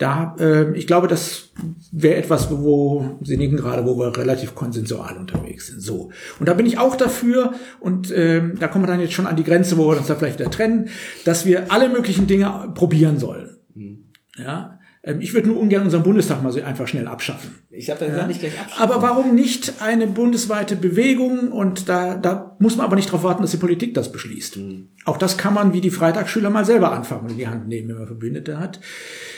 da, 0.00 0.34
äh, 0.40 0.74
ich 0.76 0.86
glaube, 0.86 1.08
das 1.08 1.50
wäre 1.92 2.16
etwas, 2.16 2.50
wo 2.50 3.18
Sie 3.22 3.36
nicken 3.36 3.58
gerade, 3.58 3.84
wo 3.84 3.98
wir 3.98 4.16
relativ 4.16 4.54
konsensual 4.54 5.18
unterwegs 5.18 5.66
sind. 5.66 5.82
So. 5.82 6.10
Und 6.38 6.48
da 6.48 6.54
bin 6.54 6.64
ich 6.64 6.78
auch 6.78 6.96
dafür, 6.96 7.52
und 7.80 8.10
ähm, 8.16 8.54
da 8.58 8.68
kommen 8.68 8.84
wir 8.84 8.88
dann 8.88 9.00
jetzt 9.00 9.12
schon 9.12 9.26
an 9.26 9.36
die 9.36 9.44
Grenze, 9.44 9.76
wo 9.76 9.90
wir 9.90 9.98
uns 9.98 10.06
da 10.06 10.14
vielleicht 10.14 10.38
wieder 10.38 10.50
trennen, 10.50 10.88
dass 11.26 11.44
wir 11.44 11.70
alle 11.70 11.90
möglichen 11.90 12.26
Dinge 12.26 12.72
probieren 12.74 13.18
sollen. 13.18 13.58
Mhm. 13.74 14.04
Ja. 14.38 14.79
Ähm, 15.02 15.20
ich 15.20 15.32
würde 15.32 15.48
nur 15.48 15.58
ungern 15.58 15.82
unseren 15.82 16.02
Bundestag 16.02 16.42
mal 16.42 16.52
so 16.52 16.62
einfach 16.62 16.86
schnell 16.86 17.06
abschaffen. 17.06 17.52
Ich 17.70 17.88
habe 17.88 18.04
ja. 18.04 18.26
nicht 18.26 18.40
gleich 18.40 18.60
abschaffen. 18.60 18.82
Aber 18.82 19.02
warum 19.02 19.34
nicht 19.34 19.74
eine 19.80 20.06
bundesweite 20.06 20.76
Bewegung? 20.76 21.52
Und 21.52 21.88
da, 21.88 22.16
da 22.16 22.56
muss 22.58 22.76
man 22.76 22.84
aber 22.84 22.96
nicht 22.96 23.08
darauf 23.08 23.22
warten, 23.22 23.42
dass 23.42 23.50
die 23.52 23.56
Politik 23.56 23.94
das 23.94 24.12
beschließt. 24.12 24.58
Mhm. 24.58 24.88
Auch 25.06 25.16
das 25.16 25.38
kann 25.38 25.54
man 25.54 25.72
wie 25.72 25.80
die 25.80 25.90
Freitagsschüler 25.90 26.50
mal 26.50 26.66
selber 26.66 26.92
anfangen 26.92 27.22
und 27.22 27.30
in 27.30 27.38
die 27.38 27.48
Hand 27.48 27.66
nehmen, 27.68 27.88
wenn 27.88 27.96
man 27.98 28.06
Verbündete 28.06 28.58
hat. 28.58 28.80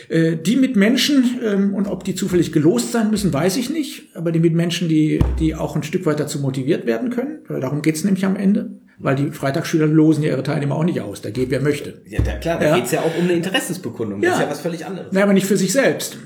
Äh, 0.09 0.36
die 0.36 0.56
mit 0.56 0.74
Menschen, 0.74 1.40
ähm, 1.44 1.74
und 1.74 1.86
ob 1.86 2.02
die 2.02 2.16
zufällig 2.16 2.51
gelost 2.51 2.90
sein 2.90 3.10
müssen, 3.10 3.32
weiß 3.32 3.56
ich 3.56 3.70
nicht, 3.70 4.16
aber 4.16 4.32
die 4.32 4.40
mit 4.40 4.55
Menschen, 4.55 4.89
die, 4.89 5.20
die 5.39 5.55
auch 5.55 5.76
ein 5.76 5.84
Stück 5.84 6.06
weit 6.06 6.18
dazu 6.18 6.40
motiviert 6.40 6.86
werden 6.86 7.10
können, 7.10 7.39
weil 7.47 7.60
darum 7.60 7.82
geht's 7.82 8.02
nämlich 8.02 8.24
am 8.24 8.34
Ende 8.34 8.81
weil 9.03 9.16
die 9.16 9.31
Freitagsschüler 9.31 9.87
losen 9.87 10.23
ja 10.23 10.31
ihre 10.31 10.43
Teilnehmer 10.43 10.77
auch 10.77 10.85
nicht 10.85 11.01
aus. 11.01 11.20
Da 11.20 11.31
geht 11.31 11.51
wer 11.51 11.61
möchte. 11.61 12.01
Ja, 12.07 12.20
klar, 12.20 12.59
da 12.59 12.66
ja. 12.66 12.77
geht's 12.77 12.93
ja 12.93 13.01
auch 13.01 13.16
um 13.19 13.24
eine 13.24 13.35
Interessensbekundung. 13.35 14.20
Das 14.20 14.29
ja. 14.29 14.35
ist 14.37 14.43
ja 14.43 14.51
was 14.51 14.61
völlig 14.61 14.87
anderes. 14.87 15.12
Naja, 15.12 15.24
aber 15.24 15.35
nicht 15.35 15.47
für 15.47 15.57
sich 15.57 15.73
selbst 15.73 16.16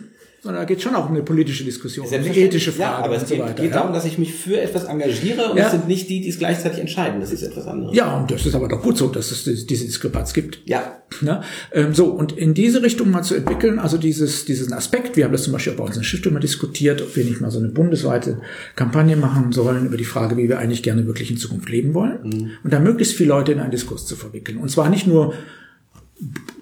sondern 0.46 0.62
da 0.62 0.64
geht 0.64 0.80
schon 0.80 0.94
auch 0.94 1.08
um 1.08 1.14
eine 1.14 1.24
politische 1.24 1.64
Diskussion, 1.64 2.06
eine 2.06 2.34
ethische 2.34 2.72
Frage 2.72 3.00
ja, 3.00 3.04
aber 3.04 3.16
es 3.16 3.28
geht, 3.28 3.38
so 3.38 3.44
weiter, 3.44 3.62
geht 3.62 3.74
darum, 3.74 3.92
dass 3.92 4.04
ich 4.04 4.16
mich 4.16 4.32
für 4.32 4.60
etwas 4.60 4.84
engagiere 4.84 5.50
und 5.50 5.58
ja. 5.58 5.66
es 5.66 5.72
sind 5.72 5.88
nicht 5.88 6.08
die, 6.08 6.20
die 6.20 6.28
es 6.28 6.38
gleichzeitig 6.38 6.78
entscheiden. 6.78 7.20
Das 7.20 7.32
ist 7.32 7.42
etwas 7.42 7.66
anderes. 7.66 7.94
Ja, 7.96 8.16
und 8.16 8.30
das 8.30 8.46
ist 8.46 8.54
aber 8.54 8.68
doch 8.68 8.80
gut 8.80 8.96
so, 8.96 9.08
dass 9.08 9.30
es 9.30 9.44
diese 9.44 9.84
Diskrepanz 9.84 10.32
gibt. 10.32 10.60
Ja. 10.64 11.02
Na, 11.20 11.42
ähm, 11.72 11.94
so, 11.94 12.06
und 12.06 12.32
in 12.32 12.54
diese 12.54 12.82
Richtung 12.82 13.10
mal 13.10 13.22
zu 13.22 13.34
entwickeln, 13.34 13.78
also 13.78 13.98
dieses, 13.98 14.44
diesen 14.44 14.72
Aspekt, 14.72 15.16
wir 15.16 15.24
haben 15.24 15.32
das 15.32 15.42
zum 15.42 15.52
Beispiel 15.52 15.72
auch 15.72 15.78
bei 15.78 15.84
uns 15.84 15.96
in 15.96 16.02
der 16.02 16.06
Stiftung 16.06 16.32
mal 16.32 16.40
diskutiert, 16.40 17.02
ob 17.02 17.14
wir 17.16 17.24
nicht 17.24 17.40
mal 17.40 17.50
so 17.50 17.58
eine 17.58 17.68
bundesweite 17.68 18.40
Kampagne 18.74 19.16
machen 19.16 19.52
sollen 19.52 19.86
über 19.86 19.96
die 19.96 20.04
Frage, 20.04 20.36
wie 20.36 20.48
wir 20.48 20.58
eigentlich 20.58 20.82
gerne 20.82 21.06
wirklich 21.06 21.30
in 21.30 21.36
Zukunft 21.36 21.68
leben 21.68 21.94
wollen. 21.94 22.18
Mhm. 22.22 22.50
Und 22.62 22.72
da 22.72 22.80
möglichst 22.80 23.14
viele 23.14 23.30
Leute 23.30 23.52
in 23.52 23.60
einen 23.60 23.70
Diskurs 23.70 24.06
zu 24.06 24.16
verwickeln. 24.16 24.58
Und 24.58 24.70
zwar 24.70 24.90
nicht 24.90 25.06
nur 25.06 25.34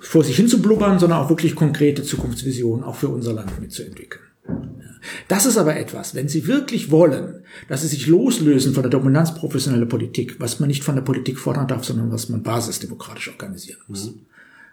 vor 0.01 0.25
sich 0.25 0.37
hin 0.37 0.49
zu 0.49 0.61
blubbern, 0.61 0.99
sondern 0.99 1.21
auch 1.21 1.29
wirklich 1.29 1.55
konkrete 1.55 2.03
Zukunftsvisionen 2.03 2.85
auch 2.85 2.97
für 2.97 3.09
unser 3.09 3.33
Land 3.33 3.61
mitzuentwickeln. 3.61 4.23
Das 5.29 5.47
ist 5.47 5.59
aber 5.59 5.77
etwas, 5.77 6.15
wenn 6.15 6.29
Sie 6.29 6.47
wirklich 6.47 6.91
wollen, 6.91 7.43
dass 7.69 7.83
Sie 7.83 7.89
sich 7.89 8.07
loslösen 8.07 8.75
von 8.75 8.83
der 8.83 8.91
Dominanz 8.91 9.35
professioneller 9.35 9.87
Politik, 9.87 10.37
was 10.39 10.61
man 10.61 10.69
nicht 10.69 10.83
von 10.83 10.95
der 10.95 11.03
Politik 11.03 11.39
fordern 11.39 11.69
darf, 11.69 11.85
sondern 11.85 12.11
was 12.11 12.29
man 12.29 12.43
basisdemokratisch 12.43 13.29
organisieren 13.29 13.81
muss. 13.87 14.13
Mhm. 14.13 14.21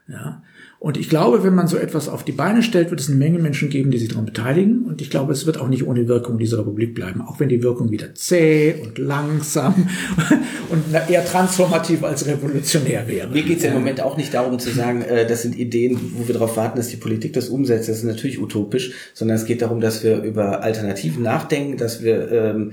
Ja, 0.07 0.43
und 0.81 0.97
ich 0.97 1.09
glaube, 1.09 1.43
wenn 1.43 1.53
man 1.53 1.67
so 1.67 1.77
etwas 1.77 2.09
auf 2.09 2.23
die 2.23 2.31
Beine 2.31 2.63
stellt, 2.63 2.89
wird 2.89 2.99
es 2.99 3.07
eine 3.07 3.19
Menge 3.19 3.37
Menschen 3.37 3.69
geben, 3.69 3.91
die 3.91 3.99
sich 3.99 4.09
daran 4.09 4.25
beteiligen. 4.25 4.85
Und 4.85 4.99
ich 4.99 5.11
glaube, 5.11 5.31
es 5.31 5.45
wird 5.45 5.59
auch 5.59 5.67
nicht 5.67 5.85
ohne 5.85 6.07
Wirkung 6.07 6.39
dieser 6.39 6.57
Republik 6.57 6.95
bleiben, 6.95 7.21
auch 7.21 7.39
wenn 7.39 7.49
die 7.49 7.61
Wirkung 7.61 7.91
wieder 7.91 8.15
zäh 8.15 8.73
und 8.81 8.97
langsam 8.97 9.87
und 10.69 10.83
eher 11.07 11.23
transformativ 11.23 12.03
als 12.03 12.25
revolutionär 12.25 13.07
wäre. 13.07 13.27
Mir 13.27 13.43
geht 13.43 13.59
es 13.59 13.65
im 13.65 13.73
Moment 13.73 14.01
auch 14.01 14.17
nicht 14.17 14.33
darum 14.33 14.57
zu 14.57 14.71
sagen, 14.71 15.03
äh, 15.03 15.27
das 15.27 15.43
sind 15.43 15.55
Ideen, 15.55 15.99
wo 16.15 16.27
wir 16.27 16.33
darauf 16.33 16.57
warten, 16.57 16.77
dass 16.77 16.87
die 16.87 16.97
Politik 16.97 17.33
das 17.33 17.49
umsetzt. 17.49 17.87
Das 17.87 17.97
ist 17.97 18.03
natürlich 18.03 18.41
utopisch, 18.41 18.91
sondern 19.13 19.37
es 19.37 19.45
geht 19.45 19.61
darum, 19.61 19.81
dass 19.81 20.03
wir 20.03 20.23
über 20.23 20.63
Alternativen 20.63 21.21
nachdenken, 21.21 21.77
dass 21.77 22.01
wir 22.01 22.31
ähm, 22.31 22.71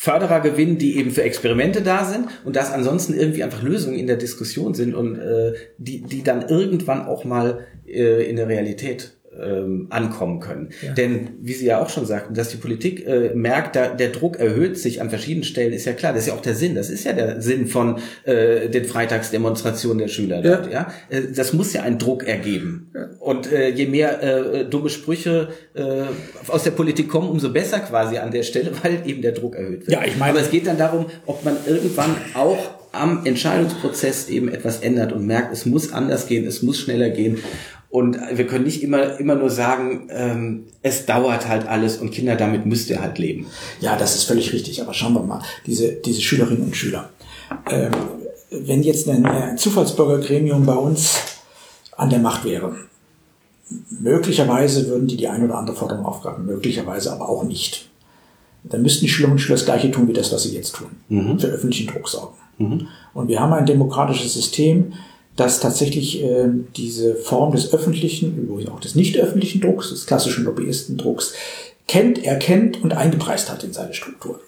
Förderer 0.00 0.38
gewinnen, 0.38 0.78
die 0.78 0.96
eben 0.96 1.10
für 1.10 1.24
Experimente 1.24 1.82
da 1.82 2.04
sind 2.04 2.28
und 2.44 2.54
dass 2.54 2.72
ansonsten 2.72 3.14
irgendwie 3.14 3.42
einfach 3.42 3.64
Lösungen 3.64 3.98
in 3.98 4.06
der 4.06 4.14
Diskussion 4.14 4.72
sind 4.72 4.94
und 4.94 5.18
äh, 5.18 5.54
die, 5.76 6.02
die 6.02 6.22
dann 6.22 6.48
irgendwann 6.48 7.04
auch 7.04 7.24
mal 7.24 7.66
äh, 7.84 8.22
in 8.30 8.36
der 8.36 8.46
Realität 8.46 9.17
ähm, 9.36 9.86
ankommen 9.90 10.40
können. 10.40 10.70
Ja. 10.82 10.92
Denn 10.92 11.30
wie 11.40 11.52
Sie 11.52 11.66
ja 11.66 11.80
auch 11.80 11.90
schon 11.90 12.06
sagten, 12.06 12.34
dass 12.34 12.48
die 12.48 12.56
Politik 12.56 13.06
äh, 13.06 13.32
merkt, 13.34 13.76
da, 13.76 13.88
der 13.88 14.08
Druck 14.10 14.38
erhöht 14.38 14.78
sich 14.78 15.00
an 15.00 15.10
verschiedenen 15.10 15.44
Stellen, 15.44 15.72
ist 15.72 15.84
ja 15.84 15.92
klar, 15.92 16.12
das 16.12 16.22
ist 16.22 16.28
ja 16.28 16.34
auch 16.34 16.40
der 16.40 16.54
Sinn. 16.54 16.74
Das 16.74 16.90
ist 16.90 17.04
ja 17.04 17.12
der 17.12 17.40
Sinn 17.40 17.66
von 17.66 17.98
äh, 18.24 18.68
den 18.68 18.84
Freitagsdemonstrationen 18.84 19.98
der 19.98 20.08
Schüler. 20.08 20.44
Ja. 20.44 20.56
Dort, 20.56 20.72
ja? 20.72 20.92
Äh, 21.10 21.22
das 21.34 21.52
muss 21.52 21.72
ja 21.72 21.82
einen 21.82 21.98
Druck 21.98 22.26
ergeben. 22.26 22.90
Ja. 22.94 23.08
Und 23.20 23.52
äh, 23.52 23.68
je 23.68 23.86
mehr 23.86 24.22
äh, 24.22 24.64
dumme 24.64 24.88
Sprüche 24.88 25.48
äh, 25.74 26.02
aus 26.48 26.64
der 26.64 26.72
Politik 26.72 27.08
kommen, 27.08 27.28
umso 27.28 27.52
besser 27.52 27.80
quasi 27.80 28.18
an 28.18 28.30
der 28.30 28.42
Stelle, 28.42 28.70
weil 28.82 29.02
eben 29.06 29.22
der 29.22 29.32
Druck 29.32 29.56
erhöht 29.56 29.86
wird. 29.86 29.90
Ja, 29.90 30.04
ich 30.04 30.16
meine, 30.16 30.32
Aber 30.32 30.40
es 30.40 30.50
geht 30.50 30.66
dann 30.66 30.78
darum, 30.78 31.06
ob 31.26 31.44
man 31.44 31.56
irgendwann 31.66 32.16
auch 32.34 32.78
am 32.92 33.26
Entscheidungsprozess 33.26 34.28
eben 34.28 34.48
etwas 34.48 34.80
ändert 34.80 35.12
und 35.12 35.26
merkt, 35.26 35.52
es 35.52 35.66
muss 35.66 35.92
anders 35.92 36.26
gehen, 36.26 36.46
es 36.46 36.62
muss 36.62 36.78
schneller 36.78 37.10
gehen. 37.10 37.38
Und 37.90 38.18
wir 38.32 38.46
können 38.46 38.64
nicht 38.64 38.82
immer, 38.82 39.18
immer 39.18 39.34
nur 39.34 39.48
sagen, 39.48 40.08
ähm, 40.10 40.64
es 40.82 41.06
dauert 41.06 41.48
halt 41.48 41.66
alles 41.66 41.96
und 41.96 42.10
Kinder, 42.10 42.36
damit 42.36 42.66
müsst 42.66 42.90
ihr 42.90 43.00
halt 43.00 43.18
leben. 43.18 43.46
Ja, 43.80 43.96
das 43.96 44.14
ist 44.14 44.24
völlig 44.24 44.52
richtig. 44.52 44.82
Aber 44.82 44.92
schauen 44.92 45.14
wir 45.14 45.22
mal, 45.22 45.42
diese, 45.66 45.92
diese 45.92 46.20
Schülerinnen 46.20 46.64
und 46.64 46.76
Schüler. 46.76 47.08
Ähm, 47.70 47.92
wenn 48.50 48.82
jetzt 48.82 49.08
ein 49.08 49.24
äh, 49.24 49.56
Zufallsbürgergremium 49.56 50.66
bei 50.66 50.74
uns 50.74 51.18
an 51.96 52.10
der 52.10 52.18
Macht 52.18 52.44
wäre, 52.44 52.76
möglicherweise 53.90 54.86
würden 54.88 55.08
die 55.08 55.16
die 55.16 55.28
ein 55.28 55.44
oder 55.44 55.56
andere 55.56 55.76
Forderung 55.76 56.04
aufgreifen, 56.04 56.46
möglicherweise 56.46 57.12
aber 57.12 57.28
auch 57.28 57.44
nicht. 57.44 57.88
Dann 58.64 58.82
müssten 58.82 59.06
die 59.06 59.10
Schülerinnen 59.10 59.36
und 59.36 59.40
Schüler 59.40 59.56
das 59.56 59.64
Gleiche 59.64 59.90
tun, 59.90 60.08
wie 60.08 60.12
das, 60.12 60.32
was 60.32 60.42
sie 60.42 60.54
jetzt 60.54 60.74
tun. 60.74 60.88
Mhm. 61.08 61.38
Für 61.38 61.46
öffentlichen 61.48 61.86
Druck 61.86 62.08
sorgen. 62.08 62.34
Mhm. 62.58 62.88
Und 63.14 63.28
wir 63.28 63.40
haben 63.40 63.52
ein 63.52 63.66
demokratisches 63.66 64.34
System, 64.34 64.92
dass 65.38 65.60
tatsächlich 65.60 66.22
äh, 66.22 66.48
diese 66.76 67.14
Form 67.14 67.52
des 67.52 67.72
öffentlichen, 67.72 68.36
übrigens 68.36 68.70
auch 68.70 68.80
des 68.80 68.96
nicht 68.96 69.16
öffentlichen 69.16 69.60
Drucks, 69.60 69.90
des 69.90 70.04
klassischen 70.04 70.44
Lobbyistendrucks, 70.44 71.32
kennt, 71.86 72.22
erkennt 72.24 72.82
und 72.82 72.92
eingepreist 72.92 73.50
hat 73.50 73.62
in 73.62 73.72
seine 73.72 73.94
Struktur 73.94 74.40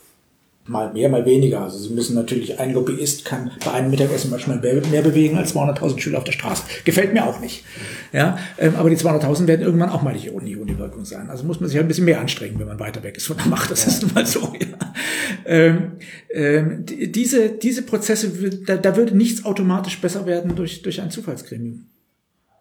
mal 0.71 0.93
mehr, 0.93 1.09
mal 1.09 1.27
weniger. 1.27 1.63
Also 1.63 1.79
sie 1.79 1.93
müssen 1.93 2.15
natürlich, 2.15 2.61
ein 2.61 2.73
Lobbyist 2.73 3.25
kann 3.25 3.51
bei 3.65 3.73
einem 3.73 3.91
Mittagessen 3.91 4.31
manchmal 4.31 4.61
mehr 4.61 5.03
bewegen 5.03 5.37
als 5.37 5.55
200.000 5.55 5.99
Schüler 5.99 6.19
auf 6.19 6.25
der 6.25 6.33
Straße. 6.33 6.63
Gefällt 6.85 7.13
mir 7.13 7.27
auch 7.27 7.41
nicht. 7.41 7.65
Ja, 8.13 8.39
ähm, 8.57 8.75
aber 8.77 8.89
die 8.89 8.97
200.000 8.97 9.49
werden 9.49 9.63
irgendwann 9.63 9.91
auch 9.91 10.03
mal 10.03 10.15
nicht 10.15 10.33
ohne, 10.33 10.57
ohne 10.57 10.79
Wirkung 10.79 11.05
sein. 11.05 11.29
Also 11.29 11.45
muss 11.45 11.59
man 11.59 11.69
sich 11.69 11.77
halt 11.77 11.87
ein 11.87 11.89
bisschen 11.89 12.05
mehr 12.05 12.21
anstrengen, 12.21 12.59
wenn 12.61 12.69
man 12.69 12.79
weiter 12.79 13.03
weg 13.03 13.17
ist 13.17 13.27
von 13.27 13.37
der 13.37 13.47
Macht. 13.47 13.71
Das 13.71 13.85
ist 13.87 14.03
nun 14.03 14.15
mal 14.15 14.27
so. 14.27 14.53
Ja. 14.61 14.93
Ähm, 15.45 15.93
ähm, 16.33 16.85
diese, 16.87 17.51
diese 17.51 17.83
Prozesse, 17.83 18.31
da, 18.65 18.77
da 18.77 18.97
würde 18.97 19.17
nichts 19.17 19.45
automatisch 19.45 20.01
besser 20.01 20.25
werden 20.27 20.55
durch, 20.55 20.83
durch 20.83 21.01
ein 21.01 21.11
Zufallsgremium. 21.11 21.90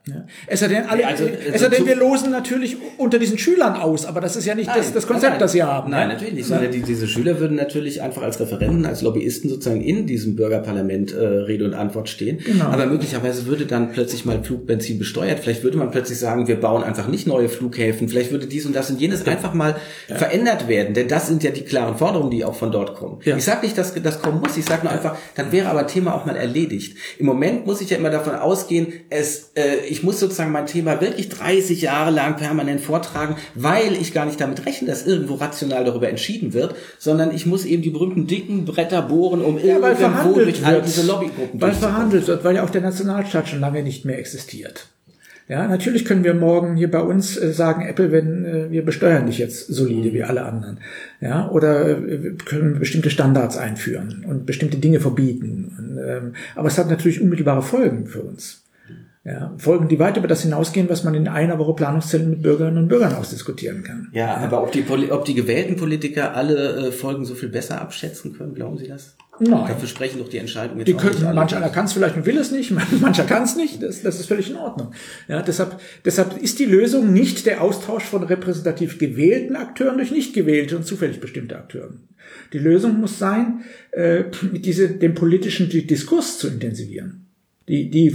Ja. 0.07 0.25
Es 0.47 0.61
sei 0.61 0.69
denn, 0.69 0.85
alle, 0.85 1.05
also, 1.05 1.25
es 1.25 1.61
sei 1.61 1.67
denn, 1.67 1.85
wir 1.85 1.95
losen 1.95 2.31
natürlich 2.31 2.77
unter 2.97 3.19
diesen 3.19 3.37
Schülern 3.37 3.75
aus, 3.75 4.05
aber 4.05 4.21
das 4.21 4.35
ist 4.37 4.45
ja 4.45 4.55
nicht 4.55 4.67
nein, 4.67 4.77
das, 4.77 4.93
das 4.93 5.05
Konzept, 5.05 5.33
nein, 5.33 5.39
das 5.39 5.51
sie 5.51 5.61
haben. 5.61 5.91
Nein, 5.91 6.07
natürlich 6.07 6.33
nicht. 6.33 6.47
Sondern 6.47 6.71
die, 6.71 6.81
diese 6.81 7.07
Schüler 7.07 7.39
würden 7.39 7.55
natürlich 7.55 8.01
einfach 8.01 8.21
als 8.23 8.39
Referenten, 8.39 8.85
als 8.85 9.01
Lobbyisten 9.01 9.49
sozusagen 9.49 9.81
in 9.81 10.07
diesem 10.07 10.35
Bürgerparlament 10.35 11.13
äh, 11.13 11.19
Rede 11.19 11.65
und 11.65 11.73
Antwort 11.73 12.07
stehen. 12.09 12.39
Genau. 12.39 12.65
Aber 12.65 12.85
möglicherweise 12.85 13.45
würde 13.45 13.65
dann 13.65 13.91
plötzlich 13.91 14.25
mal 14.25 14.41
Flugbenzin 14.41 14.99
besteuert. 14.99 15.39
Vielleicht 15.39 15.63
würde 15.63 15.77
man 15.77 15.91
plötzlich 15.91 16.17
sagen, 16.17 16.47
wir 16.47 16.59
bauen 16.59 16.83
einfach 16.83 17.07
nicht 17.07 17.27
neue 17.27 17.49
Flughäfen. 17.49 18.07
Vielleicht 18.07 18.31
würde 18.31 18.47
dies 18.47 18.65
und 18.65 18.75
das 18.75 18.89
und 18.89 19.01
jenes 19.01 19.25
ja. 19.25 19.33
einfach 19.33 19.53
mal 19.53 19.75
ja. 20.07 20.15
verändert 20.15 20.67
werden. 20.67 20.93
Denn 20.93 21.09
das 21.09 21.27
sind 21.27 21.43
ja 21.43 21.51
die 21.51 21.63
klaren 21.63 21.97
Forderungen, 21.97 22.31
die 22.31 22.45
auch 22.45 22.55
von 22.55 22.71
dort 22.71 22.95
kommen. 22.95 23.19
Ich 23.23 23.43
sage 23.43 23.65
nicht, 23.65 23.77
dass 23.77 23.93
das 23.93 24.21
kommen 24.21 24.39
muss. 24.39 24.57
Ich 24.57 24.65
sage 24.65 24.83
nur 24.83 24.93
einfach, 24.93 25.17
dann 25.35 25.51
wäre 25.51 25.67
aber 25.67 25.87
Thema 25.87 26.15
auch 26.15 26.25
mal 26.25 26.35
erledigt. 26.35 26.97
Im 27.17 27.25
Moment 27.25 27.65
muss 27.65 27.81
ich 27.81 27.89
ja 27.89 27.97
immer 27.97 28.09
davon 28.09 28.35
ausgehen, 28.35 28.93
es, 29.09 29.51
äh, 29.55 29.88
ich 29.89 30.03
muss 30.03 30.19
sozusagen 30.19 30.51
mein 30.51 30.65
Thema 30.65 31.01
wirklich 31.01 31.29
30 31.29 31.81
Jahre 31.81 32.11
lang 32.11 32.37
permanent 32.37 32.81
vortragen, 32.81 33.35
weil 33.55 33.93
ich 33.93 34.13
gar 34.13 34.25
nicht 34.25 34.39
damit 34.39 34.65
rechne, 34.65 34.87
dass 34.87 35.05
irgendwo 35.05 35.35
rational 35.35 35.83
darüber 35.85 36.09
entschieden 36.09 36.53
wird, 36.53 36.75
sondern 36.97 37.33
ich 37.33 37.45
muss 37.45 37.65
eben 37.65 37.81
die 37.81 37.89
berühmten 37.89 38.27
dicken 38.27 38.65
Bretter 38.65 39.01
bohren, 39.01 39.41
um 39.41 39.57
ja, 39.57 39.77
irgendwo 39.77 40.33
durch 40.33 40.65
all 40.65 40.81
diese 40.81 41.05
Lobbygruppen 41.05 41.61
Weil 41.61 41.73
verhandelt 41.73 42.27
wird, 42.27 42.43
weil 42.43 42.55
ja 42.55 42.63
auch 42.63 42.69
der 42.69 42.81
Nationalstaat 42.81 43.49
schon 43.49 43.59
lange 43.59 43.83
nicht 43.83 44.05
mehr 44.05 44.19
existiert. 44.19 44.87
Ja, 45.49 45.67
natürlich 45.67 46.05
können 46.05 46.23
wir 46.23 46.35
morgen 46.35 46.75
hier 46.75 46.91
bei 46.91 47.01
uns 47.01 47.35
äh, 47.35 47.51
sagen, 47.51 47.83
Apple, 47.83 48.11
wenn 48.11 48.45
äh, 48.45 48.71
wir 48.71 48.85
besteuern 48.85 49.25
dich 49.25 49.39
jetzt 49.39 49.65
solide 49.67 50.13
wie 50.13 50.23
alle 50.23 50.45
anderen. 50.45 50.77
Ja, 51.21 51.49
oder 51.49 51.89
äh, 51.89 52.35
können 52.45 52.77
bestimmte 52.77 53.09
Standards 53.09 53.57
einführen 53.57 54.23
und 54.27 54.45
bestimmte 54.45 54.77
Dinge 54.77 54.99
verbieten. 54.99 55.99
Ähm, 56.07 56.33
aber 56.55 56.67
es 56.67 56.77
hat 56.77 56.87
natürlich 56.87 57.19
unmittelbare 57.19 57.63
Folgen 57.63 58.05
für 58.05 58.21
uns. 58.21 58.61
Ja, 59.25 59.53
Folgen, 59.57 59.89
die 59.89 59.99
weit 59.99 60.15
über 60.15 60.29
das 60.29 60.43
hinausgehen, 60.43 60.89
was 60.89 61.03
man 61.03 61.13
in 61.13 61.27
einer 61.27 61.59
Woche 61.59 61.73
Planungszellen 61.73 62.29
mit 62.29 62.41
Bürgerinnen 62.41 62.77
und 62.77 62.87
Bürgern 62.87 63.13
ausdiskutieren 63.13 63.83
kann. 63.83 64.07
Ja, 64.13 64.37
aber 64.37 64.63
ob 64.63 64.71
die, 64.71 64.85
ob 65.11 65.25
die 65.25 65.33
gewählten 65.33 65.75
Politiker 65.75 66.35
alle 66.35 66.87
äh, 66.87 66.91
Folgen 66.93 67.25
so 67.25 67.35
viel 67.35 67.49
besser 67.49 67.81
abschätzen 67.81 68.37
können, 68.37 68.55
glauben 68.55 68.77
Sie 68.77 68.87
das? 68.87 69.17
Nein. 69.41 69.67
Dafür 69.67 69.87
sprechen 69.87 70.19
doch 70.19 70.29
die 70.29 70.37
Entscheidungen. 70.37 70.83
Die 70.85 70.93
können, 70.93 71.33
manch 71.33 71.55
einer 71.55 71.69
kann 71.69 71.85
es 71.85 71.93
vielleicht 71.93 72.15
und 72.15 72.25
will 72.25 72.37
es 72.37 72.51
nicht, 72.51 72.71
mancher 73.01 73.23
kann 73.25 73.43
es 73.43 73.57
nicht. 73.57 73.83
Das, 73.83 74.01
das 74.01 74.19
ist 74.19 74.27
völlig 74.27 74.49
in 74.49 74.55
Ordnung. 74.55 74.93
Ja, 75.27 75.41
deshalb, 75.41 75.79
deshalb 76.05 76.41
ist 76.41 76.59
die 76.59 76.65
Lösung 76.65 77.11
nicht 77.11 77.45
der 77.45 77.61
Austausch 77.61 78.03
von 78.03 78.23
repräsentativ 78.23 78.99
gewählten 78.99 79.55
Akteuren 79.55 79.97
durch 79.97 80.11
nicht 80.11 80.33
gewählte 80.33 80.77
und 80.77 80.85
zufällig 80.85 81.19
bestimmte 81.19 81.57
Akteuren. 81.57 82.07
Die 82.53 82.59
Lösung 82.59 82.99
muss 82.99 83.19
sein, 83.19 83.61
äh, 83.91 84.25
diese, 84.53 84.89
den 84.89 85.13
politischen 85.13 85.69
Diskurs 85.69 86.37
zu 86.37 86.47
intensivieren 86.47 87.28
die, 87.69 87.89
die, 87.89 88.13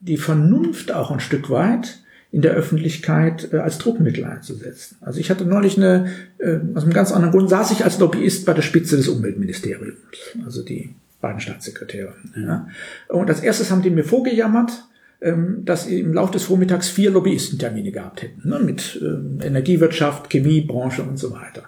die 0.00 0.16
Vernunft 0.16 0.92
auch 0.92 1.10
ein 1.10 1.20
Stück 1.20 1.50
weit 1.50 2.00
in 2.30 2.42
der 2.42 2.52
Öffentlichkeit 2.52 3.52
äh, 3.52 3.58
als 3.58 3.78
Druckmittel 3.78 4.24
einzusetzen. 4.24 4.96
Also 5.00 5.20
ich 5.20 5.30
hatte 5.30 5.44
neulich 5.44 5.76
eine, 5.76 6.06
äh, 6.38 6.58
aus 6.74 6.84
einem 6.84 6.92
ganz 6.92 7.12
anderen 7.12 7.32
Grund, 7.32 7.50
saß 7.50 7.72
ich 7.72 7.84
als 7.84 7.98
Lobbyist 7.98 8.46
bei 8.46 8.54
der 8.54 8.62
Spitze 8.62 8.96
des 8.96 9.08
Umweltministeriums, 9.08 9.98
also 10.44 10.64
die 10.64 10.94
beiden 11.20 11.40
Staatssekretäre. 11.40 12.14
Ja. 12.36 12.68
Und 13.08 13.28
als 13.28 13.40
erstes 13.40 13.70
haben 13.70 13.82
die 13.82 13.90
mir 13.90 14.04
vorgejammert, 14.04 14.84
ähm, 15.20 15.64
dass 15.64 15.84
sie 15.84 16.00
im 16.00 16.12
Laufe 16.12 16.32
des 16.32 16.44
Vormittags 16.44 16.88
vier 16.88 17.10
Lobbyistentermine 17.10 17.92
gehabt 17.92 18.22
hätten, 18.22 18.48
ne, 18.48 18.58
mit 18.58 19.00
äh, 19.00 19.46
Energiewirtschaft, 19.46 20.28
Chemiebranche 20.30 21.02
und 21.02 21.18
so 21.18 21.32
weiter. 21.32 21.64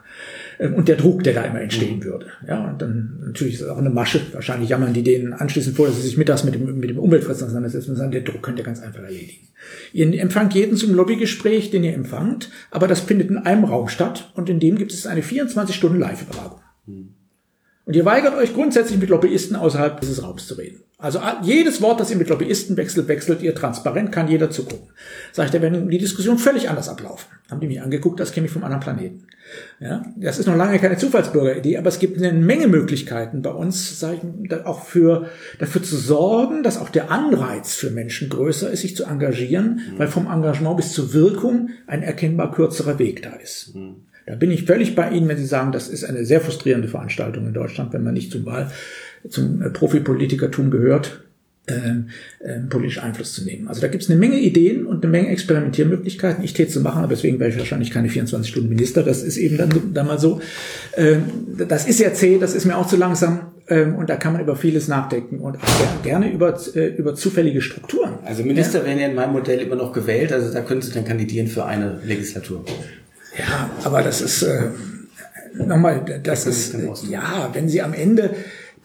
Ähm, 0.58 0.74
und 0.74 0.88
der 0.88 0.96
Druck, 0.96 1.22
der 1.24 1.34
da 1.34 1.42
immer 1.42 1.60
entstehen 1.60 1.98
mhm. 1.98 2.04
würde. 2.04 2.26
Ja, 2.46 2.68
und 2.70 2.80
dann 2.80 3.20
natürlich 3.26 3.54
ist 3.54 3.62
das 3.62 3.68
auch 3.68 3.78
eine 3.78 3.90
Masche. 3.90 4.20
Wahrscheinlich 4.32 4.70
jammern 4.70 4.92
die 4.92 5.02
denen 5.02 5.32
anschließend 5.32 5.76
vor, 5.76 5.86
dass 5.86 5.96
sie 5.96 6.02
sich 6.02 6.16
mittags 6.16 6.44
mit 6.44 6.54
dem, 6.54 6.78
mit 6.78 6.90
dem 6.90 6.98
Umweltfressen 6.98 7.46
auseinandersetzen 7.46 7.90
und 7.90 7.96
sagen, 7.96 8.12
der 8.12 8.22
Druck 8.22 8.42
könnt 8.42 8.58
ihr 8.58 8.64
ganz 8.64 8.80
einfach 8.80 9.02
erledigen. 9.02 9.48
Ihr 9.92 10.20
empfangt 10.20 10.54
jeden 10.54 10.76
zum 10.76 10.94
Lobbygespräch, 10.94 11.70
den 11.70 11.84
ihr 11.84 11.94
empfangt, 11.94 12.50
aber 12.70 12.86
das 12.86 13.00
findet 13.00 13.30
in 13.30 13.38
einem 13.38 13.64
Raum 13.64 13.88
statt 13.88 14.30
und 14.34 14.48
in 14.48 14.60
dem 14.60 14.76
gibt 14.76 14.92
es 14.92 15.06
eine 15.06 15.22
24 15.22 15.74
Stunden 15.74 15.98
Live-Übertragung. 15.98 16.60
Und 17.86 17.94
ihr 17.94 18.04
weigert 18.04 18.34
euch 18.34 18.52
grundsätzlich 18.52 18.98
mit 18.98 19.08
Lobbyisten 19.08 19.54
außerhalb 19.54 20.00
dieses 20.00 20.22
Raums 20.22 20.48
zu 20.48 20.54
reden. 20.54 20.82
Also 20.98 21.20
jedes 21.42 21.80
Wort, 21.82 22.00
das 22.00 22.10
ihr 22.10 22.16
mit 22.16 22.28
Lobbyisten 22.28 22.76
wechselt, 22.76 23.06
wechselt 23.06 23.42
ihr 23.42 23.54
transparent, 23.54 24.10
kann 24.10 24.28
jeder 24.28 24.50
zugucken. 24.50 24.88
Sag 25.30 25.46
ich, 25.46 25.50
da 25.52 25.62
werden 25.62 25.88
die 25.88 25.98
Diskussion 25.98 26.36
völlig 26.36 26.68
anders 26.68 26.88
ablaufen. 26.88 27.28
Haben 27.48 27.60
die 27.60 27.68
mich 27.68 27.80
angeguckt, 27.80 28.18
das 28.18 28.32
kenne 28.32 28.46
ich 28.46 28.52
vom 28.52 28.64
anderen 28.64 28.82
Planeten. 28.82 29.28
Ja, 29.78 30.04
das 30.16 30.40
ist 30.40 30.46
noch 30.46 30.56
lange 30.56 30.80
keine 30.80 30.96
Zufallsbürgeridee, 30.96 31.78
aber 31.78 31.88
es 31.88 32.00
gibt 32.00 32.20
eine 32.20 32.32
Menge 32.32 32.66
Möglichkeiten 32.66 33.42
bei 33.42 33.50
uns, 33.50 34.00
sag 34.00 34.14
ich, 34.14 34.64
auch 34.64 34.84
für, 34.84 35.28
dafür 35.60 35.82
zu 35.82 35.96
sorgen, 35.96 36.64
dass 36.64 36.78
auch 36.78 36.88
der 36.88 37.12
Anreiz 37.12 37.74
für 37.74 37.90
Menschen 37.90 38.28
größer 38.28 38.68
ist, 38.68 38.80
sich 38.80 38.96
zu 38.96 39.04
engagieren, 39.04 39.82
mhm. 39.92 39.98
weil 39.98 40.08
vom 40.08 40.26
Engagement 40.26 40.78
bis 40.78 40.92
zur 40.92 41.12
Wirkung 41.12 41.68
ein 41.86 42.02
erkennbar 42.02 42.50
kürzerer 42.50 42.98
Weg 42.98 43.22
da 43.22 43.34
ist. 43.34 43.76
Mhm. 43.76 44.06
Da 44.26 44.34
bin 44.34 44.50
ich 44.50 44.64
völlig 44.64 44.94
bei 44.94 45.10
Ihnen, 45.10 45.28
wenn 45.28 45.38
Sie 45.38 45.46
sagen, 45.46 45.72
das 45.72 45.88
ist 45.88 46.04
eine 46.04 46.24
sehr 46.24 46.40
frustrierende 46.40 46.88
Veranstaltung 46.88 47.46
in 47.46 47.54
Deutschland, 47.54 47.92
wenn 47.92 48.02
man 48.02 48.14
nicht 48.14 48.32
zum 48.32 48.44
Wahl, 48.44 48.70
zum 49.28 49.72
Profipolitikertum 49.72 50.70
gehört 50.70 51.22
ähm, 51.68 52.08
ähm, 52.44 52.68
politisch 52.68 53.02
Einfluss 53.02 53.32
zu 53.32 53.44
nehmen. 53.44 53.68
Also 53.68 53.80
da 53.80 53.88
gibt 53.88 54.04
es 54.04 54.10
eine 54.10 54.18
Menge 54.18 54.38
Ideen 54.38 54.86
und 54.86 55.02
eine 55.02 55.10
Menge 55.10 55.28
Experimentiermöglichkeiten. 55.30 56.44
Ich 56.44 56.54
täte 56.54 56.70
zu 56.70 56.80
machen, 56.80 56.98
aber 56.98 57.08
deswegen 57.08 57.40
wäre 57.40 57.50
ich 57.50 57.58
wahrscheinlich 57.58 57.90
keine 57.90 58.08
24 58.08 58.50
Stunden 58.50 58.68
Minister. 58.68 59.02
Das 59.02 59.22
ist 59.22 59.36
eben 59.36 59.56
dann, 59.56 59.70
dann 59.92 60.06
mal 60.06 60.18
so. 60.18 60.40
Ähm, 60.96 61.24
das 61.68 61.88
ist 61.88 61.98
ja 61.98 62.12
zäh, 62.12 62.38
das 62.38 62.54
ist 62.54 62.66
mir 62.66 62.76
auch 62.76 62.86
zu 62.86 62.96
langsam. 62.96 63.52
Ähm, 63.68 63.96
und 63.96 64.08
da 64.08 64.16
kann 64.16 64.32
man 64.32 64.42
über 64.42 64.54
vieles 64.54 64.86
nachdenken 64.86 65.40
und 65.40 65.56
auch 65.56 66.02
gerne 66.04 66.30
über, 66.30 66.56
äh, 66.74 66.86
über 66.86 67.16
zufällige 67.16 67.60
Strukturen. 67.60 68.12
Also 68.24 68.44
Minister 68.44 68.80
ja. 68.80 68.84
werden 68.84 69.00
ja 69.00 69.08
in 69.08 69.16
meinem 69.16 69.32
Modell 69.32 69.60
immer 69.60 69.74
noch 69.74 69.92
gewählt. 69.92 70.32
Also 70.32 70.52
da 70.52 70.60
können 70.60 70.82
Sie 70.82 70.92
dann 70.92 71.04
kandidieren 71.04 71.48
für 71.48 71.64
eine 71.64 71.98
Legislatur. 72.04 72.64
Ja, 73.38 73.70
aber 73.84 74.02
das 74.02 74.20
ist 74.20 74.42
äh, 74.42 74.70
nochmal, 75.54 76.04
das, 76.22 76.44
das 76.44 76.46
ist 76.46 77.04
ja, 77.08 77.50
wenn 77.52 77.68
Sie 77.68 77.82
am 77.82 77.94
Ende 77.94 78.34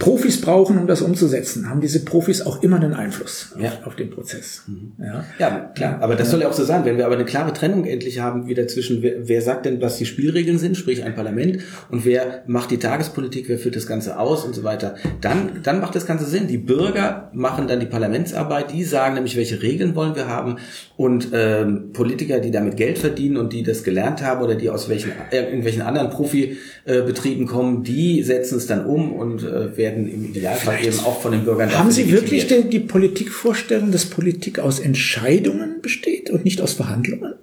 Profis 0.02 0.41
brauchen, 0.41 0.80
um 0.80 0.88
das 0.88 1.03
umzusetzen, 1.03 1.69
haben 1.69 1.80
diese 1.80 2.03
Profis 2.03 2.41
auch 2.41 2.64
immer 2.64 2.78
einen 2.78 2.95
Einfluss 2.95 3.53
ja. 3.60 3.69
auf, 3.69 3.88
auf, 3.88 3.95
den 3.95 4.10
Prozess. 4.10 4.64
Mhm. 4.65 4.94
Ja. 4.98 5.26
ja, 5.38 5.72
klar. 5.76 5.99
Aber 6.02 6.15
das 6.15 6.32
soll 6.32 6.41
ja 6.41 6.49
auch 6.49 6.53
so 6.53 6.64
sein. 6.64 6.86
Wenn 6.86 6.98
wir 6.98 7.06
aber 7.06 7.14
eine 7.14 7.26
klare 7.26 7.53
Trennung 7.53 7.86
endlich 7.86 8.19
haben, 8.19 8.48
wieder 8.48 8.68
zwischen, 8.68 9.03
wer, 9.03 9.28
wer 9.28 9.44
sagt 9.44 9.68
denn, 9.68 9.80
was 9.80 9.98
die 9.98 10.07
Spielregeln 10.07 10.57
sind, 10.57 10.76
sprich 10.76 11.03
ein 11.03 11.14
Parlament, 11.14 11.60
und 11.91 12.03
wer 12.03 12.41
macht 12.48 12.72
die 12.72 12.80
Tagespolitik, 12.80 13.48
wer 13.48 13.60
führt 13.60 13.76
das 13.76 13.86
Ganze 13.86 14.18
aus 14.18 14.44
und 14.44 14.56
so 14.56 14.64
weiter, 14.64 14.95
dann, 15.22 15.61
dann 15.61 15.80
macht 15.80 15.95
das 15.95 16.07
Ganze 16.07 16.26
Sinn. 16.26 16.48
Die 16.48 16.57
Bürger 16.57 17.30
machen 17.34 17.68
dann 17.68 17.80
die 17.80 17.86
Parlamentsarbeit, 17.86 18.73
die 18.73 18.84
sagen 18.84 19.14
nämlich, 19.14 19.38
welche 19.38 19.61
Regeln 19.61 19.94
wollen 19.94 20.15
wir 20.15 20.28
haben 20.28 20.57
und 20.98 21.28
ähm, 21.34 21.94
Politiker, 21.94 22.40
die 22.40 22.52
damit 22.52 22.76
Geld 22.76 22.98
verdienen 22.98 23.38
und 23.38 23.53
die 23.53 23.61
das 23.61 23.84
gelernt 23.84 24.23
haben 24.23 24.41
oder 24.41 24.56
die 24.56 24.72
aus 24.72 24.90
welchen, 24.90 25.11
äh, 25.30 25.44
irgendwelchen 25.44 25.84
anderen 25.84 26.10
Profibetrieben 26.10 27.45
kommen, 27.45 27.84
die 27.84 28.23
setzen 28.23 28.57
es 28.57 28.65
dann 28.65 28.86
um 28.86 29.14
und 29.14 29.44
äh, 29.44 29.78
werden 29.78 29.90
werden 29.91 30.11
im 30.11 30.26
Idealfall 30.26 30.77
Vielleicht 30.77 30.97
eben 30.97 31.05
auch 31.05 31.22
von 31.22 31.31
den 31.31 31.43
Bürgern 31.43 31.77
Haben 31.77 31.91
Sie 31.91 32.11
wirklich 32.11 32.47
die, 32.47 32.63
die 32.63 32.80
Politik 32.80 33.31
vorstellen, 33.31 33.91
dass 33.91 34.05
Politik 34.05 34.59
aus 34.59 34.80
Entscheidungen 34.80 35.81
besteht 35.81 36.30
und 36.30 36.45
nicht 36.45 36.61
aus 36.61 36.73
Verhandlungen? 36.73 37.34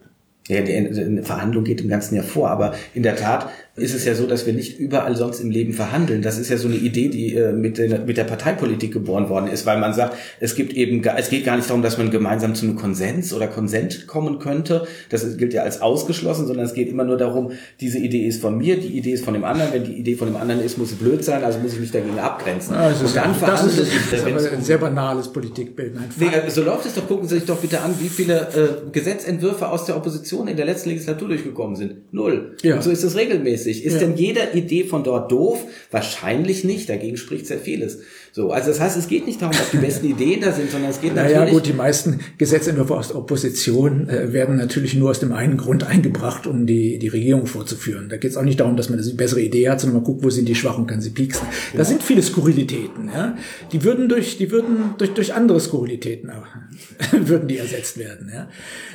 Ja, 0.49 0.63
die, 0.63 1.17
die 1.17 1.23
Verhandlung 1.23 1.65
geht 1.65 1.83
im 1.83 1.89
ganzen 1.89 2.15
Jahr 2.15 2.25
vor, 2.25 2.51
aber 2.51 2.75
in 2.95 3.03
der 3.03 3.17
Tat 3.17 3.51
ist 3.79 3.95
es 3.95 4.05
ja 4.05 4.15
so, 4.15 4.27
dass 4.27 4.47
wir 4.47 4.53
nicht 4.53 4.79
überall 4.79 5.17
sonst 5.17 5.41
im 5.41 5.51
Leben 5.51 5.73
verhandeln. 5.73 6.23
Das 6.23 6.39
ist 6.39 6.51
ja 6.51 6.57
so 6.57 6.69
eine 6.69 6.77
Idee, 6.77 7.09
die 7.09 7.35
äh, 7.35 7.53
mit, 7.53 7.79
der, 7.79 8.01
mit 8.01 8.17
der 8.17 8.25
Parteipolitik 8.25 8.93
geboren 8.93 9.29
worden 9.29 9.49
ist, 9.49 9.67
weil 9.67 9.79
man 9.79 9.95
sagt, 9.95 10.17
es 10.41 10.55
gibt 10.55 10.73
eben, 10.75 11.03
es 11.05 11.31
geht 11.31 11.45
gar 11.45 11.57
nicht 11.57 11.69
darum, 11.69 11.83
dass 11.83 11.99
man 11.99 12.11
gemeinsam 12.11 12.55
zu 12.55 12.67
einem 12.67 12.77
Konsens 12.77 13.33
oder 13.33 13.47
Konsent 13.47 14.07
kommen 14.07 14.39
könnte. 14.39 14.87
Das 15.11 15.37
gilt 15.37 15.55
ja 15.55 15.63
als 15.63 15.81
ausgeschlossen, 15.81 16.47
sondern 16.47 16.67
es 16.67 16.75
geht 16.75 16.89
immer 16.89 17.05
nur 17.05 17.17
darum, 17.17 17.53
diese 17.81 17.99
Idee 17.99 18.27
ist 18.27 18.41
von 18.41 18.59
mir, 18.59 18.79
die 18.79 18.97
Idee 18.99 19.13
ist 19.13 19.25
von 19.25 19.35
dem 19.35 19.45
anderen. 19.45 19.73
Wenn 19.73 19.85
die 19.85 19.95
Idee 19.95 20.15
von 20.15 20.29
dem 20.29 20.37
anderen 20.37 20.61
ist, 20.63 20.79
muss 20.79 20.91
sie 20.91 20.97
blöd 20.97 21.25
sein, 21.25 21.45
also 21.45 21.59
muss 21.59 21.75
ich 21.75 21.81
mich 21.81 21.91
dagegen 21.91 22.19
abgrenzen. 22.19 22.75
Ja, 22.75 22.89
das 22.89 23.03
ist, 23.03 23.17
dann 23.17 23.35
das 23.41 23.65
ist, 23.65 23.79
das 24.13 24.21
ist 24.23 24.53
ein 24.53 24.63
sehr 24.63 24.79
banales 24.79 25.29
Politikbild. 25.29 25.95
Nee, 26.19 26.27
so 26.49 26.63
läuft 26.63 26.87
es 26.87 26.95
doch. 26.95 27.07
Gucken 27.07 27.27
Sie 27.27 27.37
sich 27.37 27.47
doch 27.47 27.57
bitte 27.57 27.81
an, 27.81 27.95
wie 28.01 28.09
viele 28.09 28.41
äh, 28.41 28.91
Gesetzentwürfe 28.93 29.69
aus 29.69 29.87
der 29.87 29.97
Opposition 29.97 30.47
in 30.49 30.57
der 30.57 30.67
letzten 30.67 30.91
Legislatur 30.91 31.29
durchgekommen 31.29 31.77
sind. 31.77 32.13
Null. 32.13 32.57
Ja. 32.63 32.77
Und 32.77 32.83
so 32.83 32.91
ist 32.91 33.03
es 33.03 33.17
regelmäßig. 33.17 33.68
Ist 33.71 33.95
ja. 33.95 34.01
denn 34.01 34.17
jede 34.17 34.41
Idee 34.55 34.85
von 34.85 35.05
dort 35.05 35.31
doof? 35.31 35.65
Wahrscheinlich 35.91 36.65
nicht. 36.65 36.89
Dagegen 36.89 37.17
spricht 37.17 37.47
sehr 37.47 37.59
vieles. 37.59 38.01
So, 38.39 38.53
also 38.53 38.69
das 38.69 38.79
heißt, 38.79 38.97
es 38.97 39.09
geht 39.09 39.27
nicht 39.27 39.43
darum, 39.43 39.57
ob 39.61 39.69
die 39.73 39.79
besten 39.79 40.07
Ideen 40.11 40.41
da 40.41 40.53
sind, 40.53 40.71
sondern 40.71 40.93
es 40.93 41.01
geht 41.01 41.13
natürlich. 41.13 41.37
Naja, 41.37 41.51
gut, 41.51 41.67
die 41.67 41.73
meisten 41.73 42.21
Gesetzentwürfe 42.39 42.95
aus 42.95 43.09
der 43.09 43.17
Opposition 43.17 44.09
äh, 44.09 44.33
werden 44.33 44.55
natürlich 44.55 44.95
nur 44.95 45.11
aus 45.11 45.19
dem 45.19 45.33
einen 45.33 45.57
Grund 45.57 45.83
eingebracht, 45.83 46.47
um 46.47 46.65
die, 46.65 47.01
die 47.01 47.09
Regierung 47.09 47.47
vorzuführen. 47.47 48.09
Da 48.09 48.17
geht 48.17 48.31
es 48.31 48.37
auch 48.37 48.45
nicht 48.45 48.61
darum, 48.61 48.77
dass 48.77 48.91
man 48.91 49.01
eine 49.01 49.13
bessere 49.15 49.41
Idee 49.41 49.69
hat, 49.69 49.81
sondern 49.81 49.97
man 49.97 50.05
guckt, 50.05 50.23
wo 50.23 50.31
sind 50.31 50.49
die 50.49 50.55
Schwachen, 50.55 50.87
kann 50.87 51.01
sie 51.01 51.11
pieksen. 51.11 51.49
Da 51.77 51.85
sind 51.85 52.01
viele 52.01 52.23
Skurrilitäten, 52.23 53.11
ja. 53.13 53.37
Die 53.73 53.83
würden 53.83 54.09
durch, 54.09 54.39
die 54.39 54.53
würden 54.53 54.95
durch, 54.99 55.15
durch 55.15 55.35
andere 55.35 55.59
Skurrilitäten 55.59 56.31
würden 57.11 57.49
die 57.49 57.59
ersetzt 57.59 57.99
werden, 57.99 58.31
ja. 58.33 58.49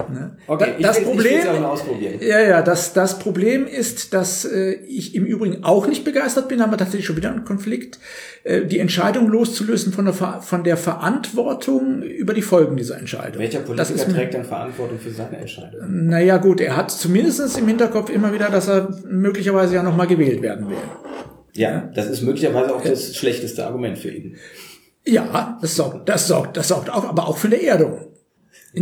Ne? 0.08 0.38
Okay, 0.48 0.76
das 0.80 1.00
will, 1.00 1.04
Problem. 1.04 1.40
Ja, 2.22 2.40
ja, 2.40 2.62
das, 2.62 2.94
das 2.94 3.20
Problem 3.20 3.68
ist, 3.68 4.14
dass 4.14 4.46
äh, 4.46 4.76
ich 4.88 5.16
im 5.16 5.26
Übrigen 5.26 5.66
auch 5.66 5.86
nicht 5.86 6.06
begeistert 6.06 6.48
bin, 6.48 6.62
haben 6.62 6.72
wir 6.72 6.78
tatsächlich 6.78 7.06
schon 7.06 7.18
wieder 7.18 7.30
einen 7.30 7.44
Konflikt 7.44 8.00
äh, 8.44 8.66
die 8.66 8.80
Entscheidung 8.80 9.30
loszulösen 9.34 9.92
von 9.92 10.06
der, 10.06 10.14
von 10.14 10.64
der 10.64 10.78
Verantwortung 10.78 12.02
über 12.04 12.34
die 12.34 12.42
Folgen 12.42 12.78
dieser 12.78 12.98
Entscheidung. 12.98 13.42
Welcher 13.42 13.60
Politiker 13.60 14.08
trägt 14.08 14.34
dann 14.36 14.46
Verantwortung 14.46 15.00
für 15.00 15.10
seine 15.10 15.38
Entscheidung? 15.38 15.82
Naja 16.08 16.38
gut, 16.38 16.62
er 16.62 16.78
hat 16.78 16.92
zumindest 16.92 17.58
im 17.58 17.68
Hinterkopf 17.68 18.10
immer 18.10 18.32
wieder, 18.34 18.50
dass 18.50 18.68
er 18.70 18.96
möglicherweise 19.06 19.76
ja 19.76 19.84
nochmal 19.84 20.08
gewählt 20.08 20.42
werden 20.42 20.70
will. 20.70 20.78
Ja, 21.54 21.90
das 21.94 22.08
ist 22.08 22.22
möglicherweise 22.22 22.76
auch 22.76 22.82
das 22.82 23.16
schlechteste 23.16 23.66
Argument 23.66 23.98
für 23.98 24.10
ihn. 24.10 24.38
Ja, 25.06 25.58
das 25.62 25.76
sorgt, 25.76 26.08
das 26.08 26.28
sorgt, 26.28 26.56
das 26.56 26.68
sorgt 26.68 26.90
auch, 26.90 27.04
aber 27.04 27.28
auch 27.28 27.38
für 27.38 27.48
eine 27.48 27.62
Erdung 27.62 28.13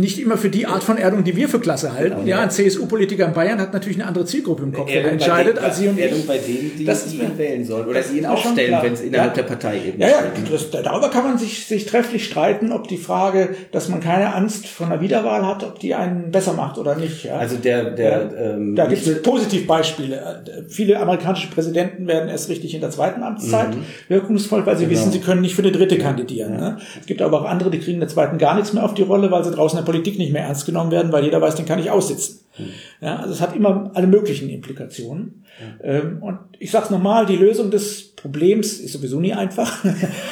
nicht 0.00 0.18
immer 0.18 0.38
für 0.38 0.48
die 0.48 0.66
Art 0.66 0.82
von 0.82 0.96
Erdung, 0.96 1.22
die 1.22 1.36
wir 1.36 1.50
für 1.50 1.60
klasse 1.60 1.92
halten. 1.92 2.16
Genau, 2.16 2.26
ja, 2.26 2.40
ein 2.40 2.50
CSU-Politiker 2.50 3.26
in 3.26 3.34
Bayern 3.34 3.60
hat 3.60 3.74
natürlich 3.74 3.98
eine 3.98 4.08
andere 4.08 4.24
Zielgruppe 4.24 4.62
im 4.62 4.72
Kopf, 4.72 4.88
wenn 4.88 5.04
er 5.04 5.12
entscheidet, 5.12 5.58
als 5.58 5.78
Sie 5.78 5.88
und 5.88 5.98
Erdung 5.98 6.20
ich. 6.20 6.26
bei 6.26 6.38
denen, 6.38 6.72
die, 6.78 6.84
das 6.86 7.12
ihn 7.12 7.36
wählen 7.36 7.62
sollen 7.62 7.86
oder 7.86 8.02
sie 8.02 8.18
ihn 8.18 8.24
aufstellen, 8.24 8.78
wenn 8.80 8.94
es 8.94 9.02
innerhalb 9.02 9.36
ja. 9.36 9.42
der 9.42 9.48
Partei 9.48 9.82
eben 9.88 10.00
Ja, 10.00 10.08
ja 10.08 10.22
das, 10.50 10.70
darüber 10.70 11.10
kann 11.10 11.24
man 11.24 11.36
sich, 11.36 11.66
sich 11.66 11.84
trefflich 11.84 12.24
streiten, 12.24 12.72
ob 12.72 12.88
die 12.88 12.96
Frage, 12.96 13.50
dass 13.70 13.90
man 13.90 14.00
keine 14.00 14.34
Angst 14.34 14.66
vor 14.66 14.86
einer 14.86 15.02
Wiederwahl 15.02 15.46
hat, 15.46 15.62
ob 15.62 15.78
die 15.78 15.94
einen 15.94 16.30
besser 16.30 16.54
macht 16.54 16.78
oder 16.78 16.96
nicht. 16.96 17.24
Ja. 17.24 17.36
Also 17.36 17.56
der, 17.56 17.90
der, 17.90 18.10
ja, 18.10 18.52
ähm, 18.54 18.74
da 18.74 18.86
gibt 18.86 19.06
es 19.06 19.20
Positivbeispiele. 19.20 20.42
Viele 20.68 21.00
amerikanische 21.00 21.50
Präsidenten 21.50 22.06
werden 22.06 22.30
erst 22.30 22.48
richtig 22.48 22.74
in 22.74 22.80
der 22.80 22.90
zweiten 22.90 23.22
Amtszeit 23.22 23.76
mhm. 23.76 23.84
wirkungsvoll, 24.08 24.64
weil 24.64 24.78
sie 24.78 24.86
genau. 24.86 24.96
wissen, 24.96 25.12
sie 25.12 25.20
können 25.20 25.42
nicht 25.42 25.54
für 25.54 25.62
eine 25.62 25.72
dritte 25.72 25.98
kandidieren. 25.98 26.56
Ne? 26.56 26.78
Es 26.98 27.04
gibt 27.04 27.20
aber 27.20 27.42
auch 27.42 27.44
andere, 27.44 27.70
die 27.70 27.78
kriegen 27.78 27.94
in 27.94 28.00
der 28.00 28.08
zweiten 28.08 28.38
gar 28.38 28.54
nichts 28.54 28.72
mehr 28.72 28.84
auf 28.84 28.94
die 28.94 29.02
Rolle, 29.02 29.30
weil 29.30 29.44
sie 29.44 29.50
draußen 29.50 29.81
der 29.82 29.92
Politik 29.92 30.18
nicht 30.18 30.32
mehr 30.32 30.44
ernst 30.44 30.66
genommen 30.66 30.90
werden, 30.90 31.12
weil 31.12 31.24
jeder 31.24 31.40
weiß, 31.40 31.56
den 31.56 31.66
kann 31.66 31.78
ich 31.78 31.90
aussitzen. 31.90 32.40
Mhm. 32.58 32.64
Ja, 33.00 33.16
also 33.16 33.32
es 33.32 33.40
hat 33.40 33.56
immer 33.56 33.90
alle 33.94 34.06
möglichen 34.06 34.48
Implikationen. 34.48 35.44
Mhm. 35.82 36.22
und 36.22 36.38
ich 36.58 36.70
sage 36.70 36.86
es 36.86 36.90
nochmal, 36.90 37.26
die 37.26 37.36
Lösung 37.36 37.70
des 37.70 38.14
Problems 38.16 38.78
ist 38.78 38.92
sowieso 38.92 39.20
nie 39.20 39.34
einfach. 39.34 39.84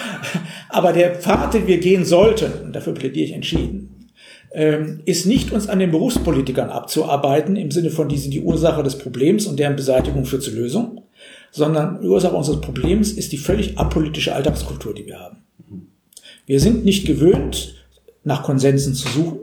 Aber 0.71 0.93
der 0.93 1.15
Pfad, 1.17 1.55
den 1.55 1.67
wir 1.67 1.79
gehen 1.79 2.05
sollten, 2.05 2.53
und 2.65 2.73
dafür 2.75 2.95
plädiere 2.95 3.27
ich 3.27 3.33
entschieden, 3.33 4.09
ähm, 4.53 5.01
ist 5.05 5.27
nicht 5.27 5.53
uns 5.53 5.69
an 5.69 5.79
den 5.79 5.91
Berufspolitikern 5.91 6.71
abzuarbeiten, 6.71 7.57
im 7.57 7.71
Sinne 7.71 7.91
von, 7.91 8.09
die 8.09 8.19
sind 8.19 8.33
die 8.33 8.41
Ursache 8.41 8.83
des 8.83 8.99
Problems 8.99 9.47
und 9.47 9.59
deren 9.59 9.77
Beseitigung 9.77 10.25
führt 10.25 10.43
zur 10.43 10.55
Lösung, 10.55 11.03
sondern 11.51 12.01
die 12.01 12.09
Ursache 12.09 12.35
unseres 12.35 12.61
Problems 12.61 13.13
ist 13.13 13.33
die 13.33 13.39
völlig 13.39 13.79
apolitische 13.79 14.35
Alltagskultur, 14.35 14.95
die 14.95 15.07
wir 15.07 15.19
haben. 15.19 15.39
Mhm. 15.69 15.87
Wir 16.47 16.61
sind 16.61 16.85
nicht 16.85 17.07
gewöhnt, 17.07 17.80
nach 18.25 18.43
Konsensen 18.43 18.95
zu 18.95 19.09
suchen. 19.09 19.39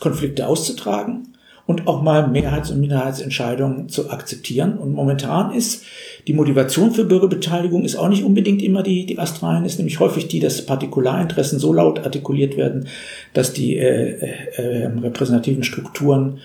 Konflikte 0.00 0.46
auszutragen 0.46 1.28
und 1.66 1.86
auch 1.86 2.02
mal 2.02 2.26
Mehrheits- 2.26 2.72
und 2.72 2.80
Minderheitsentscheidungen 2.80 3.88
zu 3.88 4.10
akzeptieren. 4.10 4.76
Und 4.78 4.92
momentan 4.92 5.54
ist 5.54 5.84
die 6.26 6.32
Motivation 6.32 6.90
für 6.90 7.04
Bürgerbeteiligung 7.04 7.84
ist 7.84 7.94
auch 7.94 8.08
nicht 8.08 8.24
unbedingt 8.24 8.60
immer 8.60 8.82
die, 8.82 9.06
die 9.06 9.18
astralen, 9.18 9.64
ist 9.64 9.78
nämlich 9.78 10.00
häufig 10.00 10.26
die, 10.26 10.40
dass 10.40 10.66
Partikularinteressen 10.66 11.60
so 11.60 11.72
laut 11.72 12.00
artikuliert 12.00 12.56
werden, 12.56 12.88
dass 13.34 13.52
die 13.52 13.76
äh, 13.76 14.34
äh, 14.56 14.82
äh 14.82 14.86
repräsentativen 14.86 15.62
Strukturen 15.62 16.38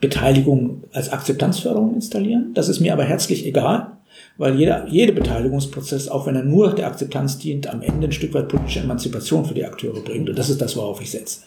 Beteiligung 0.00 0.82
als 0.92 1.10
Akzeptanzförderung 1.10 1.94
installieren. 1.94 2.50
Das 2.54 2.68
ist 2.68 2.80
mir 2.80 2.92
aber 2.92 3.04
herzlich 3.04 3.46
egal 3.46 3.92
weil 4.38 4.58
jeder, 4.58 4.86
jede 4.88 5.12
Beteiligungsprozess, 5.12 6.08
auch 6.08 6.26
wenn 6.26 6.36
er 6.36 6.44
nur 6.44 6.74
der 6.74 6.86
Akzeptanz 6.86 7.38
dient, 7.38 7.66
am 7.66 7.82
Ende 7.82 8.08
ein 8.08 8.12
Stück 8.12 8.34
weit 8.34 8.48
politische 8.48 8.80
Emanzipation 8.80 9.44
für 9.44 9.54
die 9.54 9.64
Akteure 9.64 10.00
bringt. 10.00 10.28
Und 10.28 10.38
das 10.38 10.50
ist 10.50 10.60
das, 10.60 10.76
worauf 10.76 11.00
ich 11.00 11.10
setze. 11.10 11.40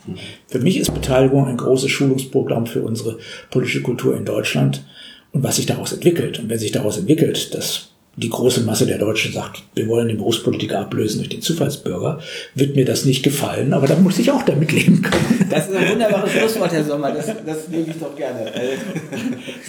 Für 0.48 0.60
mich 0.60 0.78
ist 0.78 0.94
Beteiligung 0.94 1.48
ein 1.48 1.58
großes 1.58 1.90
Schulungsprogramm 1.90 2.66
für 2.66 2.84
unsere 2.84 3.18
politische 3.52 3.82
Kultur 3.82 4.16
in 4.16 4.26
Deutschland 4.26 4.84
und 5.32 5.44
was 5.44 5.58
sich 5.58 5.66
daraus 5.66 5.94
entwickelt. 5.94 6.40
Und 6.40 6.50
wenn 6.50 6.60
sich 6.60 6.72
daraus 6.72 6.98
entwickelt, 6.98 7.54
dass 7.54 7.95
die 8.18 8.30
große 8.30 8.62
Masse 8.62 8.86
der 8.86 8.98
Deutschen 8.98 9.34
sagt, 9.34 9.64
wir 9.74 9.88
wollen 9.88 10.08
den 10.08 10.18
Berufspolitiker 10.18 10.80
ablösen 10.80 11.20
durch 11.20 11.30
den 11.30 11.42
Zufallsbürger, 11.42 12.20
wird 12.54 12.76
mir 12.76 12.86
das 12.86 13.06
nicht 13.06 13.24
gefallen, 13.24 13.74
aber 13.74 13.88
da 13.88 13.96
muss 13.96 14.18
ich 14.20 14.32
auch 14.32 14.44
damit 14.44 14.72
leben 14.72 15.02
können. 15.02 15.46
Das 15.50 15.70
ist 15.70 15.76
ein 15.76 15.92
wunderbares 15.92 16.32
Schlusswort, 16.32 16.72
Herr 16.72 16.84
Sommer, 16.84 17.12
das, 17.12 17.28
das 17.46 17.68
nehme 17.68 17.86
ich 17.88 18.00
doch 18.00 18.16
gerne. 18.16 18.52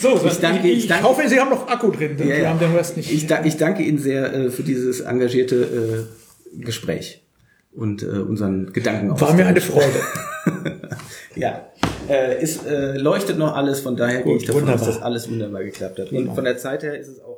So, 0.01 0.20
ich, 0.24 0.39
danke, 0.39 0.68
ich, 0.68 0.78
ich 0.78 0.86
danke, 0.86 1.05
hoffe, 1.05 1.28
Sie 1.28 1.39
haben 1.39 1.51
noch 1.51 1.68
Akku 1.68 1.90
drin, 1.90 2.16
ja, 2.18 2.24
wir 2.24 2.48
haben 2.48 2.59
den 2.59 2.74
Rest 2.74 2.97
nicht. 2.97 3.12
Ich, 3.12 3.28
ich 3.44 3.56
danke 3.56 3.82
Ihnen 3.82 3.98
sehr 3.98 4.32
äh, 4.32 4.51
für 4.51 4.62
dieses 4.62 5.01
engagierte 5.01 6.06
äh, 6.55 6.64
Gespräch 6.64 7.23
und 7.73 8.02
äh, 8.02 8.06
unseren 8.06 8.73
Gedanken. 8.73 9.20
War 9.20 9.35
mir 9.35 9.47
eine 9.47 9.60
Freude. 9.60 10.01
ja, 11.36 11.66
äh, 12.09 12.36
es 12.40 12.64
äh, 12.64 12.97
leuchtet 12.97 13.39
noch 13.39 13.55
alles, 13.55 13.81
von 13.81 13.97
daher 13.97 14.23
Gut, 14.23 14.24
gehe 14.24 14.36
ich 14.36 14.44
davon 14.47 14.62
wunderbar. 14.62 14.89
aus, 14.89 14.94
dass 14.94 15.02
alles 15.02 15.28
wunderbar 15.31 15.62
geklappt 15.62 15.98
hat. 15.98 16.12
Und 16.12 16.35
von 16.35 16.44
der 16.44 16.56
Zeit 16.56 16.82
her 16.82 16.98
ist 16.98 17.09
es 17.09 17.20
auch 17.20 17.35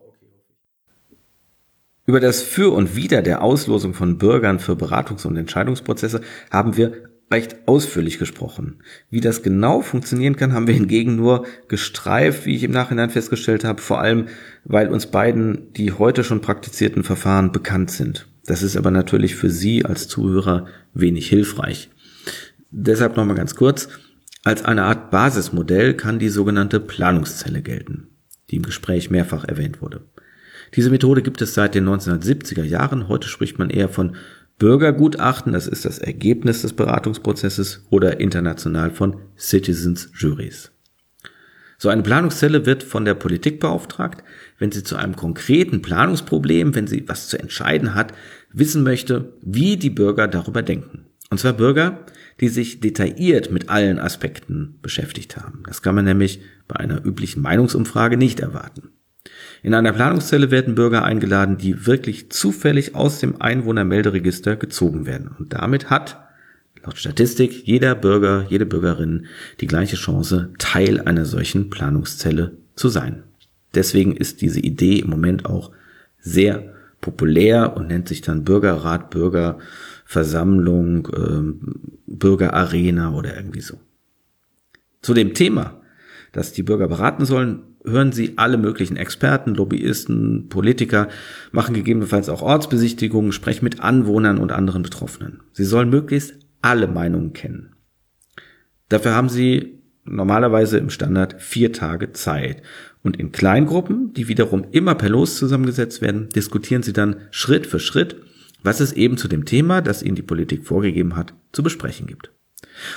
über 2.09 2.21
das 2.21 2.41
Für 2.41 2.73
und 2.73 2.97
Wider 2.97 3.21
der 3.21 3.43
Auslosung 3.43 3.93
von 3.93 4.17
Bürgern 4.17 4.61
für 4.61 4.73
Beratungs- 4.73 5.27
und 5.27 5.37
Entscheidungsprozesse 5.37 6.23
haben 6.51 6.79
wir 6.79 6.95
recht 7.31 7.57
ausführlich 7.67 8.19
gesprochen. 8.19 8.77
Wie 9.11 9.21
das 9.21 9.43
genau 9.43 9.83
funktionieren 9.83 10.35
kann, 10.35 10.55
haben 10.55 10.67
wir 10.67 10.73
hingegen 10.73 11.17
nur 11.17 11.45
gestreift, 11.69 12.47
wie 12.47 12.57
ich 12.57 12.65
im 12.65 12.71
Nachhinein 12.71 13.11
festgestellt 13.11 13.63
habe, 13.63 13.83
vor 13.83 14.01
allem 14.01 14.29
weil 14.65 14.89
uns 14.89 15.09
beiden 15.09 15.71
die 15.75 15.93
heute 15.93 16.25
schon 16.25 16.41
praktizierten 16.41 17.05
Verfahren 17.05 17.53
bekannt 17.53 17.91
sind. 17.91 18.27
Das 18.47 18.63
ist 18.63 18.79
aber 18.79 18.91
natürlich 18.91 19.35
für 19.35 19.51
Sie 19.51 19.85
als 19.85 20.09
Zuhörer 20.09 20.65
wenig 20.95 21.29
hilfreich. 21.29 21.91
Deshalb 22.71 23.19
nochmal 23.19 23.37
ganz 23.37 23.55
kurz. 23.55 23.91
Als 24.45 24.65
eine 24.65 24.85
Art 24.85 25.11
Basismodell 25.11 25.93
kann 25.93 26.19
die 26.19 26.31
sogenannte 26.31 26.81
Planungszelle 26.81 27.61
gelten, 27.61 28.07
die 28.49 28.57
im 28.57 28.63
Gespräch 28.63 29.11
mehrfach 29.11 29.45
erwähnt 29.45 29.83
wurde. 29.83 30.01
Diese 30.75 30.91
Methode 30.91 31.23
gibt 31.23 31.41
es 31.43 31.55
seit 31.55 31.75
den 31.75 31.89
1970er 31.89 32.65
Jahren. 32.65 33.09
Heute 33.09 33.29
spricht 33.29 33.59
man 33.59 33.71
eher 33.71 33.89
von 33.89 34.17
Bürgergutachten, 34.59 35.53
das 35.53 35.69
ist 35.69 35.85
das 35.85 35.99
Ergebnis 35.99 36.63
des 36.63 36.73
Beratungsprozesses, 36.73 37.87
oder 37.91 38.21
international 38.21 38.91
von 38.91 39.17
Citizens 39.37 40.11
Juries. 40.15 40.73
So 41.81 41.89
eine 41.91 42.03
Planungszelle 42.03 42.67
wird 42.67 42.83
von 42.83 43.05
der 43.05 43.15
Politik 43.15 43.61
beauftragt, 43.61 44.25
wenn 44.59 44.73
sie 44.73 44.83
zu 44.83 44.97
einem 44.97 45.15
konkreten 45.15 45.81
Planungsproblem, 45.81 46.75
wenn 46.75 46.89
sie 46.89 47.09
was 47.09 47.29
zu 47.29 47.39
entscheiden 47.39 47.95
hat, 47.95 48.13
wissen 48.53 48.83
möchte, 48.83 49.33
wie 49.43 49.77
die 49.77 49.91
Bürger 49.91 50.27
darüber 50.27 50.63
denken. 50.63 51.05
Und 51.31 51.39
zwar 51.39 51.53
Bürger, 51.53 52.05
die 52.41 52.49
sich 52.49 52.81
detailliert 52.81 53.53
mit 53.53 53.69
allen 53.69 54.01
Aspekten 54.01 54.79
beschäftigt 54.83 55.37
haben. 55.37 55.63
Das 55.67 55.83
kann 55.83 55.95
man 55.95 56.05
nämlich 56.05 56.41
bei 56.67 56.77
einer 56.77 57.05
üblichen 57.05 57.43
Meinungsumfrage 57.43 58.17
nicht 58.17 58.41
erwarten. 58.41 58.91
In 59.63 59.75
einer 59.75 59.93
Planungszelle 59.93 60.51
werden 60.51 60.75
Bürger 60.75 61.05
eingeladen, 61.05 61.59
die 61.59 61.87
wirklich 61.87 62.31
zufällig 62.31 62.95
aus 62.95 63.21
dem 63.21 63.41
Einwohnermelderegister 63.41 64.57
gezogen 64.57 65.07
werden. 65.07 65.31
Und 65.39 65.53
damit 65.53 65.91
hat 65.91 66.19
laut 66.85 66.99
Statistik 66.99 67.67
jeder 67.67 67.95
Bürger, 67.95 68.47
jede 68.49 68.67
Bürgerin 68.67 69.27
die 69.61 69.67
gleiche 69.67 69.97
Chance, 69.97 70.51
Teil 70.59 71.01
einer 71.01 71.25
solchen 71.25 71.71
Planungszelle 71.71 72.57
zu 72.77 72.89
sein. 72.89 73.25
Deswegen 73.75 74.17
ist 74.17 74.41
diese 74.41 74.61
Idee 74.61 75.01
im 75.01 75.11
Moment 75.11 75.45
auch 75.47 75.73
sehr 76.21 76.75
populär 77.01 77.77
und 77.77 77.89
nennt 77.89 78.09
sich 78.09 78.23
dann 78.23 78.45
Bürgerrat, 78.45 79.11
Bürgerversammlung, 79.11 81.07
äh, 81.07 81.43
Bürgerarena 82.07 83.13
oder 83.13 83.37
irgendwie 83.37 83.61
so. 83.61 83.79
Zu 85.03 85.15
dem 85.15 85.35
Thema 85.35 85.79
dass 86.33 86.53
die 86.53 86.63
Bürger 86.63 86.89
beraten 86.89 87.25
sollen, 87.25 87.63
hören 87.85 88.13
Sie 88.13 88.35
alle 88.37 88.59
möglichen 88.59 88.97
Experten, 88.97 89.55
Lobbyisten, 89.55 90.49
Politiker, 90.49 91.09
machen 91.53 91.75
gegebenenfalls 91.75 92.29
auch 92.29 92.43
Ortsbesichtigungen, 92.43 93.33
sprechen 93.33 93.65
mit 93.65 93.81
Anwohnern 93.81 94.39
und 94.39 94.53
anderen 94.53 94.83
Betroffenen. 94.83 95.41
Sie 95.53 95.65
sollen 95.65 95.91
möglichst 95.91 96.35
alle 96.63 96.87
Meinungen 96.87 97.33
kennen. 97.33 97.75
Dafür 98.89 99.15
haben 99.15 99.29
Sie 99.29 99.79
normalerweise 100.05 100.79
im 100.79 100.91
Standard 100.91 101.41
vier 101.41 101.73
Tage 101.73 102.13
Zeit. 102.13 102.63
Und 103.03 103.19
in 103.19 103.33
Kleingruppen, 103.33 104.13
die 104.15 104.29
wiederum 104.29 104.67
immer 104.73 104.95
per 104.95 105.09
Los 105.09 105.37
zusammengesetzt 105.37 106.03
werden, 106.03 106.29
diskutieren 106.31 106.83
Sie 106.83 106.93
dann 106.93 107.17
Schritt 107.31 107.67
für 107.67 107.79
Schritt, 107.79 108.17
was 108.63 108.81
es 108.81 108.93
eben 108.93 109.17
zu 109.17 109.29
dem 109.29 109.45
Thema, 109.45 109.81
das 109.83 110.03
Ihnen 110.03 110.17
die 110.17 110.23
Politik 110.23 110.67
vorgegeben 110.67 111.17
hat, 111.17 111.35
zu 111.53 111.63
besprechen 111.63 112.07
gibt. 112.07 112.33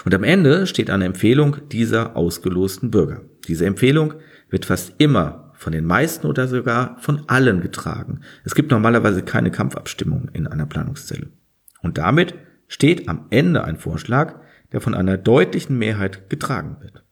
Und 0.05 0.13
am 0.13 0.23
Ende 0.23 0.65
steht 0.67 0.89
eine 0.89 1.05
Empfehlung 1.05 1.57
dieser 1.71 2.15
ausgelosten 2.15 2.91
Bürger. 2.91 3.21
Diese 3.47 3.65
Empfehlung 3.65 4.15
wird 4.51 4.65
fast 4.65 4.93
immer 4.99 5.51
von 5.55 5.73
den 5.73 5.85
meisten 5.85 6.27
oder 6.27 6.47
sogar 6.47 6.97
von 6.99 7.23
allen 7.27 7.61
getragen. 7.61 8.21
Es 8.43 8.53
gibt 8.53 8.69
normalerweise 8.71 9.23
keine 9.23 9.49
Kampfabstimmung 9.49 10.29
in 10.33 10.45
einer 10.45 10.65
Planungszelle. 10.65 11.29
Und 11.81 11.97
damit 11.97 12.35
steht 12.67 13.09
am 13.09 13.25
Ende 13.31 13.63
ein 13.63 13.77
Vorschlag, 13.77 14.39
der 14.71 14.81
von 14.81 14.93
einer 14.93 15.17
deutlichen 15.17 15.77
Mehrheit 15.77 16.29
getragen 16.29 16.77
wird. 16.79 17.03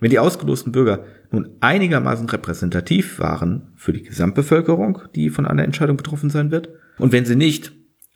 Wenn 0.00 0.10
die 0.10 0.18
ausgelosten 0.18 0.72
Bürger 0.72 1.04
nun 1.30 1.50
einigermaßen 1.60 2.28
repräsentativ 2.28 3.20
waren 3.20 3.72
für 3.76 3.92
die 3.92 4.02
Gesamtbevölkerung, 4.02 5.02
die 5.14 5.30
von 5.30 5.46
einer 5.46 5.64
Entscheidung 5.64 5.96
betroffen 5.96 6.28
sein 6.28 6.50
wird, 6.50 6.70
und 6.98 7.12
wenn 7.12 7.24
sie 7.24 7.36
nicht 7.36 7.72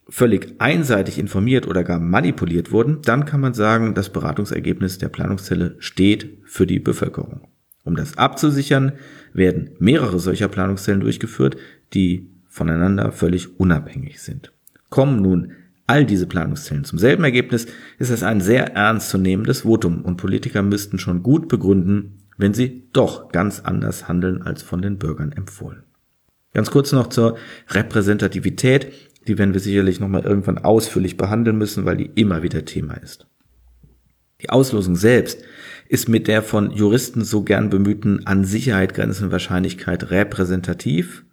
völlig 0.08 0.60
einseitig 0.60 1.18
informiert 1.18 1.66
oder 1.66 1.84
gar 1.84 1.98
manipuliert 1.98 2.72
wurden, 2.72 3.02
dann 3.02 3.24
kann 3.24 3.40
man 3.40 3.54
sagen, 3.54 3.94
das 3.94 4.10
Beratungsergebnis 4.10 4.98
der 4.98 5.08
Planungszelle 5.08 5.76
steht 5.78 6.38
für 6.44 6.66
die 6.66 6.78
Bevölkerung. 6.78 7.48
Um 7.86 7.94
das 7.94 8.18
abzusichern, 8.18 8.92
werden 9.32 9.70
mehrere 9.78 10.18
solcher 10.18 10.48
Planungszellen 10.48 11.00
durchgeführt, 11.00 11.56
die 11.94 12.28
voneinander 12.48 13.12
völlig 13.12 13.60
unabhängig 13.60 14.20
sind. 14.20 14.52
Kommen 14.90 15.22
nun 15.22 15.52
all 15.86 16.04
diese 16.04 16.26
Planungszellen 16.26 16.84
zum 16.84 16.98
selben 16.98 17.22
Ergebnis, 17.22 17.66
ist 18.00 18.10
es 18.10 18.24
ein 18.24 18.40
sehr 18.40 18.74
ernstzunehmendes 18.74 19.60
Votum 19.60 20.04
und 20.04 20.16
Politiker 20.16 20.62
müssten 20.62 20.98
schon 20.98 21.22
gut 21.22 21.46
begründen, 21.46 22.24
wenn 22.36 22.54
sie 22.54 22.88
doch 22.92 23.30
ganz 23.30 23.60
anders 23.60 24.08
handeln 24.08 24.42
als 24.42 24.62
von 24.62 24.82
den 24.82 24.98
Bürgern 24.98 25.30
empfohlen. 25.30 25.84
Ganz 26.54 26.72
kurz 26.72 26.90
noch 26.90 27.06
zur 27.06 27.36
Repräsentativität, 27.68 28.90
die 29.28 29.38
werden 29.38 29.54
wir 29.54 29.60
sicherlich 29.60 30.00
nochmal 30.00 30.24
irgendwann 30.24 30.58
ausführlich 30.58 31.16
behandeln 31.16 31.56
müssen, 31.56 31.84
weil 31.84 31.96
die 31.96 32.10
immer 32.16 32.42
wieder 32.42 32.64
Thema 32.64 32.94
ist. 32.94 33.28
Die 34.42 34.50
Auslosung 34.50 34.96
selbst 34.96 35.42
ist 35.88 36.08
mit 36.08 36.28
der 36.28 36.42
von 36.42 36.70
Juristen 36.70 37.24
so 37.24 37.42
gern 37.42 37.70
bemühten 37.70 38.26
an 38.26 38.44
Sicherheit 38.44 38.94
grenzenden 38.94 39.32
Wahrscheinlichkeit 39.32 40.10
repräsentativ, 40.10 41.24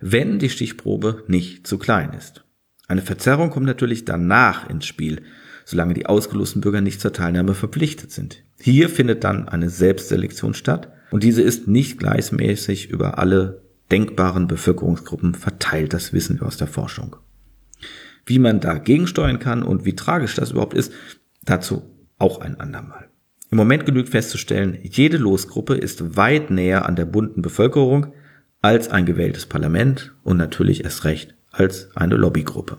wenn 0.00 0.38
die 0.38 0.50
Stichprobe 0.50 1.24
nicht 1.26 1.66
zu 1.66 1.78
klein 1.78 2.12
ist. 2.12 2.44
Eine 2.86 3.02
Verzerrung 3.02 3.50
kommt 3.50 3.66
natürlich 3.66 4.04
danach 4.04 4.68
ins 4.68 4.86
Spiel, 4.86 5.22
solange 5.64 5.94
die 5.94 6.06
ausgelosten 6.06 6.62
Bürger 6.62 6.80
nicht 6.80 7.00
zur 7.00 7.12
Teilnahme 7.12 7.54
verpflichtet 7.54 8.10
sind. 8.10 8.42
Hier 8.58 8.88
findet 8.88 9.24
dann 9.24 9.48
eine 9.48 9.68
Selbstselektion 9.68 10.54
statt 10.54 10.90
und 11.10 11.22
diese 11.22 11.42
ist 11.42 11.68
nicht 11.68 11.98
gleichmäßig 11.98 12.90
über 12.90 13.18
alle 13.18 13.62
denkbaren 13.90 14.48
Bevölkerungsgruppen 14.48 15.34
verteilt, 15.34 15.92
das 15.92 16.12
wissen 16.12 16.40
wir 16.40 16.46
aus 16.46 16.56
der 16.56 16.66
Forschung. 16.66 17.16
Wie 18.26 18.38
man 18.38 18.60
dagegen 18.60 19.06
steuern 19.06 19.38
kann 19.38 19.62
und 19.62 19.84
wie 19.84 19.96
tragisch 19.96 20.34
das 20.34 20.50
überhaupt 20.50 20.74
ist, 20.74 20.92
dazu 21.44 21.82
auch 22.18 22.40
ein 22.40 22.60
andermal. 22.60 23.07
Im 23.50 23.56
Moment 23.56 23.86
genügt 23.86 24.10
festzustellen, 24.10 24.78
jede 24.82 25.16
Losgruppe 25.16 25.74
ist 25.74 26.16
weit 26.16 26.50
näher 26.50 26.86
an 26.86 26.96
der 26.96 27.06
bunten 27.06 27.40
Bevölkerung 27.40 28.12
als 28.60 28.90
ein 28.90 29.06
gewähltes 29.06 29.46
Parlament 29.46 30.14
und 30.22 30.36
natürlich 30.36 30.84
erst 30.84 31.04
recht 31.04 31.34
als 31.50 31.96
eine 31.96 32.16
Lobbygruppe. 32.16 32.78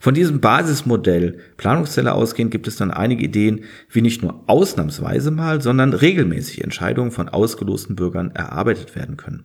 Von 0.00 0.12
diesem 0.12 0.40
Basismodell 0.40 1.38
Planungszelle 1.56 2.12
ausgehend 2.12 2.50
gibt 2.50 2.68
es 2.68 2.76
dann 2.76 2.90
einige 2.90 3.24
Ideen, 3.24 3.64
wie 3.88 4.02
nicht 4.02 4.22
nur 4.22 4.44
ausnahmsweise 4.48 5.30
mal, 5.30 5.62
sondern 5.62 5.94
regelmäßig 5.94 6.62
Entscheidungen 6.62 7.10
von 7.10 7.30
ausgelosten 7.30 7.96
Bürgern 7.96 8.30
erarbeitet 8.32 8.94
werden 8.96 9.16
können. 9.16 9.44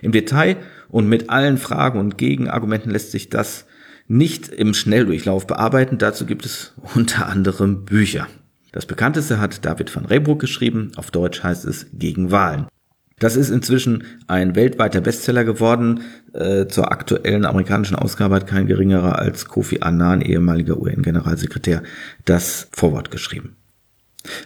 Im 0.00 0.12
Detail 0.12 0.56
und 0.88 1.10
mit 1.10 1.28
allen 1.28 1.58
Fragen 1.58 1.98
und 1.98 2.16
Gegenargumenten 2.16 2.90
lässt 2.90 3.10
sich 3.10 3.28
das 3.28 3.66
nicht 4.08 4.48
im 4.48 4.72
Schnelldurchlauf 4.72 5.46
bearbeiten. 5.46 5.98
Dazu 5.98 6.24
gibt 6.24 6.46
es 6.46 6.72
unter 6.94 7.26
anderem 7.26 7.84
Bücher. 7.84 8.28
Das 8.72 8.86
bekannteste 8.86 9.38
hat 9.38 9.64
David 9.64 9.94
van 9.94 10.06
Reybruck 10.06 10.40
geschrieben. 10.40 10.92
Auf 10.96 11.10
Deutsch 11.10 11.42
heißt 11.42 11.66
es 11.66 11.86
Gegen 11.92 12.30
Wahlen. 12.30 12.66
Das 13.18 13.36
ist 13.36 13.50
inzwischen 13.50 14.04
ein 14.26 14.56
weltweiter 14.56 15.00
Bestseller 15.00 15.44
geworden. 15.44 16.00
Äh, 16.32 16.66
zur 16.66 16.90
aktuellen 16.90 17.44
amerikanischen 17.44 17.94
Ausgabe 17.94 18.34
hat 18.34 18.46
kein 18.48 18.66
geringerer 18.66 19.18
als 19.18 19.44
Kofi 19.44 19.80
Annan, 19.80 20.22
ehemaliger 20.22 20.78
UN-Generalsekretär, 20.78 21.82
das 22.24 22.68
Vorwort 22.72 23.10
geschrieben. 23.10 23.56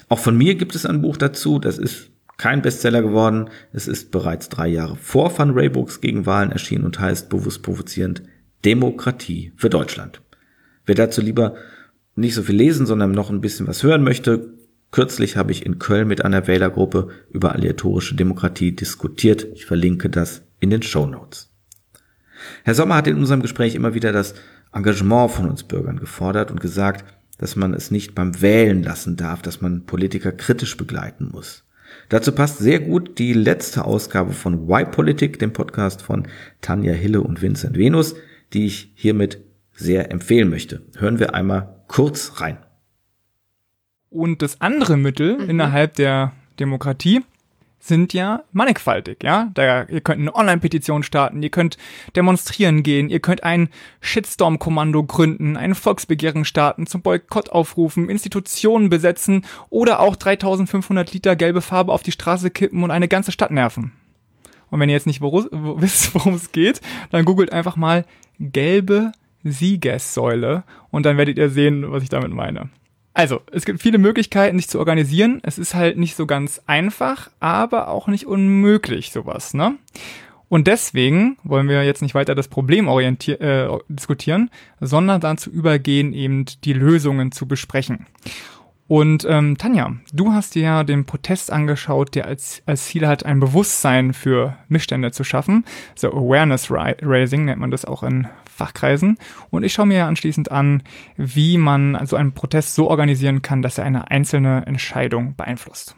Auch 0.08 0.18
von 0.18 0.36
mir 0.36 0.56
gibt 0.56 0.74
es 0.74 0.84
ein 0.84 1.00
Buch 1.00 1.16
dazu. 1.16 1.58
Das 1.58 1.78
ist 1.78 2.10
kein 2.36 2.60
Bestseller 2.60 3.00
geworden. 3.00 3.48
Es 3.72 3.88
ist 3.88 4.10
bereits 4.10 4.48
drei 4.48 4.68
Jahre 4.68 4.96
vor 4.96 5.38
Van 5.38 5.52
Raybrooks 5.52 6.00
gegen 6.00 6.26
Wahlen 6.26 6.52
erschienen 6.52 6.84
und 6.84 6.98
heißt 6.98 7.28
bewusst 7.28 7.62
provozierend 7.62 8.22
Demokratie 8.64 9.52
für 9.56 9.70
Deutschland. 9.70 10.20
Wer 10.84 10.96
dazu 10.96 11.20
lieber 11.20 11.56
nicht 12.16 12.34
so 12.34 12.42
viel 12.42 12.56
lesen, 12.56 12.86
sondern 12.86 13.12
noch 13.12 13.30
ein 13.30 13.40
bisschen 13.40 13.66
was 13.66 13.82
hören 13.82 14.02
möchte, 14.02 14.56
Kürzlich 14.92 15.36
habe 15.36 15.52
ich 15.52 15.66
in 15.66 15.78
Köln 15.78 16.08
mit 16.08 16.24
einer 16.24 16.46
Wählergruppe 16.46 17.08
über 17.30 17.52
aleatorische 17.52 18.14
Demokratie 18.14 18.74
diskutiert. 18.74 19.46
Ich 19.54 19.66
verlinke 19.66 20.08
das 20.08 20.42
in 20.60 20.70
den 20.70 20.82
Show 20.82 21.06
Notes. 21.06 21.50
Herr 22.64 22.74
Sommer 22.74 22.96
hat 22.96 23.06
in 23.06 23.18
unserem 23.18 23.42
Gespräch 23.42 23.74
immer 23.74 23.94
wieder 23.94 24.12
das 24.12 24.34
Engagement 24.72 25.32
von 25.32 25.50
uns 25.50 25.64
Bürgern 25.64 25.98
gefordert 25.98 26.50
und 26.50 26.60
gesagt, 26.60 27.04
dass 27.38 27.56
man 27.56 27.74
es 27.74 27.90
nicht 27.90 28.14
beim 28.14 28.40
Wählen 28.40 28.82
lassen 28.82 29.16
darf, 29.16 29.42
dass 29.42 29.60
man 29.60 29.84
Politiker 29.84 30.32
kritisch 30.32 30.76
begleiten 30.76 31.28
muss. 31.30 31.64
Dazu 32.08 32.32
passt 32.32 32.58
sehr 32.58 32.80
gut 32.80 33.18
die 33.18 33.32
letzte 33.32 33.84
Ausgabe 33.84 34.32
von 34.32 34.68
Why 34.68 34.84
Politik, 34.86 35.38
dem 35.38 35.52
Podcast 35.52 36.02
von 36.02 36.26
Tanja 36.60 36.92
Hille 36.92 37.20
und 37.20 37.42
Vincent 37.42 37.76
Venus, 37.76 38.14
die 38.52 38.66
ich 38.66 38.92
hiermit 38.94 39.40
sehr 39.76 40.10
empfehlen 40.10 40.50
möchte. 40.50 40.82
Hören 40.96 41.18
wir 41.18 41.34
einmal 41.34 41.84
kurz 41.86 42.40
rein. 42.40 42.58
Und 44.10 44.42
das 44.42 44.60
andere 44.60 44.96
Mittel 44.96 45.38
mhm. 45.38 45.50
innerhalb 45.50 45.94
der 45.94 46.32
Demokratie 46.58 47.22
sind 47.78 48.12
ja 48.12 48.42
mannigfaltig, 48.52 49.22
ja. 49.22 49.50
Da, 49.54 49.84
ihr 49.84 50.00
könnt 50.00 50.20
eine 50.20 50.34
Online-Petition 50.34 51.02
starten, 51.02 51.42
ihr 51.42 51.50
könnt 51.50 51.76
demonstrieren 52.16 52.82
gehen, 52.82 53.08
ihr 53.08 53.20
könnt 53.20 53.44
ein 53.44 53.68
Shitstorm-Kommando 54.00 55.04
gründen, 55.04 55.56
ein 55.56 55.74
Volksbegehren 55.74 56.44
starten, 56.44 56.86
zum 56.86 57.02
Boykott 57.02 57.50
aufrufen, 57.50 58.08
Institutionen 58.08 58.88
besetzen 58.88 59.44
oder 59.70 60.00
auch 60.00 60.16
3500 60.16 61.12
Liter 61.12 61.36
gelbe 61.36 61.60
Farbe 61.60 61.92
auf 61.92 62.02
die 62.02 62.12
Straße 62.12 62.50
kippen 62.50 62.82
und 62.82 62.90
eine 62.90 63.08
ganze 63.08 63.30
Stadt 63.30 63.50
nerven. 63.50 63.92
Und 64.70 64.80
wenn 64.80 64.88
ihr 64.88 64.94
jetzt 64.94 65.06
nicht 65.06 65.20
wisst, 65.22 66.14
worum 66.14 66.34
es 66.34 66.52
geht, 66.52 66.80
dann 67.10 67.24
googelt 67.24 67.52
einfach 67.52 67.76
mal 67.76 68.04
gelbe 68.40 69.12
Siegessäule 69.50 70.64
und 70.90 71.06
dann 71.06 71.16
werdet 71.16 71.38
ihr 71.38 71.48
sehen, 71.48 71.90
was 71.90 72.02
ich 72.02 72.08
damit 72.08 72.30
meine. 72.30 72.70
Also, 73.14 73.40
es 73.50 73.64
gibt 73.64 73.80
viele 73.80 73.96
Möglichkeiten, 73.96 74.58
sich 74.58 74.68
zu 74.68 74.78
organisieren. 74.78 75.40
Es 75.42 75.56
ist 75.56 75.74
halt 75.74 75.96
nicht 75.96 76.16
so 76.16 76.26
ganz 76.26 76.60
einfach, 76.66 77.30
aber 77.40 77.88
auch 77.88 78.08
nicht 78.08 78.26
unmöglich, 78.26 79.10
sowas, 79.10 79.54
ne? 79.54 79.76
Und 80.48 80.66
deswegen 80.66 81.38
wollen 81.42 81.68
wir 81.68 81.82
jetzt 81.82 82.02
nicht 82.02 82.14
weiter 82.14 82.34
das 82.34 82.48
Problem 82.48 82.88
äh, 82.88 83.68
diskutieren, 83.88 84.50
sondern 84.80 85.20
dazu 85.20 85.50
übergehen, 85.50 86.12
eben 86.12 86.44
die 86.62 86.72
Lösungen 86.72 87.32
zu 87.32 87.48
besprechen. 87.48 88.06
Und 88.88 89.26
ähm, 89.28 89.58
Tanja, 89.58 89.96
du 90.12 90.32
hast 90.32 90.54
dir 90.54 90.62
ja 90.62 90.84
den 90.84 91.06
Protest 91.06 91.50
angeschaut, 91.52 92.14
der 92.14 92.26
als, 92.26 92.62
als 92.66 92.84
Ziel 92.84 93.08
hat, 93.08 93.26
ein 93.26 93.40
Bewusstsein 93.40 94.12
für 94.12 94.56
Missstände 94.68 95.10
zu 95.10 95.24
schaffen. 95.24 95.64
So 95.96 96.12
Awareness 96.12 96.70
Raising 96.70 97.46
nennt 97.46 97.60
man 97.60 97.72
das 97.72 97.84
auch 97.84 98.04
in 98.04 98.28
Fachkreisen. 98.56 99.18
Und 99.50 99.62
ich 99.62 99.72
schaue 99.72 99.86
mir 99.86 100.06
anschließend 100.06 100.50
an, 100.50 100.82
wie 101.16 101.58
man 101.58 101.98
so 102.06 102.16
einen 102.16 102.32
Protest 102.32 102.74
so 102.74 102.88
organisieren 102.88 103.42
kann, 103.42 103.62
dass 103.62 103.78
er 103.78 103.84
eine 103.84 104.10
einzelne 104.10 104.66
Entscheidung 104.66 105.36
beeinflusst. 105.36 105.94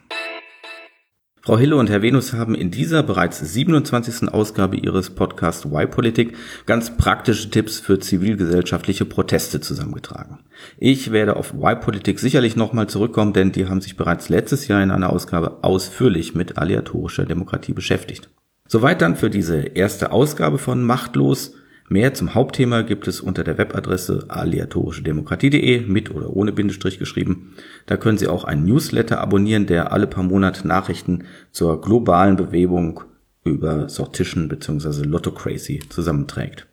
Frau 1.49 1.57
Hille 1.57 1.77
und 1.77 1.89
Herr 1.89 2.03
Venus 2.03 2.35
haben 2.35 2.55
in 2.55 2.71
dieser 2.71 3.03
bereits 3.03 3.39
27. 3.39 4.29
Ausgabe 4.29 4.77
ihres 4.77 5.09
Podcasts 5.09 5.65
Why 5.71 5.87
Politik 5.87 6.37
ganz 6.67 6.95
praktische 6.99 7.49
Tipps 7.49 7.81
für 7.81 7.99
zivilgesellschaftliche 7.99 9.07
Proteste 9.07 9.59
zusammengetragen. 9.59 10.41
Ich 10.77 11.11
werde 11.11 11.37
auf 11.37 11.55
Why 11.55 11.77
Politik 11.77 12.21
sicherlich 12.21 12.55
nochmal 12.55 12.89
zurückkommen, 12.89 13.33
denn 13.33 13.51
die 13.51 13.67
haben 13.67 13.81
sich 13.81 13.97
bereits 13.97 14.29
letztes 14.29 14.69
Jahr 14.69 14.83
in 14.83 14.91
einer 14.91 15.11
Ausgabe 15.11 15.65
ausführlich 15.65 16.35
mit 16.35 16.59
aleatorischer 16.59 17.25
Demokratie 17.25 17.73
beschäftigt. 17.73 18.29
Soweit 18.67 19.01
dann 19.01 19.17
für 19.17 19.31
diese 19.31 19.59
erste 19.59 20.13
Ausgabe 20.13 20.59
von 20.59 20.83
Machtlos. 20.83 21.55
Mehr 21.91 22.13
zum 22.13 22.35
Hauptthema 22.35 22.83
gibt 22.83 23.09
es 23.09 23.21
unter 23.21 23.45
der 23.45 23.57
Webadresse 23.57 24.27
aleatorischedemokratie.de 24.29 25.87
mit 25.87 26.15
oder 26.15 26.31
ohne 26.31 26.53
Bindestrich 26.53 26.99
geschrieben. 26.99 27.55
Da 27.87 27.97
können 27.97 28.19
Sie 28.19 28.29
auch 28.29 28.45
einen 28.45 28.67
Newsletter 28.67 29.21
abonnieren, 29.21 29.67
der 29.67 29.91
alle 29.91 30.07
paar 30.07 30.25
Monate 30.25 30.69
Nachrichten 30.69 31.25
zur 31.51 31.81
globalen 31.81 32.37
Bewegung 32.37 33.01
über 33.43 33.89
Sortischen 33.89 34.49
bzw. 34.49 35.03
Lotto 35.05 35.33
Crazy 35.33 35.81
zusammenträgt. 35.89 36.67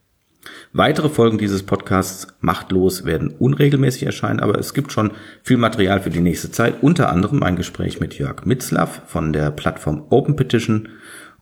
Weitere 0.73 1.09
Folgen 1.09 1.37
dieses 1.37 1.63
Podcasts 1.63 2.27
Machtlos 2.39 3.05
werden 3.05 3.29
unregelmäßig 3.29 4.03
erscheinen, 4.03 4.41
aber 4.41 4.59
es 4.59 4.73
gibt 4.73 4.91
schon 4.91 5.11
viel 5.41 5.57
Material 5.57 6.01
für 6.01 6.09
die 6.09 6.19
nächste 6.19 6.51
Zeit, 6.51 6.83
unter 6.83 7.09
anderem 7.09 7.41
ein 7.41 7.55
Gespräch 7.55 7.99
mit 7.99 8.15
Jörg 8.17 8.45
Mitzlaff 8.45 9.01
von 9.07 9.33
der 9.33 9.51
Plattform 9.51 10.05
Open 10.09 10.35
Petition 10.35 10.89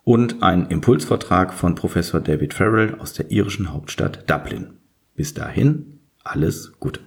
und 0.03 0.43
ein 0.43 0.67
Impulsvortrag 0.67 1.53
von 1.53 1.75
Professor 1.75 2.19
David 2.19 2.53
Farrell 2.53 2.95
aus 2.99 3.13
der 3.13 3.31
irischen 3.31 3.71
Hauptstadt 3.71 4.29
Dublin. 4.29 4.73
Bis 5.15 5.33
dahin, 5.33 5.99
alles 6.23 6.73
Gute. 6.79 7.01